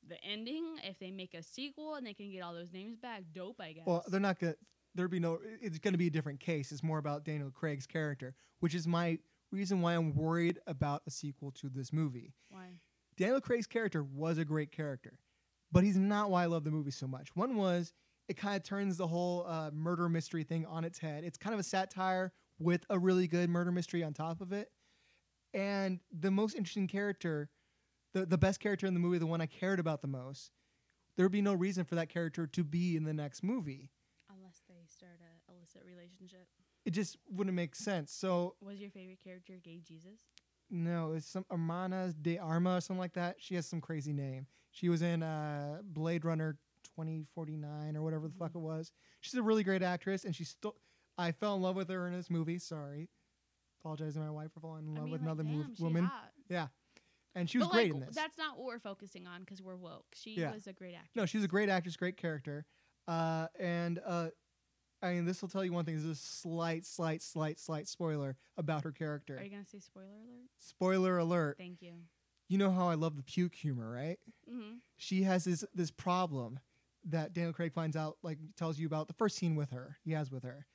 the 0.06 0.22
ending. 0.24 0.76
If 0.84 0.98
they 0.98 1.10
make 1.10 1.34
a 1.34 1.42
sequel 1.42 1.94
and 1.94 2.06
they 2.06 2.14
can 2.14 2.30
get 2.30 2.42
all 2.42 2.54
those 2.54 2.72
names 2.72 2.98
back, 2.98 3.22
dope. 3.32 3.60
I 3.60 3.72
guess. 3.72 3.84
Well, 3.86 4.04
they're 4.08 4.20
not 4.20 4.38
gonna. 4.38 4.54
There'd 4.96 5.10
be 5.10 5.20
no. 5.20 5.38
It's 5.60 5.78
gonna 5.78 5.98
be 5.98 6.08
a 6.08 6.10
different 6.10 6.40
case. 6.40 6.72
It's 6.72 6.82
more 6.82 6.98
about 6.98 7.24
Daniel 7.24 7.50
Craig's 7.50 7.86
character, 7.86 8.34
which 8.60 8.74
is 8.74 8.86
my 8.86 9.18
reason 9.52 9.80
why 9.80 9.94
I'm 9.94 10.14
worried 10.14 10.58
about 10.66 11.02
a 11.06 11.10
sequel 11.10 11.50
to 11.52 11.68
this 11.68 11.92
movie. 11.92 12.34
Why? 12.48 12.80
Daniel 13.16 13.40
Craig's 13.40 13.66
character 13.66 14.02
was 14.02 14.38
a 14.38 14.44
great 14.44 14.72
character, 14.72 15.18
but 15.72 15.84
he's 15.84 15.96
not 15.96 16.30
why 16.30 16.42
I 16.42 16.46
love 16.46 16.64
the 16.64 16.70
movie 16.70 16.90
so 16.90 17.06
much. 17.06 17.34
One 17.34 17.56
was 17.56 17.92
it 18.28 18.36
kind 18.36 18.56
of 18.56 18.62
turns 18.62 18.96
the 18.96 19.06
whole 19.06 19.46
uh, 19.46 19.70
murder 19.72 20.08
mystery 20.08 20.42
thing 20.42 20.66
on 20.66 20.84
its 20.84 20.98
head. 20.98 21.24
It's 21.24 21.38
kind 21.38 21.54
of 21.54 21.60
a 21.60 21.64
satire 21.64 22.32
with 22.58 22.84
a 22.90 22.98
really 22.98 23.26
good 23.28 23.48
murder 23.48 23.70
mystery 23.70 24.02
on 24.02 24.12
top 24.12 24.40
of 24.40 24.52
it. 24.52 24.70
And 25.54 26.00
the 26.10 26.30
most 26.30 26.54
interesting 26.56 26.88
character, 26.88 27.50
the, 28.14 28.26
the 28.26 28.38
best 28.38 28.60
character 28.60 28.86
in 28.86 28.94
the 28.94 29.00
movie, 29.00 29.18
the 29.18 29.26
one 29.26 29.40
I 29.40 29.46
cared 29.46 29.78
about 29.78 30.02
the 30.02 30.08
most, 30.08 30.50
there 31.16 31.24
would 31.24 31.32
be 31.32 31.42
no 31.42 31.54
reason 31.54 31.84
for 31.84 31.94
that 31.94 32.08
character 32.08 32.46
to 32.46 32.64
be 32.64 32.96
in 32.96 33.04
the 33.04 33.14
next 33.14 33.42
movie. 33.42 33.90
Unless 35.84 36.08
they 36.20 36.26
start 36.26 36.40
a 36.40 36.40
illicit 36.40 36.40
relationship. 36.40 36.46
It 36.84 36.90
just 36.90 37.16
wouldn't 37.30 37.56
make 37.56 37.74
sense. 37.74 38.12
So 38.12 38.54
Was 38.60 38.78
your 38.78 38.90
favorite 38.90 39.18
character 39.22 39.54
Gay 39.62 39.80
Jesus? 39.86 40.20
No, 40.70 41.12
it's 41.12 41.26
some 41.26 41.44
Armana 41.50 42.12
de 42.20 42.38
Arma 42.38 42.76
or 42.76 42.80
something 42.80 43.00
like 43.00 43.14
that. 43.14 43.36
She 43.38 43.54
has 43.54 43.66
some 43.66 43.80
crazy 43.80 44.12
name. 44.12 44.46
She 44.72 44.88
was 44.88 45.00
in 45.02 45.22
uh, 45.22 45.78
Blade 45.84 46.24
Runner 46.24 46.58
2049 46.84 47.96
or 47.96 48.02
whatever 48.02 48.28
the 48.28 48.34
fuck 48.34 48.52
it 48.54 48.58
was. 48.58 48.92
She's 49.20 49.34
a 49.34 49.42
really 49.42 49.62
great 49.64 49.82
actress, 49.82 50.24
and 50.24 50.34
she's 50.34 50.48
still. 50.48 50.76
I 51.18 51.32
fell 51.32 51.54
in 51.56 51.62
love 51.62 51.76
with 51.76 51.88
her 51.88 52.06
in 52.06 52.12
this 52.12 52.28
movie. 52.28 52.58
Sorry, 52.58 53.08
apologize 53.80 54.14
to 54.14 54.20
my 54.20 54.30
wife 54.30 54.52
for 54.52 54.60
falling 54.60 54.86
in 54.86 54.94
love 54.94 55.02
I 55.02 55.04
mean, 55.04 55.12
with 55.12 55.20
like, 55.22 55.26
another 55.26 55.42
damn, 55.44 55.74
woman. 55.80 56.04
hot. 56.04 56.30
Yeah, 56.48 56.66
and 57.34 57.48
she 57.48 57.58
was 57.58 57.68
but 57.68 57.72
great 57.74 57.92
like, 57.92 58.02
in 58.02 58.06
this. 58.06 58.14
That's 58.14 58.36
not 58.36 58.58
what 58.58 58.66
we're 58.66 58.78
focusing 58.78 59.26
on 59.26 59.40
because 59.40 59.62
we're 59.62 59.76
woke. 59.76 60.06
She 60.14 60.34
Yeah. 60.34 60.52
was 60.52 60.66
a 60.66 60.72
great 60.72 60.94
actress. 60.94 61.16
No, 61.16 61.26
she's 61.26 61.44
a 61.44 61.48
great 61.48 61.68
actress, 61.68 61.96
great 61.96 62.16
character, 62.16 62.66
uh, 63.08 63.46
and 63.58 64.00
uh, 64.04 64.28
I 65.02 65.12
mean, 65.12 65.24
this 65.24 65.42
will 65.42 65.48
tell 65.48 65.64
you 65.64 65.72
one 65.72 65.84
thing. 65.84 65.94
This 65.96 66.04
is 66.04 66.10
a 66.10 66.14
slight, 66.14 66.84
slight, 66.84 67.22
slight, 67.22 67.58
slight 67.58 67.86
spoiler 67.88 68.36
about 68.56 68.84
her 68.84 68.92
character. 68.92 69.36
Are 69.36 69.42
you 69.42 69.50
gonna 69.50 69.64
say 69.64 69.78
spoiler 69.78 70.06
alert? 70.06 70.48
Spoiler 70.58 71.18
alert. 71.18 71.58
Thank 71.58 71.82
you. 71.82 71.92
You 72.48 72.58
know 72.58 72.70
how 72.70 72.88
I 72.88 72.94
love 72.94 73.16
the 73.16 73.22
puke 73.22 73.54
humor, 73.54 73.90
right? 73.90 74.18
Mm-hmm. 74.50 74.76
she 74.96 75.24
has 75.24 75.44
this 75.44 75.64
this 75.74 75.90
problem 75.90 76.60
that 77.08 77.32
Daniel 77.32 77.52
Craig 77.52 77.72
finds 77.72 77.96
out, 77.96 78.16
like 78.22 78.38
tells 78.56 78.78
you 78.78 78.86
about 78.86 79.06
the 79.08 79.14
first 79.14 79.36
scene 79.36 79.54
with 79.54 79.70
her, 79.70 79.96
he 80.04 80.12
has 80.12 80.30
with 80.30 80.42
her, 80.42 80.66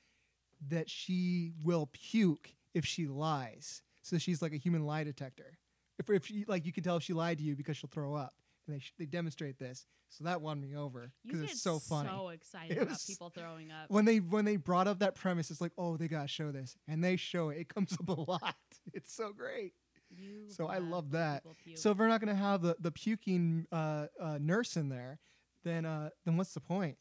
that 0.68 0.88
she 0.88 1.52
will 1.62 1.88
puke 1.92 2.50
if 2.74 2.86
she 2.86 3.06
lies. 3.06 3.82
So 4.02 4.18
she's 4.18 4.42
like 4.42 4.52
a 4.52 4.56
human 4.56 4.86
lie 4.86 5.04
detector. 5.04 5.58
If, 5.98 6.08
if 6.10 6.26
she, 6.26 6.44
like 6.48 6.64
you 6.66 6.72
can 6.72 6.82
tell 6.82 6.96
if 6.96 7.02
she 7.02 7.12
lied 7.12 7.38
to 7.38 7.44
you 7.44 7.54
because 7.54 7.76
she'll 7.76 7.90
throw 7.90 8.14
up, 8.14 8.34
and 8.72 8.80
they 8.80 8.84
sh- 8.84 8.92
they 8.98 9.06
demonstrate 9.06 9.58
this. 9.58 9.86
So 10.08 10.24
that 10.24 10.42
won 10.42 10.60
me 10.60 10.76
over 10.76 11.10
because 11.24 11.42
it's 11.42 11.62
so 11.62 11.78
funny. 11.78 12.08
So 12.10 12.28
excited 12.30 12.76
It 12.76 12.80
about 12.82 12.90
was- 12.90 13.04
people 13.04 13.30
throwing 13.30 13.70
up. 13.70 13.88
when 13.90 14.04
they 14.04 14.18
when 14.18 14.44
they 14.44 14.56
brought 14.56 14.86
up 14.88 14.98
that 15.00 15.14
premise, 15.14 15.50
it's 15.50 15.60
like, 15.60 15.72
oh, 15.78 15.96
they 15.96 16.08
gotta 16.08 16.28
show 16.28 16.52
this, 16.52 16.76
and 16.88 17.02
they 17.02 17.16
show 17.16 17.48
it. 17.50 17.58
It 17.58 17.68
comes 17.74 17.92
up 17.94 18.08
a 18.08 18.20
lot. 18.30 18.54
It's 18.92 19.14
so 19.14 19.32
great. 19.32 19.72
You 20.14 20.50
So 20.50 20.66
I 20.66 20.76
love 20.78 21.12
that. 21.12 21.42
So 21.76 21.90
if 21.92 21.96
we're 21.98 22.08
not 22.08 22.20
gonna 22.20 22.34
have 22.34 22.60
the 22.62 22.76
the 22.78 22.90
puking 22.92 23.66
uh, 23.72 24.06
uh, 24.20 24.38
nurse 24.40 24.76
in 24.76 24.90
there, 24.90 25.18
then 25.64 25.86
uh, 25.86 26.10
then 26.26 26.36
what's 26.36 26.52
the 26.52 26.60
point? 26.60 26.98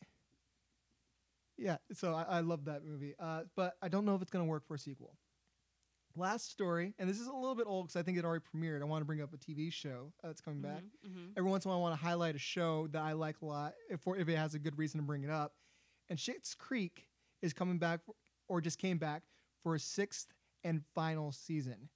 Yeah, 1.57 1.78
so 1.93 2.13
I, 2.15 2.24
I 2.24 2.39
love 2.39 2.65
that 2.65 2.84
movie, 2.84 3.13
uh, 3.19 3.43
but 3.55 3.76
I 3.82 3.88
don't 3.89 4.05
know 4.05 4.15
if 4.15 4.22
it's 4.22 4.32
gonna 4.32 4.45
work 4.45 4.65
for 4.65 4.76
a 4.76 4.80
sequel. 4.80 5.15
Last 6.16 6.49
story, 6.51 6.93
and 6.99 7.09
this 7.09 7.20
is 7.20 7.28
a 7.28 7.34
little 7.34 7.55
bit 7.55 7.68
old 7.68 7.88
because 7.88 7.95
I 7.99 8.03
think 8.03 8.18
it 8.18 8.26
already 8.26 8.43
premiered. 8.53 8.82
I 8.82 8.86
want 8.86 9.01
to 9.01 9.05
bring 9.05 9.22
up 9.22 9.34
a 9.34 9.38
TV 9.38 9.72
show 9.72 10.12
that's 10.24 10.41
coming 10.41 10.62
back. 10.62 10.84
Mhm, 11.05 11.09
mhm. 11.09 11.34
Every 11.38 11.49
once 11.49 11.66
in 11.66 11.70
a 11.70 11.74
while, 11.74 11.80
I 11.80 11.89
want 11.89 11.99
to 11.99 12.05
highlight 12.05 12.36
a 12.36 12.39
show 12.39 12.88
that 12.88 13.01
I 13.01 13.14
like 13.14 13.41
a 13.41 13.45
lot 13.45 13.74
if 13.89 14.01
if 14.07 14.28
it 14.30 14.36
has 14.38 14.53
a 14.55 14.59
good 14.59 14.78
reason 14.78 14.99
to 14.99 15.05
bring 15.05 15.24
it 15.24 15.30
up. 15.30 15.55
And 16.09 16.20
Schitt's 16.20 16.53
Creek 16.55 17.07
is 17.41 17.53
coming 17.53 17.78
back, 17.80 18.03
for, 18.03 18.16
or 18.49 18.59
just 18.62 18.78
came 18.80 18.97
back 18.97 19.24
for 19.64 19.76
a 19.76 19.80
sixth 19.80 20.34
and 20.64 20.84
final 20.93 21.32
season. 21.32 21.89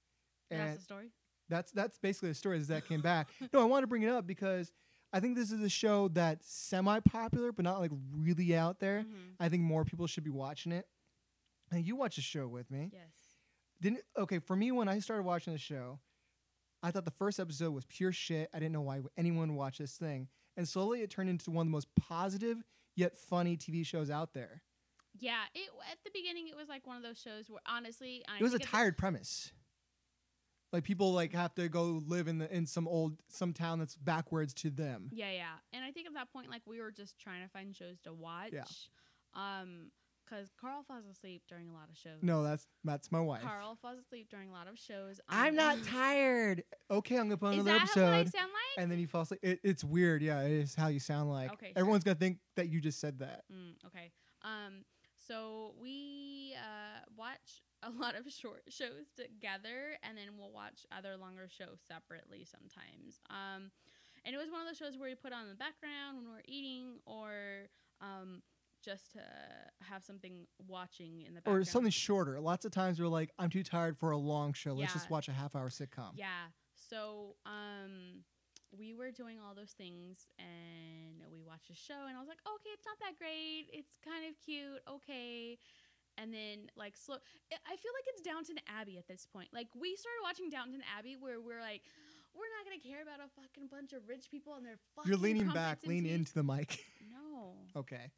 And 0.50 0.60
That's 0.60 0.78
the 0.78 0.82
story. 0.84 1.10
that's 1.48 1.72
that's 1.72 1.98
basically 1.98 2.30
the 2.30 2.34
story 2.34 2.58
is 2.58 2.68
that 2.68 2.86
came 2.86 3.02
back. 3.02 3.28
no, 3.52 3.60
I 3.60 3.64
want 3.64 3.82
to 3.82 3.86
bring 3.86 4.02
it 4.02 4.08
up 4.10 4.26
because 4.26 4.72
I 5.12 5.20
think 5.20 5.36
this 5.36 5.52
is 5.52 5.60
a 5.62 5.68
show 5.68 6.08
that's 6.08 6.50
semi 6.50 7.00
popular 7.00 7.52
but 7.52 7.64
not 7.64 7.80
like 7.80 7.92
really 8.16 8.56
out 8.56 8.80
there. 8.80 9.04
Mhm. 9.04 9.34
I 9.38 9.48
think 9.48 9.62
more 9.62 9.84
people 9.84 10.06
should 10.06 10.24
be 10.24 10.30
watching 10.30 10.72
it. 10.72 10.88
And 11.72 11.84
you 11.84 11.96
watch 11.96 12.16
a 12.16 12.22
show 12.22 12.46
with 12.46 12.70
me. 12.70 12.90
Yes. 12.92 13.25
Didn't 13.80 14.00
okay, 14.18 14.38
for 14.38 14.56
me 14.56 14.72
when 14.72 14.88
I 14.88 14.98
started 15.00 15.24
watching 15.24 15.52
the 15.52 15.58
show, 15.58 16.00
I 16.82 16.90
thought 16.90 17.04
the 17.04 17.10
first 17.10 17.40
episode 17.40 17.72
was 17.72 17.84
pure 17.84 18.12
shit. 18.12 18.48
I 18.54 18.58
didn't 18.58 18.72
know 18.72 18.80
why 18.80 19.00
anyone 19.16 19.48
would 19.48 19.58
watch 19.58 19.78
this 19.78 19.92
thing. 19.92 20.28
And 20.56 20.66
slowly 20.66 21.02
it 21.02 21.10
turned 21.10 21.28
into 21.28 21.50
one 21.50 21.66
of 21.66 21.70
the 21.70 21.72
most 21.72 21.88
positive 21.96 22.58
yet 22.94 23.16
funny 23.16 23.56
TV 23.56 23.84
shows 23.84 24.10
out 24.10 24.32
there. 24.32 24.62
Yeah, 25.18 25.42
it 25.54 25.68
at 25.90 25.98
the 26.04 26.10
beginning 26.12 26.48
it 26.48 26.56
was 26.56 26.68
like 26.68 26.86
one 26.86 26.96
of 26.96 27.02
those 27.02 27.18
shows 27.18 27.48
where 27.48 27.60
honestly, 27.66 28.24
I 28.28 28.38
It 28.38 28.42
was 28.42 28.54
a 28.54 28.58
tired 28.58 28.96
premise. 28.96 29.52
Like 30.72 30.84
people 30.84 31.12
like 31.12 31.32
have 31.32 31.54
to 31.54 31.68
go 31.68 32.02
live 32.06 32.28
in 32.28 32.38
the 32.38 32.54
in 32.54 32.66
some 32.66 32.88
old 32.88 33.22
some 33.28 33.52
town 33.52 33.78
that's 33.78 33.96
backwards 33.96 34.52
to 34.54 34.70
them. 34.70 35.10
Yeah, 35.12 35.30
yeah. 35.30 35.54
And 35.72 35.84
I 35.84 35.90
think 35.90 36.06
at 36.06 36.14
that 36.14 36.32
point, 36.32 36.50
like 36.50 36.62
we 36.66 36.80
were 36.80 36.90
just 36.90 37.18
trying 37.18 37.42
to 37.42 37.48
find 37.48 37.74
shows 37.74 37.98
to 38.04 38.12
watch. 38.12 38.52
Um, 39.34 39.90
because 40.28 40.50
Carl 40.60 40.82
falls 40.86 41.04
asleep 41.06 41.42
during 41.48 41.68
a 41.68 41.72
lot 41.72 41.88
of 41.90 41.96
shows. 41.96 42.18
No, 42.22 42.42
that's 42.42 42.66
that's 42.84 43.12
my 43.12 43.20
wife. 43.20 43.42
Carl 43.42 43.78
falls 43.80 43.98
asleep 43.98 44.28
during 44.30 44.48
a 44.50 44.52
lot 44.52 44.66
of 44.68 44.78
shows. 44.78 45.20
I'm 45.28 45.50
Um, 45.50 45.56
not 45.56 45.82
tired. 45.84 46.64
Okay, 46.90 47.16
I'm 47.16 47.24
gonna 47.28 47.36
put 47.36 47.46
on 47.46 47.52
Is 47.54 47.60
another 47.60 47.78
that 47.78 47.82
episode. 47.84 48.02
what 48.04 48.12
I 48.14 48.24
sound 48.24 48.52
like? 48.52 48.82
and 48.82 48.90
then 48.92 48.98
you 48.98 49.06
fall 49.06 49.22
asleep. 49.22 49.40
It, 49.42 49.60
it's 49.62 49.84
weird. 49.84 50.22
Yeah, 50.22 50.42
it 50.42 50.52
is 50.52 50.74
how 50.74 50.88
you 50.88 51.00
sound 51.00 51.30
like. 51.30 51.52
Okay, 51.52 51.66
sure. 51.68 51.72
Everyone's 51.76 52.04
gonna 52.04 52.16
think 52.16 52.38
that 52.56 52.68
you 52.68 52.80
just 52.80 53.00
said 53.00 53.20
that. 53.20 53.44
Mm, 53.52 53.74
okay. 53.86 54.10
Um. 54.42 54.84
So 55.18 55.74
we 55.80 56.54
uh 56.56 57.00
watch 57.16 57.62
a 57.82 57.90
lot 57.90 58.16
of 58.16 58.30
short 58.32 58.62
shows 58.68 59.10
together, 59.16 59.98
and 60.02 60.16
then 60.16 60.36
we'll 60.38 60.52
watch 60.52 60.86
other 60.96 61.16
longer 61.16 61.48
shows 61.48 61.78
separately 61.86 62.44
sometimes. 62.44 63.20
Um, 63.30 63.70
and 64.24 64.34
it 64.34 64.38
was 64.38 64.50
one 64.50 64.60
of 64.62 64.66
those 64.66 64.76
shows 64.76 64.98
where 64.98 65.08
we 65.08 65.14
put 65.14 65.32
on 65.32 65.44
in 65.44 65.48
the 65.50 65.54
background 65.54 66.16
when 66.18 66.26
we're 66.28 66.42
eating, 66.46 66.98
or 67.06 67.68
um, 68.00 68.42
just 68.86 69.12
to 69.12 69.20
have 69.90 70.04
something 70.04 70.46
watching 70.68 71.22
in 71.26 71.34
the 71.34 71.40
background. 71.40 71.58
Or 71.58 71.64
something 71.64 71.90
shorter. 71.90 72.40
Lots 72.40 72.64
of 72.64 72.70
times 72.70 73.00
we're 73.00 73.08
like, 73.08 73.30
I'm 73.38 73.50
too 73.50 73.64
tired 73.64 73.98
for 73.98 74.12
a 74.12 74.16
long 74.16 74.52
show. 74.52 74.74
Let's 74.74 74.92
just 74.92 75.10
watch 75.10 75.28
a 75.28 75.32
half 75.32 75.56
hour 75.56 75.68
sitcom. 75.68 76.14
Yeah. 76.14 76.54
So 76.74 77.34
um 77.44 78.22
we 78.76 78.94
were 78.94 79.10
doing 79.10 79.38
all 79.40 79.54
those 79.54 79.72
things 79.72 80.26
and 80.38 81.22
we 81.32 81.42
watched 81.42 81.70
a 81.70 81.74
show 81.74 82.06
and 82.06 82.16
I 82.16 82.20
was 82.20 82.28
like, 82.28 82.38
okay, 82.46 82.70
it's 82.72 82.86
not 82.86 82.98
that 83.00 83.18
great. 83.18 83.66
It's 83.72 83.98
kind 84.04 84.22
of 84.28 84.38
cute. 84.38 84.80
Okay. 84.88 85.58
And 86.18 86.32
then 86.32 86.70
like 86.76 86.96
slow 86.96 87.16
I 87.50 87.74
feel 87.74 87.92
like 87.92 88.06
it's 88.14 88.22
Downton 88.22 88.56
Abbey 88.70 88.98
at 88.98 89.08
this 89.08 89.26
point. 89.26 89.48
Like 89.52 89.66
we 89.74 89.96
started 89.96 90.22
watching 90.22 90.48
Downton 90.48 90.82
Abbey 90.96 91.16
where 91.18 91.40
we're 91.40 91.60
like, 91.60 91.82
we're 92.38 92.52
not 92.54 92.62
gonna 92.62 92.78
care 92.78 93.02
about 93.02 93.18
a 93.18 93.28
fucking 93.34 93.66
bunch 93.66 93.92
of 93.92 94.06
rich 94.06 94.30
people 94.30 94.54
and 94.54 94.64
their 94.64 94.78
fucking 94.94 95.10
You're 95.10 95.18
leaning 95.18 95.48
back. 95.50 95.82
Lean 95.86 96.06
into 96.06 96.32
the 96.34 96.44
mic. 96.44 96.86
No. 97.10 97.54
okay. 97.80 98.12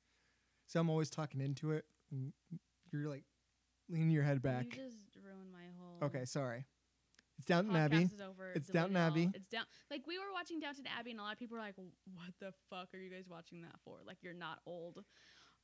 So 0.68 0.78
I'm 0.78 0.90
always 0.90 1.10
talking 1.10 1.40
into 1.40 1.72
it. 1.72 1.84
and 2.12 2.32
You're 2.92 3.08
like 3.08 3.24
leaning 3.88 4.10
your 4.10 4.22
head 4.22 4.42
back. 4.42 4.64
You 4.76 4.84
just 4.84 5.16
ruined 5.24 5.50
my 5.50 5.66
whole 5.78 6.06
Okay, 6.06 6.24
sorry. 6.24 6.66
It's 7.38 7.46
Downton 7.46 7.72
podcast 7.72 7.84
Abbey. 7.84 8.02
is 8.14 8.20
over. 8.20 8.52
It's 8.54 8.68
Downton. 8.68 8.96
Abbey. 8.96 9.30
It's 9.34 9.48
down. 9.48 9.64
Like 9.90 10.06
we 10.06 10.18
were 10.18 10.32
watching 10.34 10.60
Downton 10.60 10.84
Abbey, 10.98 11.12
and 11.12 11.20
a 11.20 11.22
lot 11.22 11.32
of 11.32 11.38
people 11.38 11.56
were 11.56 11.62
like, 11.62 11.76
"What 11.76 12.32
the 12.40 12.52
fuck 12.68 12.88
are 12.94 12.98
you 12.98 13.10
guys 13.10 13.26
watching 13.30 13.62
that 13.62 13.76
for? 13.84 13.98
Like 14.06 14.18
you're 14.22 14.34
not 14.34 14.58
old." 14.66 15.02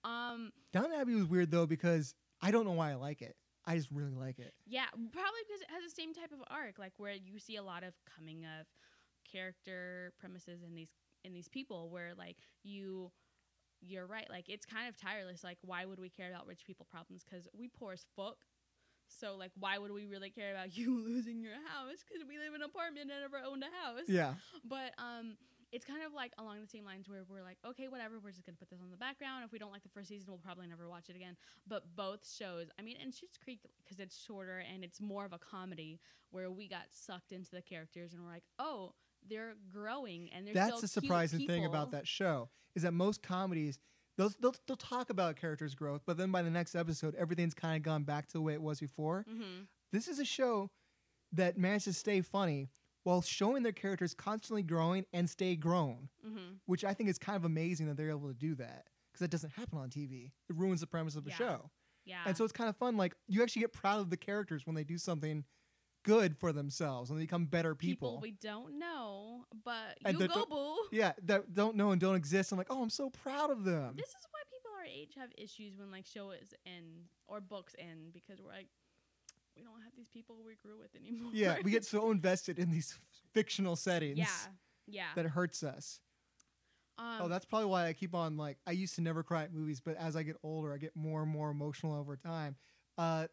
Um. 0.05 0.52
Downton 0.72 0.92
Abbey 0.98 1.14
was 1.14 1.26
weird 1.26 1.50
though 1.50 1.66
because 1.66 2.14
I 2.40 2.50
don't 2.52 2.64
know 2.64 2.72
why 2.72 2.92
I 2.92 2.94
like 2.94 3.22
it. 3.22 3.36
I 3.66 3.76
just 3.76 3.90
really 3.90 4.14
like 4.14 4.38
it. 4.38 4.52
Yeah, 4.66 4.84
probably 4.92 5.40
because 5.48 5.62
it 5.62 5.68
has 5.70 5.82
the 5.82 5.90
same 6.00 6.14
type 6.14 6.30
of 6.32 6.38
arc, 6.48 6.78
like 6.78 6.92
where 6.98 7.12
you 7.12 7.38
see 7.40 7.57
a 7.57 7.62
lot 7.62 7.82
of 7.82 7.94
coming 8.16 8.44
of 8.44 8.66
character 9.30 10.12
premises 10.20 10.62
in 10.62 10.74
these 10.74 10.90
in 11.24 11.32
these 11.32 11.48
people, 11.48 11.90
where 11.90 12.12
like 12.16 12.36
you. 12.62 13.11
You're 13.87 14.07
right. 14.07 14.26
Like 14.30 14.49
it's 14.49 14.66
kind 14.66 14.89
of 14.89 14.97
tireless. 14.97 15.45
Like 15.45 15.59
why 15.62 15.85
would 15.85 15.99
we 15.99 16.09
care 16.09 16.30
about 16.30 16.47
rich 16.47 16.64
people 16.66 16.87
problems? 16.91 17.24
Because 17.24 17.49
we 17.57 17.68
poor 17.68 17.93
as 17.93 18.07
fuck. 18.16 18.37
So 19.09 19.37
like 19.37 19.53
why 19.59 19.78
would 19.78 19.93
we 19.93 20.07
really 20.07 20.30
care 20.30 20.53
about 20.53 20.76
you 20.76 20.99
losing 21.05 21.41
your 21.41 21.55
house? 21.55 22.05
Because 22.07 22.26
we 22.26 22.39
live 22.39 22.55
in 22.55 22.62
an 22.62 22.68
apartment 22.68 23.11
and 23.11 23.20
never 23.20 23.45
owned 23.45 23.62
a 23.62 23.72
house. 23.85 24.09
Yeah. 24.09 24.35
But 24.64 24.93
um, 24.99 25.37
it's 25.72 25.85
kind 25.85 26.03
of 26.07 26.12
like 26.14 26.32
along 26.39 26.61
the 26.61 26.68
same 26.68 26.85
lines 26.85 27.09
where 27.09 27.24
we're 27.28 27.43
like, 27.43 27.59
okay, 27.66 27.89
whatever, 27.89 28.20
we're 28.22 28.30
just 28.30 28.47
gonna 28.47 28.57
put 28.57 28.70
this 28.70 28.80
on 28.80 28.91
the 28.91 28.97
background. 28.97 29.43
If 29.45 29.53
we 29.53 29.59
don't 29.59 29.72
like 29.72 29.82
the 29.82 29.89
first 29.89 30.09
season, 30.09 30.26
we'll 30.28 30.39
probably 30.39 30.68
never 30.68 30.89
watch 30.89 31.11
it 31.11 31.16
again. 31.16 31.37
But 31.66 31.97
both 31.97 32.20
shows, 32.30 32.68
I 32.78 32.82
mean, 32.82 32.97
and 33.03 33.12
Schitt's 33.12 33.37
Creek 33.43 33.61
because 33.82 33.99
it's 33.99 34.16
shorter 34.16 34.62
and 34.72 34.85
it's 34.85 35.01
more 35.01 35.24
of 35.24 35.32
a 35.32 35.39
comedy 35.39 36.01
where 36.30 36.51
we 36.51 36.68
got 36.68 36.87
sucked 36.91 37.32
into 37.32 37.51
the 37.51 37.62
characters 37.62 38.12
and 38.12 38.22
we're 38.22 38.30
like, 38.30 38.45
oh, 38.59 38.93
they're 39.29 39.55
growing 39.72 40.31
and 40.33 40.47
they're 40.47 40.55
That's 40.55 40.81
the 40.81 40.89
surprising 40.89 41.47
thing 41.47 41.64
about 41.64 41.91
that 41.93 42.07
show 42.07 42.49
is 42.75 42.83
that 42.83 42.93
most 42.93 43.22
comedies 43.22 43.79
they'll, 44.16 44.31
they'll, 44.41 44.55
they'll 44.66 44.77
talk 44.77 45.11
about 45.11 45.37
characters 45.37 45.75
growth, 45.75 46.03
but 46.07 46.16
then 46.16 46.31
by 46.31 46.43
the 46.43 46.51
next 46.51 46.75
episode, 46.75 47.14
everything's 47.16 47.55
kind 47.55 47.77
of 47.77 47.83
gone 47.83 48.05
back 48.05 48.27
to 48.29 48.33
the 48.35 48.41
way 48.41 48.53
it 48.53 48.62
was 48.62 48.79
before. 48.81 49.25
Mhm. 49.29 49.66
This 49.93 50.07
is 50.09 50.18
a 50.20 50.25
show 50.25 50.70
that 51.33 51.59
managed 51.59 51.85
to 51.87 51.93
stay 51.93 52.20
funny 52.20 52.68
while 53.03 53.20
showing 53.22 53.62
their 53.64 53.72
characters 53.72 54.14
constantly 54.14 54.62
growing 54.62 55.05
and 55.12 55.29
stay 55.29 55.57
grown, 55.57 56.09
Mhm. 56.25 56.59
which 56.66 56.85
I 56.85 56.95
think 56.95 57.09
is 57.11 57.18
kind 57.18 57.37
of 57.37 57.45
amazing 57.45 57.87
that 57.89 57.97
they're 57.97 58.11
able 58.11 58.29
to 58.29 58.35
do 58.35 58.55
that 58.55 58.87
because 59.12 59.20
that 59.20 59.31
doesn't 59.31 59.51
happen 59.51 59.79
on 59.79 59.91
TV. 59.91 60.33
It 60.49 60.57
ruins 60.57 60.81
the 60.81 60.87
premise 60.87 61.16
of 61.16 61.25
the 61.25 61.31
Yeah. 61.31 61.37
show. 61.37 61.70
Yeah. 62.05 62.22
And 62.27 62.37
so 62.37 62.45
it's 62.45 62.53
kind 62.53 62.68
of 62.70 62.77
fun. 62.77 62.97
Like 62.97 63.14
you 63.27 63.43
actually 63.43 63.61
get 63.61 63.72
proud 63.72 64.01
of 64.01 64.11
the 64.11 64.16
characters 64.16 64.64
when 64.66 64.75
they 64.77 64.85
do 64.85 64.97
something 64.99 65.45
good 66.05 66.36
for 66.36 66.52
themselves 66.52 67.11
and 67.11 67.18
they 67.18 67.24
become 67.24 67.46
better 67.46 67.74
people. 67.74 68.12
people 68.12 68.20
we 68.20 68.30
don't 68.32 68.78
know, 68.78 69.44
but 69.64 69.98
And 70.05 70.20
you 70.20 70.28
go 70.28 70.46
boo. 70.46 70.76
yeah, 70.92 71.12
that 71.24 71.52
don't 71.52 71.74
know 71.76 71.90
and 71.90 72.00
don't 72.00 72.14
exist. 72.14 72.52
I'm 72.52 72.59
like, 72.59 72.68
oh, 72.70 72.82
I'm 72.82 72.90
so 72.90 73.11
proud 73.11 73.50
of 73.50 73.64
them. 73.64 73.94
This 73.96 74.09
is 74.11 74.26
why 74.30 74.40
people 74.50 74.70
our 74.78 74.84
age 74.84 75.14
have 75.16 75.30
issues 75.36 75.78
when 75.78 75.90
like 75.90 76.07
shows 76.07 76.55
end 76.66 77.09
or 77.26 77.40
books 77.40 77.74
end 77.78 78.12
because 78.12 78.40
we're 78.40 78.52
like, 78.52 78.68
we 79.57 79.62
don't 79.62 79.80
have 79.82 79.92
these 79.96 80.09
people 80.09 80.36
we 80.46 80.55
grew 80.57 80.78
with 80.78 80.94
anymore. 80.94 81.30
yeah, 81.34 81.57
we 81.64 81.70
get 81.70 81.84
so 81.84 82.11
invested 82.12 82.59
in 82.59 82.70
these 82.70 82.98
fictional 83.32 83.76
settings 83.76 84.18
yeah, 84.18 84.26
yeah. 84.86 85.05
that 85.14 85.24
it 85.24 85.30
hurts 85.30 85.62
us. 85.62 86.00
um, 86.98 87.22
oh, 87.22 87.28
that's 87.28 87.44
probably 87.44 87.66
why 87.68 87.86
I 87.86 87.92
keep 87.92 88.14
on 88.14 88.36
like 88.36 88.59
I 88.66 88.72
used 88.72 88.94
to 88.96 89.00
never 89.00 89.22
cry 89.22 89.44
at 89.44 89.55
movies, 89.55 89.80
but 89.80 89.96
as 89.96 90.16
I 90.16 90.22
get 90.22 90.36
older, 90.42 90.72
I 90.74 90.78
get 90.78 90.94
more 90.96 91.22
and 91.22 91.30
more 91.30 91.50
emotional 91.50 91.94
over 91.94 92.16
time. 92.16 92.57
Uh, 92.98 93.26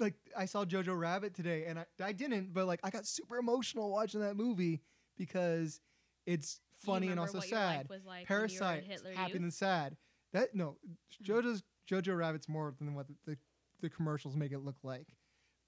like 0.00 0.14
I 0.36 0.44
saw 0.46 0.64
Jojo 0.64 0.98
Rabbit 0.98 1.34
today, 1.34 1.64
and 1.66 1.78
I, 1.78 1.86
I 2.02 2.12
didn't, 2.12 2.52
but 2.52 2.66
like 2.66 2.80
I 2.82 2.90
got 2.90 3.06
super 3.06 3.38
emotional 3.38 3.90
watching 3.90 4.20
that 4.20 4.36
movie 4.36 4.80
because 5.16 5.80
it's 6.26 6.60
funny 6.78 7.08
and 7.08 7.18
also 7.20 7.38
what 7.38 7.48
your 7.50 7.58
life 7.58 7.76
sad. 7.78 7.88
was 7.88 8.04
like 8.04 8.28
when 8.28 8.48
you 8.50 8.60
were 8.60 8.60
Parasite, 8.60 8.84
happy 9.16 9.32
Youth? 9.32 9.42
and 9.42 9.54
sad. 9.54 9.96
That 10.32 10.54
no, 10.54 10.76
Jojo's 11.24 11.62
Jojo 11.90 12.16
Rabbit's 12.16 12.48
more 12.48 12.74
than 12.78 12.94
what 12.94 13.06
the, 13.08 13.14
the, 13.26 13.36
the 13.80 13.88
commercials 13.90 14.36
make 14.36 14.52
it 14.52 14.60
look 14.60 14.76
like. 14.82 15.08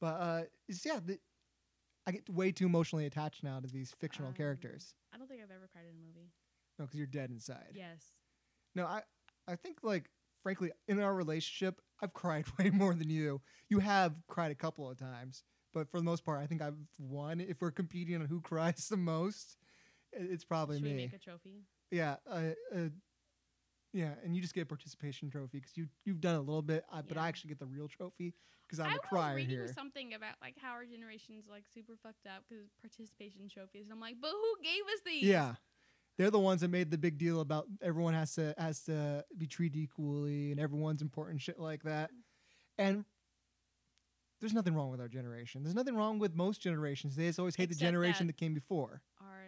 But 0.01 0.07
uh, 0.21 0.43
yeah, 0.85 1.01
the, 1.05 1.19
I 2.07 2.13
get 2.13 2.29
way 2.29 2.53
too 2.53 2.67
emotionally 2.67 3.07
attached 3.07 3.43
now 3.43 3.61
to 3.61 3.67
these 3.67 3.95
fictional 3.99 4.29
Um, 4.29 4.35
characters. 4.35 4.95
I 5.15 5.19
don't 5.19 5.29
think 5.29 5.41
I've 5.43 5.51
ever 5.51 5.69
cried 5.73 5.85
in 5.85 5.91
a 5.97 6.07
movie. 6.07 6.31
No, 6.79 6.85
because 6.87 6.99
you're 6.99 7.07
dead 7.07 7.31
inside. 7.31 7.73
Yes. 7.75 8.13
No, 8.75 8.85
I 8.87 9.03
I 9.47 9.57
think 9.57 9.79
like 9.83 10.11
frankly 10.45 10.71
in 10.87 11.01
our 11.01 11.13
relationship, 11.13 11.81
I've 12.01 12.13
cried 12.13 12.45
way 12.59 12.71
more 12.71 12.95
than 12.95 13.11
you. 13.11 13.41
You 13.69 13.81
have 13.81 14.15
cried 14.29 14.53
a 14.53 14.55
couple 14.55 14.89
of 14.89 14.97
times, 14.97 15.43
but 15.73 15.91
for 15.91 15.99
the 15.99 16.05
most 16.05 16.25
part, 16.25 16.39
I 16.41 16.47
think 16.47 16.63
I've 16.63 16.79
won. 17.01 17.41
If 17.41 17.61
we're 17.61 17.73
competing 17.73 18.15
on 18.21 18.27
who 18.27 18.41
cries 18.53 18.87
the 18.89 18.97
most, 18.97 19.57
it's 20.13 20.45
probably 20.45 20.77
Should 20.77 20.85
me. 20.85 20.91
we 20.91 20.97
make 20.97 21.13
a 21.15 21.19
trophy? 21.19 21.65
yeah, 21.91 22.17
uh, 22.31 22.51
uh, 22.73 22.89
yeah, 23.93 24.15
and 24.25 24.35
you 24.37 24.43
just 24.43 24.55
get 24.55 24.63
a 24.63 24.67
participation 24.67 25.31
trophy 25.31 25.59
because 25.59 25.77
you 25.77 25.87
you've 26.05 26.21
done 26.21 26.37
a 26.37 26.41
little 26.41 26.63
bit, 26.63 26.85
uh, 26.93 27.03
but 27.07 27.17
I 27.17 27.27
actually 27.29 27.49
get 27.49 27.59
the 27.61 27.67
real 27.67 27.89
trophy 27.89 28.35
because 28.67 28.81
I'm 28.81 28.91
I 28.93 28.95
a 28.97 28.99
crier 28.99 29.35
was 29.35 29.43
reading 29.43 29.57
here. 29.57 29.73
something 29.75 30.15
about 30.15 30.35
like 30.43 30.57
how 30.61 30.73
our 30.73 30.85
generation's 30.85 31.47
like 31.49 31.65
super 31.73 31.95
fucked 32.03 32.27
up 32.27 32.45
because 32.49 32.67
participation 32.81 33.49
trophies. 33.49 33.85
And 33.85 33.93
I'm 33.93 34.01
like, 34.01 34.17
but 34.21 34.31
who 34.31 34.63
gave 34.65 34.83
us 34.93 35.01
these? 35.07 35.25
Yeah. 35.25 35.55
They're 36.17 36.31
the 36.31 36.39
ones 36.39 36.61
that 36.61 36.69
made 36.69 36.91
the 36.91 36.99
big 36.99 37.19
deal 37.19 37.41
about 37.41 37.67
everyone 37.83 38.15
has 38.15 38.35
to 38.37 38.55
has 38.57 38.81
to 38.85 39.25
be 39.37 39.47
treated 39.47 39.77
equally 39.79 40.51
and 40.53 40.61
everyone's 40.61 41.03
important 41.03 41.41
shit 41.41 41.59
like 41.59 41.83
that. 41.85 42.11
And 42.79 43.05
there's 44.41 44.53
nothing 44.53 44.75
wrong 44.75 44.91
with 44.91 45.01
our 45.01 45.09
generation. 45.09 45.63
There's 45.63 45.75
nothing 45.75 45.97
wrong 45.97 46.19
with 46.19 46.35
most 46.35 46.61
generations. 46.61 47.17
They 47.17 47.27
just 47.27 47.39
always 47.39 47.57
hate 47.57 47.69
the 47.69 47.75
generation 47.75 48.27
that- 48.27 48.35
that 48.35 48.39
came 48.39 48.55
before. 48.55 49.03
Our 49.21 49.45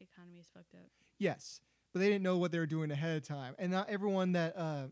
economy 0.00 0.38
is 0.38 0.46
fucked 0.48 0.74
up. 0.74 0.90
Yes, 1.18 1.60
but 1.92 1.98
they 2.00 2.08
didn't 2.08 2.22
know 2.22 2.38
what 2.38 2.52
they 2.52 2.58
were 2.58 2.66
doing 2.66 2.90
ahead 2.90 3.16
of 3.16 3.22
time. 3.24 3.54
And 3.58 3.72
not 3.72 3.88
everyone 3.88 4.32
that 4.32 4.56
uh, 4.56 4.88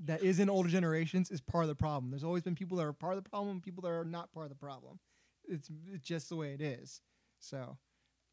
that 0.00 0.22
is 0.22 0.38
in 0.38 0.48
older 0.48 0.68
generations 0.68 1.30
is 1.30 1.40
part 1.40 1.64
of 1.64 1.68
the 1.68 1.74
problem. 1.74 2.10
There's 2.10 2.22
always 2.24 2.42
been 2.44 2.54
people 2.54 2.76
that 2.76 2.84
are 2.84 2.92
part 2.92 3.16
of 3.16 3.24
the 3.24 3.28
problem, 3.28 3.56
and 3.56 3.62
people 3.62 3.82
that 3.82 3.90
are 3.90 4.04
not 4.04 4.30
part 4.30 4.44
of 4.46 4.50
the 4.50 4.56
problem. 4.56 5.00
It's, 5.48 5.68
it's 5.86 6.04
just 6.04 6.28
the 6.28 6.36
way 6.36 6.52
it 6.54 6.60
is. 6.60 7.00
So 7.40 7.78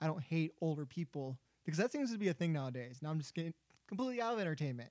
I 0.02 0.06
don't 0.08 0.22
hate 0.22 0.52
older 0.62 0.86
people 0.86 1.40
because 1.66 1.78
that 1.78 1.92
seems 1.92 2.12
to 2.12 2.18
be 2.18 2.28
a 2.28 2.34
thing 2.34 2.54
nowadays. 2.54 3.00
Now 3.02 3.10
I'm 3.10 3.20
just 3.20 3.34
getting 3.34 3.54
completely 3.88 4.22
out 4.22 4.34
of 4.34 4.40
entertainment. 4.40 4.90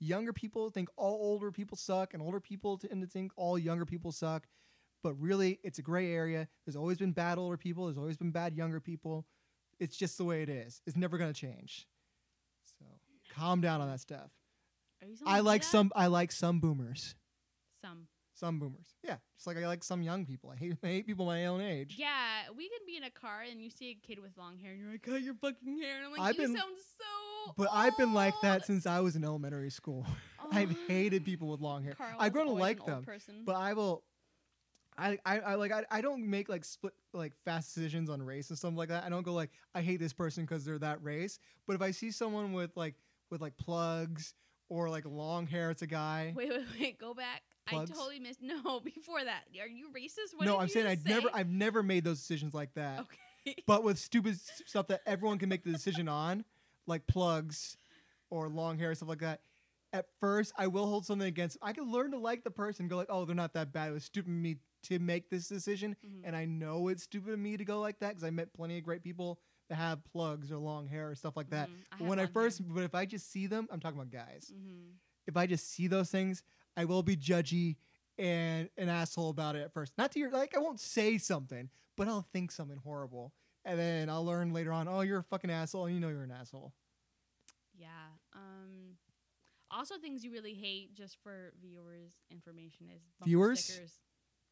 Younger 0.00 0.32
people 0.32 0.70
think 0.70 0.88
all 0.96 1.14
older 1.14 1.50
people 1.50 1.76
suck, 1.76 2.14
and 2.14 2.22
older 2.22 2.40
people 2.40 2.78
tend 2.78 3.02
to 3.02 3.08
think 3.08 3.32
all 3.36 3.58
younger 3.58 3.84
people 3.84 4.12
suck. 4.12 4.46
But 5.02 5.14
really, 5.14 5.60
it's 5.62 5.78
a 5.78 5.82
gray 5.82 6.12
area. 6.12 6.48
There's 6.66 6.76
always 6.76 6.98
been 6.98 7.12
bad 7.12 7.38
older 7.38 7.56
people. 7.56 7.86
There's 7.86 7.98
always 7.98 8.16
been 8.16 8.30
bad 8.32 8.54
younger 8.54 8.80
people. 8.80 9.26
It's 9.80 9.96
just 9.96 10.18
the 10.18 10.24
way 10.24 10.42
it 10.42 10.48
is. 10.48 10.82
It's 10.86 10.96
never 10.96 11.18
gonna 11.18 11.32
change. 11.32 11.86
So 12.64 12.84
calm 13.34 13.60
down 13.60 13.80
on 13.80 13.88
that 13.88 14.00
stuff. 14.00 14.30
Are 15.02 15.08
you 15.08 15.16
I 15.26 15.40
like 15.40 15.62
that? 15.62 15.68
some. 15.68 15.92
I 15.94 16.06
like 16.08 16.32
some 16.32 16.60
boomers. 16.60 17.14
some. 17.80 18.08
Some 18.38 18.60
boomers. 18.60 18.94
Yeah, 19.02 19.16
just 19.36 19.46
like 19.48 19.56
I 19.56 19.66
like 19.66 19.82
some 19.82 20.00
young 20.02 20.24
people. 20.24 20.50
I 20.50 20.56
hate 20.56 20.76
I 20.84 20.86
hate 20.86 21.06
people 21.06 21.26
my 21.26 21.46
own 21.46 21.60
age. 21.60 21.96
Yeah, 21.98 22.08
we 22.56 22.68
can 22.68 22.78
be 22.86 22.96
in 22.96 23.02
a 23.04 23.10
car 23.10 23.42
and 23.50 23.60
you 23.60 23.68
see 23.70 23.90
a 23.90 24.06
kid 24.06 24.20
with 24.20 24.30
long 24.36 24.56
hair 24.58 24.70
and 24.72 24.80
you're 24.80 24.92
like, 24.92 25.02
cut 25.02 25.22
your 25.22 25.34
fucking 25.34 25.78
hair. 25.80 25.96
And 25.96 26.06
I'm 26.06 26.12
like, 26.12 26.20
I've 26.20 26.36
you 26.36 26.42
been- 26.42 26.56
sound 26.56 26.74
so. 26.98 27.52
But 27.56 27.68
I've 27.72 27.96
been 27.96 28.12
like 28.14 28.34
that 28.42 28.66
since 28.66 28.86
I 28.86 29.00
was 29.00 29.16
in 29.16 29.24
elementary 29.24 29.70
school. 29.70 30.06
I've 30.52 30.70
Oh. 30.70 30.76
hated 30.86 31.24
people 31.24 31.48
with 31.48 31.60
long 31.60 31.82
hair. 31.82 31.94
Carl 31.94 32.14
I've 32.18 32.32
grown 32.32 32.46
to 32.46 32.52
like 32.52 32.84
them, 32.84 33.02
person. 33.04 33.42
but 33.44 33.56
I 33.56 33.72
will. 33.74 34.04
I, 34.96 35.16
I, 35.24 35.38
I 35.40 35.54
like 35.54 35.70
I, 35.72 35.84
I 35.90 36.00
don't 36.00 36.28
make 36.28 36.48
like 36.48 36.64
split 36.64 36.92
like 37.12 37.32
fast 37.44 37.74
decisions 37.74 38.10
on 38.10 38.20
race 38.22 38.50
and 38.50 38.58
stuff 38.58 38.74
like 38.76 38.88
that. 38.90 39.04
I 39.04 39.08
don't 39.08 39.22
go 39.22 39.32
like 39.32 39.50
I 39.74 39.80
hate 39.80 39.98
this 39.98 40.12
person 40.12 40.44
because 40.44 40.64
they're 40.64 40.78
that 40.80 41.02
race. 41.02 41.38
But 41.66 41.74
if 41.74 41.82
I 41.82 41.90
see 41.92 42.10
someone 42.10 42.52
with 42.52 42.76
like 42.76 42.94
with 43.30 43.40
like 43.40 43.56
plugs 43.56 44.34
or 44.68 44.90
like 44.90 45.04
long 45.06 45.46
hair, 45.46 45.70
it's 45.70 45.82
a 45.82 45.86
guy. 45.86 46.32
wait, 46.36 46.50
wait, 46.50 46.66
wait. 46.78 46.98
Go 46.98 47.14
back. 47.14 47.42
Plugs? 47.70 47.90
I 47.90 47.94
totally 47.94 48.18
missed. 48.20 48.40
No, 48.42 48.80
before 48.80 49.24
that, 49.24 49.44
are 49.60 49.66
you 49.66 49.88
racist? 49.90 50.34
What 50.36 50.46
no, 50.46 50.58
I'm 50.58 50.68
saying 50.68 50.86
I 50.86 50.94
just 50.94 51.06
never 51.06 51.28
say? 51.28 51.34
I've 51.34 51.48
never 51.50 51.82
made 51.82 52.04
those 52.04 52.18
decisions 52.18 52.54
like 52.54 52.74
that. 52.74 53.00
Okay. 53.00 53.16
But 53.66 53.82
with 53.82 53.98
stupid 53.98 54.38
stuff 54.66 54.88
that 54.88 55.00
everyone 55.06 55.38
can 55.38 55.48
make 55.48 55.64
the 55.64 55.70
decision 55.72 56.06
on, 56.08 56.44
like 56.86 57.06
plugs 57.06 57.78
or 58.30 58.48
long 58.48 58.78
hair 58.78 58.94
stuff 58.94 59.08
like 59.08 59.20
that. 59.20 59.40
At 59.92 60.06
first, 60.20 60.52
I 60.58 60.66
will 60.66 60.86
hold 60.86 61.06
something 61.06 61.26
against. 61.26 61.56
I 61.62 61.72
can 61.72 61.90
learn 61.90 62.10
to 62.10 62.18
like 62.18 62.44
the 62.44 62.50
person. 62.50 62.88
Go 62.88 62.96
like, 62.98 63.06
oh, 63.08 63.24
they're 63.24 63.34
not 63.34 63.54
that 63.54 63.72
bad. 63.72 63.88
It 63.90 63.94
was 63.94 64.04
stupid 64.04 64.28
of 64.28 64.34
me 64.36 64.56
to 64.82 64.98
make 64.98 65.30
this 65.30 65.48
decision, 65.48 65.96
Mhm. 66.04 66.20
and 66.24 66.36
I 66.36 66.44
know 66.44 66.88
it's 66.88 67.04
stupid 67.04 67.32
of 67.32 67.38
me 67.38 67.56
to 67.56 67.64
go 67.64 67.80
like 67.80 67.98
that 68.00 68.10
because 68.10 68.22
I 68.24 68.30
met 68.30 68.52
plenty 68.52 68.76
of 68.78 68.84
great 68.84 69.02
people 69.02 69.40
that 69.70 69.76
have 69.76 70.04
plugs 70.04 70.52
or 70.52 70.58
long 70.58 70.86
hair 70.86 71.10
or 71.10 71.14
stuff 71.14 71.36
like 71.36 71.48
that. 71.50 71.68
Mhm. 71.70 71.74
But 71.92 72.00
when 72.00 72.18
I 72.18 72.22
long 72.24 72.26
hair. 72.26 72.32
first, 72.32 72.60
but 72.68 72.84
if 72.84 72.94
I 72.94 73.06
just 73.06 73.30
see 73.30 73.46
them, 73.46 73.66
I'm 73.70 73.80
talking 73.80 73.98
about 73.98 74.10
guys. 74.12 74.52
Mhm. 74.54 74.92
If 75.26 75.36
I 75.38 75.46
just 75.46 75.68
see 75.70 75.86
those 75.86 76.10
things, 76.10 76.42
I 76.76 76.84
will 76.84 77.02
be 77.02 77.16
judgy 77.16 77.76
and 78.18 78.68
an 78.76 78.88
asshole 78.88 79.30
about 79.30 79.56
it 79.56 79.60
at 79.62 79.72
first. 79.72 79.92
Not 79.98 80.12
to 80.12 80.18
your 80.18 80.30
like, 80.30 80.56
I 80.56 80.60
won't 80.60 80.80
say 80.80 81.18
something, 81.18 81.70
but 81.96 82.08
I'll 82.08 82.26
think 82.32 82.50
something 82.52 82.78
horrible, 82.78 83.32
and 83.64 83.78
then 83.78 84.08
I'll 84.10 84.24
learn 84.24 84.52
later 84.52 84.72
on. 84.72 84.88
Oh, 84.88 85.00
you're 85.02 85.18
a 85.20 85.24
fucking 85.24 85.50
asshole, 85.50 85.86
and 85.86 85.94
you 85.94 86.00
know 86.00 86.08
you're 86.08 86.22
an 86.24 86.32
asshole. 86.32 86.72
Yeah. 87.76 87.86
Um. 88.34 88.96
Also, 89.70 89.98
things 89.98 90.24
you 90.24 90.32
really 90.32 90.54
hate, 90.54 90.94
just 90.94 91.18
for 91.22 91.52
viewers' 91.60 92.12
information, 92.30 92.86
is 92.94 93.02
Viewers? 93.24 93.62
stickers. 93.64 93.92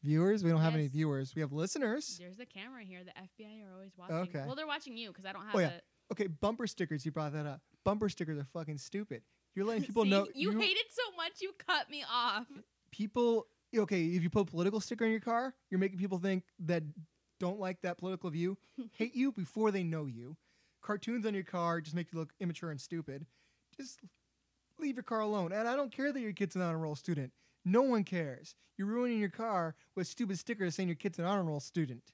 Viewers, 0.03 0.43
we 0.43 0.51
don't 0.51 0.61
have 0.61 0.75
any 0.75 0.87
viewers. 0.87 1.33
We 1.33 1.41
have 1.41 1.51
listeners. 1.51 2.17
There's 2.19 2.37
the 2.37 2.45
camera 2.45 2.83
here. 2.83 2.99
The 3.03 3.11
FBI 3.19 3.67
are 3.67 3.73
always 3.73 3.93
watching. 3.97 4.15
Okay. 4.15 4.43
Well, 4.45 4.55
they're 4.55 4.67
watching 4.67 4.95
you 4.95 5.07
because 5.09 5.25
I 5.25 5.31
don't 5.33 5.43
have 5.43 5.55
Oh, 5.55 5.59
yeah. 5.59 5.69
it. 5.69 5.83
Okay, 6.11 6.27
bumper 6.27 6.67
stickers. 6.67 7.03
You 7.03 7.11
brought 7.11 7.33
that 7.33 7.47
up. 7.47 7.61
Bumper 7.83 8.07
stickers 8.09 8.37
are 8.37 8.45
fucking 8.53 8.77
stupid. 8.77 9.23
You're 9.57 9.65
letting 9.65 9.85
people 9.85 10.03
See, 10.03 10.11
know 10.11 10.27
you, 10.35 10.51
hate 10.51 10.77
it 10.77 10.85
so 10.91 11.15
much 11.17 11.41
you 11.41 11.51
cut 11.57 11.89
me 11.89 12.03
off. 12.07 12.45
people. 12.91 13.47
Okay, 13.75 14.03
if 14.03 14.21
you 14.21 14.29
put 14.29 14.41
a 14.41 14.45
political 14.45 14.79
sticker 14.79 15.03
in 15.03 15.09
your 15.09 15.19
car, 15.19 15.55
you're 15.71 15.79
making 15.79 15.97
people 15.97 16.19
think 16.19 16.43
that 16.59 16.83
don't 17.39 17.59
like 17.59 17.81
that 17.81 17.97
political 17.97 18.29
view 18.29 18.55
hate 18.93 19.15
you 19.15 19.31
before 19.31 19.71
they 19.71 19.83
know 19.83 20.05
you. 20.05 20.37
Cartoons 20.83 21.25
on 21.25 21.33
your 21.33 21.43
car 21.43 21.81
just 21.81 21.95
make 21.95 22.13
you 22.13 22.19
look 22.19 22.33
immature 22.39 22.69
and 22.69 22.79
stupid. 22.79 23.25
Just 23.75 23.99
leave 24.77 24.95
your 24.95 25.03
car 25.03 25.21
alone. 25.21 25.51
And 25.51 25.67
I 25.67 25.75
don't 25.75 25.91
care 25.91 26.13
that 26.13 26.21
your 26.21 26.33
kid's 26.33 26.55
an 26.55 26.61
honor 26.61 26.77
roll 26.77 26.95
student. 26.95 27.33
No 27.65 27.81
one 27.81 28.03
cares. 28.03 28.53
You're 28.77 28.87
ruining 28.87 29.17
your 29.17 29.29
car 29.29 29.73
with 29.95 30.05
stupid 30.05 30.37
stickers 30.37 30.75
saying 30.75 30.87
your 30.87 30.95
kid's 30.95 31.17
an 31.17 31.25
honor 31.25 31.43
roll 31.43 31.59
student. 31.59 32.13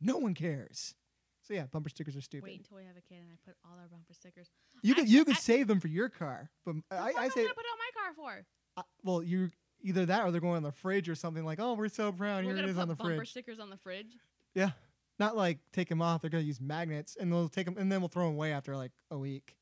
No 0.00 0.16
one 0.16 0.32
cares. 0.32 0.94
So 1.42 1.54
yeah, 1.54 1.66
bumper 1.66 1.88
stickers 1.88 2.14
are 2.16 2.20
stupid. 2.20 2.44
Wait 2.44 2.58
until 2.58 2.76
we 2.78 2.84
have 2.84 2.96
a 2.96 3.00
kid 3.00 3.18
and 3.20 3.28
I 3.32 3.36
put 3.44 3.56
all 3.64 3.76
our 3.78 3.88
bumper 3.88 4.14
stickers. 4.14 4.48
you 4.82 4.94
could 4.94 5.08
you 5.08 5.24
could 5.24 5.36
I- 5.36 5.40
save 5.40 5.66
them 5.66 5.80
for 5.80 5.88
your 5.88 6.08
car, 6.08 6.50
but 6.64 6.76
I, 6.90 7.12
I 7.18 7.28
say 7.28 7.42
gonna 7.42 7.54
put 7.54 7.64
it 7.64 7.72
on 7.72 7.78
my 7.78 7.90
car 8.02 8.14
for? 8.14 8.46
uh, 8.76 8.82
well 9.02 9.22
you 9.22 9.50
either 9.82 10.06
that 10.06 10.24
or 10.24 10.30
they're 10.30 10.40
going 10.40 10.56
on 10.56 10.62
the 10.62 10.70
fridge 10.72 11.08
or 11.08 11.14
something 11.16 11.44
like 11.44 11.58
oh 11.60 11.74
we're 11.74 11.88
so 11.88 12.12
proud 12.12 12.44
We're 12.44 12.54
here 12.54 12.64
it 12.64 12.68
is 12.70 12.74
put 12.76 12.82
on 12.82 12.88
the 12.88 12.94
bumper 12.94 13.16
fridge. 13.16 13.30
stickers 13.30 13.58
on 13.58 13.70
the 13.70 13.76
fridge. 13.76 14.16
Yeah, 14.54 14.70
not 15.18 15.36
like 15.36 15.58
take 15.72 15.88
them 15.88 16.00
off. 16.00 16.20
They're 16.20 16.30
gonna 16.30 16.44
use 16.44 16.60
magnets 16.60 17.16
and 17.18 17.32
they'll 17.32 17.48
take 17.48 17.64
them 17.66 17.76
and 17.76 17.90
then 17.90 18.00
we'll 18.00 18.08
throw 18.08 18.26
them 18.26 18.34
away 18.34 18.52
after 18.52 18.76
like 18.76 18.92
a 19.10 19.18
week 19.18 19.56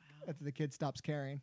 Wow. 0.00 0.30
after 0.30 0.44
the 0.44 0.52
kid 0.52 0.72
stops 0.72 1.00
caring. 1.02 1.42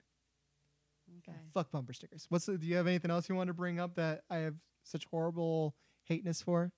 Okay. 1.20 1.38
Fuck 1.54 1.72
bumper 1.72 1.94
stickers. 1.94 2.26
What's 2.30 2.46
the, 2.46 2.58
do 2.58 2.68
you 2.68 2.76
have 2.76 2.86
anything 2.88 3.10
else 3.12 3.28
you 3.30 3.36
want 3.36 3.48
to 3.48 3.54
bring 3.54 3.80
up 3.80 3.96
that 3.96 4.22
I 4.30 4.38
have 4.38 4.56
such 4.84 5.06
horrible 5.06 5.76
hateness 6.04 6.42
for? 6.42 6.72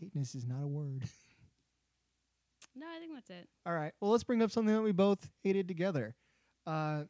Hateness 0.00 0.34
is 0.34 0.46
not 0.46 0.62
a 0.62 0.66
word. 0.66 1.04
No, 2.78 2.86
I 2.94 2.98
think 2.98 3.14
that's 3.14 3.30
it. 3.30 3.48
All 3.64 3.72
right. 3.72 3.92
Well, 4.00 4.10
let's 4.10 4.24
bring 4.24 4.42
up 4.42 4.50
something 4.50 4.74
that 4.74 4.82
we 4.82 4.92
both 4.92 5.30
hated 5.42 5.66
together. 5.66 6.14
Uh, 6.66 7.04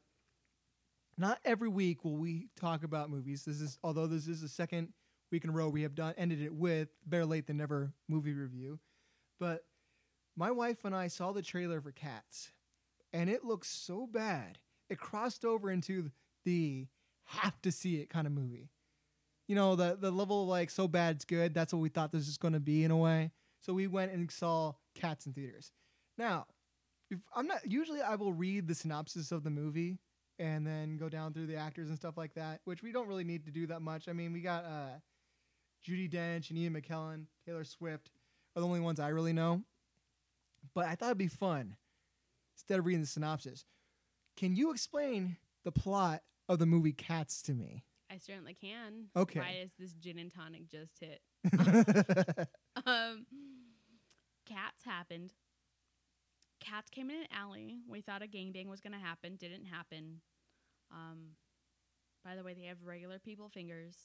not 1.19 1.41
every 1.45 1.69
week 1.69 2.05
will 2.05 2.17
we 2.17 2.51
talk 2.57 2.85
about 2.85 3.11
movies. 3.11 3.45
This 3.45 3.61
is 3.61 3.77
although 3.83 4.07
this 4.07 4.29
is 4.29 4.43
the 4.43 4.49
second 4.49 4.93
week 5.33 5.43
in 5.43 5.51
a 5.51 5.53
row 5.53 5.69
we 5.69 5.83
have 5.83 5.97
done 5.97 6.15
ended 6.17 6.41
it 6.41 6.55
with 6.55 6.89
better 7.05 7.27
late 7.27 7.49
than 7.49 7.57
never 7.57 7.93
movie 8.09 8.33
review. 8.33 8.79
But 9.41 9.65
my 10.37 10.53
wife 10.53 10.85
and 10.85 10.95
I 10.95 11.09
saw 11.09 11.33
the 11.33 11.43
trailer 11.43 11.81
for 11.81 11.91
Cats, 11.91 12.53
and 13.13 13.29
it 13.29 13.45
looks 13.45 13.69
so 13.69 14.07
bad. 14.07 14.59
It 14.89 15.01
crossed 15.01 15.45
over 15.45 15.69
into 15.69 16.11
the 16.45 16.87
have 17.25 17.61
to 17.63 17.73
see 17.73 17.97
it 17.97 18.09
kind 18.09 18.27
of 18.29 18.33
movie. 18.33 18.69
You 19.49 19.55
know, 19.55 19.77
the 19.77 19.97
the 19.99 20.11
level 20.11 20.43
of 20.43 20.49
like 20.49 20.71
so 20.71 20.89
bad 20.89 21.17
it's 21.17 21.25
good. 21.25 21.55
That's 21.55 21.73
what 21.73 21.81
we 21.81 21.89
thought 21.89 22.13
this 22.13 22.27
was 22.27 22.39
going 22.39 22.55
to 22.55 22.61
be 22.61 22.85
in 22.85 22.91
a 22.91 22.97
way. 22.97 23.31
So 23.61 23.73
we 23.73 23.87
went 23.87 24.13
and 24.13 24.31
saw 24.31 24.73
Cats 24.95 25.27
in 25.27 25.33
theaters. 25.33 25.73
Now, 26.19 26.47
I'm 27.35 27.47
not 27.47 27.71
usually 27.71 28.01
I 28.01 28.17
will 28.17 28.33
read 28.33 28.67
the 28.67 28.75
synopsis 28.75 29.33
of 29.33 29.45
the 29.45 29.51
movie 29.51 29.99
and 30.39 30.67
then 30.67 30.97
go 30.97 31.09
down 31.09 31.33
through 31.33 31.47
the 31.47 31.57
actors 31.57 31.89
and 31.89 31.97
stuff 31.97 32.17
like 32.17 32.35
that, 32.35 32.61
which 32.65 32.83
we 32.83 32.93
don't 32.93 33.09
really 33.09 33.25
need 33.25 33.45
to 33.47 33.51
do 33.51 33.67
that 33.69 33.81
much. 33.81 34.09
I 34.09 34.13
mean, 34.13 34.33
we 34.33 34.41
got 34.41 34.65
uh, 34.65 34.99
Judi 35.87 36.11
Dench 36.11 36.51
and 36.51 36.59
Ian 36.59 36.75
McKellen, 36.75 37.27
Taylor 37.47 37.65
Swift 37.65 38.11
are 38.57 38.61
the 38.61 38.67
only 38.67 38.81
ones 38.81 38.99
I 38.99 39.09
really 39.09 39.33
know. 39.33 39.63
But 40.75 40.87
I 40.87 40.95
thought 40.95 41.07
it'd 41.07 41.19
be 41.19 41.29
fun 41.29 41.77
instead 42.57 42.79
of 42.79 42.87
reading 42.87 43.03
the 43.03 43.07
synopsis. 43.07 43.65
Can 44.37 44.57
you 44.57 44.73
explain 44.73 45.37
the 45.65 45.73
plot 45.73 46.23
of 46.49 46.59
the 46.59 46.67
movie 46.67 46.93
Cats 46.93 47.43
to 47.43 47.53
me? 47.53 47.85
I 48.17 48.19
certainly 48.19 48.55
can. 48.55 49.09
Okay. 49.15 49.41
Why 49.41 49.61
as 49.63 49.73
this 49.79 49.93
gin 49.93 50.19
and 50.19 50.33
tonic 50.33 50.71
just 50.71 50.99
hit. 51.01 51.21
Um, 52.87 53.25
cats 54.47 54.85
happened. 54.85 55.33
Cats 56.61 56.91
came 56.91 57.11
in 57.11 57.17
an 57.17 57.27
alley. 57.33 57.79
We 57.89 58.01
thought 58.01 58.23
a 58.23 58.27
gangbang 58.27 58.69
was 58.69 58.81
gonna 58.81 58.99
happen. 58.99 59.37
Didn't 59.37 59.65
happen. 59.65 60.21
Um, 60.93 61.31
by 62.25 62.37
the 62.37 62.45
way, 62.45 62.55
they 62.55 62.67
have 62.67 62.77
regular 62.85 63.19
people 63.19 63.49
fingers, 63.49 63.97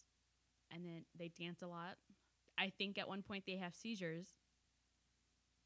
and 0.74 0.86
then 0.86 1.04
they 1.20 1.30
dance 1.38 1.62
a 1.62 1.68
lot. 1.68 1.98
I 2.58 2.72
think 2.78 2.98
at 2.98 3.08
one 3.08 3.22
point 3.24 3.44
they 3.46 3.58
have 3.58 3.76
seizures. 3.76 4.28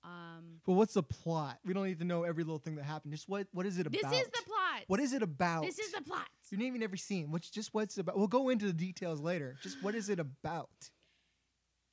Um, 0.04 0.62
but 0.66 0.74
what's 0.74 0.96
the 0.96 1.04
plot? 1.04 1.60
We 1.64 1.74
don't 1.74 1.86
need 1.86 2.00
to 2.00 2.06
know 2.06 2.24
every 2.24 2.43
little 2.43 2.60
thing 2.60 2.76
that 2.76 2.86
happened. 2.86 3.14
Just 3.14 3.30
what 3.30 3.48
what 3.54 3.66
is 3.66 3.78
it 3.78 3.88
about? 3.88 4.02
this 4.02 4.22
is 4.22 4.28
the 4.28 4.43
plot. 4.46 4.84
What 4.88 5.00
is 5.00 5.14
it 5.14 5.22
about? 5.22 5.64
This 5.64 5.80
is 5.80 5.91
the 5.91 6.02
plot. 6.02 6.28
You're 6.52 6.60
naming 6.60 6.84
every 6.84 6.98
scene. 6.98 7.32
which 7.32 7.52
just 7.52 7.74
what's 7.74 7.98
about? 7.98 8.18
We'll 8.18 8.28
go 8.28 8.50
into 8.50 8.66
the 8.68 8.74
details 8.74 9.20
later. 9.20 9.58
Just 9.62 9.82
what 9.84 9.96
is 9.96 10.10
it 10.10 10.20
about? 10.20 10.70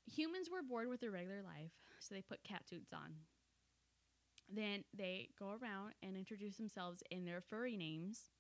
humans 0.07 0.49
were 0.51 0.63
bored 0.63 0.89
with 0.89 1.01
their 1.01 1.11
regular 1.11 1.43
life, 1.43 1.73
so 2.01 2.15
they 2.15 2.23
put 2.23 2.45
cat 2.45 2.69
suits 2.69 2.93
on. 2.93 3.15
Then 4.53 4.85
they 4.97 5.29
go 5.39 5.51
around 5.51 5.95
and 6.03 6.17
introduce 6.17 6.57
themselves 6.57 7.03
in 7.11 7.25
their 7.25 7.41
furry 7.41 7.77
names. 7.77 8.31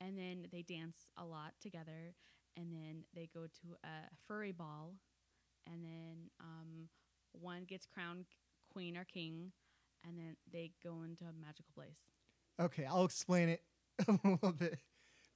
And 0.00 0.16
then 0.16 0.46
they 0.52 0.62
dance 0.62 0.96
a 1.16 1.24
lot 1.24 1.54
together. 1.60 2.14
And 2.56 2.72
then 2.72 3.04
they 3.14 3.28
go 3.32 3.44
to 3.44 3.76
a 3.82 4.14
furry 4.26 4.52
ball. 4.52 4.94
And 5.66 5.82
then 5.82 6.30
um, 6.40 6.88
one 7.32 7.64
gets 7.64 7.86
crowned 7.86 8.26
queen 8.70 8.96
or 8.96 9.04
king. 9.04 9.52
And 10.06 10.18
then 10.18 10.36
they 10.52 10.72
go 10.84 11.02
into 11.02 11.24
a 11.24 11.32
magical 11.32 11.72
place. 11.74 12.00
Okay, 12.60 12.84
I'll 12.84 13.04
explain 13.04 13.48
it 13.48 13.62
a 14.08 14.18
little 14.24 14.52
bit 14.52 14.78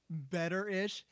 better 0.09 0.67
ish. 0.67 1.05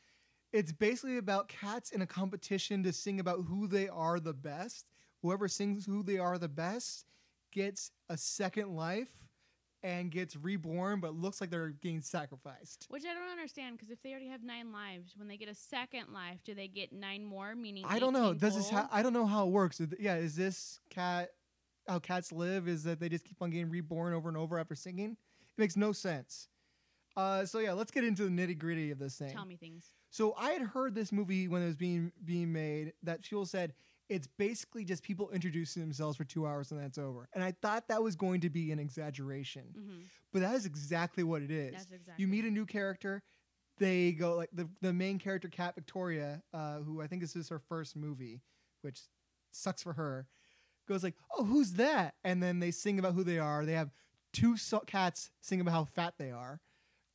It's 0.52 0.72
basically 0.72 1.16
about 1.16 1.48
cats 1.48 1.90
in 1.90 2.02
a 2.02 2.06
competition 2.06 2.82
to 2.82 2.92
sing 2.92 3.20
about 3.20 3.44
who 3.48 3.66
they 3.66 3.88
are 3.88 4.20
the 4.20 4.34
best. 4.34 4.86
Whoever 5.22 5.48
sings 5.48 5.86
who 5.86 6.02
they 6.02 6.18
are 6.18 6.36
the 6.36 6.48
best 6.48 7.06
gets 7.52 7.90
a 8.08 8.16
second 8.16 8.74
life 8.74 9.10
and 9.82 10.10
gets 10.10 10.36
reborn, 10.36 11.00
but 11.00 11.14
looks 11.14 11.40
like 11.40 11.50
they're 11.50 11.70
getting 11.70 12.00
sacrificed. 12.00 12.86
Which 12.88 13.04
I 13.04 13.14
don't 13.14 13.30
understand 13.30 13.76
because 13.76 13.90
if 13.90 14.02
they 14.02 14.10
already 14.10 14.28
have 14.28 14.42
nine 14.42 14.72
lives, 14.72 15.14
when 15.16 15.28
they 15.28 15.36
get 15.36 15.48
a 15.48 15.54
second 15.54 16.12
life, 16.12 16.40
do 16.44 16.54
they 16.54 16.68
get 16.68 16.92
nine 16.92 17.24
more? 17.24 17.54
Meaning 17.54 17.84
I 17.86 17.98
don't 17.98 18.12
know. 18.12 18.28
18 18.28 18.38
Does 18.38 18.56
this? 18.56 18.70
Ha- 18.70 18.88
I 18.92 19.02
don't 19.02 19.12
know 19.12 19.26
how 19.26 19.46
it 19.46 19.50
works. 19.50 19.80
Yeah, 19.98 20.16
is 20.16 20.36
this 20.36 20.80
cat 20.90 21.30
how 21.88 21.98
cats 21.98 22.30
live? 22.30 22.68
Is 22.68 22.84
that 22.84 23.00
they 23.00 23.08
just 23.08 23.24
keep 23.24 23.40
on 23.40 23.50
getting 23.50 23.70
reborn 23.70 24.12
over 24.12 24.28
and 24.28 24.38
over 24.38 24.58
after 24.58 24.74
singing? 24.74 25.12
It 25.12 25.58
makes 25.60 25.76
no 25.76 25.92
sense. 25.92 26.48
Uh, 27.16 27.44
so 27.44 27.58
yeah, 27.58 27.72
let's 27.72 27.90
get 27.90 28.04
into 28.04 28.24
the 28.24 28.30
nitty 28.30 28.58
gritty 28.58 28.90
of 28.90 28.98
this 28.98 29.16
thing. 29.16 29.30
Tell 29.32 29.44
me 29.44 29.56
things. 29.56 29.86
So 30.10 30.34
I 30.38 30.50
had 30.52 30.62
heard 30.62 30.94
this 30.94 31.12
movie 31.12 31.48
when 31.48 31.62
it 31.62 31.66
was 31.66 31.76
being 31.76 32.12
being 32.24 32.52
made 32.52 32.92
that 33.02 33.22
people 33.22 33.46
said 33.46 33.74
it's 34.08 34.26
basically 34.26 34.84
just 34.84 35.02
people 35.02 35.30
introducing 35.30 35.80
themselves 35.80 36.16
for 36.16 36.24
two 36.24 36.46
hours 36.46 36.70
and 36.70 36.80
that's 36.80 36.98
over. 36.98 37.28
And 37.32 37.42
I 37.42 37.52
thought 37.62 37.88
that 37.88 38.02
was 38.02 38.14
going 38.16 38.40
to 38.42 38.50
be 38.50 38.72
an 38.72 38.78
exaggeration, 38.78 39.64
hmm 39.74 40.02
but 40.32 40.40
that 40.40 40.54
is 40.54 40.64
exactly 40.64 41.22
what 41.24 41.42
it 41.42 41.50
is. 41.50 41.72
That's 41.72 41.92
exactly. 41.92 42.14
You 42.22 42.26
meet 42.28 42.44
a 42.46 42.50
new 42.50 42.64
character, 42.64 43.22
they 43.78 44.12
go 44.12 44.34
like 44.36 44.50
the 44.52 44.68
the 44.80 44.92
main 44.92 45.18
character 45.18 45.48
cat 45.48 45.74
Victoria, 45.74 46.42
uh, 46.54 46.78
who 46.78 47.00
I 47.02 47.06
think 47.06 47.20
this 47.20 47.36
is 47.36 47.48
her 47.50 47.58
first 47.58 47.96
movie, 47.96 48.40
which 48.82 49.00
sucks 49.50 49.82
for 49.82 49.92
her. 49.94 50.26
Goes 50.88 51.02
like, 51.04 51.14
oh, 51.36 51.44
who's 51.44 51.74
that? 51.74 52.14
And 52.24 52.42
then 52.42 52.58
they 52.58 52.70
sing 52.70 52.98
about 52.98 53.14
who 53.14 53.22
they 53.24 53.38
are. 53.38 53.64
They 53.64 53.74
have 53.74 53.90
two 54.32 54.56
so- 54.56 54.80
cats 54.80 55.30
sing 55.40 55.60
about 55.60 55.72
how 55.72 55.84
fat 55.84 56.14
they 56.18 56.30
are, 56.30 56.60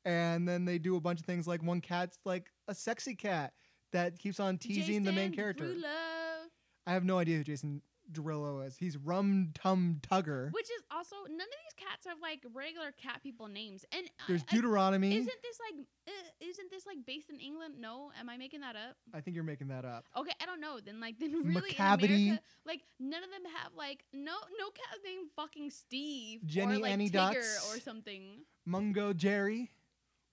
and 0.08 0.48
then 0.48 0.64
they 0.66 0.78
do 0.80 0.96
a 0.96 1.02
bunch 1.02 1.20
of 1.20 1.26
things 1.26 1.46
like 1.48 1.62
one 1.62 1.82
cat's 1.82 2.18
like 2.26 2.50
a 2.68 2.74
sexy 2.74 3.14
cat 3.14 3.54
that 3.92 4.18
keeps 4.18 4.40
on 4.40 4.58
teasing 4.58 5.04
the 5.04 5.12
main 5.12 5.34
character. 5.34 5.66
Derulo. 5.66 6.48
I 6.86 6.94
have 6.94 7.04
no 7.04 7.20
idea 7.20 7.38
who 7.38 7.44
Jason 7.44 7.82
Derulo 8.10 8.66
is. 8.66 8.78
He's 8.78 8.96
Rum 8.98 9.50
Tum 9.54 10.00
Tugger. 10.02 10.52
Which 10.54 10.68
is 10.68 10.82
also 10.90 11.16
none 11.28 11.36
of 11.36 11.38
these 11.40 11.76
cats 11.86 12.06
have 12.08 12.20
like 12.22 12.42
regular 12.54 12.94
cat 12.94 13.22
people 13.22 13.50
names. 13.50 13.84
And 13.92 14.10
There's 14.30 14.44
I- 14.50 14.56
Deuteronomy. 14.56 15.10
isn't 15.14 15.28
this 15.44 15.60
like 15.60 15.86
uh, 16.08 16.12
isn't 16.50 16.72
this 16.72 16.86
like 16.86 17.06
based 17.06 17.30
in 17.30 17.40
England? 17.42 17.76
No, 17.80 18.12
am 18.18 18.30
I 18.30 18.38
making 18.38 18.62
that 18.62 18.78
up? 18.78 18.96
I 19.14 19.20
think 19.20 19.36
you're 19.36 19.44
making 19.44 19.68
that 19.68 19.84
up. 19.84 20.06
Okay, 20.16 20.32
I 20.42 20.46
don't 20.46 20.62
know. 20.62 20.80
Then 20.84 21.02
like 21.02 21.20
then 21.20 21.34
really 21.46 21.72
in 21.72 21.82
America, 21.82 22.40
like 22.66 22.82
none 23.00 23.24
of 23.24 23.30
them 23.30 23.44
have 23.62 23.74
like 23.78 24.06
no 24.14 24.36
no 24.58 24.70
cat 24.70 25.00
named 25.04 25.30
fucking 25.36 25.70
Steve 25.72 26.46
Jenny 26.46 26.76
or 26.78 26.80
like 26.80 26.92
Annie 26.92 27.10
Tigger 27.10 27.34
Dots. 27.34 27.76
or 27.76 27.80
something. 27.82 28.40
Mungojerrie, 28.70 29.70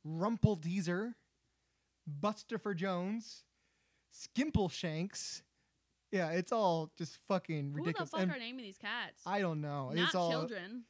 Rumple 0.05 0.57
Teaser, 0.57 1.15
Bustopher 2.21 2.77
Jones, 2.77 3.45
Skimbleshanks. 4.13 5.43
Yeah, 6.13 6.31
it's 6.31 6.53
all 6.53 6.91
just 6.97 7.19
fucking 7.27 7.73
ridiculous. 7.73 7.99
Who 7.99 8.05
the 8.05 8.11
fuck 8.11 8.21
And 8.21 8.31
are 8.31 8.39
naming 8.39 8.65
these 8.65 8.79
cats? 8.79 9.23
I 9.27 9.41
don't 9.41 9.61
know. 9.61 9.91
Not 9.93 10.05
it's 10.05 10.15
all. 10.15 10.31
children. 10.31 10.85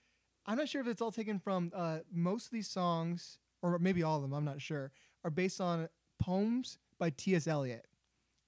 I'm 0.47 0.59
not 0.59 0.69
sure 0.69 0.83
if 0.83 0.87
it's 0.87 1.01
all 1.01 1.13
taken 1.13 1.39
from 1.39 1.73
uh, 1.75 2.01
most 2.13 2.47
of 2.47 2.51
these 2.51 2.69
songs, 2.69 3.39
or 3.63 3.79
maybe 3.79 4.03
all 4.03 4.17
of 4.17 4.23
them. 4.23 4.35
I'm 4.35 4.45
not 4.45 4.61
sure. 4.61 4.93
Are 5.25 5.31
based 5.31 5.61
on 5.61 5.89
poems 6.19 6.79
by 6.99 7.09
T.S. 7.11 7.47
Eliot, 7.47 7.87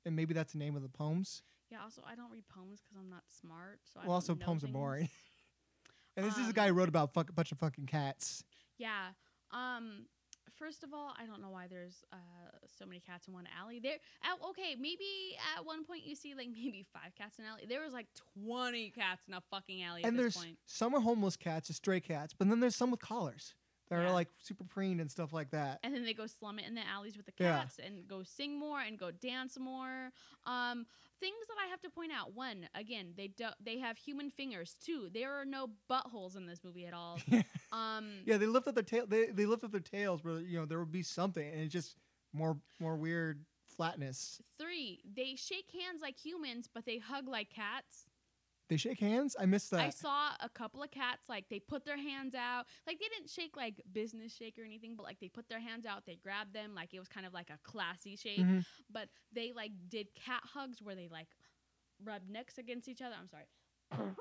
and 0.05 0.15
maybe 0.15 0.35
that's 0.35 0.53
the 0.53 0.59
name 0.59 0.77
of 0.77 0.83
the 0.83 0.91
poems. 0.91 1.43
Yeah. 1.71 1.79
Also, 1.83 2.03
I 2.07 2.15
don't 2.15 2.31
read 2.31 2.45
poems 2.49 2.81
because 2.83 2.99
I'm 3.03 3.09
not 3.09 3.23
smart. 3.41 3.81
So 3.93 4.01
I 4.01 4.07
well, 4.07 4.15
also 4.17 4.35
poems 4.35 4.63
are 4.63 4.69
boring. 4.69 5.09
and 6.17 6.27
this 6.27 6.35
is 6.35 6.45
a 6.45 6.49
Um, 6.49 6.53
guy 6.53 6.67
who 6.69 6.75
wrote 6.75 6.89
about 6.91 7.15
fuck, 7.15 7.31
a 7.31 7.33
bunch 7.33 7.51
of 7.53 7.59
fucking 7.59 7.87
cats. 7.87 8.45
Yeah. 8.77 9.09
Um. 9.51 10.05
First 10.59 10.83
of 10.83 10.93
all, 10.95 11.13
I 11.21 11.27
don't 11.27 11.43
know 11.43 11.51
why 11.51 11.67
there's 11.69 12.05
uh 12.13 12.17
so 12.79 12.87
many 12.87 13.01
cats 13.01 13.29
in 13.29 13.35
one 13.35 13.47
alley. 13.59 13.79
There, 13.81 13.97
uh, 14.25 14.49
okay, 14.51 14.75
maybe 14.75 15.37
at 15.57 15.65
one 15.65 15.85
point 15.85 16.05
you 16.05 16.15
see 16.17 16.35
like 16.35 16.49
maybe 16.55 16.85
five 16.93 17.15
cats 17.17 17.39
in 17.39 17.45
an 17.45 17.51
alley. 17.51 17.63
There 17.69 17.83
was 17.83 17.93
like 17.93 18.07
twenty 18.35 18.91
cats 18.91 19.23
in 19.29 19.35
a 19.35 19.43
fucking 19.51 19.83
alley 19.83 20.03
and 20.05 20.17
at 20.17 20.21
there's 20.21 20.37
point. 20.37 20.59
some 20.67 20.95
are 20.95 21.01
homeless 21.01 21.37
cats, 21.37 21.69
just 21.69 21.79
stray 21.79 22.01
cats, 22.01 22.35
but 22.37 22.49
then 22.49 22.61
there's 22.61 22.77
some 22.77 22.91
with 22.91 23.01
collars 23.01 23.55
that 23.91 23.97
Yeah. 23.97 24.09
are 24.09 24.13
like 24.13 24.29
super 24.39 24.65
preened 24.65 25.01
and 25.01 25.11
stuff 25.11 25.33
like 25.33 25.51
that. 25.51 25.81
And 25.83 25.95
then 25.95 26.05
they 26.05 26.15
go 26.15 26.27
slum 26.27 26.59
it 26.59 26.67
in 26.67 26.75
the 26.75 26.87
alleys 26.87 27.17
with 27.17 27.27
the 27.27 27.33
Yeah. 27.39 27.59
cats 27.61 27.79
and 27.79 28.07
go 28.09 28.23
sing 28.23 28.59
more 28.59 28.81
and 28.81 28.99
go 28.99 29.11
dance 29.11 29.59
more. 29.59 30.11
Um, 30.45 30.87
things 31.21 31.37
that 31.49 31.57
I 31.65 31.69
have 31.71 31.81
to 31.83 31.91
point 31.91 32.13
out: 32.13 32.35
one, 32.35 32.69
again, 32.75 33.15
they 33.17 33.29
do, 33.29 33.47
they 33.61 33.79
have 33.79 33.97
human 33.97 34.31
fingers. 34.31 34.77
Two, 34.85 35.09
there 35.13 35.35
are 35.35 35.45
no 35.45 35.69
buttholes 35.91 36.37
in 36.37 36.47
this 36.47 36.63
movie 36.65 36.87
at 36.87 36.95
all. 36.95 37.19
Um, 37.73 38.21
yeah, 38.25 38.37
they 38.37 38.47
lift 38.47 38.69
up 38.69 38.75
their 38.75 38.85
tail. 38.85 39.07
They, 39.09 39.27
they 39.27 39.45
lift 39.45 39.65
up 39.65 39.73
their 39.73 39.81
tails 39.81 40.23
where 40.23 40.39
you 40.39 40.59
know 40.59 40.67
there 40.67 40.79
would 40.79 40.93
be 40.93 41.03
something, 41.03 41.47
and 41.47 41.63
it's 41.63 41.73
just 41.73 41.97
more 42.33 42.57
more 42.79 42.97
weird 42.97 43.45
flatness. 43.77 44.41
Three, 44.59 45.01
they 45.05 45.35
shake 45.35 45.71
hands 45.73 46.01
like 46.01 46.17
humans, 46.17 46.69
but 46.73 46.87
they 46.87 46.99
hug 46.99 47.29
like 47.29 47.51
cats. 47.51 48.06
They 48.69 48.77
shake 48.77 48.99
hands. 48.99 49.37
I 49.39 49.47
missed 49.47 49.71
that. 49.71 49.81
I 49.81 49.91
saw 49.91 50.31
a 50.41 50.49
couple 50.49 50.83
of 50.83 50.91
cats 50.91 51.29
like 51.29 51.49
they 51.49 51.61
put 51.61 51.85
their 51.85 51.97
hands 51.97 52.35
out, 52.35 52.67
like 52.87 52.99
they 52.99 53.07
didn't 53.17 53.31
shake 53.31 53.57
like 53.57 53.81
business 53.93 54.35
shake 54.35 54.59
or 54.59 54.65
anything, 54.65 54.95
but 54.97 55.05
like 55.05 55.21
they 55.21 55.29
put 55.29 55.49
their 55.49 55.61
hands 55.61 55.87
out, 55.87 56.05
they 56.05 56.17
grabbed 56.17 56.53
them, 56.53 56.75
like 56.75 56.93
it 56.93 56.99
was 56.99 57.09
kind 57.09 57.27
of 57.27 57.33
like 57.33 57.51
a 57.51 57.59
classy 57.63 58.17
shake. 58.17 58.41
Mhm. 58.41 58.65
But 58.91 59.09
they 59.33 59.53
like 59.55 59.71
did 59.89 60.09
cat 60.17 60.43
hugs 60.45 60.83
where 60.83 60.97
they 60.97 61.09
like 61.09 61.29
rubbed 62.05 62.29
necks 62.29 62.59
against 62.59 62.89
each 62.89 63.03
other. 63.03 63.15
I'm 63.19 63.29
sorry. 63.29 64.15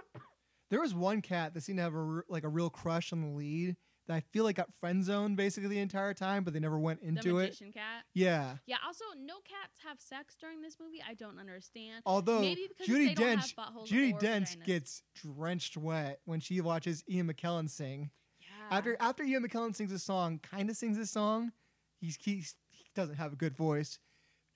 There 0.69 0.81
was 0.81 0.93
one 0.93 1.21
cat 1.21 1.53
that 1.53 1.61
seemed 1.61 1.77
to 1.77 1.83
have 1.83 1.93
a 1.93 1.97
r- 1.97 2.25
like 2.27 2.43
a 2.43 2.49
real 2.49 2.69
crush 2.69 3.13
on 3.13 3.21
the 3.21 3.27
lead 3.27 3.77
I 4.09 4.19
feel 4.19 4.43
like 4.43 4.57
got 4.57 4.71
friend 4.73 5.03
zoned 5.03 5.35
basically 5.37 5.69
the 5.69 5.79
entire 5.79 6.13
time, 6.13 6.43
but 6.43 6.53
they 6.53 6.59
never 6.59 6.77
went 6.77 7.01
The 7.01 7.07
into 7.07 7.39
it. 7.39 7.43
magician 7.45 7.71
cat. 7.71 8.03
Yeah. 8.13 8.57
Yeah. 8.67 8.77
Also, 8.85 9.03
no 9.19 9.35
cats 9.39 9.77
have 9.85 9.99
sex 9.99 10.35
during 10.39 10.61
this 10.61 10.77
movie. 10.79 11.01
I 11.07 11.15
don't 11.15 11.39
understand. 11.39 12.03
Although 12.05 12.41
Maybe 12.41 12.67
because 12.69 12.87
Judi 12.93 13.15
Dench, 13.15 13.55
Judi 13.87 14.19
Dench 14.19 14.57
vaginas. 14.57 14.63
gets 14.65 15.03
drenched 15.15 15.75
wet 15.77 16.19
when 16.25 16.39
she 16.39 16.61
watches 16.61 17.03
Ian 17.09 17.31
McKellen 17.33 17.69
sing. 17.69 18.11
Yeah. 18.39 18.47
After 18.77 18.95
after 18.99 19.23
Ian 19.23 19.43
McKellen 19.47 19.75
sings 19.75 19.91
a 19.91 19.99
song, 19.99 20.39
kind 20.39 20.69
of 20.69 20.77
sings 20.77 20.97
a 20.99 21.05
song, 21.07 21.51
he's, 21.99 22.17
he's 22.21 22.55
he 22.71 22.85
doesn't 22.93 23.15
have 23.15 23.33
a 23.33 23.35
good 23.35 23.55
voice. 23.57 23.97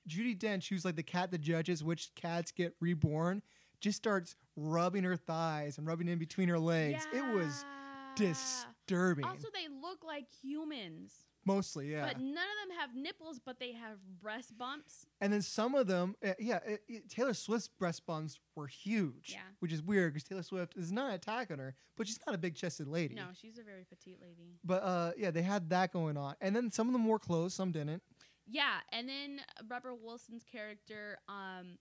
Judi 0.07 0.37
Dench, 0.37 0.69
who's 0.69 0.85
like 0.85 0.95
the 0.95 1.03
cat 1.03 1.31
that 1.31 1.41
judges 1.41 1.83
which 1.83 2.13
cats 2.15 2.51
get 2.51 2.75
reborn, 2.79 3.41
just 3.81 3.97
starts 3.97 4.35
rubbing 4.55 5.03
her 5.03 5.15
thighs 5.15 5.77
and 5.77 5.87
rubbing 5.87 6.07
in 6.07 6.19
between 6.19 6.49
her 6.49 6.59
legs. 6.59 7.07
It 7.13 7.33
was 7.33 7.63
Yeah. 7.63 8.25
Disturbing. 8.89 9.25
Also, 9.25 9.47
they 9.53 9.67
look 9.81 10.03
like 10.03 10.25
humans. 10.41 11.13
Mostly, 11.45 11.91
yeah. 11.91 12.05
But 12.05 12.19
none 12.19 12.29
of 12.35 12.67
them 12.69 12.77
have 12.77 12.95
nipples, 12.95 13.39
but 13.43 13.59
they 13.59 13.71
have 13.71 13.97
breast 14.21 14.57
bumps. 14.57 15.05
and 15.21 15.31
then 15.31 15.41
some 15.41 15.73
of 15.73 15.87
them, 15.87 16.15
uh, 16.23 16.33
yeah, 16.37 16.59
it, 16.65 16.81
it- 16.87 17.09
Taylor 17.09 17.33
Swift's 17.33 17.69
breast 17.69 18.05
bumps 18.05 18.39
were 18.55 18.67
huge, 18.67 19.31
Yeah. 19.33 19.39
which 19.59 19.71
is 19.71 19.81
weird 19.81 20.13
because 20.13 20.27
Taylor 20.27 20.43
Swift 20.43 20.75
is 20.77 20.91
not 20.91 21.13
attacking 21.13 21.57
her, 21.57 21.75
but 21.95 22.07
she's 22.07 22.19
not 22.27 22.35
a 22.35 22.37
big 22.37 22.55
chested 22.55 22.87
lady. 22.87 23.15
No, 23.15 23.27
she's 23.33 23.57
a 23.57 23.63
very 23.63 23.85
petite 23.85 24.19
lady. 24.21 24.59
But 24.65 24.83
uh, 24.83 25.11
yeah, 25.17 25.31
they 25.31 25.41
had 25.41 25.69
that 25.69 25.93
going 25.93 26.17
on, 26.17 26.35
and 26.41 26.55
then 26.55 26.69
some 26.71 26.87
of 26.87 26.93
them 26.93 27.05
wore 27.05 27.19
clothes, 27.19 27.53
some 27.53 27.71
didn't. 27.71 28.03
Yeah, 28.45 28.79
and 28.91 29.07
then 29.07 29.39
Rebel 29.69 29.97
Wilson's 30.03 30.43
character 30.43 31.19
um 31.29 31.77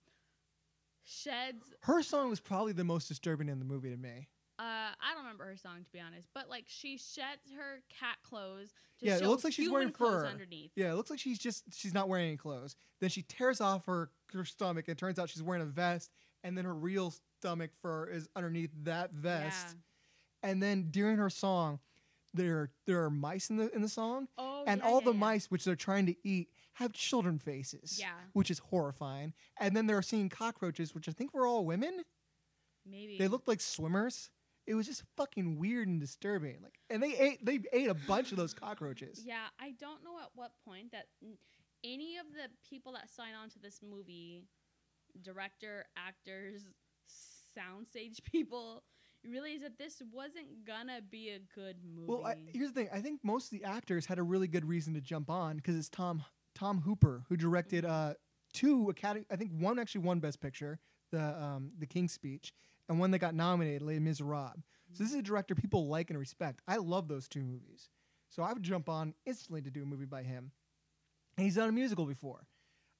sheds 1.03 1.73
Her 1.81 2.01
song 2.03 2.29
was 2.29 2.39
probably 2.39 2.73
the 2.73 2.83
most 2.83 3.07
disturbing 3.07 3.49
in 3.49 3.59
the 3.59 3.65
movie 3.65 3.89
to 3.89 3.97
me. 3.97 4.27
Uh 4.59 4.91
I 5.01 5.13
don't 5.13 5.23
remember 5.23 5.45
her 5.45 5.55
song 5.57 5.83
to 5.85 5.91
be 5.91 5.99
honest, 5.99 6.27
but 6.33 6.49
like 6.49 6.65
she 6.67 6.97
sheds 6.97 7.51
her 7.55 7.81
cat 7.89 8.17
clothes 8.23 8.73
to 8.99 9.05
Yeah, 9.05 9.15
it 9.17 9.23
looks 9.27 9.43
like 9.43 9.53
she's 9.53 9.69
wearing 9.69 9.91
fur. 9.91 10.25
underneath. 10.25 10.71
Yeah, 10.75 10.91
it 10.91 10.95
looks 10.95 11.09
like 11.09 11.19
she's 11.19 11.39
just 11.39 11.63
she's 11.73 11.93
not 11.93 12.09
wearing 12.09 12.27
any 12.27 12.37
clothes. 12.37 12.75
Then 12.99 13.09
she 13.09 13.21
tears 13.21 13.61
off 13.61 13.85
her, 13.85 14.11
her 14.33 14.43
stomach. 14.45 14.87
and 14.87 14.95
It 14.95 14.99
turns 14.99 15.17
out 15.17 15.29
she's 15.29 15.41
wearing 15.41 15.61
a 15.63 15.65
vest, 15.65 16.11
and 16.43 16.57
then 16.57 16.65
her 16.65 16.73
real 16.75 17.13
stomach 17.39 17.71
fur 17.81 18.07
is 18.07 18.27
underneath 18.35 18.71
that 18.83 19.13
vest. 19.13 19.75
Yeah. 20.43 20.49
And 20.51 20.61
then 20.61 20.89
during 20.91 21.17
her 21.17 21.29
song, 21.29 21.79
there 22.33 22.71
there 22.85 23.01
are 23.03 23.09
mice 23.09 23.49
in 23.49 23.57
the 23.57 23.73
in 23.73 23.81
the 23.81 23.89
song, 23.89 24.27
Oh, 24.37 24.63
and 24.67 24.81
yeah, 24.81 24.87
all 24.87 24.99
yeah, 24.99 25.05
the 25.05 25.13
mice 25.13 25.49
which 25.49 25.63
they're 25.63 25.75
trying 25.75 26.05
to 26.07 26.15
eat 26.23 26.49
have 26.73 26.91
children 26.93 27.39
faces. 27.39 27.97
Yeah. 27.99 28.11
which 28.33 28.51
is 28.51 28.59
horrifying. 28.59 29.33
And 29.59 29.75
then 29.75 29.87
they're 29.87 30.01
seeing 30.01 30.29
cockroaches, 30.29 30.93
which 30.93 31.07
I 31.09 31.11
think 31.13 31.33
were 31.33 31.47
all 31.47 31.65
women. 31.65 32.03
Maybe 32.85 33.17
They 33.17 33.27
looked 33.27 33.47
like 33.47 33.61
swimmers. 33.61 34.29
It 34.69 34.75
was 34.75 34.85
just 34.85 35.01
fucking 35.17 35.57
weird 35.57 35.87
and 35.87 35.99
disturbing. 35.99 36.57
Like, 36.61 36.77
and 36.91 37.01
they 37.01 37.17
ate 37.17 37.43
they 37.43 37.59
ate 37.73 37.89
a 37.89 37.95
bunch 37.95 38.31
of 38.31 38.37
those 38.37 38.53
cockroaches. 38.53 39.23
Yeah, 39.25 39.47
I 39.59 39.71
don't 39.79 40.03
know 40.03 40.19
at 40.21 40.29
what 40.35 40.51
point 40.63 40.91
that 40.91 41.07
n- 41.23 41.39
any 41.83 42.17
of 42.17 42.27
the 42.33 42.49
people 42.69 42.93
that 42.93 43.09
sign 43.09 43.33
on 43.33 43.49
to 43.49 43.59
this 43.59 43.79
movie, 43.81 44.43
director, 45.23 45.85
actors, 45.97 46.67
soundstage 47.57 48.23
people, 48.31 48.83
realize 49.27 49.61
that 49.61 49.79
this 49.79 50.03
wasn't 50.13 50.65
gonna 50.67 51.01
be 51.01 51.29
a 51.29 51.39
good 51.55 51.77
movie. 51.83 52.07
Well, 52.07 52.27
I, 52.27 52.35
here's 52.53 52.71
the 52.71 52.81
thing. 52.81 52.89
I 52.93 53.01
think 53.01 53.21
most 53.23 53.51
of 53.51 53.59
the 53.59 53.65
actors 53.65 54.05
had 54.05 54.19
a 54.19 54.23
really 54.23 54.47
good 54.47 54.65
reason 54.65 54.93
to 54.93 55.01
jump 55.01 55.31
on 55.31 55.55
because 55.55 55.75
it's 55.75 55.89
Tom 55.89 56.23
Tom 56.53 56.81
Hooper 56.81 57.23
who 57.27 57.37
directed 57.37 57.85
uh, 57.85 58.13
two 58.53 58.87
Academy. 58.91 59.25
I 59.31 59.35
think 59.35 59.49
one 59.57 59.79
actually 59.79 60.01
won 60.01 60.19
Best 60.19 60.39
Picture, 60.39 60.77
the 61.11 61.41
um, 61.43 61.71
the 61.79 61.87
King's 61.87 62.13
Speech, 62.13 62.53
and 62.89 62.99
one 62.99 63.11
that 63.11 63.19
got 63.19 63.35
nominated, 63.35 63.83
Les 63.83 63.99
Miserables. 63.99 64.63
So 64.91 65.03
this 65.03 65.13
is 65.13 65.19
a 65.19 65.23
director 65.23 65.53
people 65.55 65.87
like 65.87 66.09
and 66.09 66.19
respect. 66.19 66.61
I 66.67 66.77
love 66.77 67.07
those 67.07 67.27
two 67.27 67.41
movies, 67.41 67.89
so 68.27 68.41
I 68.41 68.51
would 68.51 68.63
jump 68.63 68.89
on 68.89 69.13
instantly 69.25 69.61
to 69.61 69.69
do 69.69 69.83
a 69.83 69.85
movie 69.85 70.05
by 70.05 70.23
him. 70.23 70.51
And 71.37 71.45
he's 71.45 71.55
done 71.55 71.69
a 71.69 71.71
musical 71.71 72.05
before, 72.05 72.47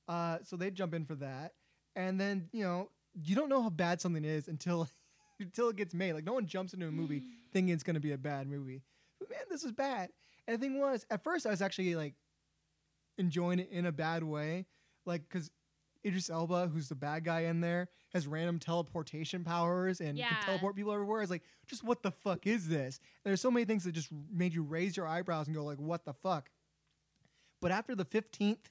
uh, 0.07 0.37
so 0.43 0.55
they'd 0.55 0.75
jump 0.75 0.93
in 0.93 1.05
for 1.05 1.15
that. 1.15 1.53
And 1.95 2.21
then 2.21 2.49
you 2.53 2.63
know 2.63 2.89
you 3.13 3.35
don't 3.35 3.49
know 3.49 3.61
how 3.61 3.69
bad 3.69 3.99
something 3.99 4.23
is 4.23 4.47
until 4.47 4.87
until 5.39 5.69
it 5.69 5.75
gets 5.75 5.93
made. 5.93 6.13
Like 6.13 6.25
no 6.25 6.33
one 6.33 6.45
jumps 6.45 6.73
into 6.73 6.87
a 6.87 6.91
movie 6.91 7.23
thinking 7.51 7.73
it's 7.73 7.83
going 7.83 7.95
to 7.95 7.99
be 7.99 8.11
a 8.11 8.17
bad 8.17 8.47
movie. 8.47 8.83
But 9.19 9.29
man, 9.31 9.41
this 9.49 9.63
was 9.63 9.71
bad. 9.71 10.09
And 10.47 10.57
the 10.57 10.61
thing 10.61 10.79
was, 10.79 11.05
at 11.09 11.23
first 11.23 11.45
I 11.45 11.49
was 11.49 11.61
actually 11.61 11.95
like 11.95 12.13
enjoying 13.17 13.59
it 13.59 13.69
in 13.71 13.85
a 13.85 13.91
bad 13.91 14.23
way, 14.23 14.65
like 15.05 15.23
because 15.27 15.49
Idris 16.05 16.29
Elba, 16.29 16.67
who's 16.73 16.87
the 16.89 16.95
bad 16.95 17.23
guy 17.25 17.41
in 17.41 17.59
there, 17.61 17.89
has 18.13 18.25
random 18.25 18.57
teleportation 18.59 19.43
powers 19.43 19.99
and 20.01 20.17
Yeah. 20.17 20.29
can 20.29 20.41
teleport 20.45 20.75
people 20.75 20.93
everywhere. 20.93 21.19
I 21.19 21.23
was 21.23 21.29
like, 21.29 21.43
just 21.67 21.83
what 21.83 22.03
the 22.03 22.11
fuck 22.11 22.47
is 22.47 22.67
this? 22.67 22.99
And 23.23 23.29
there's 23.31 23.41
so 23.41 23.51
many 23.51 23.65
things 23.65 23.83
that 23.83 23.91
just 23.91 24.09
made 24.31 24.53
you 24.53 24.63
raise 24.63 24.95
your 24.95 25.07
eyebrows 25.07 25.47
and 25.47 25.55
go 25.55 25.63
like, 25.65 25.77
what 25.79 26.05
the 26.05 26.13
fuck? 26.13 26.49
But 27.61 27.71
after 27.71 27.95
the 27.95 28.05
fifteenth 28.05 28.69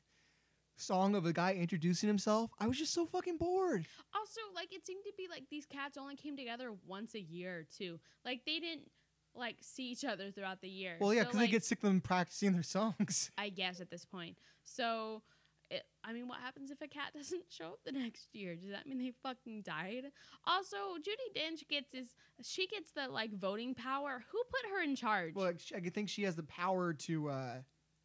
song 0.76 1.14
of 1.14 1.26
a 1.26 1.32
guy 1.32 1.54
introducing 1.54 2.06
himself, 2.06 2.50
I 2.58 2.66
was 2.66 2.78
just 2.78 2.94
so 2.94 3.04
fucking 3.04 3.36
bored. 3.36 3.84
also 4.14 4.40
like 4.54 4.72
it 4.72 4.86
seemed 4.86 5.04
to 5.04 5.12
be 5.18 5.26
like 5.28 5.44
these 5.50 5.66
cats 5.66 5.98
only 5.98 6.16
came 6.16 6.36
together 6.36 6.72
once 6.86 7.14
a 7.14 7.20
year 7.20 7.66
too. 7.76 8.00
Like 8.24 8.42
they 8.46 8.58
didn't 8.60 8.90
like 9.34 9.56
see 9.60 9.90
each 9.90 10.04
other 10.04 10.30
throughout 10.30 10.60
the 10.62 10.68
year. 10.68 10.96
Well, 11.00 11.12
yeah, 11.12 11.20
So, 11.22 11.26
because 11.26 11.40
like, 11.40 11.48
they 11.48 11.52
get 11.52 11.64
sick 11.64 11.78
of 11.78 11.84
them 11.88 12.00
practicing 12.00 12.52
their 12.52 12.62
songs. 12.78 13.30
I 13.36 13.50
guess 13.50 13.80
at 13.80 13.90
this 13.90 14.04
point. 14.06 14.38
So, 14.64 15.22
it, 15.70 15.82
I 16.02 16.12
mean, 16.12 16.28
what 16.28 16.38
happens 16.40 16.70
if 16.70 16.80
a 16.80 16.88
cat 16.88 17.12
doesn't 17.16 17.44
show 17.48 17.66
up 17.66 17.80
the 17.84 17.92
next 17.92 18.34
year? 18.34 18.56
Does 18.56 18.70
that 18.70 18.86
mean 18.86 18.98
they 18.98 19.12
fucking 19.22 19.62
died? 19.62 20.04
Also, 20.46 20.76
Judi 20.98 21.38
Dench 21.38 21.66
gets 21.68 21.94
is 21.94 22.14
she 22.42 22.66
gets 22.66 22.90
the 22.92 23.08
like 23.08 23.32
voting 23.32 23.74
power. 23.74 24.22
Who 24.30 24.38
put 24.50 24.70
her 24.70 24.82
in 24.82 24.96
charge? 24.96 25.34
well, 25.34 25.52
I 25.74 25.80
think 25.80 26.08
she 26.08 26.22
has 26.24 26.36
the 26.36 26.42
power 26.42 26.92
to 26.92 27.28
uh, 27.28 27.54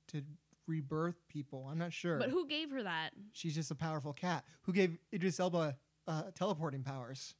to 0.09 0.21
rebirth 0.67 1.15
people. 1.27 1.67
I'm 1.69 1.77
not 1.77 1.93
sure. 1.93 2.17
but 2.17 2.29
who 2.29 2.47
gave 2.47 2.71
her 2.71 2.83
that? 2.83 3.11
She's 3.31 3.55
just 3.55 3.71
a 3.71 3.75
powerful 3.75 4.13
cat 4.13 4.45
who 4.63 4.73
gave 4.73 4.97
Idris 5.13 5.39
Elba 5.39 5.77
uh, 6.07 6.23
teleporting 6.35 6.83
powers. 6.83 7.35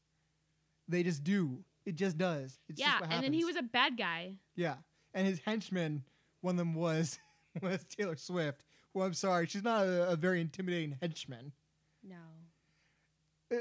They 0.88 1.03
just 1.03 1.24
do. 1.24 1.63
It 1.86 1.95
just 1.95 2.17
does. 2.17 2.59
It's 2.69 2.80
yeah, 2.80 2.91
just 2.91 3.01
what 3.01 3.11
and 3.11 3.24
then 3.24 3.34
he 3.34 3.43
was 3.43 3.55
a 3.55 3.61
bad 3.61 3.97
guy. 3.97 4.36
Yeah, 4.55 4.76
and 5.13 5.28
his 5.28 5.39
henchman, 5.39 6.03
one 6.41 6.53
of 6.53 6.57
them 6.57 6.76
was 6.76 7.19
was 7.61 7.84
Taylor 7.86 8.15
Swift. 8.15 8.63
Who 8.94 9.02
I'm 9.02 9.14
sorry, 9.14 9.48
she's 9.48 9.64
not 9.64 9.86
a, 9.86 10.10
a 10.12 10.16
very 10.16 10.39
intimidating 10.41 10.98
henchman. 11.02 11.52
No. 12.04 12.16
Uh, 13.52 13.56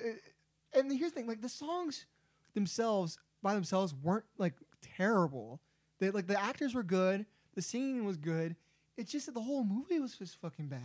and 0.74 0.90
here's 0.92 1.12
the 1.12 1.16
thing: 1.20 1.26
like 1.28 1.40
the 1.42 1.48
songs 1.48 2.06
themselves 2.54 3.18
by 3.42 3.54
themselves 3.54 3.94
weren't 3.94 4.24
like 4.38 4.54
terrible. 4.96 5.60
They 5.98 6.10
like 6.10 6.26
the 6.26 6.40
actors 6.40 6.74
were 6.74 6.82
good, 6.82 7.26
the 7.54 7.62
singing 7.62 8.04
was 8.04 8.16
good. 8.16 8.56
It's 8.96 9.10
just 9.10 9.26
that 9.26 9.32
the 9.32 9.40
whole 9.40 9.64
movie 9.64 10.00
was 10.00 10.16
just 10.16 10.38
fucking 10.40 10.68
bad. 10.68 10.80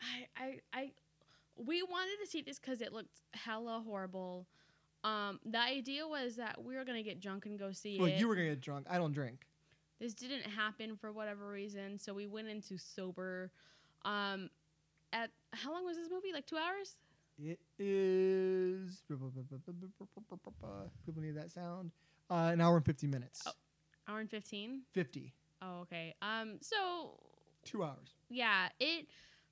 I, 0.00 0.26
I, 0.44 0.60
I, 0.72 0.90
we 1.56 1.82
wanted 1.82 2.18
to 2.24 2.26
see 2.28 2.42
this 2.42 2.58
because 2.58 2.80
it 2.80 2.92
looked 2.92 3.20
hella 3.34 3.82
horrible. 3.86 4.46
Um, 5.04 5.38
the 5.44 5.60
idea 5.60 6.06
was 6.08 6.36
that 6.36 6.62
we 6.62 6.74
were 6.74 6.84
gonna 6.84 7.02
get 7.02 7.20
drunk 7.20 7.46
and 7.46 7.58
go 7.58 7.70
see 7.72 7.98
Well, 7.98 8.08
it. 8.08 8.18
you 8.18 8.26
were 8.26 8.34
gonna 8.34 8.48
get 8.48 8.60
drunk. 8.60 8.86
I 8.90 8.98
don't 8.98 9.12
drink. 9.12 9.46
This 10.00 10.14
didn't 10.14 10.42
happen 10.42 10.96
for 10.96 11.12
whatever 11.12 11.50
reason, 11.50 11.98
so 11.98 12.14
we 12.14 12.26
went 12.26 12.48
into 12.48 12.78
sober. 12.78 13.50
Um, 14.04 14.50
at 15.12 15.30
how 15.52 15.72
long 15.72 15.84
was 15.84 15.96
this 15.96 16.08
movie? 16.10 16.32
Like 16.32 16.46
two 16.46 16.56
hours? 16.56 16.96
It 17.42 17.58
is. 17.78 19.02
People 19.08 19.32
need 21.22 21.36
that 21.36 21.50
sound. 21.50 21.90
Uh, 22.30 22.50
an 22.52 22.60
hour 22.60 22.76
and 22.76 22.84
fifty 22.84 23.06
minutes. 23.06 23.42
Oh. 23.46 23.52
Hour 24.08 24.20
and 24.20 24.30
fifteen. 24.30 24.82
Fifty. 24.92 25.32
Oh, 25.62 25.80
okay. 25.82 26.14
Um, 26.22 26.58
so 26.60 27.18
Two 27.64 27.84
hours. 27.84 28.14
yeah, 28.28 28.68
it 28.78 29.06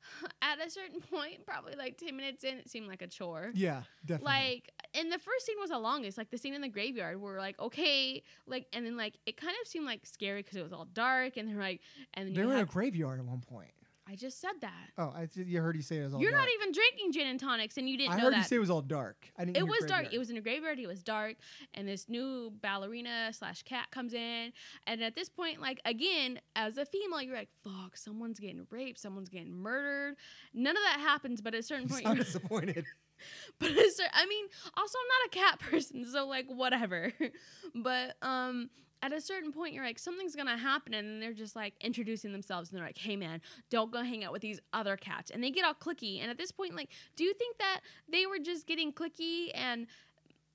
at 0.42 0.64
a 0.64 0.70
certain 0.70 1.00
point, 1.00 1.44
probably 1.46 1.74
like 1.76 1.98
ten 1.98 2.16
minutes 2.16 2.44
in, 2.44 2.58
it 2.58 2.70
seemed 2.70 2.88
like 2.88 3.02
a 3.02 3.06
chore. 3.06 3.50
Yeah, 3.54 3.82
definitely. 4.04 4.32
Like, 4.32 4.72
and 4.94 5.12
the 5.12 5.18
first 5.18 5.46
scene 5.46 5.56
was 5.60 5.70
the 5.70 5.78
longest. 5.78 6.18
Like 6.18 6.30
the 6.30 6.38
scene 6.38 6.54
in 6.54 6.60
the 6.60 6.68
graveyard, 6.68 7.20
we're 7.20 7.38
like, 7.38 7.58
okay, 7.60 8.22
like, 8.46 8.66
and 8.72 8.84
then 8.84 8.96
like 8.96 9.14
it 9.26 9.36
kind 9.36 9.54
of 9.60 9.68
seemed 9.68 9.86
like 9.86 10.04
scary 10.04 10.42
because 10.42 10.56
it 10.56 10.62
was 10.62 10.72
all 10.72 10.86
dark, 10.92 11.36
and 11.36 11.48
they're 11.48 11.58
like, 11.58 11.80
and 12.14 12.28
then 12.28 12.34
they 12.34 12.40
you 12.40 12.46
were 12.48 12.54
in 12.54 12.60
a 12.60 12.64
graveyard 12.64 13.18
at 13.18 13.26
one 13.26 13.40
point. 13.40 13.70
I 14.10 14.16
just 14.16 14.40
said 14.40 14.52
that. 14.62 14.90
Oh, 14.96 15.12
I 15.14 15.26
th- 15.26 15.46
you 15.46 15.60
heard 15.60 15.76
you 15.76 15.82
say 15.82 15.98
it 15.98 16.04
was 16.04 16.14
all 16.14 16.18
dark. 16.18 16.22
You're 16.22 16.32
dark. 16.32 16.44
not 16.44 16.54
even 16.54 16.72
drinking 16.72 17.12
gin 17.12 17.26
and 17.26 17.38
tonics, 17.38 17.76
and 17.76 17.88
you 17.88 17.98
didn't 17.98 18.12
I 18.12 18.16
know 18.16 18.22
heard 18.24 18.32
that. 18.34 18.38
you 18.38 18.44
say 18.44 18.56
it 18.56 18.60
was 18.60 18.70
all 18.70 18.80
dark. 18.80 19.28
I 19.36 19.44
didn't. 19.44 19.58
it 19.58 19.66
was 19.66 19.84
dark. 19.86 20.12
It 20.12 20.18
was 20.18 20.30
in 20.30 20.36
a 20.36 20.40
graveyard. 20.40 20.78
It 20.78 20.86
was 20.86 21.02
dark, 21.02 21.36
and 21.74 21.86
this 21.86 22.08
new 22.08 22.52
ballerina 22.62 23.32
slash 23.32 23.62
cat 23.62 23.90
comes 23.90 24.14
in, 24.14 24.52
and 24.86 25.02
at 25.02 25.14
this 25.14 25.28
point, 25.28 25.60
like 25.60 25.80
again, 25.84 26.40
as 26.56 26.78
a 26.78 26.86
female, 26.86 27.20
you're 27.20 27.36
like, 27.36 27.50
"Fuck, 27.62 27.96
someone's 27.96 28.40
getting 28.40 28.66
raped, 28.70 28.98
someone's 28.98 29.28
getting 29.28 29.52
murdered." 29.52 30.16
None 30.54 30.76
of 30.76 30.82
that 30.82 31.00
happens, 31.00 31.40
but 31.40 31.54
at 31.54 31.60
a 31.60 31.62
certain 31.62 31.88
point, 31.88 32.04
sound 32.04 32.16
you're, 32.16 32.24
disappointed. 32.24 32.84
but 33.58 33.70
at 33.70 33.76
a 33.76 33.90
cer- 33.90 34.04
I 34.12 34.26
mean, 34.26 34.46
also 34.76 34.98
I'm 34.98 35.08
not 35.08 35.26
a 35.26 35.50
cat 35.50 35.60
person, 35.70 36.06
so 36.10 36.26
like 36.26 36.46
whatever. 36.46 37.12
but 37.74 38.16
um, 38.22 38.70
at 39.02 39.12
a 39.12 39.20
certain 39.20 39.52
point, 39.52 39.74
you're 39.74 39.84
like, 39.84 39.98
something's 39.98 40.34
gonna 40.34 40.56
happen, 40.58 40.92
and 40.94 41.22
they're 41.22 41.32
just 41.32 41.54
like 41.54 41.74
introducing 41.80 42.32
themselves, 42.32 42.70
and 42.70 42.78
they're 42.78 42.86
like, 42.86 42.98
"Hey 42.98 43.16
man, 43.16 43.40
don't 43.70 43.90
go 43.92 44.02
hang 44.02 44.24
out 44.24 44.32
with 44.32 44.42
these 44.42 44.60
other 44.72 44.96
cats," 44.96 45.30
and 45.30 45.42
they 45.42 45.50
get 45.50 45.64
all 45.64 45.74
clicky. 45.74 46.20
And 46.20 46.30
at 46.30 46.38
this 46.38 46.50
point, 46.50 46.74
like, 46.74 46.90
do 47.16 47.24
you 47.24 47.32
think 47.34 47.58
that 47.58 47.80
they 48.10 48.26
were 48.26 48.38
just 48.38 48.66
getting 48.66 48.92
clicky 48.92 49.50
and 49.54 49.86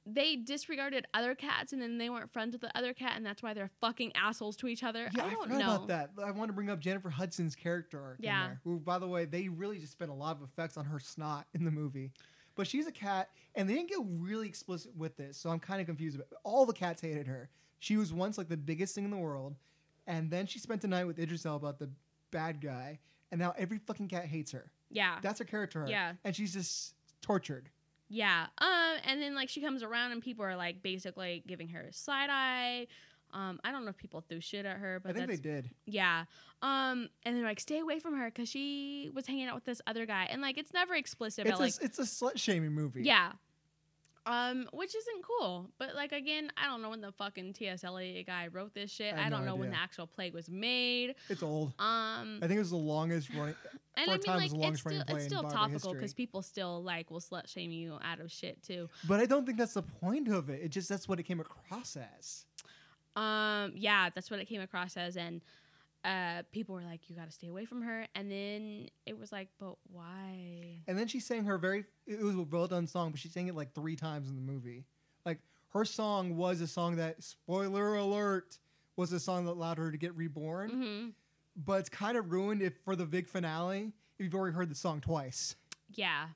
they 0.06 0.36
disregarded 0.36 1.06
other 1.14 1.34
cats, 1.34 1.72
and 1.72 1.82
then 1.82 1.98
they 1.98 2.10
weren't 2.10 2.30
friends 2.34 2.52
with 2.52 2.60
the 2.60 2.78
other 2.78 2.94
cat, 2.94 3.14
and 3.16 3.26
that's 3.26 3.42
why 3.42 3.54
they're 3.54 3.72
fucking 3.80 4.12
assholes 4.16 4.58
to 4.58 4.68
each 4.68 4.84
other? 4.84 5.10
Yeah, 5.16 5.24
I 5.24 5.28
I, 5.28 5.30
don't 5.32 5.44
forgot 5.44 5.60
know. 5.60 5.76
about 5.76 5.88
that. 5.88 6.10
I 6.22 6.32
want 6.32 6.50
to 6.50 6.54
bring 6.54 6.70
up 6.70 6.82
Jennifer 6.82 7.10
Hudson's 7.10 7.56
character 7.56 8.02
arc 8.04 8.18
Yeah. 8.20 8.44
in 8.44 8.50
there. 8.50 8.62
Who, 8.66 8.80
by 8.82 9.00
the 9.00 9.08
way, 9.08 9.24
they 9.24 9.48
really 9.48 9.80
just 9.80 9.94
spent 9.94 10.12
a 10.12 10.14
lot 10.14 10.36
of 10.36 10.44
effects 10.44 10.76
on 10.76 10.84
her 10.86 11.00
snot 11.00 11.48
in 11.54 11.64
the 11.64 11.72
movie. 11.72 12.12
But 12.56 12.68
she's 12.68 12.86
a 12.86 12.92
cat, 12.92 13.30
and 13.56 13.70
they 13.70 13.74
didn't 13.76 13.90
get 13.90 14.00
really 14.04 14.48
explicit 14.50 14.94
with 14.96 15.16
this, 15.16 15.38
so 15.38 15.50
I'm 15.50 15.60
kind 15.62 15.80
of 15.80 15.88
confused. 15.88 16.18
About 16.18 16.28
All 16.44 16.66
the 16.66 16.74
cats 16.74 17.02
hated 17.02 17.26
her. 17.28 17.50
She 17.84 17.98
was 17.98 18.14
once 18.14 18.38
like 18.38 18.48
the 18.48 18.56
biggest 18.56 18.96
thing 18.96 19.04
in 19.04 19.12
the 19.12 19.18
world, 19.18 19.56
and 20.08 20.32
then 20.32 20.48
she 20.48 20.58
spent 20.58 20.86
a 20.86 20.88
night 20.88 21.04
with 21.06 21.20
Idris 21.20 21.46
Elba, 21.46 21.76
the 21.78 21.90
bad 22.32 22.62
guy, 22.62 23.00
and 23.30 23.40
now 23.42 23.54
every 23.58 23.78
fucking 23.78 24.08
cat 24.08 24.26
hates 24.26 24.54
her. 24.54 24.72
Yeah. 24.90 25.18
That's 25.22 25.40
her 25.40 25.46
character. 25.46 25.86
Yeah. 25.90 26.14
And 26.24 26.34
she's 26.34 26.54
just 26.54 26.94
tortured. 27.22 27.70
Yeah. 28.08 28.46
Um, 28.60 28.70
and 29.06 29.22
then 29.22 29.36
like 29.36 29.50
she 29.50 29.60
comes 29.60 29.84
around 29.84 30.14
and 30.14 30.22
people 30.22 30.46
are 30.46 30.56
like 30.56 30.82
basically 30.82 31.44
giving 31.46 31.68
her 31.70 31.82
a 31.82 31.92
side 31.92 32.30
eye. 32.32 32.88
Um, 33.34 33.60
I 33.66 33.72
don't 33.72 33.84
know 33.84 33.90
if 33.90 33.98
people 33.98 34.22
threw 34.22 34.40
shit 34.40 34.66
at 34.66 34.78
her, 34.78 35.02
but 35.04 35.10
I 35.10 35.14
think 35.14 35.28
they 35.28 35.36
did. 35.36 35.70
yeah. 35.86 36.24
Um, 36.62 37.10
and 37.24 37.36
they're 37.36 37.44
like, 37.44 37.60
stay 37.60 37.80
away 37.80 38.00
from 38.00 38.16
her 38.18 38.28
because 38.28 38.48
she 38.48 39.12
was 39.14 39.28
hanging 39.28 39.48
out 39.48 39.56
with 39.56 39.66
this 39.66 39.82
other 39.88 40.06
guy, 40.06 40.28
and 40.30 40.42
like 40.42 40.58
it's 40.58 40.72
never 40.72 40.94
explicit, 40.96 41.46
It's 41.48 41.52
but 41.58 41.60
a, 41.60 41.64
like 41.64 41.74
it's 41.82 42.00
a 42.00 42.04
slut 42.04 42.38
shaming 42.38 42.72
movie. 42.72 43.04
yeah. 43.04 43.34
Um, 44.26 44.68
which 44.72 44.96
isn't 44.96 45.24
cool. 45.24 45.70
But 45.78 45.96
like 45.96 46.12
again, 46.12 46.52
I 46.56 46.68
don't 46.68 46.82
know 46.82 46.90
when 46.90 47.02
the 47.02 47.12
fucking 47.12 47.54
T.S. 47.54 47.84
Eliot 47.84 48.26
guy 48.26 48.48
wrote 48.52 48.74
this 48.74 48.90
shit. 48.90 49.14
I 49.16 49.28
I, 49.28 49.30
don't 49.30 49.46
no 49.46 49.52
know 49.52 49.56
when 49.56 49.72
the 49.72 49.78
actual 49.78 50.08
plague 50.08 50.34
was 50.34 50.50
made. 50.50 51.16
It's 51.30 51.44
old. 51.44 51.74
Um, 51.80 52.40
I 52.42 52.48
think 52.48 52.54
it 52.54 52.60
was 52.60 52.70
the 52.70 52.78
longest 52.78 53.30
running. 53.32 53.56
and 53.98 54.10
I 54.10 54.18
mean, 54.18 54.22
like 54.28 54.52
it's 54.54 54.80
still 54.80 55.04
it's 55.10 55.26
still 55.26 55.44
topical 55.44 55.94
because 55.94 56.14
people 56.14 56.42
still 56.42 56.82
like 56.82 57.12
will 57.12 57.20
slut 57.20 57.48
shame 57.48 57.72
you 57.72 57.98
out 58.02 58.20
of 58.22 58.32
shit 58.32 58.64
too. 58.64 58.90
But 59.08 59.20
I 59.20 59.26
don't 59.26 59.46
think 59.46 59.58
that's 59.58 59.74
the 59.74 59.84
point 59.84 60.30
of 60.30 60.50
it. 60.50 60.62
It 60.64 60.70
just 60.70 60.88
that's 60.88 61.08
what 61.08 61.20
it 61.20 61.24
came 61.24 61.42
across 61.42 61.98
as. 61.98 62.46
Um, 63.16 63.74
yeah, 63.76 64.10
that's 64.10 64.32
what 64.32 64.40
it 64.40 64.46
came 64.46 64.62
across 64.62 64.98
as, 64.98 65.18
and 65.18 65.42
uh, 66.04 66.44
people 66.52 66.76
were 66.76 66.82
like, 66.84 67.10
"You 67.10 67.16
got 67.16 67.26
to 67.26 67.32
stay 67.32 67.48
away 67.48 67.66
from 67.66 67.82
her." 67.82 68.08
And 68.16 68.30
then 68.30 68.90
it 69.06 69.18
was 69.18 69.32
like, 69.32 69.50
"But 69.60 69.76
why?" 69.92 70.82
And 70.88 70.98
then 70.98 71.08
she 71.08 71.20
sang 71.20 71.46
her 71.46 71.58
very 71.58 71.86
it 72.06 72.20
was 72.22 72.36
a 72.36 72.42
well 72.42 72.68
done 72.68 72.88
song, 72.88 73.12
but 73.12 73.20
she 73.20 73.30
sang 73.30 73.48
it 73.48 73.56
like 73.56 73.74
three 73.74 73.96
times 73.96 74.30
in 74.30 74.36
the 74.36 74.42
movie. 74.42 74.86
Like 75.26 75.40
her 75.70 75.86
song 75.86 76.36
was 76.38 76.62
a 76.62 76.68
song 76.68 76.98
that 76.98 77.24
spoiler 77.24 77.96
alert 77.96 78.60
was 78.96 79.12
a 79.14 79.20
song 79.20 79.46
that 79.46 79.52
allowed 79.52 79.78
her 79.78 79.92
to 79.92 79.98
get 79.98 80.16
reborn. 80.16 80.70
hmm 80.70 81.10
But 81.56 81.80
it's 81.80 81.90
kind 81.90 82.18
of 82.18 82.32
ruined 82.32 82.62
if 82.62 82.74
for 82.84 82.96
the 82.96 83.06
big 83.06 83.28
finale 83.28 83.92
if 84.18 84.24
you've 84.26 84.36
already 84.36 84.56
heard 84.56 84.70
the 84.70 84.76
song 84.76 85.02
twice. 85.02 85.56
Yeah, 85.96 86.28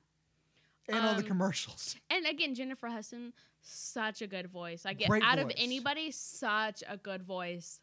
And 0.88 1.04
all 1.04 1.14
the 1.14 1.20
Um, 1.22 1.26
commercials. 1.26 1.94
and 2.10 2.26
again, 2.26 2.54
Jennifer 2.54 2.88
Hudson, 2.88 3.32
such 3.60 4.22
a 4.22 4.26
good 4.26 4.48
voice. 4.48 4.84
Like 4.84 5.04
Great 5.06 5.22
out 5.22 5.38
of 5.38 5.52
anybody, 5.56 6.10
such 6.10 6.82
a 6.88 6.96
good 6.96 7.22
voice. 7.22 7.80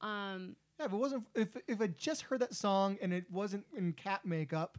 Um, 0.00 0.56
Yeah, 0.78 0.86
if 0.86 0.92
it 0.92 0.96
wasn't 0.96 1.26
if 1.34 1.56
if 1.68 1.80
I 1.80 1.86
just 1.88 2.22
heard 2.22 2.40
that 2.40 2.54
song 2.54 2.98
and 3.00 3.12
it 3.12 3.30
wasn't 3.30 3.64
in 3.76 3.92
cat 3.92 4.24
makeup, 4.24 4.78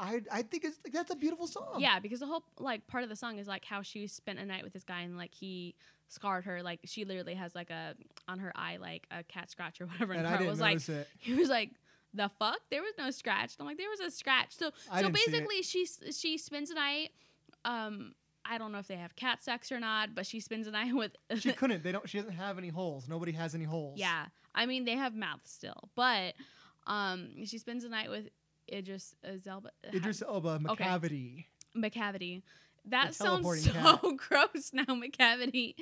I 0.00 0.20
I 0.32 0.42
think 0.42 0.64
it's 0.64 0.78
like 0.84 0.92
that's 0.92 1.12
a 1.12 1.16
beautiful 1.16 1.46
song. 1.46 1.76
yeah, 1.78 1.98
because 2.00 2.20
the 2.20 2.26
whole 2.26 2.42
like 2.58 2.86
part 2.86 3.04
of 3.04 3.10
the 3.10 3.16
song 3.16 3.38
is 3.38 3.46
like 3.46 3.64
how 3.64 3.82
she 3.82 4.06
spent 4.06 4.38
a 4.38 4.44
night 4.44 4.64
with 4.64 4.72
this 4.72 4.84
guy 4.84 5.02
and 5.02 5.16
like 5.16 5.32
he 5.34 5.74
scarred 6.08 6.44
her. 6.44 6.62
Like 6.62 6.80
she 6.84 7.04
literally 7.04 7.34
has 7.34 7.54
like 7.54 7.70
a 7.70 7.94
on 8.28 8.38
her 8.40 8.52
eye 8.56 8.78
like 8.80 9.06
a 9.10 9.22
cat 9.22 9.50
scratch 9.50 9.80
or 9.80 9.86
whatever. 9.86 10.12
And, 10.12 10.20
and 10.20 10.26
I 10.28 10.30
Carl 10.32 10.38
didn't 10.40 10.50
was 10.50 10.60
like, 10.60 10.88
it. 10.88 11.08
he 11.18 11.34
was 11.34 11.48
like 11.48 11.70
the 12.14 12.28
fuck 12.38 12.58
there 12.70 12.82
was 12.82 12.92
no 12.98 13.10
scratch 13.10 13.54
i'm 13.58 13.64
like 13.64 13.78
there 13.78 13.88
was 13.88 14.00
a 14.00 14.10
scratch 14.10 14.48
so 14.50 14.70
I 14.90 15.00
so 15.00 15.06
didn't 15.06 15.16
see 15.16 15.22
it. 15.30 15.32
basically 15.32 15.62
she 15.62 15.86
she 16.12 16.36
spends 16.36 16.70
a 16.70 16.74
night 16.74 17.08
um 17.64 18.12
i 18.44 18.58
don't 18.58 18.70
know 18.70 18.80
if 18.80 18.86
they 18.86 18.96
have 18.96 19.16
cat 19.16 19.42
sex 19.42 19.72
or 19.72 19.80
not 19.80 20.14
but 20.14 20.26
she 20.26 20.38
spends 20.38 20.66
a 20.66 20.70
night 20.72 20.94
with 20.94 21.12
She 21.38 21.52
couldn't. 21.54 21.82
They 21.82 21.90
don't. 21.90 22.06
She 22.06 22.18
doesn't 22.18 22.34
have 22.34 22.58
any 22.58 22.68
holes. 22.68 23.08
Nobody 23.08 23.32
has 23.32 23.54
any 23.54 23.64
holes. 23.64 23.98
yeah 23.98 24.26
i 24.54 24.66
mean 24.66 24.84
they 24.84 24.96
have 24.96 25.14
mouths 25.14 25.50
still 25.50 25.90
but 25.94 26.34
um 26.86 27.28
she 27.44 27.58
spends 27.58 27.84
the 27.84 27.88
night 27.90 28.10
with 28.10 28.28
idris 28.72 29.14
zelba 29.36 29.68
Idris 29.92 30.22
Elba, 30.22 30.60
Okay. 30.70 30.84
Macavity. 30.84 31.44
Macavity 31.76 32.42
that 32.86 33.08
The 33.08 33.14
sounds 33.14 33.62
so 33.64 34.12
gross 34.16 34.72
now 34.72 34.84
Macavity 34.86 35.74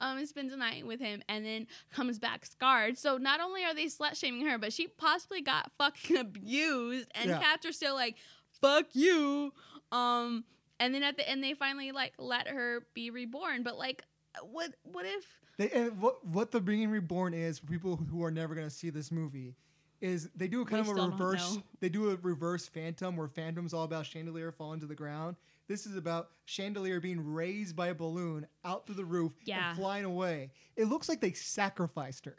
um 0.00 0.24
spends 0.26 0.52
the 0.52 0.56
night 0.56 0.86
with 0.86 1.00
him 1.00 1.22
and 1.28 1.44
then 1.44 1.66
comes 1.92 2.18
back 2.18 2.46
scarred 2.46 2.96
so 2.96 3.18
not 3.18 3.40
only 3.40 3.62
are 3.64 3.74
they 3.74 3.86
slut 3.86 4.16
shaming 4.18 4.46
her 4.46 4.56
but 4.58 4.72
she 4.72 4.86
possibly 4.88 5.42
got 5.42 5.70
fucking 5.78 6.16
abused 6.26 7.08
and 7.14 7.28
Yeah. 7.30 7.38
cats 7.40 7.66
are 7.66 7.72
still 7.72 7.94
like 7.94 8.16
fuck 8.62 8.86
you 8.94 9.52
um 9.92 10.44
and 10.80 10.94
then 10.94 11.02
at 11.02 11.16
the 11.18 11.28
end 11.28 11.44
they 11.44 11.52
finally 11.54 11.92
like 11.92 12.14
let 12.18 12.48
her 12.48 12.86
be 12.94 13.10
reborn 13.10 13.62
but 13.62 13.76
like 13.76 14.02
what 14.42 14.74
what 14.84 15.04
if 15.04 15.24
They, 15.58 15.70
and 15.70 16.00
what 16.00 16.24
what 16.26 16.50
the 16.50 16.60
being 16.60 16.90
reborn 16.90 17.32
is 17.34 17.58
for 17.58 17.66
people 17.66 17.96
who 17.96 18.22
are 18.24 18.30
never 18.30 18.54
going 18.54 18.66
to 18.66 18.74
see 18.74 18.90
this 18.90 19.10
movie 19.10 19.54
is 20.00 20.28
they 20.36 20.48
do 20.48 20.60
a 20.60 20.64
We 20.64 20.70
kind 20.70 20.86
of 20.86 20.96
a 20.96 21.08
reverse. 21.08 21.58
They 21.80 21.88
do 21.88 22.10
a 22.10 22.16
reverse 22.16 22.68
Phantom 22.68 23.16
where 23.16 23.28
Phantom's 23.28 23.72
all 23.72 23.84
about 23.84 24.04
chandelier 24.06 24.52
falling 24.52 24.80
to 24.80 24.86
the 24.86 24.94
ground. 24.94 25.36
This 25.68 25.86
is 25.86 25.96
about 25.96 26.28
chandelier 26.44 27.00
being 27.00 27.32
raised 27.32 27.74
by 27.74 27.88
a 27.88 27.94
balloon 27.94 28.46
out 28.64 28.86
through 28.86 28.94
the 28.96 29.04
roof 29.04 29.32
Yeah. 29.44 29.70
and 29.70 29.78
flying 29.78 30.04
away. 30.04 30.50
It 30.76 30.84
looks 30.84 31.08
like 31.08 31.20
they 31.20 31.32
sacrificed 31.32 32.26
her. 32.26 32.36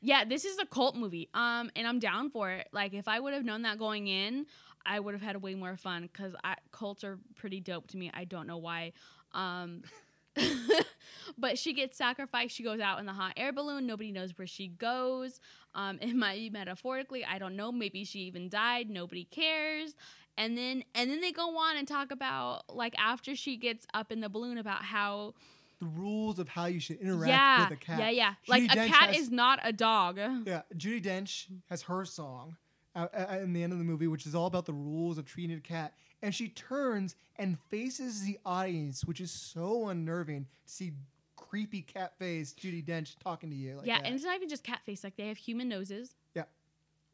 Yeah, 0.00 0.24
this 0.24 0.44
is 0.44 0.58
a 0.58 0.64
cult 0.66 0.96
movie. 0.96 1.28
Um, 1.34 1.70
and 1.76 1.86
I'm 1.86 1.98
down 1.98 2.30
for 2.30 2.50
it. 2.50 2.68
Like, 2.72 2.94
if 2.94 3.06
I 3.08 3.18
would 3.20 3.34
have 3.34 3.44
known 3.44 3.62
that 3.62 3.78
going 3.78 4.06
in, 4.06 4.46
I 4.86 4.98
would 4.98 5.12
have 5.14 5.22
had 5.22 5.42
way 5.42 5.54
more 5.54 5.76
fun 5.76 6.02
because 6.10 6.34
cults 6.70 7.04
are 7.04 7.18
pretty 7.34 7.60
dope 7.60 7.88
to 7.88 7.96
me. 7.98 8.10
I 8.14 8.24
don't 8.24 8.46
know 8.46 8.58
why. 8.58 8.92
Um, 9.32 9.82
but 11.38 11.58
she 11.58 11.72
gets 11.72 11.96
sacrificed. 11.96 12.54
She 12.54 12.62
goes 12.62 12.80
out 12.80 12.98
in 13.00 13.06
the 13.06 13.12
hot 13.12 13.34
air 13.36 13.52
balloon. 13.52 13.86
Nobody 13.86 14.12
knows 14.12 14.36
where 14.36 14.46
she 14.46 14.68
goes. 14.68 15.40
Um, 15.74 15.98
it 16.02 16.14
might 16.14 16.36
be 16.38 16.50
metaphorically. 16.50 17.24
I 17.24 17.38
don't 17.38 17.56
know. 17.56 17.72
Maybe 17.72 18.04
she 18.04 18.20
even 18.20 18.48
died. 18.48 18.90
Nobody 18.90 19.24
cares. 19.24 19.94
And 20.38 20.56
then 20.56 20.84
and 20.94 21.10
then 21.10 21.20
they 21.20 21.32
go 21.32 21.58
on 21.58 21.76
and 21.76 21.86
talk 21.86 22.10
about 22.10 22.74
like 22.74 22.94
after 22.98 23.34
she 23.36 23.56
gets 23.56 23.86
up 23.92 24.10
in 24.10 24.20
the 24.20 24.28
balloon 24.28 24.56
about 24.58 24.82
how 24.82 25.34
The 25.80 25.86
rules 25.86 26.38
of 26.38 26.48
how 26.48 26.66
you 26.66 26.80
should 26.80 26.98
interact 27.00 27.28
yeah 27.28 27.68
with 27.68 27.78
a 27.78 27.80
cat. 27.80 27.98
yeah 27.98 28.10
yeah 28.10 28.34
Judi 28.46 28.48
like 28.48 28.62
a 28.72 28.88
cat 28.88 29.08
has- 29.10 29.18
is 29.18 29.30
not 29.30 29.58
a 29.62 29.72
dog. 29.72 30.18
Yeah, 30.46 30.62
Judi 30.74 31.02
Dench 31.04 31.46
has 31.68 31.82
her 31.82 32.04
song 32.06 32.56
uh, 32.94 33.08
uh, 33.12 33.38
in 33.42 33.52
the 33.52 33.62
end 33.62 33.72
of 33.72 33.78
the 33.78 33.84
movie, 33.84 34.06
which 34.06 34.24
is 34.26 34.34
all 34.34 34.46
about 34.46 34.64
the 34.66 34.72
rules 34.72 35.18
of 35.18 35.26
treating 35.26 35.56
a 35.56 35.60
cat. 35.60 35.92
And 36.22 36.34
she 36.34 36.48
turns 36.48 37.16
and 37.36 37.58
faces 37.70 38.22
the 38.22 38.38
audience, 38.44 39.04
which 39.04 39.20
is 39.20 39.30
so 39.30 39.88
unnerving 39.88 40.46
to 40.66 40.72
see 40.72 40.92
creepy 41.36 41.82
cat 41.82 42.12
face 42.18 42.54
Judi 42.54 42.84
Dench 42.84 43.16
talking 43.18 43.50
to 43.50 43.56
you. 43.56 43.76
Like 43.78 43.86
yeah, 43.86 43.98
that. 43.98 44.06
and 44.06 44.14
it's 44.14 44.24
not 44.24 44.36
even 44.36 44.48
just 44.48 44.62
cat 44.62 44.80
face. 44.84 45.02
Like 45.02 45.16
they 45.16 45.28
have 45.28 45.38
human 45.38 45.68
noses. 45.68 46.14
Yeah. 46.34 46.44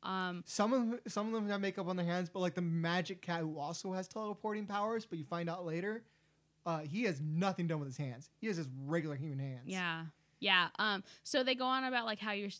Um. 0.02 0.42
some 0.46 0.72
of 0.72 0.80
them, 0.80 1.00
some 1.08 1.26
of 1.28 1.32
them 1.32 1.48
have 1.48 1.60
makeup 1.60 1.88
on 1.88 1.96
their 1.96 2.06
hands, 2.06 2.28
but 2.28 2.40
like 2.40 2.54
the 2.54 2.62
magic 2.62 3.22
cat 3.22 3.40
who 3.40 3.58
also 3.58 3.92
has 3.92 4.08
teleporting 4.08 4.66
powers, 4.66 5.06
but 5.06 5.18
you 5.18 5.24
find 5.24 5.48
out 5.48 5.64
later, 5.64 6.02
uh, 6.66 6.80
he 6.80 7.04
has 7.04 7.20
nothing 7.20 7.66
done 7.66 7.78
with 7.78 7.88
his 7.88 7.96
hands. 7.96 8.28
He 8.40 8.46
has 8.48 8.56
just 8.56 8.68
regular 8.84 9.16
human 9.16 9.38
hands. 9.38 9.62
Yeah. 9.66 10.02
Yeah. 10.40 10.68
Um. 10.78 11.02
So 11.24 11.42
they 11.42 11.54
go 11.54 11.64
on 11.64 11.84
about 11.84 12.04
like 12.04 12.18
how 12.18 12.32
you're 12.32 12.50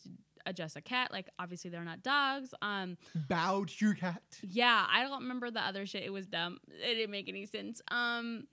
adjust 0.47 0.75
a 0.75 0.81
cat. 0.81 1.11
Like 1.11 1.29
obviously 1.37 1.69
they're 1.69 1.83
not 1.83 2.01
dogs. 2.01 2.53
Um. 2.61 2.97
Bow 3.29 3.65
to 3.65 3.85
your 3.85 3.93
cat. 3.93 4.23
Yeah. 4.41 4.85
I 4.89 5.03
don't 5.03 5.21
remember 5.21 5.51
the 5.51 5.61
other 5.61 5.85
shit. 5.85 6.03
It 6.03 6.11
was 6.13 6.25
dumb. 6.25 6.59
It 6.69 6.95
didn't 6.95 7.11
make 7.11 7.29
any 7.29 7.45
sense. 7.45 7.81
Um. 7.89 8.47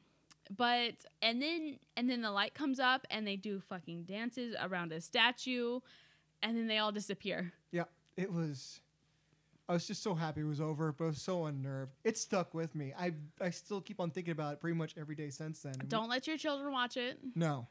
But 0.54 0.96
and 1.22 1.40
then 1.40 1.78
and 1.96 2.10
then 2.10 2.20
the 2.20 2.30
light 2.30 2.52
comes 2.52 2.78
up 2.78 3.06
and 3.10 3.26
they 3.26 3.36
do 3.36 3.60
fucking 3.60 4.04
dances 4.04 4.54
around 4.60 4.92
a 4.92 5.00
statue, 5.00 5.80
and 6.42 6.54
then 6.54 6.66
they 6.66 6.76
all 6.76 6.92
disappear. 6.92 7.52
Yeah, 7.70 7.84
it 8.18 8.30
was. 8.30 8.80
I 9.66 9.72
was 9.72 9.86
just 9.86 10.02
so 10.02 10.14
happy 10.14 10.42
it 10.42 10.44
was 10.44 10.60
over, 10.60 10.92
but 10.92 11.04
I 11.04 11.06
was 11.08 11.22
so 11.22 11.46
unnerved. 11.46 11.92
It 12.04 12.18
stuck 12.18 12.52
with 12.52 12.74
me. 12.74 12.92
I 12.98 13.14
I 13.40 13.48
still 13.48 13.80
keep 13.80 13.98
on 14.00 14.10
thinking 14.10 14.32
about 14.32 14.52
it 14.52 14.60
pretty 14.60 14.76
much 14.76 14.94
every 14.98 15.14
day 15.14 15.30
since 15.30 15.60
then. 15.60 15.72
Don't 15.88 16.10
let 16.10 16.26
your 16.26 16.36
children 16.36 16.70
watch 16.70 16.98
it. 16.98 17.18
no, 17.34 17.66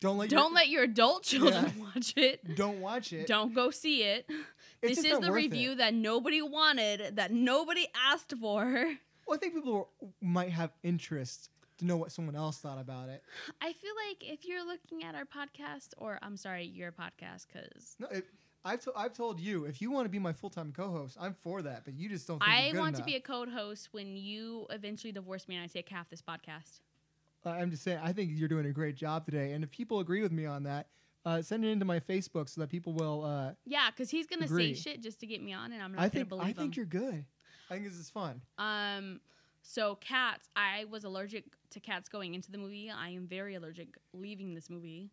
don't 0.00 0.18
let 0.18 0.30
Don't 0.30 0.50
your, 0.50 0.54
let 0.54 0.68
your 0.68 0.82
adult 0.84 1.22
children 1.24 1.72
Yeah. 1.76 1.84
watch 1.94 2.14
it. 2.16 2.54
don't 2.54 2.80
watch 2.80 3.12
it. 3.12 3.26
Don't 3.26 3.54
go 3.54 3.70
see 3.70 4.02
it. 4.04 4.28
It's 4.80 5.02
this 5.02 5.12
is 5.12 5.18
the 5.20 5.32
review 5.32 5.72
It. 5.72 5.78
that 5.78 5.92
nobody 5.94 6.40
wanted, 6.40 7.16
that 7.16 7.32
nobody 7.32 7.86
asked 7.96 8.32
for. 8.40 8.64
Well, 9.26 9.34
I 9.36 9.38
think 9.38 9.54
people 9.54 9.90
might 10.22 10.50
have 10.50 10.70
interest 10.82 11.50
to 11.78 11.84
know 11.84 11.96
what 11.96 12.12
someone 12.12 12.34
else 12.36 12.58
thought 12.58 12.78
about 12.80 13.08
it. 13.08 13.22
I 13.60 13.72
feel 13.72 13.92
like 14.08 14.24
if 14.32 14.46
you're 14.46 14.64
looking 14.64 15.04
at 15.04 15.14
our 15.14 15.24
podcast, 15.24 15.88
or 15.98 16.18
I'm 16.22 16.36
sorry, 16.36 16.64
your 16.64 16.92
podcast, 16.92 17.46
because 17.52 17.96
No, 17.98 18.06
it, 18.08 18.26
I've 18.64 18.80
to, 18.82 18.92
I've 18.96 19.12
told 19.12 19.38
you 19.40 19.64
if 19.64 19.80
you 19.82 19.90
want 19.90 20.04
to 20.06 20.08
be 20.08 20.18
my 20.18 20.32
full 20.32 20.50
time 20.50 20.72
co-host, 20.72 21.16
I'm 21.20 21.34
for 21.34 21.62
that. 21.62 21.84
But 21.84 21.94
you 21.94 22.08
just 22.08 22.26
don't. 22.26 22.38
Think 22.42 22.50
I 22.76 22.78
want 22.78 22.96
to 22.96 23.02
be 23.04 23.16
a 23.16 23.20
co 23.20 23.46
host 23.46 23.88
when 23.92 24.16
you 24.16 24.66
eventually 24.70 25.12
divorce 25.12 25.46
me 25.48 25.56
and 25.56 25.64
I 25.64 25.66
take 25.68 25.88
half 25.88 26.08
this 26.08 26.22
podcast. 26.22 26.80
Uh, 27.48 27.52
I'm 27.52 27.70
just 27.70 27.82
saying. 27.82 27.98
I 28.02 28.12
think 28.12 28.30
you're 28.34 28.48
doing 28.48 28.66
a 28.66 28.72
great 28.72 28.94
job 28.96 29.24
today, 29.24 29.52
and 29.52 29.64
if 29.64 29.70
people 29.70 30.00
agree 30.00 30.22
with 30.22 30.32
me 30.32 30.44
on 30.46 30.64
that, 30.64 30.88
uh, 31.24 31.42
send 31.42 31.64
it 31.64 31.68
into 31.68 31.84
my 31.84 32.00
Facebook 32.00 32.48
so 32.48 32.60
that 32.60 32.68
people 32.70 32.92
will. 32.92 33.24
Uh, 33.24 33.52
Yeah, 33.64 33.90
because 33.90 34.10
he's 34.10 34.26
gonna 34.26 34.44
Agree. 34.46 34.74
say 34.74 34.80
shit 34.92 35.02
just 35.02 35.20
to 35.20 35.26
get 35.26 35.42
me 35.42 35.52
on, 35.52 35.72
and 35.72 35.82
I'm 35.82 35.92
not 35.92 35.98
I 36.00 36.02
gonna 36.04 36.10
think 36.10 36.28
believe 36.28 36.44
I 36.44 36.52
think 36.52 36.76
him. 36.76 36.76
you're 36.76 36.86
good. 37.02 37.24
I 37.70 37.74
think 37.74 37.84
this 37.86 37.96
is 37.98 38.10
fun. 38.10 38.40
Um, 38.58 39.20
so 39.62 39.96
cats, 39.96 40.48
I 40.56 40.84
was 40.90 41.04
allergic 41.04 41.44
to 41.70 41.80
cats 41.80 42.08
going 42.08 42.34
into 42.34 42.50
the 42.50 42.58
movie. 42.58 42.90
I 42.90 43.10
am 43.10 43.26
very 43.26 43.54
allergic 43.56 43.88
leaving 44.12 44.54
this 44.54 44.70
movie. 44.70 45.10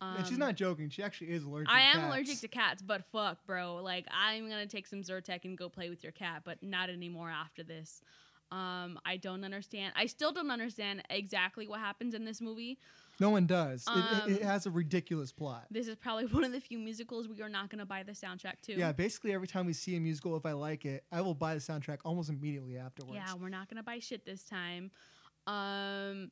Um, 0.00 0.16
and 0.18 0.26
she's 0.26 0.38
not 0.38 0.56
joking. 0.56 0.90
She 0.90 1.02
actually 1.02 1.30
is 1.30 1.44
allergic. 1.44 1.70
I 1.70 1.80
am 1.82 1.94
cats. 1.94 2.06
allergic 2.06 2.40
to 2.40 2.48
cats, 2.48 2.82
but 2.82 3.04
fuck, 3.12 3.44
bro. 3.46 3.76
Like, 3.76 4.06
I'm 4.10 4.48
gonna 4.48 4.66
take 4.66 4.86
some 4.86 5.02
Zyrtec 5.02 5.44
and 5.44 5.56
go 5.56 5.68
play 5.68 5.90
with 5.90 6.02
your 6.02 6.12
cat, 6.12 6.42
but 6.44 6.62
not 6.62 6.90
anymore 6.90 7.30
after 7.30 7.62
this. 7.62 8.00
Um, 8.52 8.98
I 9.06 9.16
don't 9.16 9.44
understand. 9.44 9.94
I 9.96 10.04
still 10.06 10.30
don't 10.30 10.50
understand 10.50 11.02
exactly 11.08 11.66
what 11.66 11.80
happens 11.80 12.12
in 12.12 12.24
this 12.26 12.40
movie. 12.40 12.78
No 13.18 13.30
one 13.30 13.46
does. 13.46 13.84
It- 13.88 13.98
it, 14.28 14.32
it, 14.32 14.42
Um, 14.42 14.46
has 14.48 14.66
a 14.66 14.70
ridiculous 14.70 15.32
plot. 15.32 15.66
This 15.70 15.88
is 15.88 15.96
probably 15.96 16.26
one 16.38 16.44
of 16.44 16.52
the 16.52 16.60
few 16.60 16.78
musicals 16.78 17.28
we 17.28 17.40
are 17.40 17.48
not 17.48 17.70
gonna 17.70 17.86
buy 17.86 18.02
the 18.02 18.12
soundtrack 18.12 18.60
to. 18.64 18.74
Yeah, 18.74 18.92
basically 18.92 19.32
every 19.32 19.48
time 19.48 19.64
we 19.64 19.72
see 19.72 19.96
a 19.96 20.00
musical, 20.00 20.36
if 20.36 20.44
I 20.44 20.52
like 20.52 20.84
it, 20.84 21.04
I 21.10 21.22
will 21.22 21.34
buy 21.34 21.54
the 21.54 21.60
soundtrack 21.60 21.98
almost 22.04 22.28
immediately 22.28 22.76
afterwards. 22.76 23.14
Yeah, 23.16 23.34
we're 23.34 23.48
not 23.48 23.68
gonna 23.70 23.82
buy 23.82 23.98
shit 24.00 24.26
this 24.26 24.44
time. 24.44 24.90
Um, 25.46 26.30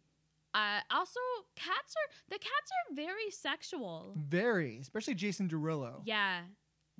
uh, 0.52 0.80
also, 0.90 1.20
cats 1.56 1.94
are 1.96 2.12
the 2.28 2.38
cats 2.38 2.70
are 2.90 2.94
very 2.94 3.30
sexual. 3.30 4.14
Very, 4.16 4.78
especially 4.80 5.14
Jason 5.14 5.48
Derulo. 5.48 6.02
Yeah, 6.04 6.40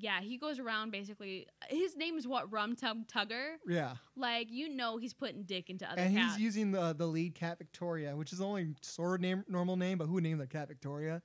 yeah. 0.00 0.20
He 0.20 0.36
goes 0.36 0.58
around 0.58 0.90
basically. 0.90 1.46
His 1.68 1.96
name 1.96 2.16
is 2.18 2.26
what 2.26 2.50
Rum 2.52 2.74
Tum 2.76 3.04
Tugger. 3.04 3.56
Yeah. 3.66 3.94
Like 4.16 4.48
you 4.50 4.68
know, 4.68 4.96
he's 4.96 5.12
putting 5.14 5.42
dick 5.44 5.70
into 5.70 5.90
other 5.90 6.00
and 6.00 6.16
cats. 6.16 6.36
he's 6.36 6.42
using 6.44 6.72
the 6.72 6.92
the 6.94 7.06
lead 7.06 7.34
cat 7.34 7.58
Victoria, 7.58 8.16
which 8.16 8.32
is 8.32 8.38
the 8.38 8.46
only 8.46 8.74
sort 8.80 9.14
of 9.16 9.20
name 9.20 9.44
normal 9.48 9.76
name, 9.76 9.98
but 9.98 10.06
who 10.06 10.20
named 10.20 10.40
the 10.40 10.46
cat 10.46 10.68
Victoria? 10.68 11.22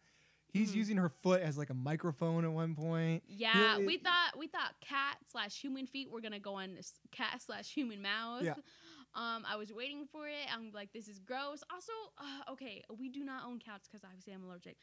He's 0.54 0.72
Mhm. 0.72 0.76
using 0.76 0.98
her 0.98 1.10
foot 1.10 1.42
as 1.42 1.58
like 1.58 1.70
a 1.70 1.74
microphone 1.74 2.46
at 2.46 2.52
one 2.52 2.76
point. 2.76 3.24
Yeah, 3.28 3.78
Yeah, 3.80 3.86
we 3.86 3.98
thought 3.98 4.38
we 4.38 4.48
thought 4.48 4.74
cat 4.80 5.18
slash 5.30 5.60
human 5.60 5.86
feet 5.86 6.10
were 6.10 6.22
gonna 6.22 6.40
go 6.40 6.56
on 6.56 6.78
cat 7.12 7.42
slash 7.42 7.74
human 7.74 8.02
mouth. 8.02 8.44
Yeah. 8.44 8.54
Um, 9.16 9.46
I 9.50 9.56
was 9.56 9.72
waiting 9.72 10.06
for 10.12 10.28
it. 10.28 10.46
I'm 10.54 10.72
like, 10.74 10.92
this 10.92 11.08
is 11.08 11.20
gross. 11.20 11.64
Also, 11.72 11.94
uh, 12.18 12.52
okay, 12.52 12.84
we 13.00 13.10
do 13.10 13.24
not 13.24 13.44
own 13.48 13.60
cats 13.60 13.88
because 13.88 14.04
obviously 14.04 14.34
I'm 14.34 14.44
allergic. 14.44 14.78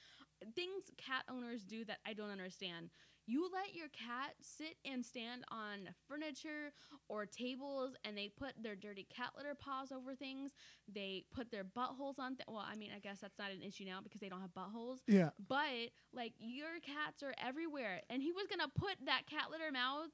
Things 0.55 0.91
cat 0.97 1.25
owners 1.31 1.63
do 1.65 1.85
that 1.85 1.99
I 2.07 2.15
don't 2.15 2.31
understand. 2.31 2.91
You 3.27 3.49
let 3.53 3.75
your 3.75 3.89
cat 3.89 4.35
sit 4.41 4.77
and 4.85 5.05
stand 5.05 5.45
on 5.49 5.91
furniture 6.09 6.73
or 7.09 7.25
tables, 7.25 7.95
and 8.05 8.19
they 8.19 8.29
put 8.29 8.55
their 8.61 8.75
dirty 8.75 9.07
cat 9.15 9.31
litter 9.37 9.55
paws 9.55 9.93
over 9.93 10.15
things. 10.15 10.53
They 10.93 11.25
put 11.33 11.51
their 11.53 11.63
buttholes 11.63 12.19
on. 12.19 12.37
Th- 12.37 12.49
well, 12.49 12.67
I 12.69 12.75
mean, 12.75 12.91
I 12.95 12.99
guess 12.99 13.21
that's 13.21 13.39
not 13.39 13.53
an 13.53 13.63
issue 13.63 13.85
now 13.85 14.01
because 14.03 14.21
they 14.21 14.29
don't 14.29 14.41
have 14.41 14.55
buttholes. 14.55 14.99
Yeah. 15.07 15.31
But 15.47 15.93
like 16.13 16.33
your 16.39 16.81
cats 16.83 17.23
are 17.23 17.35
everywhere, 17.39 18.01
and 18.11 18.23
he 18.23 18.33
was 18.33 18.47
gonna 18.49 18.71
put 18.75 18.97
that 19.05 19.27
cat 19.27 19.51
litter 19.53 19.71
mouth 19.71 20.11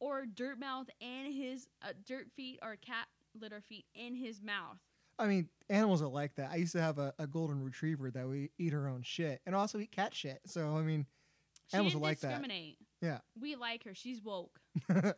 or 0.00 0.26
dirt 0.26 0.58
mouth 0.58 0.88
and 1.00 1.32
his 1.32 1.68
uh, 1.82 1.92
dirt 2.04 2.30
feet 2.34 2.58
or 2.62 2.74
cat 2.76 3.06
litter 3.38 3.60
feet 3.60 3.86
in 3.94 4.14
his 4.14 4.42
mouth. 4.42 4.78
I 5.18 5.26
mean, 5.26 5.48
animals 5.68 6.00
are 6.02 6.08
like 6.08 6.36
that. 6.36 6.50
I 6.50 6.56
used 6.56 6.72
to 6.72 6.80
have 6.80 6.98
a, 6.98 7.12
a 7.18 7.26
golden 7.26 7.62
retriever 7.62 8.10
that 8.10 8.26
we 8.28 8.50
eat 8.58 8.72
her 8.72 8.88
own 8.88 9.02
shit 9.02 9.40
and 9.44 9.54
also 9.54 9.78
eat 9.78 9.92
cat 9.92 10.14
shit. 10.14 10.40
So 10.46 10.76
I 10.76 10.82
mean, 10.82 11.06
She 11.68 11.76
Animals 11.76 11.94
are 11.94 11.98
like 11.98 12.20
that. 12.20 12.42
Yeah. 13.02 13.18
we 13.38 13.54
like 13.56 13.84
her. 13.84 13.94
She's 13.94 14.22
woke. 14.22 14.58
W- 14.88 15.14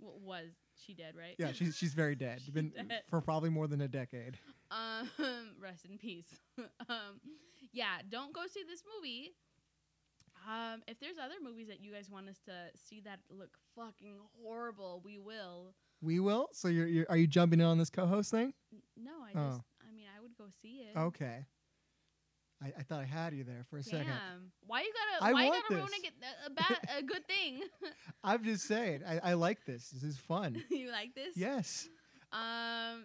was 0.00 0.48
she 0.74 0.94
dead? 0.94 1.14
Right? 1.16 1.36
Yeah, 1.38 1.52
she's 1.52 1.76
she's 1.76 1.94
very 1.94 2.14
dead. 2.16 2.40
She's 2.44 2.50
Been 2.50 2.70
dead. 2.70 3.02
for 3.08 3.20
probably 3.20 3.50
more 3.50 3.66
than 3.68 3.80
a 3.82 3.88
decade. 3.88 4.38
Um, 4.70 5.08
rest 5.60 5.84
in 5.84 5.98
peace. 5.98 6.26
um, 6.88 7.20
yeah, 7.72 7.98
don't 8.10 8.32
go 8.32 8.40
see 8.52 8.62
this 8.68 8.82
movie. 8.98 9.32
Um, 10.48 10.82
if 10.88 10.98
there's 10.98 11.18
other 11.22 11.36
movies 11.42 11.68
that 11.68 11.80
you 11.80 11.92
guys 11.92 12.10
want 12.10 12.28
us 12.28 12.40
to 12.46 12.52
see 12.74 13.00
that 13.04 13.20
look 13.30 13.50
fucking 13.76 14.16
horrible, 14.42 15.00
we 15.04 15.18
will. 15.18 15.74
We 16.02 16.18
will. 16.20 16.48
So 16.52 16.68
you're, 16.68 16.86
you're 16.86 17.06
are 17.08 17.16
you 17.16 17.26
jumping 17.26 17.60
in 17.60 17.66
on 17.66 17.78
this 17.78 17.90
co-host 17.90 18.30
thing? 18.30 18.52
No, 18.96 19.12
I 19.24 19.38
Oh. 19.38 19.48
just, 19.50 19.60
I 19.88 19.92
mean, 19.94 20.06
I 20.16 20.20
would 20.20 20.36
go 20.36 20.44
see 20.60 20.88
it. 20.92 20.98
Okay. 20.98 21.46
I, 22.62 22.72
I 22.78 22.82
thought 22.82 23.00
I 23.00 23.04
had 23.04 23.34
you 23.34 23.42
there 23.44 23.64
for 23.70 23.78
a 23.78 23.82
second. 23.82 24.06
Why 24.66 24.82
you 24.82 24.92
gotta? 24.92 25.24
I 25.30 25.32
why 25.32 25.44
you 25.44 25.50
want 25.50 25.62
gotta 25.68 25.74
ruin 25.80 25.88
this. 25.90 25.98
a, 25.98 26.02
good- 26.02 26.12
a, 26.22 26.46
a 26.46 26.50
bad, 26.54 26.98
a 26.98 27.02
good 27.12 27.26
thing? 27.26 27.60
I'm 28.24 28.44
just 28.44 28.66
saying. 28.68 29.02
I, 29.08 29.30
I 29.30 29.32
like 29.34 29.64
this. 29.64 29.90
This 29.90 30.02
is 30.04 30.16
fun. 30.16 30.62
you 30.70 30.90
like 30.90 31.14
this? 31.14 31.36
yes. 31.36 31.88
Um. 32.32 33.04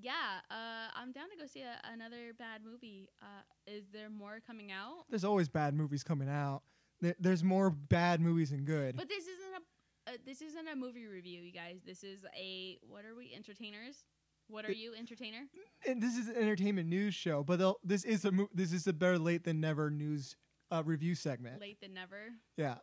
Yeah. 0.00 0.12
Uh. 0.50 0.90
I'm 0.96 1.12
down 1.12 1.30
to 1.30 1.36
go 1.36 1.46
see 1.46 1.62
a, 1.62 1.78
another 1.92 2.32
bad 2.38 2.62
movie. 2.64 3.08
Uh. 3.22 3.42
Is 3.66 3.84
there 3.92 4.10
more 4.10 4.38
coming 4.44 4.72
out? 4.72 5.04
There's 5.08 5.24
always 5.24 5.48
bad 5.48 5.74
movies 5.74 6.02
coming 6.02 6.28
out. 6.28 6.62
There, 7.00 7.14
there's 7.20 7.44
more 7.44 7.70
bad 7.70 8.20
movies 8.20 8.50
than 8.50 8.64
good. 8.64 8.96
But 8.96 9.08
this 9.08 9.22
isn't 9.24 9.54
a. 9.56 9.60
Uh, 10.06 10.12
this 10.26 10.42
isn't 10.42 10.68
a 10.68 10.76
movie 10.76 11.06
review, 11.06 11.40
you 11.40 11.52
guys. 11.52 11.80
This 11.86 12.04
is 12.04 12.24
a. 12.38 12.78
What 12.86 13.04
are 13.04 13.14
we? 13.14 13.32
Entertainers. 13.34 14.04
What 14.48 14.66
are 14.66 14.70
It- 14.70 14.76
you? 14.76 14.94
Entertainer. 14.94 15.48
and 15.86 16.02
this 16.02 16.16
is 16.16 16.28
an 16.28 16.36
entertainment 16.36 16.88
news 16.88 17.14
show, 17.14 17.42
but 17.42 17.76
this 17.82 18.04
is 18.04 18.24
a 18.26 18.32
mo- 18.32 18.50
this 18.52 18.72
is 18.72 18.86
a 18.86 18.92
better 18.92 19.18
late 19.18 19.44
than 19.44 19.60
never 19.60 19.90
news 19.90 20.36
uh, 20.70 20.82
review 20.84 21.14
segment. 21.14 21.60
Late 21.60 21.80
than 21.80 21.94
never. 21.94 22.34
Yeah. 22.58 22.76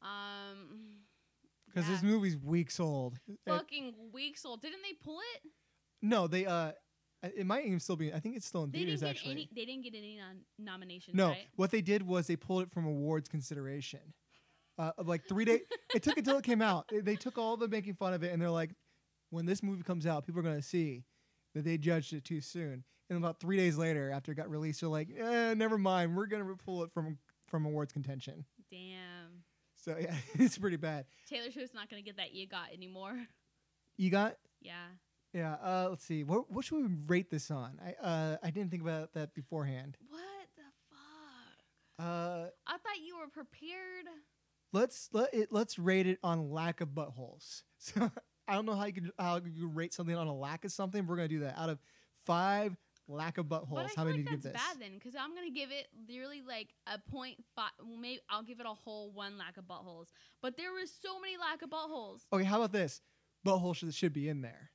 Um. 0.00 1.00
because 1.66 1.86
this 1.88 2.02
movie's 2.02 2.38
weeks 2.38 2.80
old. 2.80 3.18
Fucking 3.46 3.94
weeks 4.12 4.46
old. 4.46 4.62
Didn't 4.62 4.80
they 4.82 4.94
pull 4.94 5.18
it? 5.34 5.50
no, 6.00 6.26
they 6.26 6.46
uh, 6.46 6.72
it 7.22 7.44
might 7.44 7.66
even 7.66 7.80
still 7.80 7.96
be. 7.96 8.14
I 8.14 8.20
think 8.20 8.36
it's 8.36 8.46
still 8.46 8.62
in 8.64 8.70
They 8.70 8.78
theaters 8.78 9.00
didn't 9.00 9.12
get 9.12 9.16
actually. 9.18 9.32
any. 9.32 9.48
They 9.54 9.64
didn't 9.66 9.82
get 9.84 9.94
any 9.94 10.16
non- 10.16 10.44
nominations. 10.58 11.14
no, 11.14 11.28
right? 11.28 11.48
what 11.56 11.70
they 11.70 11.82
did 11.82 12.06
was 12.06 12.26
they 12.28 12.36
pulled 12.36 12.62
it 12.62 12.70
from 12.72 12.86
awards 12.86 13.28
consideration. 13.28 14.14
Uh, 14.78 14.92
of 14.96 15.08
like 15.08 15.26
three 15.28 15.44
days. 15.44 15.60
it 15.94 16.02
took 16.04 16.16
until 16.16 16.38
it 16.38 16.44
came 16.44 16.62
out. 16.62 16.86
They, 16.88 17.00
they 17.00 17.16
took 17.16 17.36
all 17.36 17.56
the 17.56 17.66
making 17.66 17.94
fun 17.94 18.14
of 18.14 18.22
it, 18.22 18.32
and 18.32 18.40
they're 18.40 18.48
like, 18.48 18.70
when 19.30 19.44
this 19.44 19.62
movie 19.62 19.82
comes 19.82 20.06
out, 20.06 20.24
people 20.24 20.40
are 20.40 20.44
gonna 20.44 20.62
see 20.62 21.04
that 21.54 21.64
they 21.64 21.78
judged 21.78 22.12
it 22.12 22.24
too 22.24 22.40
soon. 22.40 22.84
And 23.10 23.16
about 23.16 23.40
three 23.40 23.56
days 23.56 23.76
later, 23.76 24.10
after 24.10 24.32
it 24.32 24.36
got 24.36 24.50
released, 24.50 24.80
they're 24.80 24.90
like, 24.90 25.08
eh, 25.18 25.54
never 25.54 25.78
mind. 25.78 26.16
We're 26.16 26.26
gonna 26.26 26.54
pull 26.64 26.84
it 26.84 26.92
from 26.92 27.18
from 27.48 27.66
awards 27.66 27.92
contention. 27.92 28.44
Damn. 28.70 29.42
So 29.74 29.96
yeah, 29.98 30.14
it's 30.34 30.58
pretty 30.58 30.76
bad. 30.76 31.06
Taylor 31.28 31.50
Swift's 31.50 31.74
not 31.74 31.88
gonna 31.88 32.02
get 32.02 32.16
that 32.16 32.34
EGOT 32.34 32.72
anymore. 32.72 33.16
You 33.96 34.10
got 34.10 34.36
Yeah. 34.60 34.86
Yeah, 35.34 35.54
uh, 35.54 35.88
let's 35.90 36.04
see. 36.04 36.24
What 36.24 36.50
what 36.50 36.64
should 36.64 36.76
we 36.76 36.94
rate 37.06 37.30
this 37.30 37.50
on? 37.50 37.78
I 37.84 38.06
uh, 38.06 38.36
I 38.42 38.50
didn't 38.50 38.70
think 38.70 38.82
about 38.82 39.12
that 39.14 39.34
beforehand. 39.34 39.96
What 40.08 40.22
the 40.56 40.62
fuck? 40.90 42.06
Uh, 42.06 42.46
I 42.66 42.72
thought 42.78 43.00
you 43.04 43.18
were 43.18 43.28
prepared. 43.28 44.06
Let's 44.72 45.08
let 45.12 45.32
it 45.34 45.48
let's 45.50 45.78
rate 45.78 46.06
it 46.06 46.18
on 46.22 46.50
lack 46.50 46.80
of 46.80 46.88
buttholes. 46.90 47.62
So 47.80 48.10
I 48.48 48.54
don't 48.54 48.66
know 48.66 48.74
how 48.74 48.86
you 48.86 48.92
could 48.92 49.12
how 49.20 49.36
you 49.36 49.42
could 49.42 49.76
rate 49.76 49.94
something 49.94 50.16
on 50.16 50.26
a 50.26 50.34
lack 50.34 50.64
of 50.64 50.72
something. 50.72 51.06
We're 51.06 51.14
gonna 51.14 51.28
do 51.28 51.40
that 51.40 51.56
out 51.56 51.68
of 51.68 51.78
five 52.26 52.76
lack 53.06 53.38
of 53.38 53.46
buttholes. 53.46 53.94
How 53.94 54.04
many 54.04 54.16
like 54.18 54.26
do 54.26 54.30
you 54.32 54.36
give 54.36 54.42
that's 54.42 54.42
this? 54.42 54.52
bad 54.52 54.80
then, 54.80 54.94
because 54.94 55.14
I'm 55.14 55.34
gonna 55.34 55.50
give 55.50 55.70
it 55.70 55.86
literally 56.08 56.42
like 56.42 56.74
a 56.86 56.98
point 57.10 57.36
five. 57.54 57.70
Well, 57.80 57.96
maybe 57.96 58.20
I'll 58.28 58.42
give 58.42 58.58
it 58.58 58.66
a 58.66 58.74
whole 58.74 59.12
one 59.12 59.38
lack 59.38 59.58
of 59.58 59.64
buttholes. 59.64 60.08
But 60.42 60.56
there 60.56 60.72
was 60.72 60.90
so 60.92 61.20
many 61.20 61.36
lack 61.36 61.62
of 61.62 61.70
buttholes. 61.70 62.22
Okay, 62.32 62.42
how 62.44 62.56
about 62.56 62.72
this? 62.72 63.00
Butthole 63.46 63.76
should 63.76 63.94
should 63.94 64.12
be 64.12 64.28
in 64.28 64.40
there. 64.40 64.70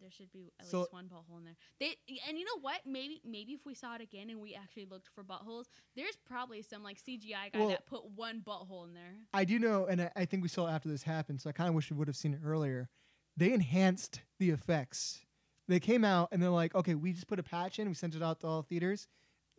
There 0.00 0.10
should 0.10 0.32
be 0.32 0.52
at 0.58 0.66
So- 0.66 0.80
least 0.80 0.92
one 0.92 1.08
butthole 1.08 1.38
in 1.38 1.44
there. 1.44 1.56
They 1.78 1.96
and 2.28 2.38
you 2.38 2.44
know 2.44 2.58
what? 2.60 2.86
Maybe 2.86 3.20
maybe 3.24 3.52
if 3.52 3.64
we 3.66 3.74
saw 3.74 3.94
it 3.94 4.00
again 4.00 4.30
and 4.30 4.40
we 4.40 4.54
actually 4.54 4.86
looked 4.86 5.08
for 5.08 5.22
buttholes, 5.22 5.66
there's 5.94 6.16
probably 6.16 6.62
some 6.62 6.82
like 6.82 6.98
CGI 6.98 7.50
guy 7.52 7.58
Well- 7.58 7.68
that 7.68 7.86
put 7.86 8.04
one 8.10 8.40
butthole 8.42 8.86
in 8.86 8.94
there. 8.94 9.16
I 9.34 9.44
do 9.44 9.58
know, 9.58 9.86
and 9.86 10.02
I, 10.02 10.10
I 10.16 10.24
think 10.24 10.42
we 10.42 10.48
saw 10.48 10.66
it 10.68 10.70
after 10.72 10.88
this 10.88 11.02
happened. 11.02 11.40
So 11.40 11.50
I 11.50 11.52
kind 11.52 11.68
of 11.68 11.74
wish 11.74 11.90
we 11.90 11.96
would 11.96 12.08
have 12.08 12.16
seen 12.16 12.34
it 12.34 12.40
earlier. 12.44 12.88
They 13.36 13.52
enhanced 13.52 14.22
the 14.38 14.50
effects. 14.50 15.24
They 15.68 15.80
came 15.80 16.04
out 16.04 16.30
and 16.32 16.42
they're 16.42 16.50
like, 16.50 16.74
okay, 16.74 16.94
we 16.94 17.12
just 17.12 17.28
put 17.28 17.38
a 17.38 17.42
patch 17.44 17.78
in, 17.78 17.86
we 17.88 17.94
sent 17.94 18.14
it 18.14 18.22
out 18.22 18.40
to 18.40 18.46
all 18.46 18.62
theaters. 18.62 19.06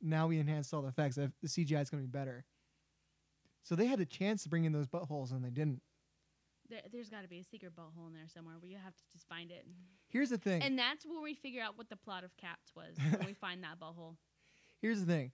Now 0.01 0.27
we 0.27 0.39
enhanced 0.39 0.73
all 0.73 0.81
the 0.81 0.89
effects. 0.89 1.15
The 1.15 1.31
CGI 1.45 1.81
is 1.81 1.89
going 1.89 2.03
to 2.03 2.07
be 2.07 2.11
better. 2.11 2.45
So 3.63 3.75
they 3.75 3.85
had 3.85 3.99
a 3.99 4.05
chance 4.05 4.43
to 4.43 4.49
bring 4.49 4.65
in 4.65 4.73
those 4.73 4.87
buttholes 4.87 5.31
and 5.31 5.43
they 5.45 5.51
didn't. 5.51 5.81
There, 6.71 6.79
there's 6.91 7.09
got 7.09 7.21
to 7.23 7.27
be 7.27 7.39
a 7.39 7.43
secret 7.43 7.73
butthole 7.75 8.07
in 8.07 8.13
there 8.13 8.27
somewhere 8.33 8.55
where 8.59 8.71
you 8.71 8.77
have 8.83 8.95
to 8.95 9.03
just 9.11 9.27
find 9.27 9.51
it. 9.51 9.67
Here's 10.07 10.29
the 10.29 10.37
thing. 10.37 10.63
And 10.63 10.79
that's 10.79 11.05
where 11.05 11.21
we 11.21 11.33
figure 11.33 11.61
out 11.61 11.77
what 11.77 11.89
the 11.89 11.97
plot 11.97 12.23
of 12.23 12.35
Cats 12.37 12.71
was 12.75 12.95
when 12.97 13.27
we 13.27 13.33
find 13.41 13.63
that 13.63 13.79
butthole. 13.79 14.15
Here's 14.81 15.01
the 15.01 15.05
thing. 15.05 15.31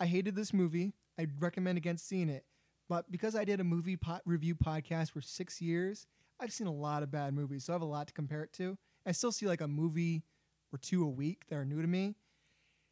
I 0.00 0.06
hated 0.06 0.34
this 0.34 0.52
movie. 0.52 0.92
I'd 1.18 1.40
recommend 1.40 1.78
against 1.78 2.08
seeing 2.08 2.28
it. 2.28 2.44
But 2.88 3.10
because 3.10 3.36
I 3.36 3.44
did 3.44 3.60
a 3.60 3.64
movie 3.64 3.96
po- 3.96 4.20
review 4.26 4.56
podcast 4.56 5.12
for 5.12 5.20
six 5.20 5.62
years, 5.62 6.06
I've 6.40 6.52
seen 6.52 6.66
a 6.66 6.72
lot 6.72 7.04
of 7.04 7.10
bad 7.12 7.32
movies. 7.32 7.64
So 7.64 7.72
I 7.72 7.74
have 7.74 7.82
a 7.82 7.86
lot 7.86 8.08
to 8.08 8.12
compare 8.12 8.42
it 8.42 8.52
to. 8.54 8.76
I 9.06 9.12
still 9.12 9.32
see 9.32 9.46
like 9.46 9.60
a 9.60 9.68
movie 9.68 10.24
or 10.72 10.78
two 10.78 11.04
a 11.04 11.08
week 11.08 11.44
that 11.48 11.56
are 11.56 11.64
new 11.64 11.80
to 11.80 11.86
me. 11.86 12.16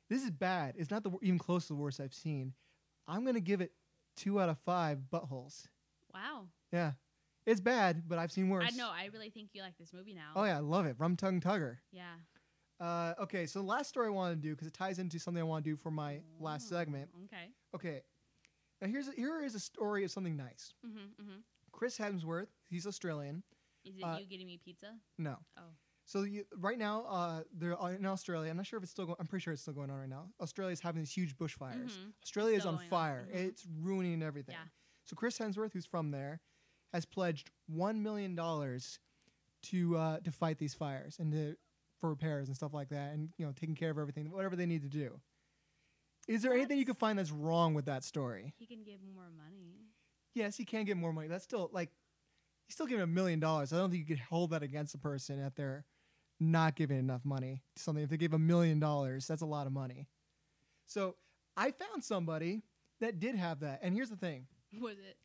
This 0.08 0.22
is 0.22 0.30
bad. 0.30 0.74
It's 0.76 0.90
not 0.90 1.02
the 1.02 1.10
even 1.22 1.38
close 1.38 1.66
to 1.66 1.72
the 1.72 1.78
worst 1.78 2.00
I've 2.00 2.14
seen. 2.14 2.54
I'm 3.08 3.22
going 3.24 3.34
to 3.34 3.40
give 3.40 3.60
it 3.60 3.72
two 4.16 4.40
out 4.40 4.48
of 4.48 4.58
five 4.64 4.98
buttholes. 5.12 5.66
Wow. 6.14 6.46
Yeah. 6.72 6.92
It's 7.51 7.60
bad, 7.60 8.05
but 8.09 8.18
I've 8.18 8.31
seen 8.32 8.48
worse. 8.48 8.70
I 8.72 8.77
know. 8.77 8.89
I 8.90 9.06
really 9.12 9.31
think 9.31 9.51
you 9.52 9.62
like 9.62 9.77
this 9.78 9.93
movie 9.93 10.14
now. 10.14 10.32
Oh, 10.36 10.44
yeah. 10.44 10.56
I 10.56 10.60
love 10.60 10.86
it. 10.86 10.97
Rum 10.98 11.16
Tum 11.16 11.40
Tugger. 11.40 11.78
Yeah. 11.90 12.14
Uh, 12.78 13.14
okay. 13.20 13.47
So 13.47 13.59
the 13.60 13.66
last 13.66 13.89
story 13.89 14.06
I 14.06 14.10
want 14.10 14.32
to 14.35 14.40
do, 14.40 14.51
because 14.55 14.68
it 14.68 14.74
ties 14.74 14.98
into 14.98 15.18
something 15.18 15.40
I 15.40 15.44
want 15.44 15.64
to 15.64 15.70
do 15.70 15.77
for 15.77 15.90
my 15.90 16.20
last 16.39 16.68
Oh, 16.70 16.77
segment. 16.77 17.10
Okay. 17.24 17.48
Okay. 17.74 18.02
Now 18.81 18.89
here's 18.89 19.09
a, 19.09 19.12
here 19.12 19.43
is 19.43 19.55
a 19.55 19.60
story 19.60 20.05
of 20.05 20.10
something 20.10 20.36
nice. 20.36 20.72
Mm-hmm, 20.86 21.22
mm-hmm. 21.22 21.39
Chris 21.72 21.98
Hemsworth, 21.98 22.47
he's 22.68 22.86
Australian. 22.86 23.43
Is 23.85 23.97
it 23.98 24.02
Uh, 24.05 24.18
you 24.18 24.27
getting 24.27 24.47
me 24.47 24.59
pizza? 24.64 24.94
No. 25.18 25.36
Oh. 25.59 25.62
So 26.06 26.22
you, 26.22 26.44
right 26.56 26.78
now, 26.78 27.05
uh, 27.05 27.43
they're 27.56 27.77
in 27.97 28.06
Australia. 28.06 28.51
I'm 28.51 28.56
not 28.56 28.66
sure 28.66 28.78
if 28.78 28.82
it's 28.82 28.90
still 28.93 29.06
going. 29.06 29.16
I'm 29.20 29.27
pretty 29.27 29.43
sure 29.43 29.52
it's 29.52 29.62
still 29.62 29.74
going 29.74 29.90
on 29.90 29.98
right 29.98 30.09
now. 30.09 30.28
Australia's 30.40 30.81
having 30.81 31.01
these 31.02 31.12
huge 31.12 31.36
bushfires. 31.36 31.93
Mhm. 31.93 32.12
Australia 32.24 32.56
is 32.56 32.66
on 32.66 32.74
going 32.77 32.85
on. 32.86 32.90
fire. 32.90 33.28
Mhm. 33.31 33.35
It's 33.36 33.66
ruining 33.81 34.22
everything. 34.22 34.55
Yeah. 34.55 34.64
So 35.05 35.14
Chris 35.16 35.39
Hemsworth, 35.39 35.72
who's 35.72 35.86
from 35.86 36.10
there, 36.10 36.40
has 36.92 37.04
pledged 37.04 37.50
one 37.66 38.02
million 38.02 38.34
dollars 38.34 38.98
to 39.64 39.96
uh, 39.96 40.20
to 40.20 40.30
fight 40.30 40.58
these 40.58 40.74
fires 40.74 41.16
and 41.18 41.32
to 41.32 41.56
for 42.00 42.08
repairs 42.08 42.48
and 42.48 42.56
stuff 42.56 42.72
like 42.72 42.88
that, 42.88 43.12
and 43.12 43.28
you 43.36 43.44
know 43.46 43.52
taking 43.52 43.74
care 43.74 43.90
of 43.90 43.98
everything, 43.98 44.30
whatever 44.30 44.56
they 44.56 44.66
need 44.66 44.82
to 44.82 44.88
do. 44.88 45.20
Is 46.28 46.42
there 46.42 46.52
anything 46.52 46.78
you 46.78 46.84
can 46.84 46.94
find 46.94 47.18
that's 47.18 47.30
wrong 47.30 47.74
with 47.74 47.86
that 47.86 48.04
story? 48.04 48.54
He 48.58 48.66
can 48.66 48.82
give 48.84 49.00
more 49.14 49.30
money. 49.36 49.88
yes, 50.34 50.56
he 50.56 50.64
can 50.64 50.84
get 50.84 50.96
more 50.96 51.12
money. 51.12 51.28
That's 51.28 51.44
still 51.44 51.70
like 51.72 51.90
he's 52.66 52.74
still 52.74 52.86
giving 52.86 53.02
a 53.02 53.06
million 53.06 53.40
dollars. 53.40 53.72
I 53.72 53.76
don't 53.78 53.90
think 53.90 54.00
you 54.08 54.16
could 54.16 54.24
hold 54.24 54.50
that 54.50 54.62
against 54.62 54.94
a 54.94 54.98
person 54.98 55.40
that 55.42 55.56
they're 55.56 55.84
not 56.38 56.74
giving 56.76 56.98
enough 56.98 57.24
money 57.24 57.62
to 57.76 57.82
something. 57.82 58.02
If 58.02 58.10
they 58.10 58.16
gave 58.16 58.32
a 58.32 58.38
million 58.38 58.78
dollars, 58.80 59.26
that's 59.26 59.42
a 59.42 59.46
lot 59.46 59.66
of 59.66 59.72
money. 59.72 60.08
So 60.86 61.16
I 61.56 61.70
found 61.72 62.02
somebody 62.02 62.62
that 63.00 63.18
did 63.20 63.34
have 63.34 63.60
that. 63.60 63.80
And 63.82 63.94
here's 63.94 64.08
the 64.10 64.16
thing. 64.16 64.46
Was 64.80 64.94
it? 64.98 65.16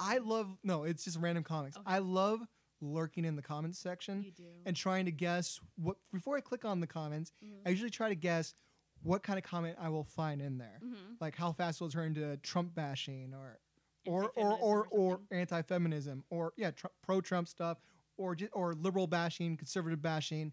Um, 0.00 0.06
I 0.08 0.18
love 0.18 0.56
no, 0.62 0.84
it's 0.84 1.04
just 1.04 1.18
random 1.18 1.44
comics. 1.44 1.76
Okay. 1.76 1.84
I 1.86 1.98
love 1.98 2.40
lurking 2.80 3.24
in 3.24 3.36
the 3.36 3.42
comments 3.42 3.78
section 3.78 4.22
You 4.22 4.30
do. 4.32 4.44
and 4.66 4.76
trying 4.76 5.06
to 5.06 5.10
guess 5.12 5.60
what 5.76 5.96
before 6.12 6.36
I 6.36 6.40
click 6.40 6.64
on 6.64 6.80
the 6.80 6.86
comments, 6.86 7.32
Mhm. 7.42 7.62
I 7.66 7.70
usually 7.70 7.90
try 7.90 8.08
to 8.10 8.14
guess 8.14 8.54
what 9.02 9.22
kind 9.22 9.38
of 9.38 9.44
comment 9.44 9.76
I 9.80 9.88
will 9.88 10.04
find 10.04 10.40
in 10.42 10.58
there. 10.58 10.78
Mhm. 10.82 11.16
Like 11.20 11.36
how 11.36 11.52
fast 11.52 11.80
it 11.80 11.84
will 11.84 11.88
it 11.88 11.92
turn 11.92 12.14
to 12.14 12.36
Trump 12.38 12.74
bashing 12.74 13.32
or 13.34 13.60
or 14.06 14.30
or 14.36 14.50
Anti-feminism 14.60 14.62
or, 14.62 14.86
or 14.90 15.10
something. 15.18 15.38
anti-feminism 15.38 16.24
or 16.30 16.52
yeah 16.56 16.70
tr- 16.70 16.86
pro-Trump 17.02 17.48
stuff 17.48 17.78
or 18.16 18.34
just, 18.36 18.52
or 18.54 18.72
liberal 18.74 19.06
bashing, 19.06 19.56
conservative 19.56 20.00
bashing, 20.00 20.52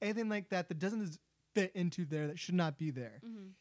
anything 0.00 0.28
like 0.28 0.48
that 0.48 0.68
that 0.68 0.78
doesn't 0.78 1.18
fit 1.54 1.70
into 1.74 2.04
there 2.04 2.26
that 2.28 2.38
should 2.38 2.54
not 2.54 2.78
be 2.78 2.90
there. 2.90 3.20
Mhm. 3.24 3.52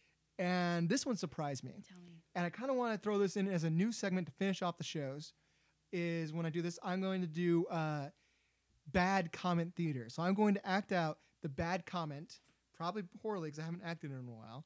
And 0.43 0.89
this 0.89 1.05
one 1.05 1.15
surprised 1.15 1.63
me, 1.63 1.71
Tell 1.87 2.01
me. 2.01 2.21
and 2.35 2.45
I 2.45 2.49
kind 2.49 2.69
of 2.69 2.75
want 2.75 2.93
to 2.93 2.99
throw 2.99 3.17
this 3.17 3.37
in 3.37 3.47
as 3.47 3.63
a 3.63 3.69
new 3.69 3.91
segment 3.91 4.27
to 4.27 4.33
finish 4.33 4.61
off 4.61 4.77
the 4.77 4.83
shows. 4.83 5.33
Is 5.91 6.33
when 6.33 6.45
I 6.45 6.49
do 6.49 6.61
this, 6.61 6.79
I'm 6.83 7.01
going 7.01 7.21
to 7.21 7.27
do 7.27 7.65
uh, 7.67 8.09
bad 8.91 9.31
comment 9.31 9.73
theater. 9.75 10.07
So 10.09 10.23
I'm 10.23 10.33
going 10.33 10.55
to 10.55 10.67
act 10.67 10.91
out 10.91 11.19
the 11.43 11.49
bad 11.49 11.85
comment, 11.85 12.39
probably 12.75 13.03
poorly 13.21 13.49
because 13.49 13.59
I 13.59 13.65
haven't 13.65 13.83
acted 13.85 14.11
in 14.11 14.17
a 14.17 14.31
while, 14.31 14.65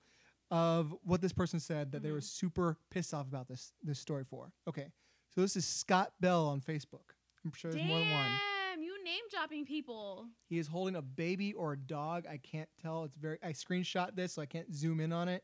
of 0.50 0.96
what 1.04 1.22
this 1.22 1.34
person 1.34 1.60
said 1.60 1.92
that 1.92 2.02
they 2.02 2.12
were 2.12 2.20
Mhm. 2.22 2.24
super 2.24 2.78
pissed 2.90 3.14
off 3.14 3.28
about 3.28 3.48
this 3.50 3.74
this 3.84 4.00
story 4.00 4.24
for. 4.24 4.54
Okay, 4.68 4.88
so 5.36 5.42
this 5.42 5.56
is 5.58 5.66
Scott 5.66 6.14
Bell 6.22 6.48
on 6.48 6.62
Facebook. 6.62 7.12
I'm 7.44 7.52
sure 7.54 7.72
there's 7.72 7.86
more 7.86 8.00
than 8.00 8.10
one. 8.12 8.32
Damn, 8.72 8.82
you 8.82 9.04
name 9.04 9.24
dropping 9.30 9.66
people. 9.66 10.30
He 10.48 10.58
is 10.60 10.68
holding 10.68 10.96
a 10.96 11.02
baby 11.02 11.54
or 11.54 11.74
a 11.74 11.78
dog. 11.78 12.26
I 12.26 12.38
can't 12.38 12.70
tell. 12.82 13.04
It's 13.04 13.16
very. 13.18 13.38
I 13.44 13.52
screenshot 13.52 14.16
this, 14.16 14.34
so 14.34 14.42
I 14.42 14.46
can't 14.46 14.74
zoom 14.74 15.02
in 15.02 15.12
on 15.12 15.28
it. 15.28 15.44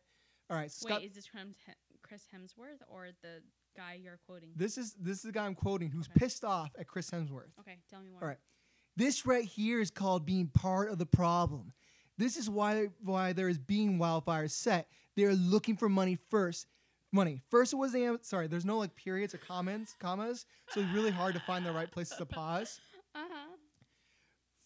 All 0.54 0.60
right, 0.60 0.72
Scott. 0.72 1.02
Wait, 1.02 1.10
is 1.10 1.16
this 1.16 1.26
from 1.26 1.56
Chris 2.04 2.22
Hemsworth 2.34 2.78
or 2.88 3.08
the 3.24 3.42
guy 3.76 3.98
you're 4.00 4.20
quoting? 4.28 4.50
this 4.56 4.78
is 4.78 4.94
this 5.00 5.18
is 5.18 5.24
the 5.24 5.32
guy 5.32 5.48
I'm 5.48 5.56
quoting 5.56 5.90
who's 5.90 6.06
Okay. 6.06 6.20
pissed 6.20 6.46
off 6.46 6.70
at 6.78 6.86
Chris 6.88 7.10
Hemsworth. 7.10 7.50
okay, 7.62 7.80
tell 7.90 8.00
me 8.02 8.10
more. 8.12 8.22
All 8.22 8.28
right. 8.28 8.38
This 8.96 9.26
right 9.26 9.44
here 9.46 9.82
is 9.82 9.90
called 9.90 10.28
being 10.28 10.46
part 10.48 10.92
of 10.92 11.00
the 11.00 11.08
problem. 11.08 11.74
This 12.20 12.38
is 12.38 12.52
why 12.52 12.90
why 13.02 13.34
there 13.34 13.50
is 13.50 13.58
being 13.58 13.98
wildfires 13.98 14.52
set. 14.52 14.88
They're 15.16 15.34
looking 15.34 15.76
for 15.76 15.90
money 15.90 16.20
first. 16.30 16.68
Money. 17.12 17.42
First 17.50 17.74
it 17.74 17.78
was 17.78 17.92
the 17.92 18.20
sorry, 18.22 18.46
there's 18.46 18.66
no 18.66 18.78
like 18.78 18.96
periods 18.96 19.34
or 19.34 19.40
comments, 19.40 19.96
commas, 20.00 20.46
so 20.70 20.82
it's 20.82 20.90
really 20.92 21.12
hard 21.12 21.34
to 21.34 21.40
find 21.42 21.66
the 21.66 21.72
right 21.72 21.90
places 21.90 22.16
to 22.18 22.26
pause. 22.28 22.80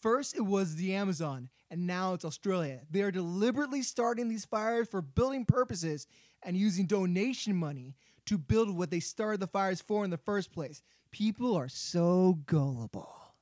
First 0.00 0.36
it 0.36 0.42
was 0.42 0.76
the 0.76 0.94
Amazon, 0.94 1.48
and 1.70 1.86
now 1.86 2.14
it's 2.14 2.24
Australia. 2.24 2.80
They 2.90 3.02
are 3.02 3.10
deliberately 3.10 3.82
starting 3.82 4.28
these 4.28 4.44
fires 4.44 4.88
for 4.88 5.02
building 5.02 5.44
purposes 5.44 6.06
and 6.42 6.56
using 6.56 6.86
donation 6.86 7.56
money 7.56 7.96
to 8.26 8.38
build 8.38 8.70
what 8.76 8.90
they 8.90 9.00
started 9.00 9.40
the 9.40 9.48
fires 9.48 9.80
for 9.80 10.04
in 10.04 10.10
the 10.10 10.16
first 10.16 10.52
place. 10.52 10.82
People 11.10 11.56
are 11.56 11.68
so 11.68 12.38
gullible. 12.46 13.34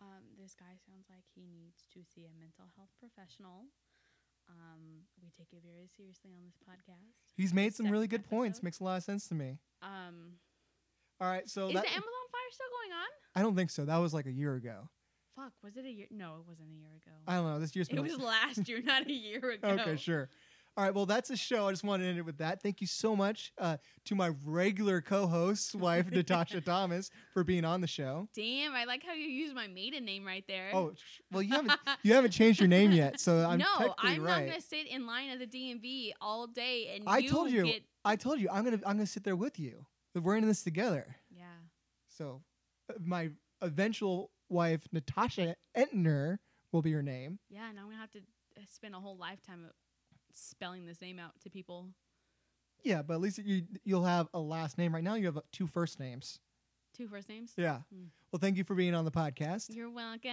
Um, 0.00 0.24
this 0.40 0.54
guy 0.58 0.74
sounds 0.88 1.06
like 1.08 1.22
he 1.36 1.42
needs 1.42 1.84
to 1.92 2.00
see 2.02 2.22
a 2.24 2.32
mental 2.40 2.64
health 2.76 2.90
professional. 2.98 3.66
Um, 4.48 5.06
we 5.22 5.30
take 5.30 5.52
it 5.52 5.62
very 5.64 5.88
seriously 5.96 6.32
on 6.36 6.42
this 6.44 6.56
podcast. 6.68 7.30
He's 7.36 7.54
made 7.54 7.74
some 7.74 7.88
really 7.90 8.08
good 8.08 8.28
points. 8.28 8.62
Makes 8.62 8.80
a 8.80 8.84
lot 8.84 8.96
of 8.96 9.04
sense 9.04 9.28
to 9.28 9.34
me. 9.34 9.58
Um, 9.82 10.38
All 11.20 11.28
right, 11.28 11.48
so 11.48 11.68
is 11.68 11.74
the 11.74 11.78
Amazon 11.78 12.02
fire 12.32 12.50
still 12.50 12.66
going 12.80 12.92
on? 12.92 13.08
I 13.36 13.42
don't 13.42 13.54
think 13.54 13.70
so. 13.70 13.84
That 13.84 13.98
was 13.98 14.12
like 14.12 14.26
a 14.26 14.32
year 14.32 14.54
ago. 14.56 14.88
Fuck, 15.36 15.52
was 15.62 15.76
it 15.76 15.84
a 15.84 15.90
year? 15.90 16.06
No, 16.10 16.34
it 16.40 16.46
wasn't 16.46 16.68
a 16.70 16.74
year 16.74 16.88
ago. 16.90 17.16
I 17.26 17.36
don't 17.36 17.46
know. 17.46 17.58
This 17.58 17.74
year's 17.74 17.88
it 17.88 18.00
was 18.00 18.18
last 18.18 18.68
year, 18.68 18.82
not 18.82 19.06
a 19.06 19.12
year 19.12 19.50
ago. 19.52 19.68
okay. 19.68 19.96
Sure. 19.96 20.28
All 20.74 20.84
right, 20.84 20.94
well, 20.94 21.04
that's 21.04 21.28
a 21.28 21.36
show. 21.36 21.68
I 21.68 21.70
just 21.72 21.84
wanted 21.84 22.04
to 22.04 22.08
end 22.08 22.18
it 22.18 22.24
with 22.24 22.38
that. 22.38 22.62
Thank 22.62 22.80
you 22.80 22.86
so 22.86 23.14
much 23.14 23.52
uh, 23.58 23.76
to 24.06 24.14
my 24.14 24.30
regular 24.46 25.02
co-host, 25.02 25.74
wife 25.74 26.10
Natasha 26.10 26.62
Thomas, 26.62 27.10
for 27.34 27.44
being 27.44 27.66
on 27.66 27.82
the 27.82 27.86
show. 27.86 28.26
Damn, 28.34 28.72
I 28.72 28.84
like 28.86 29.04
how 29.04 29.12
you 29.12 29.26
use 29.26 29.54
my 29.54 29.66
maiden 29.66 30.06
name 30.06 30.24
right 30.24 30.44
there. 30.48 30.70
Oh, 30.72 30.92
sh- 30.94 31.20
well, 31.30 31.42
you 31.42 31.50
haven't 31.54 31.72
you 32.02 32.14
haven't 32.14 32.30
changed 32.30 32.58
your 32.58 32.70
name 32.70 32.90
yet, 32.90 33.20
so 33.20 33.46
I'm 33.46 33.58
no, 33.58 33.66
technically 33.76 33.94
I'm 33.98 34.22
right. 34.22 34.46
not 34.46 34.50
gonna 34.50 34.60
sit 34.62 34.86
in 34.86 35.06
line 35.06 35.28
at 35.28 35.38
the 35.40 35.46
DMV 35.46 36.12
all 36.22 36.46
day 36.46 36.94
and 36.94 37.04
I 37.06 37.18
you 37.18 37.28
told 37.28 37.50
you, 37.50 37.64
Get, 37.64 37.82
I 38.06 38.16
told 38.16 38.40
you, 38.40 38.48
I'm 38.50 38.64
gonna 38.64 38.80
I'm 38.86 38.96
gonna 38.96 39.06
sit 39.06 39.24
there 39.24 39.36
with 39.36 39.58
you. 39.58 39.84
We're 40.14 40.36
in 40.36 40.46
this 40.46 40.62
together. 40.62 41.16
yeah. 41.30 41.44
So, 42.08 42.40
uh, 42.90 42.94
my 43.04 43.28
eventual 43.60 44.30
wife 44.52 44.82
Natasha 44.92 45.56
Entner 45.76 46.38
will 46.72 46.82
be 46.82 46.92
her 46.92 47.02
name. 47.02 47.38
Yeah, 47.50 47.68
and 47.68 47.78
I'm 47.78 47.86
gonna 47.86 47.96
have 47.98 48.10
to 48.12 48.18
uh, 48.18 48.62
spend 48.72 48.94
a 48.94 49.00
whole 49.00 49.16
lifetime 49.16 49.66
spelling 50.32 50.86
this 50.86 51.00
name 51.00 51.18
out 51.18 51.32
to 51.42 51.50
people. 51.50 51.88
Yeah, 52.82 53.02
but 53.02 53.14
at 53.14 53.20
least 53.20 53.38
you 53.38 53.62
you'll 53.84 54.04
have 54.04 54.28
a 54.34 54.40
last 54.40 54.78
name. 54.78 54.94
Right 54.94 55.04
now, 55.04 55.14
you 55.14 55.26
have 55.26 55.36
uh, 55.36 55.42
two 55.52 55.66
first 55.66 56.00
names. 56.00 56.40
Two 56.96 57.08
first 57.08 57.28
names. 57.28 57.52
Yeah. 57.56 57.78
Hmm. 57.92 58.06
Well, 58.30 58.40
thank 58.40 58.56
you 58.56 58.64
for 58.64 58.74
being 58.74 58.94
on 58.94 59.04
the 59.04 59.10
podcast. 59.10 59.74
You're 59.74 59.90
welcome. 59.90 60.30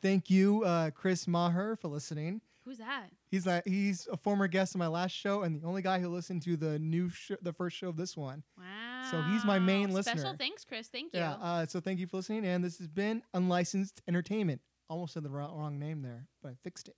Thank 0.00 0.30
you, 0.30 0.64
uh, 0.64 0.90
Chris 0.90 1.26
Maher, 1.26 1.76
for 1.76 1.88
listening. 1.88 2.40
Who's 2.64 2.78
that? 2.78 3.08
He's 3.30 3.46
like 3.46 3.66
he's 3.66 4.06
a 4.12 4.16
former 4.16 4.46
guest 4.46 4.76
on 4.76 4.78
my 4.78 4.86
last 4.86 5.12
show 5.12 5.42
and 5.42 5.60
the 5.60 5.66
only 5.66 5.82
guy 5.82 5.98
who 5.98 6.08
listened 6.08 6.42
to 6.42 6.56
the 6.56 6.78
new 6.78 7.08
sh- 7.10 7.32
the 7.42 7.52
first 7.52 7.76
show 7.76 7.88
of 7.88 7.96
this 7.96 8.16
one. 8.16 8.44
Wow. 8.56 8.91
So 9.12 9.20
he's 9.20 9.44
my 9.44 9.58
main 9.58 9.90
Special 9.90 9.96
listener. 9.96 10.20
Special 10.20 10.36
thanks, 10.38 10.64
Chris. 10.64 10.88
Thank 10.88 11.12
you. 11.12 11.20
Yeah. 11.20 11.32
Uh, 11.34 11.66
so 11.66 11.80
thank 11.80 12.00
you 12.00 12.06
for 12.06 12.16
listening, 12.16 12.46
and 12.46 12.64
this 12.64 12.78
has 12.78 12.88
been 12.88 13.22
Unlicensed 13.34 14.00
Entertainment. 14.08 14.62
Almost 14.88 15.12
said 15.12 15.22
the 15.22 15.28
wrong, 15.28 15.54
wrong 15.54 15.78
name 15.78 16.00
there, 16.00 16.28
but 16.42 16.52
I 16.52 16.54
fixed 16.64 16.88
it. 16.88 16.96